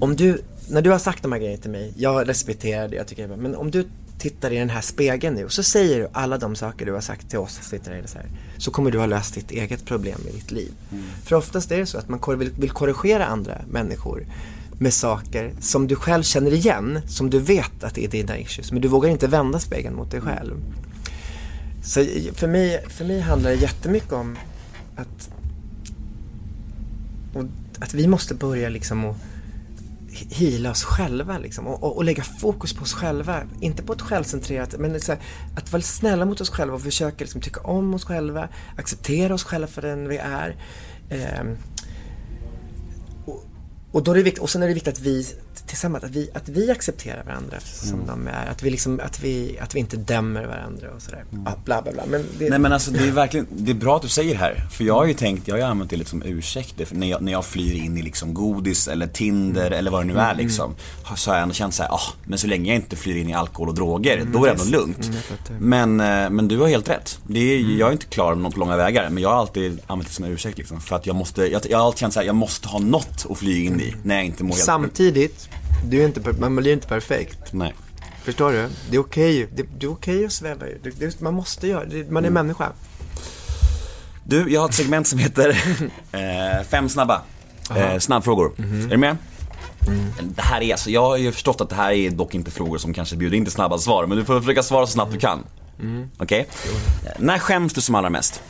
Om 0.00 0.16
du, 0.16 0.42
när 0.68 0.82
du 0.82 0.90
har 0.90 0.98
sagt 0.98 1.22
de 1.22 1.32
här 1.32 1.38
grejerna 1.38 1.62
till 1.62 1.70
mig, 1.70 1.92
jag 1.96 2.28
respekterar 2.28 2.88
det, 2.88 2.96
jag 2.96 3.06
tycker 3.06 3.28
är 3.28 3.36
men 3.36 3.56
om 3.56 3.70
du 3.70 3.88
tittar 4.22 4.50
i 4.50 4.58
den 4.58 4.70
här 4.70 4.80
spegeln 4.80 5.34
nu 5.34 5.44
och 5.44 5.52
så 5.52 5.62
säger 5.62 6.00
du 6.00 6.08
alla 6.12 6.38
de 6.38 6.54
saker 6.56 6.86
du 6.86 6.92
har 6.92 7.00
sagt 7.00 7.30
till 7.30 7.38
oss, 7.38 7.60
sitter 7.62 7.92
här, 7.92 8.02
så, 8.06 8.18
här, 8.18 8.26
så 8.58 8.70
kommer 8.70 8.90
du 8.90 8.98
ha 8.98 9.06
löst 9.06 9.34
ditt 9.34 9.50
eget 9.50 9.84
problem 9.84 10.18
i 10.28 10.32
ditt 10.32 10.50
liv. 10.50 10.72
För 11.24 11.36
oftast 11.36 11.72
är 11.72 11.78
det 11.78 11.86
så 11.86 11.98
att 11.98 12.08
man 12.08 12.38
vill, 12.38 12.50
vill 12.50 12.70
korrigera 12.70 13.26
andra 13.26 13.60
människor 13.70 14.26
med 14.78 14.94
saker 14.94 15.52
som 15.60 15.86
du 15.86 15.96
själv 15.96 16.22
känner 16.22 16.52
igen, 16.52 17.00
som 17.08 17.30
du 17.30 17.38
vet 17.38 17.84
att 17.84 17.94
det 17.94 18.04
är 18.04 18.08
dina 18.08 18.38
issues, 18.38 18.72
men 18.72 18.82
du 18.82 18.88
vågar 18.88 19.10
inte 19.10 19.26
vända 19.26 19.58
spegeln 19.58 19.96
mot 19.96 20.10
dig 20.10 20.20
själv. 20.20 20.54
Så 21.84 22.04
för 22.34 22.46
mig, 22.46 22.84
för 22.88 23.04
mig 23.04 23.20
handlar 23.20 23.50
det 23.50 23.56
jättemycket 23.56 24.12
om 24.12 24.38
att, 24.96 25.30
att 27.78 27.94
vi 27.94 28.06
måste 28.06 28.34
börja 28.34 28.68
liksom 28.68 29.04
att 29.04 29.16
hila 30.12 30.70
oss 30.70 30.84
själva 30.84 31.38
liksom, 31.38 31.66
och, 31.66 31.82
och, 31.82 31.96
och 31.96 32.04
lägga 32.04 32.22
fokus 32.22 32.72
på 32.72 32.82
oss 32.82 32.92
själva. 32.92 33.42
Inte 33.60 33.82
på 33.82 33.92
ett 33.92 34.00
självcentrerat, 34.02 34.74
men 34.78 35.00
så 35.00 35.12
här, 35.12 35.20
att 35.56 35.72
vara 35.72 35.82
snälla 35.82 36.24
mot 36.24 36.40
oss 36.40 36.50
själva 36.50 36.74
och 36.74 36.82
försöka 36.82 37.16
liksom, 37.18 37.40
tycka 37.40 37.60
om 37.60 37.94
oss 37.94 38.04
själva, 38.04 38.48
acceptera 38.76 39.34
oss 39.34 39.44
själva 39.44 39.66
för 39.66 39.82
den 39.82 40.08
vi 40.08 40.16
är. 40.16 40.56
Eh, 41.08 41.44
och, 43.26 43.44
och, 43.92 44.02
då 44.02 44.10
är 44.10 44.16
det 44.16 44.22
viktigt, 44.22 44.42
och 44.42 44.50
sen 44.50 44.62
är 44.62 44.68
det 44.68 44.74
viktigt 44.74 44.94
att 44.94 45.00
vi 45.00 45.26
tillsammans, 45.66 46.04
att 46.04 46.10
vi, 46.10 46.30
att 46.34 46.48
vi 46.48 46.70
accepterar 46.70 47.24
varandra 47.24 47.60
som 47.60 48.06
de 48.06 48.28
är. 48.28 48.46
Att 48.46 48.62
vi, 48.62 48.70
liksom, 48.70 49.00
att, 49.04 49.20
vi, 49.20 49.58
att 49.60 49.74
vi 49.74 49.80
inte 49.80 49.96
dömer 49.96 50.46
varandra 50.46 50.90
och 50.96 51.02
sådär. 51.02 51.24
Ja, 51.30 51.56
bla 51.64 51.82
bla 51.82 51.92
bla. 51.92 52.02
Men 52.06 52.24
det, 52.38 52.50
Nej 52.50 52.58
men 52.58 52.72
alltså 52.72 52.90
det 52.90 53.08
är 53.08 53.10
verkligen, 53.10 53.46
det 53.50 53.70
är 53.70 53.74
bra 53.74 53.96
att 53.96 54.02
du 54.02 54.08
säger 54.08 54.32
det 54.32 54.40
här. 54.40 54.66
För 54.70 54.84
jag 54.84 54.94
har 54.94 55.04
ju 55.04 55.14
tänkt, 55.14 55.48
jag 55.48 55.54
har 55.54 55.58
ju 55.58 55.64
använt 55.64 55.90
det 55.90 55.96
lite 55.96 56.10
som 56.10 56.22
ursäkt 56.22 56.88
för 56.88 56.96
när 56.96 57.06
jag, 57.06 57.22
när 57.22 57.32
jag 57.32 57.44
flyr 57.44 57.74
in 57.74 57.98
i 57.98 58.02
liksom 58.02 58.34
godis 58.34 58.88
eller 58.88 59.06
Tinder 59.06 59.70
eller 59.70 59.90
vad 59.90 60.00
det 60.00 60.12
nu 60.12 60.18
är 60.18 60.34
liksom. 60.34 60.74
Så 61.16 61.30
har 61.30 61.36
jag 61.36 61.42
ändå 61.42 61.54
känt 61.54 61.74
såhär, 61.74 61.90
ah, 61.90 62.14
men 62.24 62.38
så 62.38 62.46
länge 62.46 62.70
jag 62.70 62.76
inte 62.76 62.96
flyr 62.96 63.16
in 63.16 63.28
i 63.28 63.34
alkohol 63.34 63.68
och 63.68 63.74
droger, 63.74 64.24
då 64.32 64.44
är 64.44 64.54
det 64.54 64.62
ändå 64.62 64.78
lugnt. 64.78 65.10
Men, 65.58 66.00
eh, 66.00 66.30
men 66.30 66.48
du 66.48 66.58
har 66.58 66.68
helt 66.68 66.88
rätt. 66.88 67.18
Det 67.26 67.40
är, 67.40 67.58
Jag 67.58 67.88
är 67.88 67.92
inte 67.92 68.06
klar 68.06 68.34
med 68.34 68.42
någon 68.42 68.52
på 68.52 68.58
långa 68.58 68.76
vägar, 68.76 69.10
men 69.10 69.22
jag 69.22 69.30
har 69.30 69.36
alltid 69.36 69.80
använt 69.86 70.08
det 70.08 70.14
som 70.14 70.24
ursäkt 70.24 70.58
liksom. 70.58 70.80
För 70.80 70.96
att 70.96 71.06
jag 71.06 71.16
måste, 71.16 71.46
jag, 71.46 71.62
jag 71.70 71.78
har 71.78 71.86
alltid 71.86 71.98
känt 72.00 72.14
såhär, 72.14 72.26
jag 72.26 72.34
måste 72.34 72.68
ha 72.68 72.78
något 72.78 73.26
att 73.30 73.38
fly 73.38 73.64
in 73.64 73.80
i 73.80 73.94
när 74.02 74.14
jag 74.14 74.24
inte 74.24 74.44
mår 74.44 74.54
helt 74.54 74.64
Samtidigt, 74.64 75.48
du 75.84 76.02
är 76.02 76.06
inte, 76.06 76.32
man 76.32 76.56
blir 76.56 76.72
inte 76.72 76.86
perfekt. 76.88 77.52
Nej. 77.52 77.74
Förstår 78.24 78.52
du? 78.52 78.68
Det 78.90 78.96
är 78.96 79.00
okej. 79.00 79.48
Det, 79.54 79.62
det 79.78 79.86
är 79.86 79.90
okej 79.90 80.24
att 80.26 80.32
sväva 80.32 80.66
ut. 80.66 81.20
Man 81.20 81.34
måste 81.34 81.66
göra 81.68 81.84
det. 81.84 82.10
Man 82.10 82.24
är 82.24 82.30
människa. 82.30 82.72
Du, 84.24 84.52
jag 84.52 84.60
har 84.60 84.68
ett 84.68 84.74
segment 84.74 85.06
som 85.08 85.18
heter 85.18 85.48
eh, 86.12 86.64
Fem 86.68 86.88
snabba. 86.88 87.22
Eh, 87.76 87.98
snabbfrågor. 87.98 88.52
Är 88.58 88.88
du 88.88 88.96
med? 88.96 89.16
Det 90.22 90.42
här 90.42 90.60
är 90.60 90.72
alltså, 90.72 90.90
jag 90.90 91.00
har 91.02 91.16
ju 91.16 91.32
förstått 91.32 91.60
att 91.60 91.68
det 91.68 91.74
här 91.74 91.90
är 91.92 92.10
dock 92.10 92.34
inte 92.34 92.50
frågor 92.50 92.78
som 92.78 92.94
kanske 92.94 93.16
bjuder 93.16 93.36
in 93.36 93.44
till 93.44 93.52
snabba 93.52 93.78
svar, 93.78 94.06
men 94.06 94.18
du 94.18 94.24
får 94.24 94.40
försöka 94.40 94.62
svara 94.62 94.86
så 94.86 94.92
snabbt 94.92 95.12
du 95.12 95.18
kan. 95.18 95.44
Okej? 96.18 96.48
Eh, 97.04 97.10
När 97.18 97.38
skäms 97.38 97.72
du 97.74 97.80
som 97.80 97.94
allra 97.94 98.10
mest? 98.10 98.42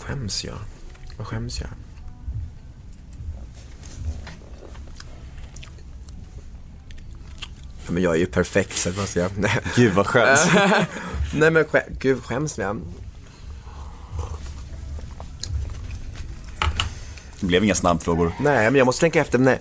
Skäms 0.00 0.44
jag? 0.44 0.54
Vad 1.16 1.26
skäms 1.26 1.60
jag? 1.60 1.68
Ja, 7.88 7.92
men 7.92 8.02
jag 8.02 8.14
är 8.14 8.18
ju 8.18 8.26
perfekt 8.26 8.76
så 8.76 8.90
vad 8.90 9.08
ska 9.08 9.20
jag... 9.20 9.30
Nej. 9.36 9.60
Gud 9.76 9.92
vad 9.92 10.06
skönt. 10.06 10.40
Nej 11.34 11.50
men 11.50 11.64
skä... 11.64 11.82
gud 11.98 12.24
skäms 12.24 12.58
jag? 12.58 12.80
Det 17.40 17.46
blev 17.46 17.64
inga 17.64 17.74
snabbfrågor. 17.74 18.32
Nej 18.40 18.64
men 18.64 18.74
jag 18.74 18.84
måste 18.84 19.00
tänka 19.00 19.20
efter. 19.20 19.38
Nej. 19.38 19.60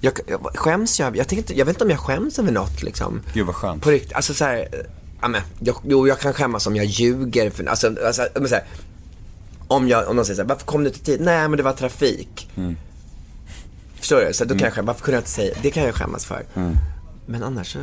Jag, 0.00 0.12
jag, 0.26 0.40
skäms 0.54 1.00
jag? 1.00 1.16
Jag, 1.16 1.28
tänker 1.28 1.42
inte, 1.42 1.58
jag 1.58 1.66
vet 1.66 1.74
inte 1.74 1.84
om 1.84 1.90
jag 1.90 1.98
skäms 1.98 2.38
över 2.38 2.52
något 2.52 2.82
liksom. 2.82 3.20
Gud 3.32 3.46
vad 3.46 3.54
skönt. 3.54 3.82
På 3.82 3.90
riktigt, 3.90 4.12
alltså 4.12 4.34
såhär, 4.34 4.58
eh, 4.58 4.78
ja 5.20 5.28
men, 5.28 5.42
jag, 5.58 5.76
jo 5.84 6.08
jag 6.08 6.18
kan 6.18 6.32
skämmas 6.32 6.66
om 6.66 6.76
jag 6.76 6.86
ljuger 6.86 7.50
för, 7.50 7.64
alltså, 7.64 7.94
alltså 8.06 8.28
men, 8.34 8.48
så 8.48 8.54
här, 8.54 8.64
om 9.68 9.88
jag, 9.88 10.08
om 10.08 10.16
någon 10.16 10.24
säger 10.24 10.36
såhär, 10.36 10.48
varför 10.48 10.66
kom 10.66 10.84
du 10.84 10.88
inte 10.88 11.04
tid? 11.04 11.20
Nej 11.20 11.48
men 11.48 11.56
det 11.56 11.62
var 11.62 11.72
trafik. 11.72 12.50
Förstår 13.98 14.20
du? 14.20 14.32
Så 14.32 14.44
då 14.44 14.54
kan 14.54 14.64
jag 14.64 14.72
skämmas, 14.72 14.86
varför 14.86 15.04
kunde 15.04 15.16
jag 15.16 15.20
inte 15.20 15.30
säga, 15.30 15.54
det 15.62 15.70
kan 15.70 15.82
jag 15.82 15.94
skämmas 15.94 16.24
för. 16.24 16.44
Men 17.30 17.42
annars 17.42 17.72
så, 17.72 17.78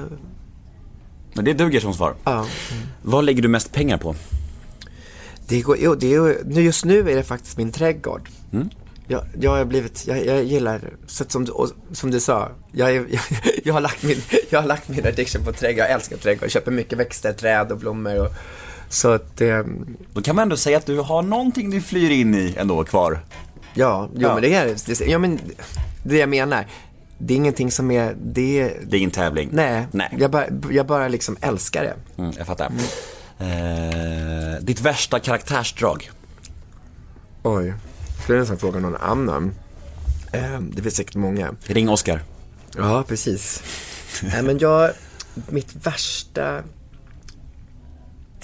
Men 1.33 1.45
det 1.45 1.53
duger 1.53 1.79
som 1.79 1.93
svar. 1.93 2.15
ja. 2.23 2.45
Vad 3.01 3.23
lägger 3.25 3.41
du 3.41 3.47
mest 3.47 3.71
pengar 3.73 3.97
på? 3.97 4.15
Det 5.47 5.61
går, 5.61 5.77
jo, 5.79 5.95
det 5.95 6.13
är, 6.13 6.59
just 6.61 6.85
nu 6.85 6.99
är 7.11 7.15
det 7.15 7.23
faktiskt 7.23 7.57
min 7.57 7.71
trädgård. 7.71 8.29
Jag, 9.07 9.21
jag 9.39 9.51
har 9.51 9.65
blivit, 9.65 10.07
jag, 10.07 10.25
jag 10.25 10.43
gillar, 10.43 10.93
så 11.07 11.23
som, 11.27 11.45
du- 11.45 11.51
och, 11.51 11.69
som 11.91 12.11
du 12.11 12.19
sa, 12.19 12.49
jag, 12.71 12.93
jag, 12.93 13.07
jag, 13.63 13.73
har 13.73 13.81
lagt 13.81 14.03
min, 14.03 14.17
jag 14.49 14.61
har 14.61 14.67
lagt 14.67 14.89
min 14.89 15.07
addiction 15.07 15.43
på 15.43 15.51
trädgård. 15.53 15.79
Jag 15.83 15.91
älskar 15.91 16.17
trädgård, 16.17 16.43
jag 16.43 16.51
köper 16.51 16.71
mycket 16.71 16.97
växter, 16.99 17.33
träd 17.33 17.71
och 17.71 17.77
blommor. 17.77 18.19
Och, 18.25 18.31
så 18.89 19.11
att, 19.11 19.41
eh, 19.41 19.59
Då 20.13 20.21
kan 20.21 20.35
man 20.35 20.43
ändå 20.43 20.57
säga 20.57 20.77
att 20.77 20.85
du 20.85 20.99
har 20.99 21.21
någonting 21.21 21.69
du 21.69 21.81
flyr 21.81 22.09
in 22.11 22.35
i 22.35 22.55
ändå 22.57 22.83
kvar. 22.83 23.19
ja, 23.73 24.09
jo, 24.13 24.21
Ja. 24.21 24.33
men 24.33 24.41
det 24.41 24.53
är 24.53 24.75
det, 24.85 25.05
ja, 25.05 25.17
men 25.17 25.39
det 26.03 26.17
jag 26.17 26.29
menar. 26.29 26.67
Det 27.17 27.33
är 27.33 27.35
ingenting 27.37 27.71
som 27.71 27.91
är, 27.91 28.15
det 28.23 28.59
är, 28.61 28.79
Det 28.85 28.95
är 28.95 28.99
ingen 28.99 29.11
tävling. 29.11 29.49
nej, 29.51 29.87
Nej. 29.91 30.15
Jag, 30.19 30.31
bara, 30.31 30.45
jag 30.71 30.85
bara 30.87 31.07
liksom 31.07 31.37
älskar 31.41 31.83
det. 31.83 32.21
Mm, 32.21 32.33
jag 32.37 32.47
fattar. 32.47 32.71
Eh, 33.39 34.59
ditt 34.61 34.81
värsta 34.81 35.19
karaktärsdrag? 35.19 36.11
Oj, 37.43 37.73
skulle 38.23 38.37
jag 38.37 38.41
nästan 38.41 38.57
fråga 38.57 38.79
någon 38.79 38.95
annan. 38.95 39.53
Eh, 40.31 40.59
det 40.59 40.81
finns 40.81 40.95
säkert 40.95 41.15
många. 41.15 41.55
Ring 41.65 41.89
Oscar. 41.89 42.23
Ja, 42.77 43.03
precis. 43.07 43.63
Nej, 44.23 44.43
men 44.43 44.57
jag, 44.59 44.91
mitt 45.49 45.75
värsta... 45.85 46.63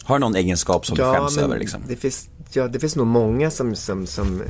Har 0.04 0.16
du 0.16 0.20
någon 0.20 0.36
egenskap 0.36 0.86
som 0.86 0.98
du 0.98 1.04
skäms 1.04 1.38
över 1.38 1.60
liksom? 1.60 1.82
Det 1.88 1.96
finns, 1.96 2.30
ja, 2.54 2.68
det 2.68 2.80
finns 2.80 2.96
nog 2.96 3.08
många 3.08 3.52
som, 3.52 3.76
som, 3.76 4.08
som 4.08 4.44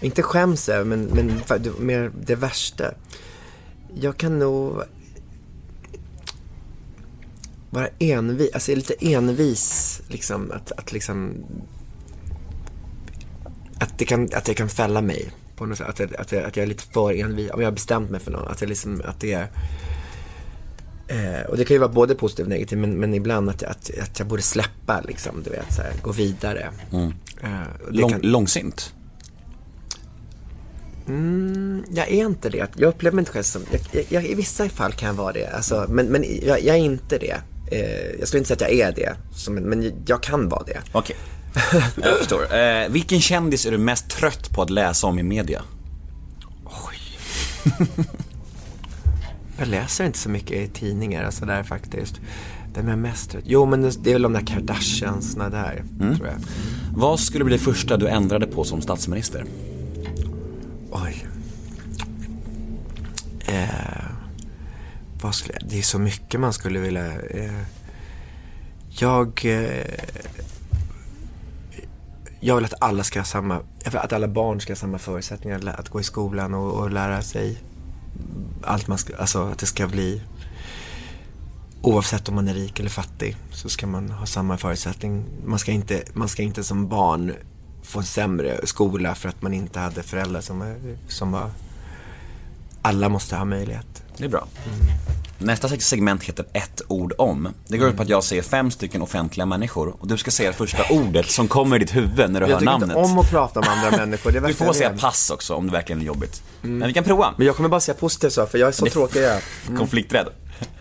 inte 0.00 0.22
skäms 0.22 0.68
över, 0.68 0.84
men, 0.84 1.04
men 1.04 1.42
det- 1.58 1.78
mer 1.78 2.10
det 2.26 2.34
värsta. 2.34 2.84
Jag 3.94 4.16
kan 4.16 4.38
nog 4.38 4.82
vara 7.70 7.88
envis, 7.98 8.50
alltså 8.54 8.70
jag 8.70 8.76
är 8.76 8.80
lite 8.80 8.94
envis 9.14 10.00
liksom 10.08 10.50
att, 10.52 10.72
att 10.72 10.92
liksom 10.92 11.34
att 13.80 13.98
det 13.98 14.04
kan, 14.04 14.28
att 14.34 14.44
det 14.44 14.54
kan 14.54 14.68
fälla 14.68 15.00
mig 15.00 15.30
på 15.56 15.66
något 15.66 15.78
sätt. 15.78 15.86
Att, 15.88 15.98
jag- 16.00 16.16
att, 16.16 16.32
jag, 16.32 16.44
att 16.44 16.56
jag 16.56 16.62
är 16.64 16.66
lite 16.66 16.82
för 16.82 17.12
envis, 17.12 17.50
om 17.50 17.60
jag 17.60 17.66
har 17.66 17.72
bestämt 17.72 18.10
mig 18.10 18.20
för 18.20 18.30
något. 18.30 18.50
Att, 18.50 18.60
jag 18.60 18.68
liksom, 18.68 19.02
att 19.04 19.20
det 19.20 19.32
är 19.32 19.48
Eh, 21.08 21.42
och 21.48 21.56
det 21.56 21.64
kan 21.64 21.74
ju 21.74 21.78
vara 21.78 21.92
både 21.92 22.14
positivt 22.14 22.44
och 22.44 22.50
negativt, 22.50 22.78
men, 22.78 22.92
men 23.00 23.14
ibland 23.14 23.50
att, 23.50 23.62
att, 23.62 23.90
att 24.02 24.18
jag 24.18 24.28
borde 24.28 24.42
släppa, 24.42 25.00
liksom, 25.00 25.42
du 25.44 25.50
vet, 25.50 25.72
så 25.74 25.82
här, 25.82 25.92
gå 26.02 26.12
vidare. 26.12 26.70
Mm. 26.92 27.12
Eh, 27.42 27.50
Lång, 27.90 28.10
kan- 28.10 28.20
Långsint? 28.20 28.94
Mm, 31.10 31.84
jag 31.90 32.08
är 32.08 32.26
inte 32.26 32.48
det. 32.48 32.66
Jag 32.76 32.88
upplever 32.88 33.14
mig 33.14 33.22
inte 33.22 33.32
själv 33.32 33.42
som, 33.42 33.62
jag, 33.72 33.80
jag, 33.92 34.04
jag, 34.08 34.24
i 34.30 34.34
vissa 34.34 34.68
fall 34.68 34.92
kan 34.92 35.06
jag 35.06 35.14
vara 35.14 35.32
det, 35.32 35.46
alltså, 35.46 35.86
men, 35.88 36.06
men 36.06 36.24
jag, 36.42 36.62
jag 36.64 36.76
är 36.76 36.80
inte 36.80 37.18
det. 37.18 37.36
Eh, 37.72 38.18
jag 38.18 38.28
skulle 38.28 38.38
inte 38.38 38.48
säga 38.56 38.66
att 38.66 38.78
jag 38.78 38.88
är 38.88 38.92
det, 38.92 39.16
som, 39.34 39.54
men 39.54 39.92
jag 40.06 40.22
kan 40.22 40.48
vara 40.48 40.62
det. 40.62 40.80
Okej. 40.92 41.16
Jag 42.02 42.18
förstår. 42.18 42.54
Eh, 42.56 42.88
vilken 42.88 43.20
kändis 43.20 43.66
är 43.66 43.70
du 43.70 43.78
mest 43.78 44.08
trött 44.10 44.50
på 44.50 44.62
att 44.62 44.70
läsa 44.70 45.06
om 45.06 45.18
i 45.18 45.22
media? 45.22 45.62
Jag 49.58 49.68
läser 49.68 50.04
inte 50.04 50.18
så 50.18 50.28
mycket 50.28 50.56
i 50.56 50.68
tidningar 50.68 51.26
och 51.26 51.34
sådär 51.34 51.62
faktiskt. 51.62 52.20
Vem 52.74 52.88
är 52.88 52.96
mest 52.96 53.30
trött? 53.30 53.42
Jo, 53.46 53.66
men 53.66 53.82
det 53.82 54.10
är 54.10 54.12
väl 54.12 54.22
de 54.22 54.32
där 54.32 54.46
Kardashiansna 54.46 55.50
där, 55.50 55.82
Mm. 56.00 56.16
tror 56.16 56.28
jag. 56.28 56.36
Vad 56.96 57.20
skulle 57.20 57.44
bli 57.44 57.56
det 57.56 57.62
första 57.64 57.96
du 57.96 58.08
ändrade 58.08 58.46
på 58.46 58.64
som 58.64 58.82
statsminister? 58.82 59.44
Vad 65.22 65.34
skulle 65.34 65.58
det 65.60 65.78
är 65.78 65.82
så 65.82 65.98
mycket 65.98 66.40
man 66.40 66.52
skulle 66.52 66.78
vilja... 66.78 67.20
Eh, 67.22 67.62
jag... 68.88 69.44
Eh, 69.44 70.04
jag 72.42 72.56
vill 72.56 72.64
att 72.64 72.82
alla 72.82 73.04
ska 73.04 73.20
ha 73.20 73.24
samma, 73.24 73.62
att 73.84 74.12
alla 74.12 74.28
barn 74.28 74.60
ska 74.60 74.72
ha 74.72 74.76
samma 74.76 74.98
förutsättningar 74.98 75.74
att 75.78 75.88
gå 75.88 76.00
i 76.00 76.04
skolan 76.04 76.54
och, 76.54 76.72
och 76.72 76.90
lära 76.90 77.22
sig 77.22 77.58
allt 78.62 78.86
man 78.86 78.98
ska, 78.98 79.16
alltså 79.16 79.42
att 79.42 79.58
det 79.58 79.66
ska 79.66 79.86
bli 79.86 80.22
Oavsett 81.82 82.28
om 82.28 82.34
man 82.34 82.48
är 82.48 82.54
rik 82.54 82.80
eller 82.80 82.90
fattig 82.90 83.36
så 83.50 83.68
ska 83.68 83.86
man 83.86 84.10
ha 84.10 84.26
samma 84.26 84.56
förutsättning. 84.56 85.24
Man 85.44 85.58
ska 85.58 85.72
inte, 85.72 86.02
man 86.12 86.28
ska 86.28 86.42
inte 86.42 86.64
som 86.64 86.88
barn 86.88 87.34
få 87.82 87.98
en 87.98 88.04
sämre 88.04 88.66
skola 88.66 89.14
för 89.14 89.28
att 89.28 89.42
man 89.42 89.54
inte 89.54 89.80
hade 89.80 90.02
föräldrar 90.02 90.40
som, 90.40 90.74
som 91.08 91.32
var... 91.32 91.50
Alla 92.82 93.08
måste 93.08 93.36
ha 93.36 93.44
möjlighet. 93.44 94.02
Det 94.20 94.26
är 94.26 94.28
bra. 94.28 94.46
Nästa 95.38 95.68
segment 95.68 96.24
heter 96.24 96.44
ett 96.52 96.82
ord 96.88 97.12
om. 97.18 97.48
Det 97.68 97.78
går 97.78 97.88
ut 97.88 97.96
på 97.96 98.02
att 98.02 98.08
jag 98.08 98.24
säger 98.24 98.42
fem 98.42 98.70
stycken 98.70 99.02
offentliga 99.02 99.46
människor 99.46 99.94
och 100.00 100.08
du 100.08 100.16
ska 100.18 100.30
säga 100.30 100.50
det 100.50 100.56
första 100.56 100.82
ordet 100.90 101.30
som 101.30 101.48
kommer 101.48 101.76
i 101.76 101.78
ditt 101.78 101.96
huvud 101.96 102.30
när 102.30 102.40
du 102.40 102.46
Jag 102.46 102.52
hör 102.52 102.58
tycker 102.58 102.64
namnet. 102.72 102.88
inte 102.88 102.94
om 103.00 103.18
att 103.18 103.30
prata 103.30 103.60
om 103.60 103.66
andra 103.68 103.96
människor. 103.96 104.30
Det 104.32 104.38
är 104.38 104.42
Du 104.46 104.54
får 104.54 104.66
jag 104.66 104.76
säga 104.76 104.90
pass 104.98 105.30
också 105.30 105.54
om 105.54 105.66
det 105.66 105.72
verkligen 105.72 106.00
är 106.00 106.04
jobbigt. 106.06 106.42
Men 106.62 106.88
vi 106.88 106.94
kan 106.94 107.04
prova. 107.04 107.34
Men 107.36 107.46
jag 107.46 107.56
kommer 107.56 107.68
bara 107.68 107.80
säga 107.80 107.94
positivt 107.94 108.32
så, 108.32 108.46
för 108.46 108.58
jag 108.58 108.68
är 108.68 108.72
så 108.72 108.84
Det- 108.84 108.90
tråkig 108.90 109.20
jag 109.22 109.30
är. 109.32 109.42
Mm. 109.66 109.78
Konflikträdd. 109.78 110.26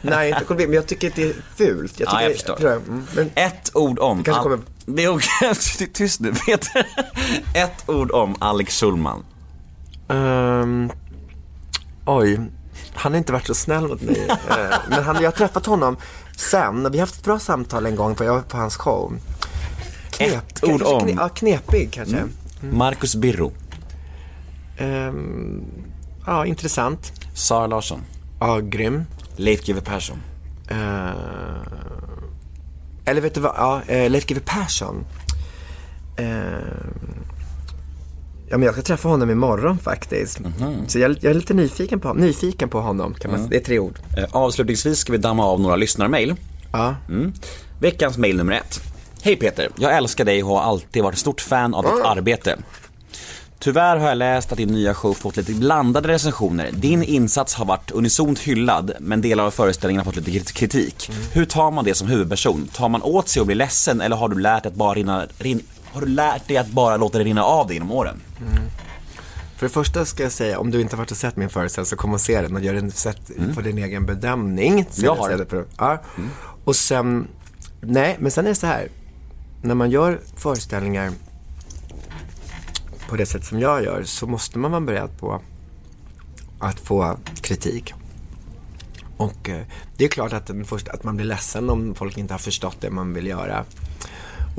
Nej, 0.02 0.30
inte 0.30 0.44
konflikt, 0.46 0.70
men 0.70 0.76
jag 0.76 0.88
tycker 0.88 1.08
att 1.08 1.16
det 1.16 1.24
är 1.24 1.34
fult. 1.56 2.00
Jag 2.00 2.08
Ja, 2.08 2.12
tycker 2.12 2.22
jag 2.24 2.32
det- 2.32 2.34
förstår. 2.36 2.62
jag, 2.62 2.74
mm, 2.82 3.04
men, 3.16 3.30
Ett 3.36 3.72
ord 3.76 4.00
om... 4.00 4.18
Det 4.18 4.24
kanske 4.24 4.44
kommer- 4.44 4.60
Det 4.86 5.04
är 5.04 5.16
okej, 5.16 5.88
tyst 5.94 6.20
nu 6.20 6.34
Peter. 6.46 6.88
Ett 7.56 7.90
ord 7.90 8.12
om 8.12 8.36
Alex 8.40 8.80
Schulman. 8.80 9.24
Ehm, 10.10 10.92
oj, 12.06 12.40
han 13.00 13.12
har 13.14 13.18
inte 13.18 13.34
varit 13.34 13.48
så 13.48 13.54
snäll 13.56 13.88
mot 13.88 14.02
mig. 14.02 14.28
Eh, 14.50 14.78
men 14.90 15.04
han, 15.04 15.16
jag 15.16 15.24
har 15.24 15.32
träffat 15.32 15.66
honom 15.66 15.98
sen, 16.38 16.92
vi 16.92 16.98
har 16.98 17.06
haft 17.06 17.16
ett 17.16 17.24
bra 17.24 17.40
samtal 17.40 17.86
en 17.86 17.96
gång 17.96 18.16
på, 18.16 18.24
jag 18.24 18.34
var 18.34 18.42
på 18.42 18.58
hans 18.58 18.76
show. 18.78 19.14
Ett 20.20 20.64
ord 20.64 20.82
om- 20.82 21.00
Kne, 21.02 21.12
ja, 21.12 21.30
knepig 21.30 21.92
kanske. 21.92 22.18
Mm. 22.18 22.78
Marcus 22.78 23.16
Birro. 23.16 23.52
Ehm, 24.78 25.64
ja, 26.26 26.46
intressant. 26.46 27.12
Sara 27.34 27.68
Larsson. 27.68 28.02
Ja, 28.40 28.60
grym. 28.60 29.04
Leif 29.36 29.66
GW 29.66 29.82
Persson. 29.82 30.18
Eh, 30.68 31.10
eller 33.06 33.22
vet 33.22 33.34
du 33.36 33.42
vad, 33.42 33.54
ja, 33.58 33.82
eh, 33.88 34.10
Leif 34.10 34.26
GW 34.26 34.40
Persson. 34.46 35.06
Eh, 36.18 36.26
ja, 38.50 38.58
men 38.58 38.62
jag 38.66 38.74
ska 38.74 38.82
träffa 38.82 39.10
honom 39.10 39.30
imorgon 39.32 39.78
faktiskt. 39.80 40.40
Så 40.88 41.00
jag, 41.00 41.12
jag 41.22 41.30
är 41.30 41.34
lite 41.34 41.54
nyfiken 41.54 42.00
på, 42.00 42.14
nyfiken 42.14 42.70
på 42.70 42.82
honom. 42.82 43.14
Kan 43.14 43.32
man, 43.32 43.40
Mm. 43.40 43.50
Det 43.50 43.56
är 43.58 43.64
tre 43.64 43.80
ord. 43.80 44.00
Eh, 44.18 44.24
Avslutningsvis 44.32 45.00
ska 45.00 45.12
vi 45.12 45.18
damma 45.18 45.46
av 45.46 45.60
några 45.62 45.76
lyssnarmail. 45.76 46.36
Ja. 46.72 46.96
Mm. 47.10 47.34
Veckans 47.80 48.18
mail 48.18 48.38
nummer 48.38 48.54
ett. 48.54 48.82
Hej 49.22 49.36
Peter, 49.36 49.70
jag 49.78 49.98
älskar 49.98 50.26
dig 50.26 50.44
och 50.44 50.50
har 50.50 50.62
alltid 50.62 51.04
varit 51.04 51.18
stort 51.18 51.42
fan 51.42 51.74
av 51.74 51.84
ditt 51.84 52.06
arbete. 52.06 52.58
Tyvärr 53.60 53.98
har 53.98 54.08
jag 54.08 54.18
läst 54.18 54.52
att 54.52 54.58
din 54.58 54.70
nya 54.70 54.94
show 54.94 55.14
fått 55.14 55.38
lite 55.38 55.54
blandade 55.54 56.08
recensioner. 56.08 56.70
Din 56.72 57.04
insats 57.04 57.56
har 57.56 57.66
varit 57.66 57.92
unisont 57.92 58.40
hyllad, 58.40 58.92
men 59.00 59.22
delar 59.22 59.44
av 59.46 59.52
föreställningen 59.52 60.00
har 60.06 60.12
fått 60.12 60.16
lite 60.28 60.32
krit- 60.32 60.54
kritik. 60.54 61.12
Hur 61.34 61.46
tar 61.46 61.72
man 61.72 61.86
det 61.86 61.96
som 61.96 62.08
huvudperson? 62.08 62.68
Tar 62.74 62.90
man 62.90 63.02
åt 63.04 63.28
sig 63.30 63.40
och 63.40 63.46
blir 63.46 63.56
ledsen 63.56 64.02
eller 64.02 64.16
har 64.16 64.30
du 64.30 64.40
lärt 64.40 64.64
dig 64.64 64.70
att 64.70 64.76
bara 64.76 64.94
rinna, 64.94 65.26
rin, 65.40 65.62
har 65.94 66.02
du 66.02 66.08
lärt 66.08 66.48
dig 66.48 66.58
att 66.58 66.68
bara 66.68 66.98
låta 66.98 67.18
det 67.18 67.24
rinna 67.24 67.44
av 67.44 67.68
dig 67.68 67.76
genom 67.76 67.92
åren? 67.92 68.22
För 69.56 69.66
det 69.66 69.74
första 69.74 70.06
ska 70.06 70.24
jag 70.24 70.32
säga, 70.32 70.60
om 70.60 70.72
du 70.72 70.82
inte 70.82 70.96
har 70.96 70.98
varit 70.98 71.12
och 71.12 71.18
sett 71.18 71.36
min 71.36 71.50
föreställning 71.50 71.86
så 71.86 71.96
kom 71.96 72.14
och 72.14 72.22
se 72.22 72.42
den 72.42 72.56
och 72.56 72.62
gör 72.62 72.74
en 72.74 72.92
sätt 72.92 73.32
på 73.56 73.62
din 73.62 73.78
egen 73.78 74.06
bedömning. 74.06 74.86
Så 74.92 75.06
Jag 75.06 75.16
har 75.16 75.30
det. 75.30 75.66
Ja. 75.78 76.02
Och 76.64 76.76
sen, 76.76 77.28
nej, 77.82 78.18
men 78.20 78.32
sen 78.32 78.46
är 78.46 78.50
det 78.50 78.56
så 78.56 78.68
här. 78.68 78.88
När 79.62 79.76
man 79.76 79.92
gör 79.92 80.20
föreställningar 80.36 81.12
på 83.10 83.16
det 83.16 83.26
sätt 83.26 83.46
som 83.46 83.60
jag 83.60 83.84
gör 83.84 84.04
så 84.04 84.28
måste 84.28 84.58
man 84.60 84.72
vara 84.72 84.82
beredd 84.82 85.20
på 85.20 85.42
att 86.60 86.80
få 86.80 87.18
kritik. 87.42 87.94
Och 89.18 89.50
eh, 89.50 89.66
det 89.98 90.06
är 90.06 90.10
klart 90.10 90.34
att, 90.34 90.48
den 90.48 90.66
första, 90.66 90.92
att 90.92 91.04
man 91.04 91.16
blir 91.16 91.26
ledsen 91.26 91.70
om 91.70 91.96
folk 91.96 92.18
inte 92.18 92.34
har 92.34 92.40
förstått 92.40 92.78
det 92.80 92.90
man 92.90 93.14
vill 93.14 93.28
göra. 93.28 93.66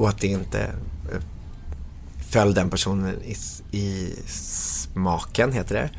Och 0.01 0.09
att 0.09 0.19
det 0.19 0.27
inte 0.27 0.61
eh, 1.13 1.21
föll 2.31 2.55
den 2.55 2.71
personen 2.71 3.23
i, 3.23 3.37
i 3.79 4.15
smaken, 4.27 5.53
heter 5.53 5.75
det. 5.75 5.91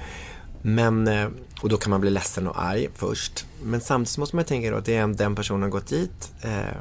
Men, 0.62 1.08
eh, 1.08 1.28
och 1.62 1.70
då 1.70 1.78
kan 1.78 1.90
man 1.90 2.02
bli 2.02 2.10
ledsen 2.10 2.48
och 2.48 2.64
arg 2.64 2.90
först. 2.96 3.46
Men 3.64 3.82
samtidigt 3.82 4.18
måste 4.18 4.36
man 4.36 4.46
tänka 4.46 4.72
då 4.72 4.78
att 4.78 4.86
det 4.86 4.96
är 4.96 5.08
den 5.08 5.36
personen 5.36 5.62
har 5.62 5.70
gått 5.70 5.88
dit 5.88 6.32
eh, 6.42 6.78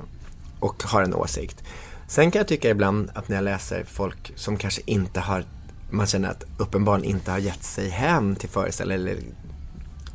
och 0.61 0.83
har 0.83 1.03
en 1.03 1.15
åsikt. 1.15 1.65
Sen 2.09 2.31
kan 2.31 2.41
jag 2.41 2.49
tycka 2.49 2.71
ibland 2.71 3.11
att 3.15 3.29
när 3.29 3.37
jag 3.37 3.45
läser 3.45 3.85
folk 3.85 4.33
som 4.37 4.57
kanske 4.57 4.83
inte 4.85 5.21
har, 5.21 5.45
man 5.91 6.07
känner 6.07 6.29
att 6.29 6.45
uppenbarligen 6.59 7.17
inte 7.17 7.31
har 7.31 7.39
gett 7.39 7.65
sig 7.65 7.89
hem 7.89 8.37
till 8.37 8.49
föreställningen, 8.49 9.07
eller 9.07 9.23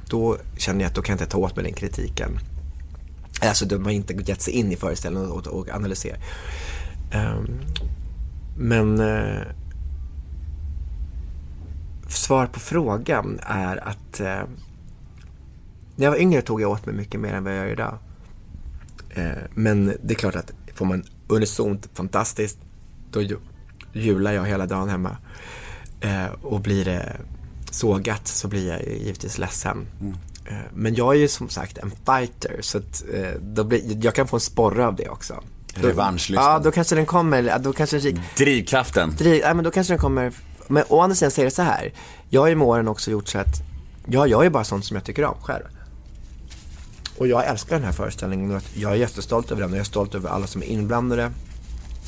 då 0.09 0.37
känner 0.57 0.81
jag 0.81 0.89
att 0.89 0.95
då 0.95 1.01
kan 1.01 1.13
jag 1.13 1.21
inte 1.23 1.31
ta 1.31 1.37
åt 1.37 1.55
mig 1.55 1.65
den 1.65 1.73
kritiken. 1.73 2.39
Alltså 3.41 3.65
de 3.65 3.85
har 3.85 3.91
inte 3.91 4.13
gett 4.13 4.41
sig 4.41 4.53
in 4.53 4.71
i 4.71 4.75
föreställningen 4.75 5.29
och, 5.29 5.47
och 5.47 5.69
analyserat. 5.69 6.19
Ehm, 7.11 7.59
men 8.57 8.99
eh, 8.99 9.41
svar 12.07 12.45
på 12.47 12.59
frågan 12.59 13.39
är 13.41 13.87
att 13.87 14.19
eh, 14.19 14.43
när 15.95 16.05
jag 16.05 16.11
var 16.11 16.17
yngre 16.17 16.41
tog 16.41 16.61
jag 16.61 16.71
åt 16.71 16.85
mig 16.85 16.95
mycket 16.95 17.19
mer 17.19 17.33
än 17.33 17.43
vad 17.43 17.53
jag 17.53 17.59
gör 17.65 17.73
idag. 17.73 17.97
Eh, 19.09 19.31
men 19.53 19.85
det 20.03 20.13
är 20.13 20.15
klart 20.15 20.35
att 20.35 20.51
får 20.73 20.85
man 20.85 21.03
unisont 21.27 21.89
fantastiskt, 21.93 22.57
då 23.11 23.21
ju- 23.21 23.39
jular 23.93 24.31
jag 24.31 24.45
hela 24.45 24.65
dagen 24.65 24.89
hemma. 24.89 25.17
Och 26.41 26.61
blir 26.61 26.85
det 26.85 27.17
sågat 27.71 28.27
så 28.27 28.47
blir 28.47 28.67
jag 28.69 28.83
givetvis 28.83 29.37
ledsen. 29.37 29.85
Eh, 30.45 30.57
men 30.73 30.95
jag 30.95 31.15
är 31.15 31.19
ju 31.19 31.27
som 31.27 31.49
sagt 31.49 31.77
en 31.77 31.91
fighter 31.91 32.57
så 32.61 32.77
att, 32.77 33.03
då 33.41 33.63
blir, 33.63 34.05
jag 34.05 34.15
kan 34.15 34.27
få 34.27 34.35
en 34.35 34.39
sporre 34.39 34.87
av 34.87 34.95
det 34.95 35.09
också. 35.09 35.43
Revanschlysten. 35.75 36.51
Ja, 36.51 36.59
då 36.59 36.71
kanske 36.71 36.95
den 36.95 37.05
kommer, 37.05 37.59
då 37.59 37.73
kanske 37.73 37.99
den 37.99 38.21
Drivkraften. 38.37 39.15
Driv, 39.17 39.41
nej, 39.43 39.53
men 39.53 39.63
då 39.63 39.71
kanske 39.71 39.93
den 39.93 39.99
kommer, 39.99 40.31
men 40.67 40.83
å 40.87 41.01
andra 41.01 41.15
sidan 41.15 41.31
säger 41.31 41.49
det 41.49 41.55
så 41.55 41.61
här. 41.61 41.93
Jag 42.29 42.41
har 42.41 42.47
ju 42.47 42.55
med 42.55 42.67
åren 42.67 42.87
också 42.87 43.11
gjort 43.11 43.27
så 43.27 43.39
att, 43.39 43.61
ja, 44.05 44.27
jag 44.27 44.45
är 44.45 44.49
bara 44.49 44.63
sånt 44.63 44.85
som 44.85 44.95
jag 44.95 45.03
tycker 45.03 45.25
om 45.25 45.37
själv. 45.41 45.63
Och 47.17 47.27
jag 47.27 47.45
älskar 47.45 47.75
den 47.75 47.85
här 47.85 47.91
föreställningen 47.91 48.51
och 48.51 48.57
att 48.57 48.77
jag 48.77 48.91
är 48.91 48.95
jättestolt 48.95 49.51
över 49.51 49.61
den 49.61 49.71
och 49.71 49.77
jag 49.77 49.81
är 49.81 49.85
stolt 49.85 50.15
över 50.15 50.29
alla 50.29 50.47
som 50.47 50.61
är 50.63 50.65
inblandade. 50.65 51.31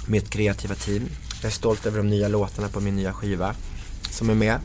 Mitt 0.07 0.29
kreativa 0.29 0.75
team. 0.75 1.03
Jag 1.41 1.47
är 1.47 1.53
stolt 1.53 1.85
över 1.85 1.97
de 1.97 2.09
nya 2.09 2.27
låtarna 2.27 2.67
på 2.67 2.79
min 2.79 2.95
nya 2.95 3.13
skiva 3.13 3.55
som 4.09 4.29
är 4.29 4.35
med. 4.35 4.59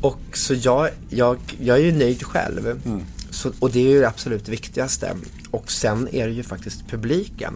Och 0.00 0.20
så 0.32 0.54
jag, 0.54 0.88
jag, 1.08 1.38
jag 1.60 1.78
är 1.78 1.82
ju 1.82 1.92
nöjd 1.92 2.22
själv. 2.22 2.80
Så, 3.30 3.52
och 3.58 3.70
det 3.70 3.80
är 3.80 3.90
ju 3.90 4.00
det 4.00 4.08
absolut 4.08 4.48
viktigaste. 4.48 5.16
Och 5.50 5.70
sen 5.70 6.08
är 6.12 6.26
det 6.26 6.32
ju 6.32 6.42
faktiskt 6.42 6.88
publiken. 6.88 7.54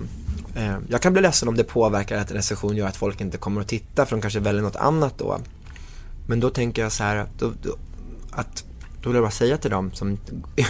Eh, 0.54 0.76
jag 0.88 1.02
kan 1.02 1.12
bli 1.12 1.22
ledsen 1.22 1.48
om 1.48 1.56
det 1.56 1.64
påverkar 1.64 2.18
att 2.18 2.30
en 2.30 2.36
recension 2.36 2.76
gör 2.76 2.86
att 2.86 2.96
folk 2.96 3.20
inte 3.20 3.38
kommer 3.38 3.60
att 3.60 3.68
titta 3.68 4.06
för 4.06 4.16
de 4.16 4.22
kanske 4.22 4.40
väljer 4.40 4.62
något 4.62 4.76
annat 4.76 5.18
då. 5.18 5.38
Men 6.26 6.40
då 6.40 6.50
tänker 6.50 6.82
jag 6.82 6.92
så 6.92 7.02
här 7.02 7.16
att 7.16 7.38
då, 7.38 7.52
då, 7.62 7.76
att, 8.30 8.64
då 9.02 9.08
vill 9.08 9.14
jag 9.14 9.24
bara 9.24 9.30
säga 9.30 9.56
till 9.56 9.70
dem 9.70 9.92
som, 9.92 10.18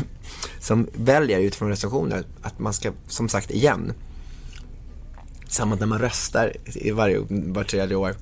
som 0.60 0.88
väljer 0.92 1.38
utifrån 1.38 1.68
recensioner 1.68 2.24
att 2.42 2.58
man 2.58 2.72
ska, 2.72 2.92
som 3.06 3.28
sagt 3.28 3.50
igen, 3.50 3.92
samma 5.48 5.74
när 5.74 5.86
man 5.86 5.98
röstar 5.98 6.52
i 6.64 6.90
varje, 6.90 7.18
var 7.28 7.64
tredje 7.64 7.96
år. 7.96 8.14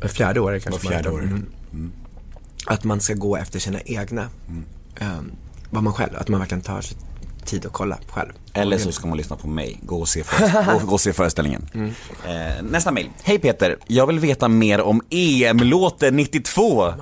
Var 0.00 0.08
fjärde 0.08 0.40
år 0.40 0.58
kanske. 0.58 0.70
Var 0.70 0.90
fjärde 0.90 1.10
år. 1.10 1.22
Mm. 1.22 1.92
Att 2.66 2.84
man 2.84 3.00
ska 3.00 3.14
gå 3.14 3.36
efter 3.36 3.58
sina 3.58 3.80
egna. 3.80 4.28
Um, 5.00 5.32
vad 5.76 5.84
man 5.84 5.92
själv, 5.92 6.16
att 6.16 6.28
man 6.28 6.40
verkligen 6.40 6.62
tar 6.62 6.80
sig 6.80 6.96
tid 7.44 7.66
att 7.66 7.72
kolla 7.72 7.98
själv. 8.08 8.32
Eller 8.52 8.78
så 8.78 8.92
ska 8.92 9.06
man 9.06 9.16
lyssna 9.16 9.36
på 9.36 9.48
mig, 9.48 9.80
gå 9.82 10.00
och 10.00 10.08
se, 10.08 10.24
för, 10.24 10.78
gå, 10.78 10.86
gå 10.86 10.92
och 10.92 11.00
se 11.00 11.12
föreställningen. 11.12 11.66
Eh, 12.26 12.62
nästa 12.62 12.92
mail. 12.92 13.08
Hej 13.22 13.38
Peter, 13.38 13.76
jag 13.86 14.06
vill 14.06 14.18
veta 14.18 14.48
mer 14.48 14.80
om 14.80 15.02
EM-låten 15.10 16.16
92. 16.16 16.62
Oh. 16.62 16.94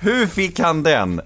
Hur 0.00 0.26
fick 0.26 0.60
han 0.60 0.82
den? 0.82 1.20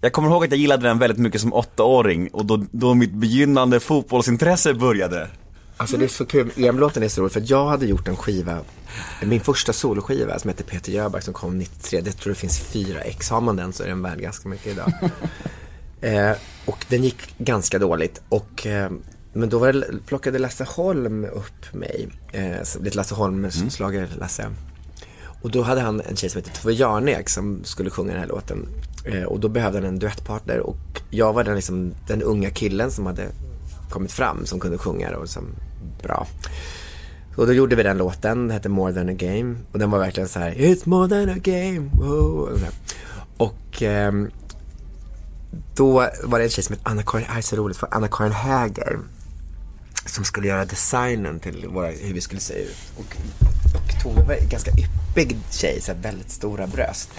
Jag 0.00 0.12
kommer 0.12 0.28
ihåg 0.28 0.44
att 0.44 0.50
jag 0.50 0.60
gillade 0.60 0.88
den 0.88 0.98
väldigt 0.98 1.18
mycket 1.18 1.40
som 1.40 1.52
åttaåring 1.52 2.28
och 2.28 2.46
då, 2.46 2.64
då 2.70 2.94
mitt 2.94 3.12
begynnande 3.12 3.80
fotbollsintresse 3.80 4.74
började. 4.74 5.28
Alltså 5.76 5.96
det 5.96 6.04
är 6.04 6.08
så 6.08 6.26
kul, 6.26 6.50
EM-låten 6.56 7.02
är 7.02 7.08
så 7.08 7.20
rolig 7.20 7.32
för 7.32 7.42
jag 7.46 7.66
hade 7.66 7.86
gjort 7.86 8.08
en 8.08 8.16
skiva, 8.16 8.58
min 9.22 9.40
första 9.40 9.72
soloskiva 9.72 10.38
som 10.38 10.50
heter 10.50 10.64
Peter 10.64 10.92
Jöback 10.92 11.22
som 11.22 11.34
kom 11.34 11.58
93, 11.58 12.00
det 12.00 12.12
tror 12.12 12.32
det 12.32 12.38
finns 12.38 12.58
fyra 12.58 13.00
ex, 13.00 13.30
har 13.30 13.40
man 13.40 13.56
den 13.56 13.72
så 13.72 13.82
är 13.82 13.88
den 13.88 14.02
värd 14.02 14.18
ganska 14.18 14.48
mycket 14.48 14.66
idag. 14.66 14.92
eh, 16.00 16.32
och 16.64 16.84
den 16.88 17.04
gick 17.04 17.38
ganska 17.38 17.78
dåligt 17.78 18.22
och 18.28 18.66
eh, 18.66 18.90
men 19.32 19.48
då 19.48 19.58
var 19.58 19.72
det, 19.72 19.86
plockade 20.06 20.38
Lasse 20.38 20.64
Holm 20.64 21.24
upp 21.24 21.72
mig, 21.74 22.08
eh, 22.32 22.82
lite 22.82 22.96
Lasse 22.96 23.14
Holm, 23.14 23.44
mm. 23.44 24.08
Lasse. 24.18 24.50
Och 25.42 25.50
då 25.50 25.62
hade 25.62 25.80
han 25.80 26.00
en 26.00 26.16
tjej 26.16 26.30
som 26.30 26.42
hette 26.42 26.60
Tove 26.60 26.74
Jarnek 26.74 27.28
som 27.28 27.64
skulle 27.64 27.90
sjunga 27.90 28.12
den 28.12 28.20
här 28.20 28.28
låten. 28.28 28.68
Eh, 29.04 29.22
och 29.22 29.40
då 29.40 29.48
behövde 29.48 29.78
han 29.78 29.88
en 29.88 29.98
duettpartner 29.98 30.60
och 30.60 31.02
jag 31.10 31.32
var 31.32 31.44
den, 31.44 31.54
liksom, 31.54 31.92
den 32.06 32.22
unga 32.22 32.50
killen 32.50 32.90
som 32.90 33.06
hade 33.06 33.28
kommit 33.90 34.12
fram 34.12 34.46
som 34.46 34.60
kunde 34.60 34.78
sjunga 34.78 35.16
och 35.16 35.28
som 35.28 35.44
bra. 36.02 36.26
Och 37.36 37.46
då 37.46 37.52
gjorde 37.52 37.76
vi 37.76 37.82
den 37.82 37.98
låten, 37.98 38.38
den 38.38 38.50
hette 38.50 38.68
More 38.68 38.92
than 38.92 39.08
a 39.08 39.12
game. 39.12 39.56
Och 39.72 39.78
den 39.78 39.90
var 39.90 39.98
verkligen 39.98 40.28
så 40.28 40.38
här, 40.38 40.54
It's 40.54 40.82
more 40.84 41.08
than 41.08 41.28
a 41.28 41.38
game. 41.42 41.90
Wow. 41.94 42.58
Och 43.36 43.82
ehm, 43.82 44.30
då 45.76 46.10
var 46.22 46.38
det 46.38 46.44
en 46.44 46.50
tjej 46.50 46.64
som 46.64 46.72
hette 46.72 46.90
Anna-Karin, 46.90 47.24
det 47.26 47.32
här 47.32 47.38
är 47.38 47.42
så 47.42 47.56
roligt, 47.56 47.76
för 47.76 47.88
Anna-Karin 47.90 48.32
Häger. 48.32 48.98
Som 50.06 50.24
skulle 50.24 50.48
göra 50.48 50.64
designen 50.64 51.40
till 51.40 51.66
våra, 51.68 51.86
hur 51.86 52.14
vi 52.14 52.20
skulle 52.20 52.40
se 52.40 52.54
ut. 52.54 52.76
Och, 52.96 53.16
och 53.74 54.02
Tove 54.02 54.22
var 54.22 54.34
en 54.34 54.48
ganska 54.48 54.70
yppig 54.70 55.36
tjej, 55.50 55.80
så 55.80 55.92
här, 55.92 55.98
väldigt 56.02 56.30
stora 56.30 56.66
bröst. 56.66 57.10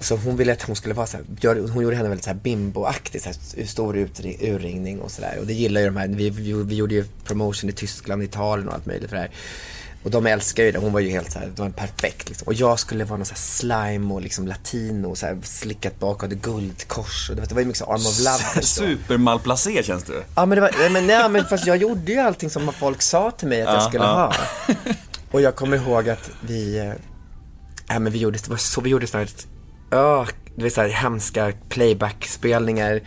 Så 0.00 0.16
hon 0.16 0.36
ville 0.36 0.52
att 0.52 0.62
hon 0.62 0.76
skulle 0.76 0.94
vara 0.94 1.06
så 1.06 1.16
här, 1.16 1.68
hon 1.72 1.82
gjorde 1.82 1.96
henne 1.96 2.08
väldigt 2.08 2.24
så 2.24 2.30
här 2.30 2.38
bimboaktig, 2.42 3.22
så 3.22 3.28
här, 3.28 3.66
stor 3.66 3.96
utring, 3.96 4.38
urringning 4.40 5.00
och 5.00 5.10
sådär. 5.10 5.36
Och 5.40 5.46
det 5.46 5.52
gillar 5.52 5.80
ju 5.80 5.86
de 5.86 5.96
här, 5.96 6.08
vi, 6.08 6.30
vi, 6.30 6.52
vi 6.52 6.74
gjorde 6.74 6.94
ju 6.94 7.04
promotion 7.24 7.70
i 7.70 7.72
Tyskland, 7.72 8.22
Italien 8.22 8.68
och 8.68 8.74
allt 8.74 8.86
möjligt 8.86 9.10
för 9.10 9.16
det 9.16 9.22
här. 9.22 9.30
Och 10.04 10.10
de 10.10 10.26
älskar 10.26 10.62
ju 10.64 10.72
det, 10.72 10.78
hon 10.78 10.92
var 10.92 11.00
ju 11.00 11.10
helt 11.10 11.32
så 11.32 11.38
här, 11.38 11.46
det 11.46 11.62
var 11.62 11.70
perfekt 11.70 12.28
liksom. 12.28 12.46
Och 12.46 12.54
jag 12.54 12.78
skulle 12.78 13.04
vara 13.04 13.16
någon 13.16 13.26
så 13.26 13.34
slime 13.34 14.14
och 14.14 14.20
liksom 14.22 14.46
latino 14.46 15.06
och 15.06 15.18
så 15.18 15.26
här 15.26 15.38
slickat 15.42 15.98
bak 16.00 16.16
och 16.16 16.22
hade 16.22 16.34
guldkors 16.34 17.30
och 17.30 17.36
det 17.36 17.42
var, 17.42 17.48
det 17.48 17.54
var 17.54 17.60
ju 17.60 17.66
mycket 17.66 17.78
så 17.78 17.84
arm 17.84 17.94
of 17.94 18.18
love. 18.18 18.62
Supermalplacé 18.66 19.82
känns 19.82 20.04
du. 20.04 20.22
Ja 20.36 20.46
men 20.46 20.56
det 20.56 20.60
var, 20.62 20.90
men, 20.90 21.06
nej, 21.06 21.28
men 21.28 21.44
fast 21.44 21.66
jag 21.66 21.76
gjorde 21.76 22.12
ju 22.12 22.18
allting 22.18 22.50
som 22.50 22.72
folk 22.72 23.02
sa 23.02 23.30
till 23.30 23.48
mig 23.48 23.62
att 23.62 23.68
jag 23.68 23.76
Ja, 23.76 23.88
skulle 23.88 24.04
ja. 24.04 24.32
ha. 24.66 24.74
Och 25.30 25.40
jag 25.40 25.56
kommer 25.56 25.76
ihåg 25.76 26.08
att 26.08 26.30
vi, 26.40 26.92
ja 27.88 27.98
men 27.98 28.12
vi 28.12 28.18
gjorde, 28.18 28.38
det 28.38 28.48
var 28.48 28.56
så, 28.56 28.80
vi 28.80 28.90
gjorde 28.90 29.06
sådana 29.06 29.28
här, 29.90 30.28
det 30.56 30.62
var 30.62 30.70
så 30.70 30.80
här 30.80 30.88
hemska 30.88 31.52
playback-spelningar 31.68 33.00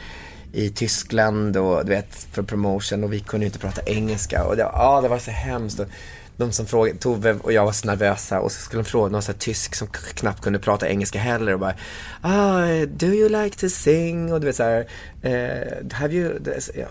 i 0.53 0.69
Tyskland 0.69 1.57
och 1.57 1.85
du 1.85 1.91
vet, 1.91 2.27
för 2.31 2.43
promotion 2.43 3.03
och 3.03 3.13
vi 3.13 3.19
kunde 3.19 3.45
ju 3.45 3.47
inte 3.47 3.59
prata 3.59 3.81
engelska 3.85 4.43
och 4.43 4.55
det, 4.55 4.61
ja, 4.61 5.01
det 5.01 5.07
var 5.07 5.19
så 5.19 5.31
hemskt. 5.31 5.79
Och 5.79 5.87
de 6.37 6.51
som 6.51 6.65
frågade, 6.65 6.99
Tove 6.99 7.33
och 7.33 7.53
jag 7.53 7.65
var 7.65 7.71
så 7.71 7.87
nervösa 7.87 8.39
och 8.39 8.51
så 8.51 8.61
skulle 8.61 8.83
de 8.83 8.89
fråga 8.89 9.11
någon 9.11 9.21
så 9.21 9.31
här 9.31 9.39
tysk 9.39 9.75
som 9.75 9.87
knappt 9.87 10.41
kunde 10.41 10.59
prata 10.59 10.89
engelska 10.89 11.19
heller 11.19 11.53
och 11.53 11.59
bara 11.59 11.75
ah, 12.21 12.85
do 12.85 13.07
you 13.07 13.29
like 13.29 13.57
to 13.57 13.69
sing? 13.69 14.33
Och 14.33 14.39
du 14.39 14.45
vet 14.45 14.55
så 14.55 14.63
här, 14.63 14.87
eh, 15.21 15.91
have 15.91 16.13
you, 16.13 16.39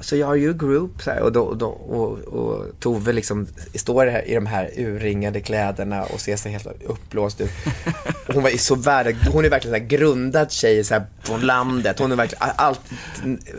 so 0.01 0.15
are 0.15 0.39
you 0.39 0.51
a 0.51 0.57
group? 0.59 1.03
Så 1.03 1.11
här, 1.11 1.21
och, 1.21 1.33
då, 1.33 1.43
och, 1.43 1.57
då, 1.57 1.67
och, 1.67 2.19
och 2.19 2.81
Tove 2.81 3.13
liksom 3.13 3.47
står 3.75 4.07
här 4.07 4.29
i 4.29 4.35
de 4.35 4.47
här 4.47 4.71
urringade 4.77 5.41
kläderna 5.41 6.03
och 6.03 6.21
ser 6.21 6.37
sig 6.37 6.53
helt 6.53 6.83
uppblåst 6.85 7.41
ut. 7.41 7.51
Hon 8.27 8.43
var 8.43 8.51
så 8.51 8.75
värd, 8.75 9.17
hon 9.33 9.45
är 9.45 9.51
verkligen 9.51 9.83
en 9.83 9.89
grundad 9.89 10.53
tjej 10.53 10.85
så 10.85 10.95
här, 10.95 11.07
från 11.23 11.41
landet. 11.41 11.99
Hon 11.99 12.13
är 12.13 12.17
verkligen 12.17 12.51
allt 12.57 12.81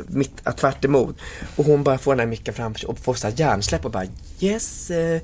mitt, 0.07 0.45
tvärt 0.57 0.85
emot. 0.85 1.17
Och 1.55 1.65
hon 1.65 1.83
bara 1.83 1.97
får 1.97 2.11
den 2.11 2.19
här 2.19 2.27
micken 2.27 2.53
framför 2.53 2.79
sig 2.79 2.87
och 2.87 2.99
får 2.99 3.13
så 3.13 3.27
här 3.27 3.33
hjärnsläpp 3.37 3.85
och 3.85 3.91
bara 3.91 4.05
yes, 4.39 4.91
eh, 4.91 5.21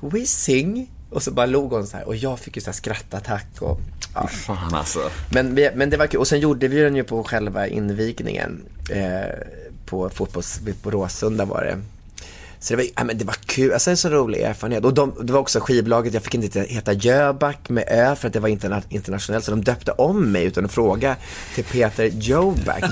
we 0.00 0.26
sing. 0.26 0.90
Och 1.10 1.22
så 1.22 1.30
bara 1.30 1.46
log 1.46 1.72
hon 1.72 1.86
så 1.86 1.96
här 1.96 2.06
och 2.06 2.16
jag 2.16 2.38
fick 2.38 2.56
ju 2.56 2.62
så 2.62 2.66
här 2.66 2.72
skrattattack 2.72 3.46
och 3.60 3.80
ja. 4.14 4.26
Fan 4.26 4.74
alltså. 4.74 5.10
Men, 5.30 5.54
vi, 5.54 5.70
men 5.74 5.90
det 5.90 5.96
var 5.96 6.06
kul. 6.06 6.20
Och 6.20 6.28
sen 6.28 6.40
gjorde 6.40 6.68
vi 6.68 6.80
den 6.80 6.96
ju 6.96 7.04
på 7.04 7.24
själva 7.24 7.66
invigningen. 7.66 8.62
Eh, 8.90 9.38
på 9.86 10.10
fotbolls, 10.10 10.60
på 10.82 10.90
Råsunda 10.90 11.44
var 11.44 11.64
det. 11.64 11.80
Så 12.64 12.72
det 12.72 12.76
var, 12.76 12.86
ja, 12.96 13.04
men 13.04 13.18
det 13.18 13.24
var 13.24 13.36
kul, 13.46 13.72
alltså 13.72 13.90
en 13.90 13.96
så 13.96 14.08
rolig 14.08 14.40
erfarenhet. 14.40 14.84
Och 14.84 14.94
de, 14.94 15.14
det 15.22 15.32
var 15.32 15.40
också 15.40 15.60
skivbolaget, 15.60 16.14
jag 16.14 16.22
fick 16.22 16.34
inte 16.34 16.60
heta 16.60 16.92
Jöback 16.92 17.68
med 17.68 17.84
Ö 17.88 18.16
för 18.16 18.26
att 18.26 18.32
det 18.32 18.40
var 18.40 18.48
interna, 18.48 18.82
internationellt. 18.88 19.44
Så 19.44 19.50
de 19.50 19.64
döpte 19.64 19.92
om 19.92 20.32
mig 20.32 20.44
utan 20.44 20.64
att 20.64 20.72
fråga 20.72 21.16
till 21.54 21.64
Peter 21.64 22.04
Joback, 22.04 22.84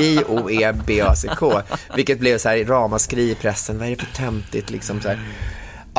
J-O-E-B-A-C-K. 0.00 1.62
Vilket 1.96 2.18
blev 2.18 2.38
så 2.38 2.48
här 2.48 2.64
ramaskri 2.64 3.30
i 3.30 3.34
pressen, 3.34 3.78
vad 3.78 3.86
är 3.86 3.90
det 3.90 3.96
för 3.96 4.14
töntigt 4.14 4.70
liksom 4.70 5.00
så 5.00 5.08
här. 5.08 5.20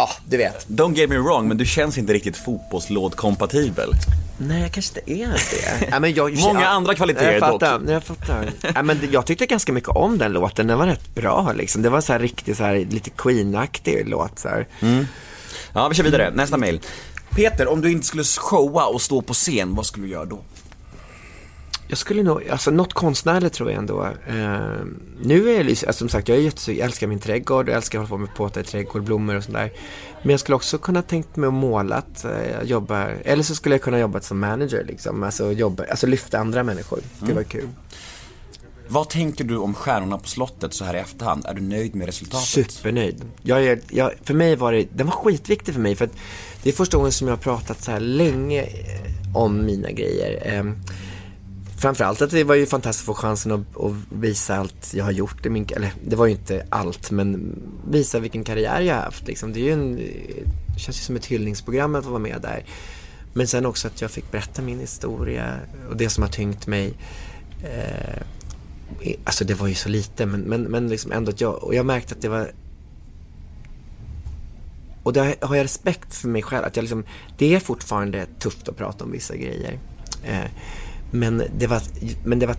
Ja, 0.01 0.09
du 0.25 0.37
vet. 0.37 0.67
Don't 0.67 0.95
get 0.95 1.09
me 1.09 1.17
wrong, 1.17 1.47
men 1.47 1.57
du 1.57 1.65
känns 1.65 1.97
inte 1.97 2.13
riktigt 2.13 2.37
fotbollslåd-kompatibel. 2.37 3.93
Nej, 4.37 4.61
jag 4.61 4.71
kanske 4.71 4.99
inte 4.99 5.11
är 5.13 5.27
det. 5.27 5.87
Ja, 5.91 5.99
men 5.99 6.13
jag, 6.13 6.37
Många 6.37 6.67
andra 6.67 6.95
kvaliteter 6.95 7.31
jag 7.31 7.39
fattar, 7.39 7.79
dock. 7.79 7.89
Jag 7.89 8.03
fattar. 8.03 8.49
Ja, 8.75 8.83
men 8.83 8.99
jag 9.11 9.25
tyckte 9.25 9.45
ganska 9.45 9.73
mycket 9.73 9.89
om 9.89 10.17
den 10.17 10.31
låten. 10.31 10.67
Den 10.67 10.77
var 10.77 10.85
rätt 10.85 11.15
bra 11.15 11.53
liksom. 11.55 11.81
Det 11.81 11.89
var 11.89 12.01
så 12.01 12.13
här 12.13 12.19
riktigt 12.19 12.57
så 12.57 12.63
här, 12.63 12.75
lite 12.75 13.09
Queen-aktig 13.09 14.03
låt 14.07 14.39
så 14.39 14.47
här. 14.49 14.67
Ja, 15.73 15.87
vi 15.87 15.95
kör 15.95 16.03
vidare. 16.03 16.31
Nästa 16.33 16.57
mail. 16.57 16.79
Peter, 17.35 17.67
om 17.67 17.81
du 17.81 17.91
inte 17.91 18.07
skulle 18.07 18.23
showa 18.23 18.85
och 18.85 19.01
stå 19.01 19.21
på 19.21 19.33
scen, 19.33 19.75
vad 19.75 19.85
skulle 19.85 20.05
du 20.05 20.11
göra 20.11 20.25
då? 20.25 20.39
Jag 21.91 21.97
skulle 21.97 22.23
nog, 22.23 22.49
alltså 22.49 22.71
något 22.71 22.93
konstnärligt 22.93 23.53
tror 23.53 23.71
jag 23.71 23.77
ändå. 23.77 24.03
Eh, 24.27 24.35
nu 25.21 25.49
är 25.49 25.57
jag, 25.57 25.67
alltså, 25.67 25.93
som 25.93 26.09
sagt, 26.09 26.27
jag, 26.27 26.37
är 26.37 26.41
jätte, 26.41 26.71
jag 26.71 26.85
älskar 26.85 27.07
min 27.07 27.19
trädgård, 27.19 27.69
jag 27.69 27.75
älskar 27.75 27.99
att 27.99 28.09
hålla 28.09 28.17
på 28.17 28.27
med 28.27 28.35
påtar 28.35 28.61
i 28.61 28.63
trädgård, 28.63 29.03
blommor 29.03 29.35
och 29.35 29.43
sådär. 29.43 29.71
Men 30.21 30.31
jag 30.31 30.39
skulle 30.39 30.55
också 30.55 30.77
kunna 30.77 31.01
tänkt 31.01 31.35
mig 31.35 31.47
att 31.47 31.53
måla, 31.53 31.95
att 31.95 32.25
eh, 32.25 32.63
jobba, 32.63 33.07
eller 33.07 33.43
så 33.43 33.55
skulle 33.55 33.75
jag 33.75 33.81
kunna 33.81 33.99
jobba 33.99 34.21
som 34.21 34.39
manager 34.39 34.83
liksom. 34.87 35.23
Alltså, 35.23 35.51
jobba, 35.51 35.83
alltså 35.89 36.07
lyfta 36.07 36.39
andra 36.39 36.63
människor. 36.63 36.99
Det 37.19 37.33
var 37.33 37.43
kul. 37.43 37.67
Vad 38.87 39.09
tänker 39.09 39.43
du 39.43 39.57
om 39.57 39.73
Stjärnorna 39.73 40.17
på 40.17 40.27
slottet 40.27 40.73
så 40.73 40.85
här 40.85 40.93
i 40.93 40.99
efterhand? 40.99 41.45
Är 41.45 41.53
du 41.53 41.61
nöjd 41.61 41.95
med 41.95 42.05
resultatet? 42.05 42.47
Supernöjd. 42.47 43.21
Jag 43.41 43.65
är, 43.65 43.79
jag, 43.89 44.11
för 44.23 44.33
mig 44.33 44.55
var 44.55 44.73
det, 44.73 44.87
den 44.93 45.07
var 45.07 45.13
skitviktig 45.13 45.73
för 45.73 45.81
mig 45.81 45.95
för 45.95 46.05
att 46.05 46.15
det 46.63 46.69
är 46.69 46.73
första 46.73 46.97
gången 46.97 47.11
som 47.11 47.27
jag 47.27 47.35
har 47.35 47.41
pratat 47.41 47.83
så 47.83 47.91
här 47.91 47.99
länge 47.99 48.61
eh, 48.61 49.35
om 49.35 49.65
mina 49.65 49.91
grejer. 49.91 50.57
Eh, 50.57 50.63
framförallt 51.81 52.21
att 52.21 52.31
det 52.31 52.43
var 52.43 52.55
ju 52.55 52.65
fantastiskt 52.65 53.09
att 53.09 53.15
få 53.15 53.21
chansen 53.21 53.51
att, 53.51 53.81
att 53.81 53.93
visa 54.09 54.55
allt 54.55 54.93
jag 54.93 55.03
har 55.05 55.11
gjort 55.11 55.45
i 55.45 55.49
min, 55.49 55.67
eller 55.75 55.93
det 56.05 56.15
var 56.15 56.25
ju 56.25 56.31
inte 56.31 56.65
allt 56.69 57.11
men 57.11 57.59
visa 57.89 58.19
vilken 58.19 58.43
karriär 58.43 58.81
jag 58.81 58.95
har 58.95 59.01
haft 59.01 59.27
liksom. 59.27 59.53
Det 59.53 59.59
är 59.59 59.63
ju 59.63 59.71
en, 59.71 59.95
det 60.73 60.79
känns 60.79 60.97
ju 60.97 61.03
som 61.03 61.15
ett 61.15 61.25
hyllningsprogram 61.25 61.95
att 61.95 62.05
vara 62.05 62.19
med 62.19 62.41
där. 62.41 62.65
Men 63.33 63.47
sen 63.47 63.65
också 63.65 63.87
att 63.87 64.01
jag 64.01 64.11
fick 64.11 64.31
berätta 64.31 64.61
min 64.61 64.79
historia 64.79 65.55
och 65.89 65.97
det 65.97 66.09
som 66.09 66.23
har 66.23 66.29
tyngt 66.29 66.67
mig. 66.67 66.93
Eh, 67.63 68.21
Alltså 69.23 69.45
det 69.45 69.53
var 69.53 69.67
ju 69.67 69.75
så 69.75 69.89
lite 69.89 70.25
men, 70.25 70.41
men, 70.41 70.63
men 70.63 70.89
liksom 70.89 71.11
ändå 71.11 71.31
att 71.31 71.41
jag, 71.41 71.63
och 71.63 71.75
jag 71.75 71.85
märkte 71.85 72.15
att 72.15 72.21
det 72.21 72.29
var 72.29 72.51
och 75.03 75.13
det 75.13 75.35
har 75.41 75.55
jag 75.55 75.63
respekt 75.63 76.15
för 76.15 76.27
mig 76.27 76.41
själv, 76.41 76.65
att 76.65 76.75
jag 76.75 76.83
liksom, 76.83 77.03
det 77.37 77.55
är 77.55 77.59
fortfarande 77.59 78.25
tufft 78.39 78.67
att 78.67 78.77
prata 78.77 79.03
om 79.03 79.11
vissa 79.11 79.35
grejer. 79.35 79.79
Eh, 80.23 80.45
men 81.11 81.43
det 81.57 81.67
var, 81.67 81.81
men 82.25 82.39
det 82.39 82.45
var, 82.45 82.55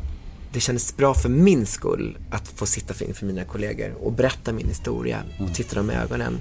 det 0.52 0.60
kändes 0.60 0.96
bra 0.96 1.14
för 1.14 1.28
min 1.28 1.66
skull 1.66 2.18
att 2.30 2.48
få 2.48 2.66
sitta 2.66 3.04
inför 3.04 3.26
mina 3.26 3.44
kollegor 3.44 3.94
och 4.00 4.12
berätta 4.12 4.52
min 4.52 4.68
historia 4.68 5.22
och 5.40 5.54
titta 5.54 5.74
dem 5.76 5.90
i 5.90 5.94
ögonen. 5.94 6.40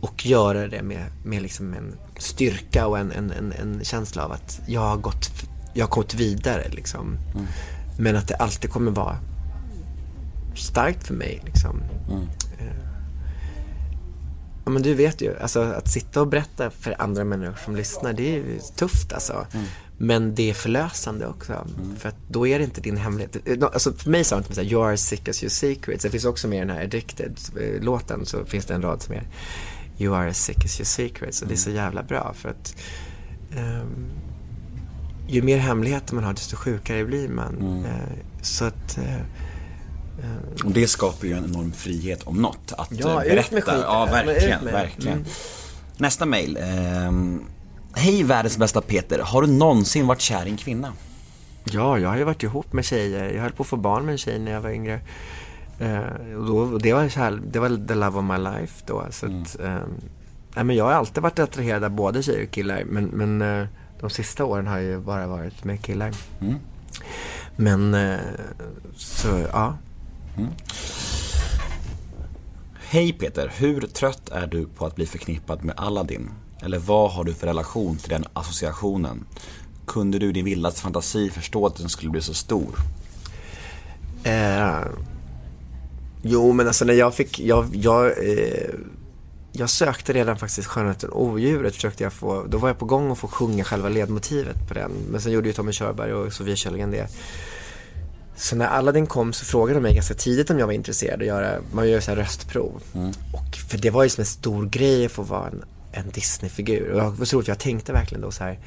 Och 0.00 0.26
göra 0.26 0.68
det 0.68 0.82
med, 0.82 1.04
med 1.24 1.42
liksom 1.42 1.74
en 1.74 1.94
styrka 2.18 2.86
och 2.86 2.98
en, 2.98 3.12
en, 3.12 3.30
en, 3.30 3.52
en 3.52 3.84
känsla 3.84 4.24
av 4.24 4.32
att 4.32 4.60
jag 4.66 4.80
har 4.80 4.96
gått, 4.96 5.30
jag 5.74 5.86
har 5.86 5.90
gått 5.90 6.14
vidare 6.14 6.68
liksom. 6.70 7.16
Men 7.98 8.16
att 8.16 8.28
det 8.28 8.34
alltid 8.34 8.70
kommer 8.70 8.90
vara 8.90 9.16
starkt 10.56 11.06
för 11.06 11.14
mig 11.14 11.42
liksom. 11.46 11.82
Eh, 12.58 12.66
Ja, 14.64 14.70
men 14.70 14.82
du 14.82 14.94
vet 14.94 15.20
ju, 15.20 15.38
alltså 15.38 15.60
att 15.60 15.88
sitta 15.90 16.20
och 16.20 16.26
berätta 16.28 16.70
för 16.70 17.02
andra 17.02 17.24
människor 17.24 17.58
som 17.64 17.76
lyssnar, 17.76 18.12
det 18.12 18.22
är 18.22 18.36
ju 18.36 18.58
tufft 18.76 19.12
alltså. 19.12 19.46
Men 20.02 20.34
det 20.34 20.50
är 20.50 20.54
förlösande 20.54 21.26
också. 21.26 21.66
För 21.98 22.08
att 22.08 22.14
då 22.28 22.46
är 22.46 22.58
det 22.58 22.64
inte 22.64 22.80
din 22.80 22.96
hemlighet. 22.96 23.36
Eh, 23.44 23.56
Alltså 23.62 23.92
för 23.92 24.10
mig 24.10 24.24
sa 24.24 24.36
han 24.36 24.44
inte 24.48 24.60
här, 24.62 24.68
you 24.72 24.84
are 24.86 24.92
as 24.94 25.06
sick 25.06 25.28
as 25.28 25.42
your 25.42 25.50
secrets. 25.50 26.02
Det 26.02 26.10
finns 26.10 26.24
också 26.24 26.48
med 26.48 26.56
i 26.56 26.60
den 26.60 26.70
här 26.70 26.84
Addicted-låten 26.84 28.26
så 28.26 28.44
finns 28.44 28.64
det 28.66 28.74
en 28.74 28.82
rad 28.82 29.02
som 29.02 29.14
är 29.14 29.22
You 29.98 30.14
are 30.16 30.30
as 30.30 30.44
sick 30.44 30.64
as 30.64 30.80
your 30.80 30.84
secrets. 30.86 31.42
Och 31.42 31.48
det 31.48 31.54
är 31.54 31.56
så 31.56 31.70
jävla 31.70 32.02
bra 32.02 32.32
för 32.36 32.48
att 32.48 32.76
ehm, 33.56 34.06
ju 35.28 35.42
mer 35.42 35.58
hemligheter 35.58 36.14
man 36.14 36.24
har 36.24 36.32
desto 36.32 36.56
sjukare 36.56 37.04
blir 37.04 37.28
man. 37.28 37.84
Eh, 37.84 38.16
så 38.42 38.64
att 38.64 38.98
eh, 38.98 40.64
Och 40.64 40.70
det 40.72 40.86
skapar 40.86 41.26
ju 41.26 41.32
en 41.34 41.44
enorm 41.44 41.72
frihet 41.72 42.22
om 42.22 42.36
något. 42.42 42.72
Att 42.78 42.88
Ja, 42.90 43.24
eh, 43.24 43.26
ut 43.26 43.30
berätta. 43.32 43.54
med 43.54 43.64
skiten. 43.64 43.80
Ja, 43.80 44.04
verkligen. 44.12 44.64
verkligen. 44.64 45.16
Mm. 45.18 45.28
Nästa 45.96 46.26
mail. 46.26 46.58
ehm, 46.62 47.44
Hej 47.94 48.22
världens 48.22 48.58
bästa 48.58 48.80
Peter. 48.80 49.18
Har 49.18 49.42
du 49.42 49.48
någonsin 49.48 50.06
varit 50.06 50.20
kär 50.20 50.46
i 50.46 50.50
en 50.50 50.56
kvinna? 50.56 50.92
Ja, 51.64 51.98
jag 51.98 52.08
har 52.08 52.16
ju 52.16 52.24
varit 52.24 52.42
ihop 52.42 52.72
med 52.72 52.84
tjejer. 52.84 53.30
Jag 53.30 53.42
höll 53.42 53.52
på 53.52 53.62
att 53.62 53.66
få 53.66 53.76
barn 53.76 54.04
med 54.04 54.12
en 54.12 54.18
tjej 54.18 54.38
när 54.38 54.52
jag 54.52 54.60
var 54.60 54.70
yngre. 54.70 55.00
Eh, 55.78 56.36
och 56.36 56.46
då, 56.46 56.78
det, 56.78 56.92
var 56.92 57.08
kär, 57.08 57.40
det 57.46 57.58
var 57.58 57.86
the 57.88 57.94
love 57.94 58.18
of 58.18 58.24
my 58.24 58.38
life 58.38 58.84
då. 58.86 59.06
Så 59.10 59.26
att, 59.26 59.60
eh, 59.60 59.78
nej, 60.54 60.64
men 60.64 60.76
jag 60.76 60.84
har 60.84 60.92
alltid 60.92 61.22
varit 61.22 61.38
attraherad 61.38 61.84
av 61.84 61.90
både 61.90 62.22
tjejer 62.22 62.44
och 62.44 62.50
killar. 62.50 62.84
Men, 62.84 63.04
men 63.04 63.42
eh, 63.42 63.66
de 64.00 64.10
sista 64.10 64.44
åren 64.44 64.66
har 64.66 64.78
jag 64.78 64.84
ju 64.84 65.00
bara 65.00 65.26
varit 65.26 65.64
med 65.64 65.82
killar. 65.82 66.12
Mm. 66.40 66.58
Men, 67.56 67.94
eh, 67.94 68.18
så 68.96 69.46
ja. 69.52 69.76
Hej 72.74 73.12
Peter, 73.12 73.52
hur 73.56 73.80
trött 73.80 74.28
är 74.28 74.46
du 74.46 74.66
på 74.66 74.86
att 74.86 74.96
bli 74.96 75.06
förknippad 75.06 75.64
med 75.64 75.74
Aladdin? 75.78 76.30
Eller 76.62 76.78
vad 76.78 77.10
har 77.10 77.24
du 77.24 77.34
för 77.34 77.46
relation 77.46 77.96
till 77.96 78.10
den 78.10 78.24
associationen? 78.32 79.24
Kunde 79.86 80.18
du 80.18 80.28
i 80.28 80.32
din 80.32 80.44
vildaste 80.44 80.80
fantasi 80.80 81.30
förstå 81.30 81.66
att 81.66 81.76
den 81.76 81.88
skulle 81.88 82.10
bli 82.10 82.22
så 82.22 82.34
stor? 82.34 82.76
Eh, 84.24 84.80
jo, 86.22 86.52
men 86.52 86.66
alltså 86.66 86.84
när 86.84 86.94
jag 86.94 87.14
fick, 87.14 87.40
jag, 87.40 87.76
jag, 87.76 88.06
eh, 88.06 88.70
jag 89.52 89.70
sökte 89.70 90.12
redan 90.12 90.36
faktiskt 90.36 90.68
Skönheten 90.68 91.10
och 91.10 91.22
odjuret 91.22 91.74
försökte 91.74 92.02
jag 92.02 92.12
få, 92.12 92.44
då 92.48 92.58
var 92.58 92.68
jag 92.68 92.78
på 92.78 92.84
gång 92.84 93.12
att 93.12 93.18
få 93.18 93.28
sjunga 93.28 93.64
själva 93.64 93.88
ledmotivet 93.88 94.68
på 94.68 94.74
den. 94.74 94.90
Men 95.10 95.20
sen 95.20 95.32
gjorde 95.32 95.48
ju 95.48 95.52
Tommy 95.52 95.72
Körberg 95.72 96.12
och 96.12 96.32
Sofia 96.32 96.56
Källgren 96.56 96.90
det. 96.90 97.08
Så 98.36 98.56
när 98.56 98.66
Aladdin 98.66 99.06
kom 99.06 99.32
så 99.32 99.44
frågade 99.44 99.78
de 99.78 99.82
mig 99.82 99.94
ganska 99.94 100.14
tidigt 100.14 100.50
om 100.50 100.58
jag 100.58 100.66
var 100.66 100.72
intresserad 100.72 101.20
att 101.20 101.26
göra, 101.26 101.60
man 101.72 101.88
gör 101.88 101.94
ju 101.94 102.00
så 102.00 102.10
här 102.10 102.16
röstprov. 102.16 102.82
Och 103.32 103.56
för 103.56 103.78
det 103.78 103.90
var 103.90 104.02
ju 104.02 104.08
som 104.08 104.22
en 104.22 104.26
stor 104.26 104.66
grej 104.66 105.06
att 105.06 105.12
få 105.12 105.22
vara 105.22 105.46
en, 105.46 105.64
en 105.92 106.10
Disney-figur. 106.10 106.90
Och 106.90 107.00
jag 107.00 107.10
var 107.10 107.24
så 107.24 107.36
roligt, 107.36 107.48
jag 107.48 107.58
tänkte 107.58 107.92
verkligen 107.92 108.22
då 108.22 108.30
så 108.30 108.44
här, 108.44 108.58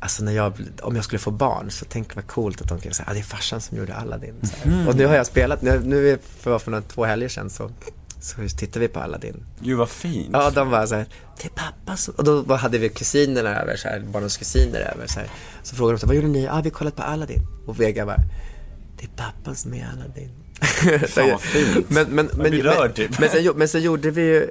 Alltså 0.00 0.24
när 0.24 0.32
jag, 0.32 0.52
om 0.82 0.96
jag 0.96 1.04
skulle 1.04 1.18
få 1.18 1.30
barn 1.30 1.70
så 1.70 1.84
jag 1.84 2.14
vad 2.14 2.26
coolt 2.26 2.60
att 2.60 2.68
de 2.68 2.80
kan 2.80 2.94
säga, 2.94 3.08
ah, 3.10 3.12
det 3.12 3.18
är 3.18 3.22
farsan 3.22 3.60
som 3.60 3.78
gjorde 3.78 3.94
Aladdin. 3.94 4.34
Här. 4.64 4.88
Och 4.88 4.96
nu 4.96 5.06
har 5.06 5.14
jag 5.14 5.26
spelat, 5.26 5.62
nu, 5.62 5.80
nu 5.84 6.18
för, 6.38 6.58
för 6.58 6.70
några, 6.70 6.82
två 6.82 7.04
helger 7.04 7.28
sedan 7.28 7.50
så, 7.50 7.70
så 8.20 8.48
tittade 8.48 8.80
vi 8.80 8.88
på 8.88 9.00
Aladdin. 9.00 9.44
Gud 9.60 9.78
vad 9.78 9.88
fint. 9.88 10.28
Ja, 10.32 10.50
de 10.50 10.70
var 10.70 10.86
så 10.86 10.94
här, 10.94 11.06
det 11.42 11.44
är 11.44 11.48
pappa 11.48 11.96
som... 11.96 12.14
Och 12.14 12.24
då 12.24 12.54
hade 12.54 12.78
vi 12.78 12.88
kusinerna 12.88 13.60
över, 13.60 13.76
så 13.76 13.88
här, 13.88 14.00
barnens 14.00 14.36
kusiner 14.36 14.80
över. 14.94 15.06
Så, 15.06 15.20
här. 15.20 15.28
så 15.62 15.76
frågade 15.76 15.96
de, 15.96 16.00
så, 16.00 16.06
vad 16.06 16.16
gjorde 16.16 16.28
ni? 16.28 16.44
Ja, 16.44 16.58
ah, 16.58 16.60
vi 16.62 16.70
kollat 16.70 16.96
på 16.96 17.02
Aladdin. 17.02 17.46
Och 17.66 17.80
Vega 17.80 18.06
bara, 18.06 18.20
det 18.98 19.04
är 19.04 19.10
pappa 19.16 19.54
som 19.54 19.74
är 19.74 19.88
Aladdin. 19.92 20.30
Fan, 21.08 21.30
vad 21.30 21.40
fint. 21.40 21.90
Men, 21.90 22.06
men, 22.08 22.30
men, 22.36 22.62
men, 22.64 22.92
typ. 22.92 23.18
men, 23.18 23.28
sen, 23.28 23.52
men 23.56 23.68
sen 23.68 23.82
gjorde 23.82 24.10
vi 24.10 24.22
ju, 24.22 24.50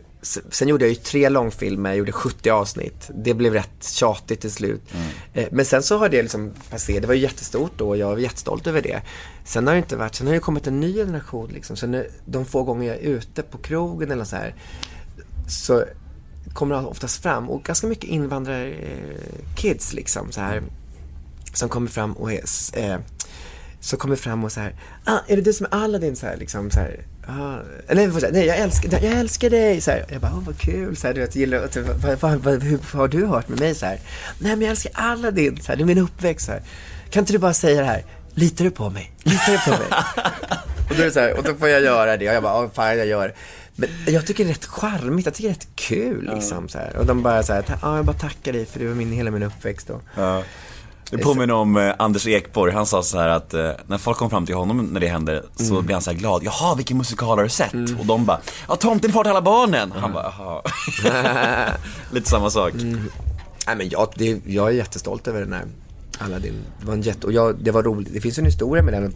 sen 0.51 0.67
gjorde 0.67 0.85
jag 0.85 0.89
ju 0.89 0.95
tre 0.95 1.29
långfilmer, 1.29 1.89
jag 1.89 1.97
gjorde 1.97 2.11
70 2.11 2.49
avsnitt. 2.49 3.09
Det 3.15 3.33
blev 3.33 3.53
rätt 3.53 3.83
tjatigt 3.83 4.41
till 4.41 4.51
slut. 4.51 4.81
Mm. 4.93 5.07
Eh, 5.33 5.47
Men 5.51 5.65
sen 5.65 5.83
så 5.83 5.97
har 5.97 6.09
det 6.09 6.21
liksom 6.21 6.51
passerat, 6.69 7.01
det 7.01 7.07
var 7.07 7.13
ju 7.15 7.21
jättestort 7.21 7.71
då 7.77 7.89
och 7.89 7.97
jag 7.97 8.07
var 8.07 8.17
jättestolt 8.17 8.67
över 8.67 8.81
det. 8.81 9.01
Sen 9.45 9.67
har 9.67 9.73
det 9.73 9.79
inte 9.79 9.95
varit, 9.95 10.15
sen 10.15 10.27
har 10.27 10.33
det 10.33 10.39
kommit 10.39 10.67
en 10.67 10.79
ny 10.79 10.93
generation 10.93 11.49
liksom. 11.53 11.75
Så 11.75 11.87
nu, 11.87 12.09
de 12.25 12.45
få 12.45 12.63
gånger 12.63 12.87
jag 12.87 12.97
är 12.97 13.01
ute 13.01 13.41
på 13.41 13.57
krogen 13.57 14.11
eller 14.11 14.25
så 14.25 14.35
här, 14.35 14.55
så 15.47 15.85
kommer 16.53 16.75
det 16.75 16.81
oftast 16.81 17.23
fram, 17.23 17.49
och 17.49 17.63
ganska 17.63 17.87
mycket 17.87 18.09
invandrarkids 18.09 19.93
liksom 19.93 20.31
så 20.31 20.41
här, 20.41 20.63
som 21.53 21.69
kommer 21.69 21.89
fram 21.89 22.13
och 22.13 22.33
är, 22.33 22.43
s- 23.85 23.89
som 23.89 23.99
kommer 23.99 24.15
fram 24.15 24.43
och 24.43 24.51
så 24.51 24.59
här, 24.59 24.75
ah, 25.05 25.17
är 25.27 25.35
det 25.35 25.41
du 25.41 25.53
som 25.53 25.65
är 25.71 25.75
Aladdin? 25.83 26.15
Så 26.15 26.25
här, 26.25 26.37
liksom 26.37 26.71
så 26.71 26.79
här, 26.79 26.99
ah, 27.27 27.57
eller 27.87 28.07
nej, 28.07 28.29
nej, 28.31 28.45
jag 28.45 28.57
älskar, 28.57 28.89
jag 28.91 29.13
älskar 29.19 29.49
dig. 29.49 29.81
Så 29.81 29.91
här, 29.91 30.05
jag 30.09 30.21
bara, 30.21 30.31
oh, 30.31 30.43
vad 30.45 30.57
kul. 30.59 30.95
Så 30.95 31.07
här, 31.07 31.13
du 31.13 31.21
vet, 31.21 31.35
gillar, 31.35 31.57
att- 31.63 31.77
vad, 31.77 32.19
vad, 32.19 32.35
vad, 32.39 32.63
hur 32.63 32.79
har 32.97 33.07
du 33.07 33.25
hört 33.25 33.47
med 33.47 33.59
mig? 33.59 33.75
Så 33.75 33.85
här, 33.85 33.99
nej, 34.39 34.51
men 34.51 34.61
jag 34.61 34.69
älskar 34.69 34.91
Aladdin. 34.95 35.61
Så 35.61 35.67
här, 35.71 35.75
det 35.75 35.83
är 35.83 35.85
min 35.85 35.97
uppväxt. 35.97 36.45
Så 36.45 36.51
här. 36.51 36.61
Kan 37.09 37.21
inte 37.21 37.33
du 37.33 37.39
bara 37.39 37.53
säga 37.53 37.81
det 37.81 37.87
här? 37.87 38.03
Litar 38.33 38.65
du 38.65 38.71
på 38.71 38.89
mig? 38.89 39.11
Litar 39.23 39.51
du 39.51 39.57
på 39.57 39.69
mig? 39.69 39.79
och, 40.89 40.95
då 40.95 41.01
är 41.01 41.05
det 41.05 41.11
så 41.11 41.19
här, 41.19 41.37
och 41.37 41.43
då 41.43 41.55
får 41.55 41.69
jag 41.69 41.81
göra 41.81 42.17
det. 42.17 42.29
Och 42.29 42.35
jag 42.35 42.43
bara, 42.43 42.65
oh, 42.65 42.71
fan 42.73 42.97
jag 42.97 43.07
gör 43.07 43.27
det. 43.27 43.33
Men 43.77 43.89
jag 44.07 44.25
tycker 44.25 44.43
det 44.43 44.49
är 44.49 44.53
rätt 44.53 44.65
charmigt, 44.65 45.25
jag 45.25 45.33
tycker 45.35 45.49
det 45.49 45.53
är 45.53 45.59
rätt 45.59 45.67
kul 45.75 46.31
liksom 46.35 46.69
så 46.69 46.77
här. 46.77 46.95
Och 46.97 47.05
de 47.05 47.23
bara 47.23 47.43
så 47.43 47.53
här, 47.53 47.63
ja 47.81 47.95
jag 47.95 48.05
bara 48.05 48.15
tackar 48.17 48.53
dig 48.53 48.65
för 48.65 48.79
du 48.79 48.87
var 48.87 48.95
min, 48.95 49.11
hela 49.11 49.31
min 49.31 49.43
uppväxt 49.43 49.87
då. 49.87 50.01
Ja. 50.15 50.43
Det 51.11 51.17
påminner 51.17 51.53
om 51.53 51.77
eh, 51.77 51.93
Anders 51.99 52.27
Ekborg, 52.27 52.73
han 52.73 52.85
sa 52.85 53.03
så 53.03 53.17
här 53.19 53.27
att 53.29 53.53
eh, 53.53 53.71
när 53.87 53.97
folk 53.97 54.17
kom 54.17 54.29
fram 54.29 54.45
till 54.45 54.55
honom 54.55 54.85
när 54.85 54.99
det 54.99 55.07
hände 55.07 55.43
så 55.55 55.73
Mm. 55.73 55.85
blev 55.85 55.95
han 55.95 56.01
så 56.01 56.11
här 56.11 56.17
glad. 56.17 56.43
Jaha, 56.43 56.75
vilken 56.75 56.97
musikal 56.97 57.37
har 57.37 57.43
du 57.43 57.49
sett? 57.49 57.73
Och 57.99 58.05
de 58.05 58.25
bara, 58.25 58.39
ja 58.67 58.75
Tomten 58.75 59.11
far 59.11 59.23
till 59.23 59.29
alla 59.31 59.41
barnen. 59.41 59.91
Han 59.91 60.13
bara, 60.13 60.33
jaha. 60.37 60.61
Lite 62.11 62.29
samma 62.29 62.49
sak. 62.49 62.73
Nej 63.67 63.75
men 63.75 63.89
jag, 63.89 64.07
det, 64.15 64.41
jag 64.45 64.67
är 64.67 64.71
jättestolt 64.71 65.27
över 65.27 65.39
den 65.39 65.53
här 65.53 65.65
Aladdin. 66.19 66.53
Det 66.79 66.85
var 66.85 66.93
en 66.93 67.01
jätte, 67.01 67.27
och 67.27 67.33
jag, 67.33 67.55
det 67.63 67.71
var 67.71 67.83
roligt, 67.83 68.13
det 68.13 68.21
finns 68.21 68.37
en 68.37 68.45
historia 68.45 68.83
med 68.83 68.93
den. 68.93 69.15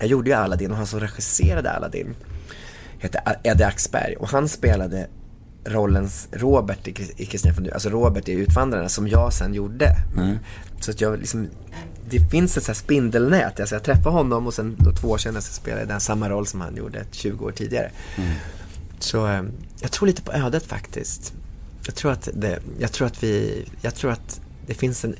Jag 0.00 0.08
gjorde 0.08 0.30
ju 0.30 0.36
Aladdin 0.36 0.70
och 0.70 0.76
han 0.76 0.86
som 0.86 1.00
regisserade 1.00 1.70
Aladdin 1.72 2.14
hette 2.98 3.22
Eddie 3.44 3.64
Axberg 3.64 4.16
och 4.16 4.28
han 4.28 4.48
spelade 4.48 5.06
rollens 5.64 6.28
Robert 6.32 6.88
i, 6.88 7.26
Kristina 7.26 7.54
från 7.54 7.72
alltså 7.72 7.88
Robert 7.88 8.28
i 8.28 8.32
Utvandrarna 8.32 8.88
som 8.88 9.08
jag 9.08 9.32
sen 9.32 9.54
gjorde. 9.54 9.96
Så 10.80 10.90
att 10.90 11.00
jag 11.00 11.18
liksom, 11.18 11.48
det 12.10 12.30
finns 12.30 12.56
ett 12.56 12.64
så 12.64 12.68
här 12.68 12.74
spindelnät. 12.74 13.60
Alltså 13.60 13.74
jag 13.74 13.82
träffade 13.82 14.10
honom 14.10 14.46
och 14.46 14.54
sen 14.54 14.76
då, 14.78 14.92
två 14.92 15.08
år 15.08 15.18
senare 15.18 15.42
så 15.42 15.52
spelade 15.52 15.82
jag 15.82 15.88
den 15.88 16.00
samma 16.00 16.28
roll 16.30 16.46
som 16.46 16.60
han 16.60 16.76
gjorde 16.76 17.04
20 17.10 17.44
år 17.44 17.52
tidigare. 17.52 17.90
Så 18.98 19.26
eh, 19.26 19.42
jag 19.80 19.90
tror 19.90 20.06
lite 20.06 20.22
på 20.22 20.32
ödet 20.32 20.66
faktiskt. 20.66 21.32
Jag 21.86 21.94
tror 21.94 22.12
att 22.12 22.28
det, 22.34 22.58
jag 22.78 22.92
tror 22.92 23.06
att 23.06 23.22
vi, 23.22 23.64
jag 23.82 23.94
tror 23.94 24.10
att 24.10 24.40
det 24.66 24.74
finns 24.74 25.04
en, 25.04 25.16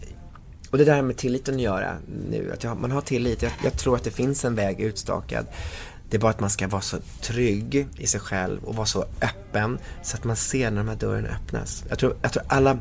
och 0.70 0.78
det 0.78 0.85
där 0.85 1.02
med 1.02 1.16
tilliten 1.16 1.55
att 1.55 1.60
göra 1.60 1.97
nu, 2.31 2.52
att 2.52 2.65
jag, 2.65 2.81
man 2.81 2.90
har 2.90 3.01
tillit. 3.01 3.43
Jag, 3.43 3.52
jag 3.65 3.73
tror 3.73 3.97
att 3.97 4.05
det 4.05 4.10
finns 4.10 4.44
en 4.44 4.55
väg 4.55 4.81
utstakad. 4.81 5.47
Det 6.10 6.16
är 6.16 6.20
bara 6.20 6.30
att 6.30 6.40
man 6.40 6.51
ska 6.51 6.68
vara 6.68 6.82
så 6.82 6.97
trygg 7.20 7.89
i 7.97 8.06
sig 8.06 8.20
själv 8.20 8.64
och 8.64 8.76
vara 8.76 8.86
så 8.86 9.05
öppen 9.20 9.78
så 10.02 10.16
att 10.16 10.24
man 10.24 10.36
ser 10.36 10.70
när 10.70 10.78
de 10.78 10.89
här 10.89 10.97
dörrarna 10.97 11.28
öppnas. 11.28 11.85
Jag 11.89 11.98
tror, 11.98 12.16
jag 12.22 12.32
tror 12.32 12.43
alla 12.48 12.78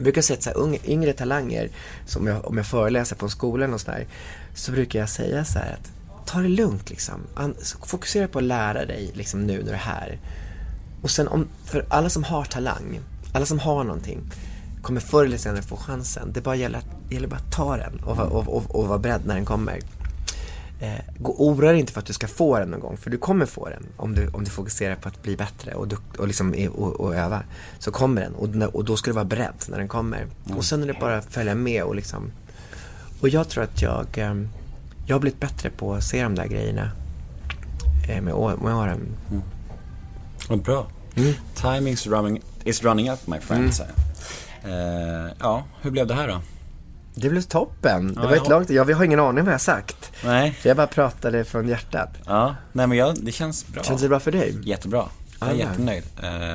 jag 0.00 0.04
brukar 0.04 0.22
säga 0.22 0.38
att 0.38 0.56
unga, 0.56 0.78
yngre 0.84 1.12
talanger, 1.12 1.70
som 2.06 2.26
jag, 2.26 2.44
om 2.44 2.56
jag 2.56 2.66
föreläser 2.66 3.16
på 3.16 3.26
en 3.26 3.30
skola 3.30 3.64
eller 3.64 3.72
något 3.72 3.80
sånt 3.80 3.96
där, 3.96 4.06
så 4.54 4.72
brukar 4.72 4.98
jag 4.98 5.08
säga 5.08 5.44
så 5.44 5.58
här 5.58 5.72
att 5.72 5.92
ta 6.26 6.38
det 6.38 6.48
lugnt 6.48 6.90
liksom. 6.90 7.20
Fokusera 7.86 8.28
på 8.28 8.38
att 8.38 8.44
lära 8.44 8.84
dig 8.84 9.10
liksom 9.14 9.46
nu 9.46 9.58
när 9.58 9.64
du 9.64 9.70
är 9.70 9.76
här. 9.76 10.18
Och 11.02 11.10
sen 11.10 11.28
om, 11.28 11.48
för 11.64 11.86
alla 11.88 12.10
som 12.10 12.24
har 12.24 12.44
talang, 12.44 13.00
alla 13.32 13.46
som 13.46 13.58
har 13.58 13.84
någonting, 13.84 14.20
kommer 14.82 15.00
förr 15.00 15.24
eller 15.24 15.38
senare 15.38 15.62
få 15.62 15.76
chansen. 15.76 16.32
Det 16.32 16.40
bara 16.40 16.56
gäller, 16.56 16.80
gäller 17.10 17.28
bara 17.28 17.36
att 17.36 17.52
ta 17.52 17.76
den 17.76 18.00
och, 18.04 18.18
och, 18.18 18.48
och, 18.48 18.74
och 18.74 18.88
vara 18.88 18.98
beredd 18.98 19.26
när 19.26 19.34
den 19.34 19.44
kommer. 19.44 19.80
Eh, 20.82 21.00
gå 21.18 21.34
oroa 21.38 21.70
dig 21.70 21.80
inte 21.80 21.92
för 21.92 22.00
att 22.00 22.06
du 22.06 22.12
ska 22.12 22.26
få 22.28 22.58
den 22.58 22.68
någon 22.68 22.80
gång, 22.80 22.96
för 22.96 23.10
du 23.10 23.18
kommer 23.18 23.46
få 23.46 23.68
den 23.68 23.86
om 23.96 24.14
du, 24.14 24.28
om 24.28 24.44
du 24.44 24.50
fokuserar 24.50 24.96
på 24.96 25.08
att 25.08 25.22
bli 25.22 25.36
bättre 25.36 25.74
och, 25.74 25.88
dukt, 25.88 26.16
och, 26.16 26.26
liksom, 26.26 26.54
och, 26.74 27.00
och 27.00 27.14
öva. 27.14 27.42
Så 27.78 27.90
kommer 27.90 28.20
den 28.20 28.62
och, 28.62 28.74
och 28.74 28.84
då 28.84 28.96
ska 28.96 29.10
du 29.10 29.14
vara 29.14 29.24
beredd 29.24 29.64
när 29.68 29.78
den 29.78 29.88
kommer. 29.88 30.26
Och 30.56 30.64
sen 30.64 30.82
är 30.82 30.86
det 30.86 30.96
bara 31.00 31.16
att 31.16 31.24
följa 31.32 31.54
med 31.54 31.84
och 31.84 31.94
liksom 31.94 32.32
Och 33.20 33.28
jag 33.28 33.48
tror 33.48 33.64
att 33.64 33.82
jag, 33.82 34.06
eh, 34.18 34.34
jag 35.06 35.14
har 35.14 35.20
blivit 35.20 35.40
bättre 35.40 35.70
på 35.70 35.94
att 35.94 36.04
se 36.04 36.22
de 36.22 36.34
där 36.34 36.46
grejerna 36.46 36.90
eh, 38.08 38.22
med, 38.22 38.34
med 38.62 38.74
åren. 38.74 39.00
Vad 40.48 40.62
bra. 40.62 40.86
Mm. 41.14 41.34
Timings 41.54 42.06
running, 42.06 42.42
is 42.64 42.82
running 42.82 43.10
up 43.10 43.26
my 43.26 43.38
friend, 43.40 43.72
jag. 43.78 43.88
Eh, 44.72 45.32
Ja, 45.40 45.64
hur 45.82 45.90
blev 45.90 46.06
det 46.06 46.14
här 46.14 46.28
då? 46.28 46.40
Det 47.20 47.28
blev 47.30 47.42
toppen. 47.42 48.06
Det 48.14 48.20
Ja, 48.22 48.28
var 48.28 48.36
ett 48.36 48.48
långt, 48.48 48.70
jag 48.70 48.94
har 48.94 49.04
ingen 49.04 49.20
aning 49.20 49.44
vad 49.44 49.54
jag 49.54 49.60
sagt. 49.60 50.12
Nej. 50.24 50.52
För 50.60 50.68
jag 50.68 50.76
bara 50.76 50.86
pratade 50.86 51.44
från 51.44 51.68
hjärtat. 51.68 52.08
Ja, 52.26 52.54
nej 52.72 52.86
men 52.86 52.98
jag, 52.98 53.16
det 53.24 53.32
känns 53.32 53.66
bra. 53.66 53.82
Känns 53.82 54.02
det 54.02 54.08
bra 54.08 54.20
för 54.20 54.32
dig? 54.32 54.58
Jättebra. 54.64 55.04
Jag 55.40 55.48
är 55.48 55.52
Ah, 55.52 55.56
jättenöjd. 55.56 56.02
Eh, 56.22 56.52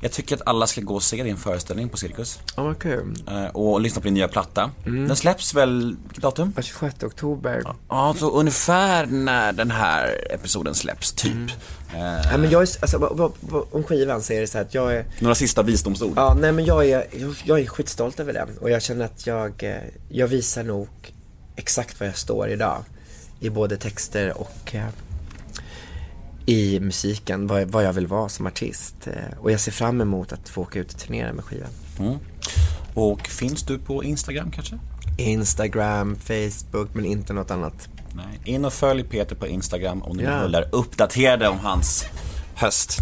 Jag 0.00 0.12
tycker 0.12 0.36
att 0.36 0.42
alla 0.46 0.66
ska 0.66 0.80
gå 0.80 0.94
och 0.94 1.02
se 1.02 1.22
din 1.22 1.36
föreställning 1.36 1.88
på 1.88 1.96
Cirkus. 1.96 2.38
Ja, 2.56 2.62
vad 2.62 2.78
kul. 2.78 3.14
Eh, 3.28 3.44
Och 3.46 3.80
lyssna 3.80 4.00
på 4.00 4.04
din 4.04 4.14
nya 4.14 4.28
platta. 4.28 4.70
Mm. 4.86 5.08
Den 5.08 5.16
släpps 5.16 5.54
väl, 5.54 5.96
vilket 6.04 6.22
datum? 6.22 6.52
26 6.62 7.02
oktober. 7.02 7.62
Ja, 7.88 8.14
så 8.18 8.30
ungefär 8.30 9.06
när 9.06 9.52
den 9.52 9.70
här 9.70 10.14
episoden 10.30 10.74
släpps, 10.74 11.12
typ. 11.12 11.32
Mm. 11.32 11.48
Eh, 11.94 12.28
Ja, 12.32 12.38
men 12.38 12.50
jag 12.50 12.62
är, 12.62 12.68
alltså, 12.82 13.32
om 13.70 13.82
skivan 13.84 14.22
så 14.22 14.32
är 14.32 14.40
det 14.40 14.46
så 14.46 14.58
att 14.58 14.74
jag 14.74 14.94
är 14.94 15.04
Några 15.18 15.34
sista 15.34 15.62
visdomsord. 15.62 16.12
Ja, 16.16 16.36
nej 16.40 16.52
men 16.52 16.64
jag 16.64 16.86
är, 16.88 17.06
jag, 17.20 17.34
jag 17.44 17.60
är 17.60 17.66
skitstolt 17.66 18.20
över 18.20 18.32
den 18.32 18.48
och 18.60 18.70
jag 18.70 18.82
känner 18.82 19.04
att 19.04 19.26
jag, 19.26 19.62
eh, 19.62 19.76
jag 20.08 20.26
visar 20.26 20.62
nog 20.62 20.88
exakt 21.56 22.00
var 22.00 22.06
jag 22.06 22.16
står 22.16 22.48
idag. 22.48 22.84
I 23.40 23.50
både 23.50 23.76
texter 23.76 24.38
och 24.40 24.74
i 26.48 26.80
musiken, 26.80 27.46
vad, 27.46 27.68
vad 27.70 27.84
jag 27.84 27.92
vill 27.92 28.06
vara 28.06 28.28
som 28.28 28.46
artist. 28.46 28.94
Eh, 29.06 29.38
och 29.40 29.52
jag 29.52 29.60
ser 29.60 29.72
fram 29.72 30.00
emot 30.00 30.32
att 30.32 30.48
få 30.48 30.62
åka 30.62 30.78
ut 30.78 30.92
och 30.92 30.98
turnera 31.00 31.32
med 31.32 31.44
skivan. 31.44 31.68
Mm. 31.98 32.14
Och 32.94 33.20
finns 33.26 33.62
du 33.62 33.78
på 33.78 34.04
Instagram 34.04 34.50
kanske? 34.50 34.78
Instagram, 35.18 36.16
Facebook, 36.16 36.88
men 36.94 37.04
inte 37.04 37.32
något 37.32 37.50
annat. 37.50 37.88
Nej. 38.12 38.40
In 38.54 38.64
och 38.64 38.72
följ 38.72 39.04
Peter 39.04 39.36
på 39.36 39.46
Instagram 39.46 40.02
om 40.02 40.16
ni 40.16 40.22
Ja. 40.22 40.30
vill 40.30 40.38
hålla 40.40 40.58
er 40.58 40.68
uppdaterade 40.72 41.48
om 41.48 41.58
hans 41.58 42.04
höst. 42.54 42.98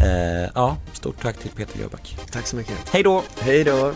Eh, 0.00 0.50
ja, 0.54 0.76
stort 0.92 1.22
tack 1.22 1.36
till 1.38 1.50
Peter 1.50 1.78
Jöback. 1.80 2.18
Tack 2.30 2.46
så 2.46 2.56
mycket. 2.56 2.74
Hej 2.92 3.02
då! 3.02 3.22
Hej 3.40 3.64
då! 3.64 3.92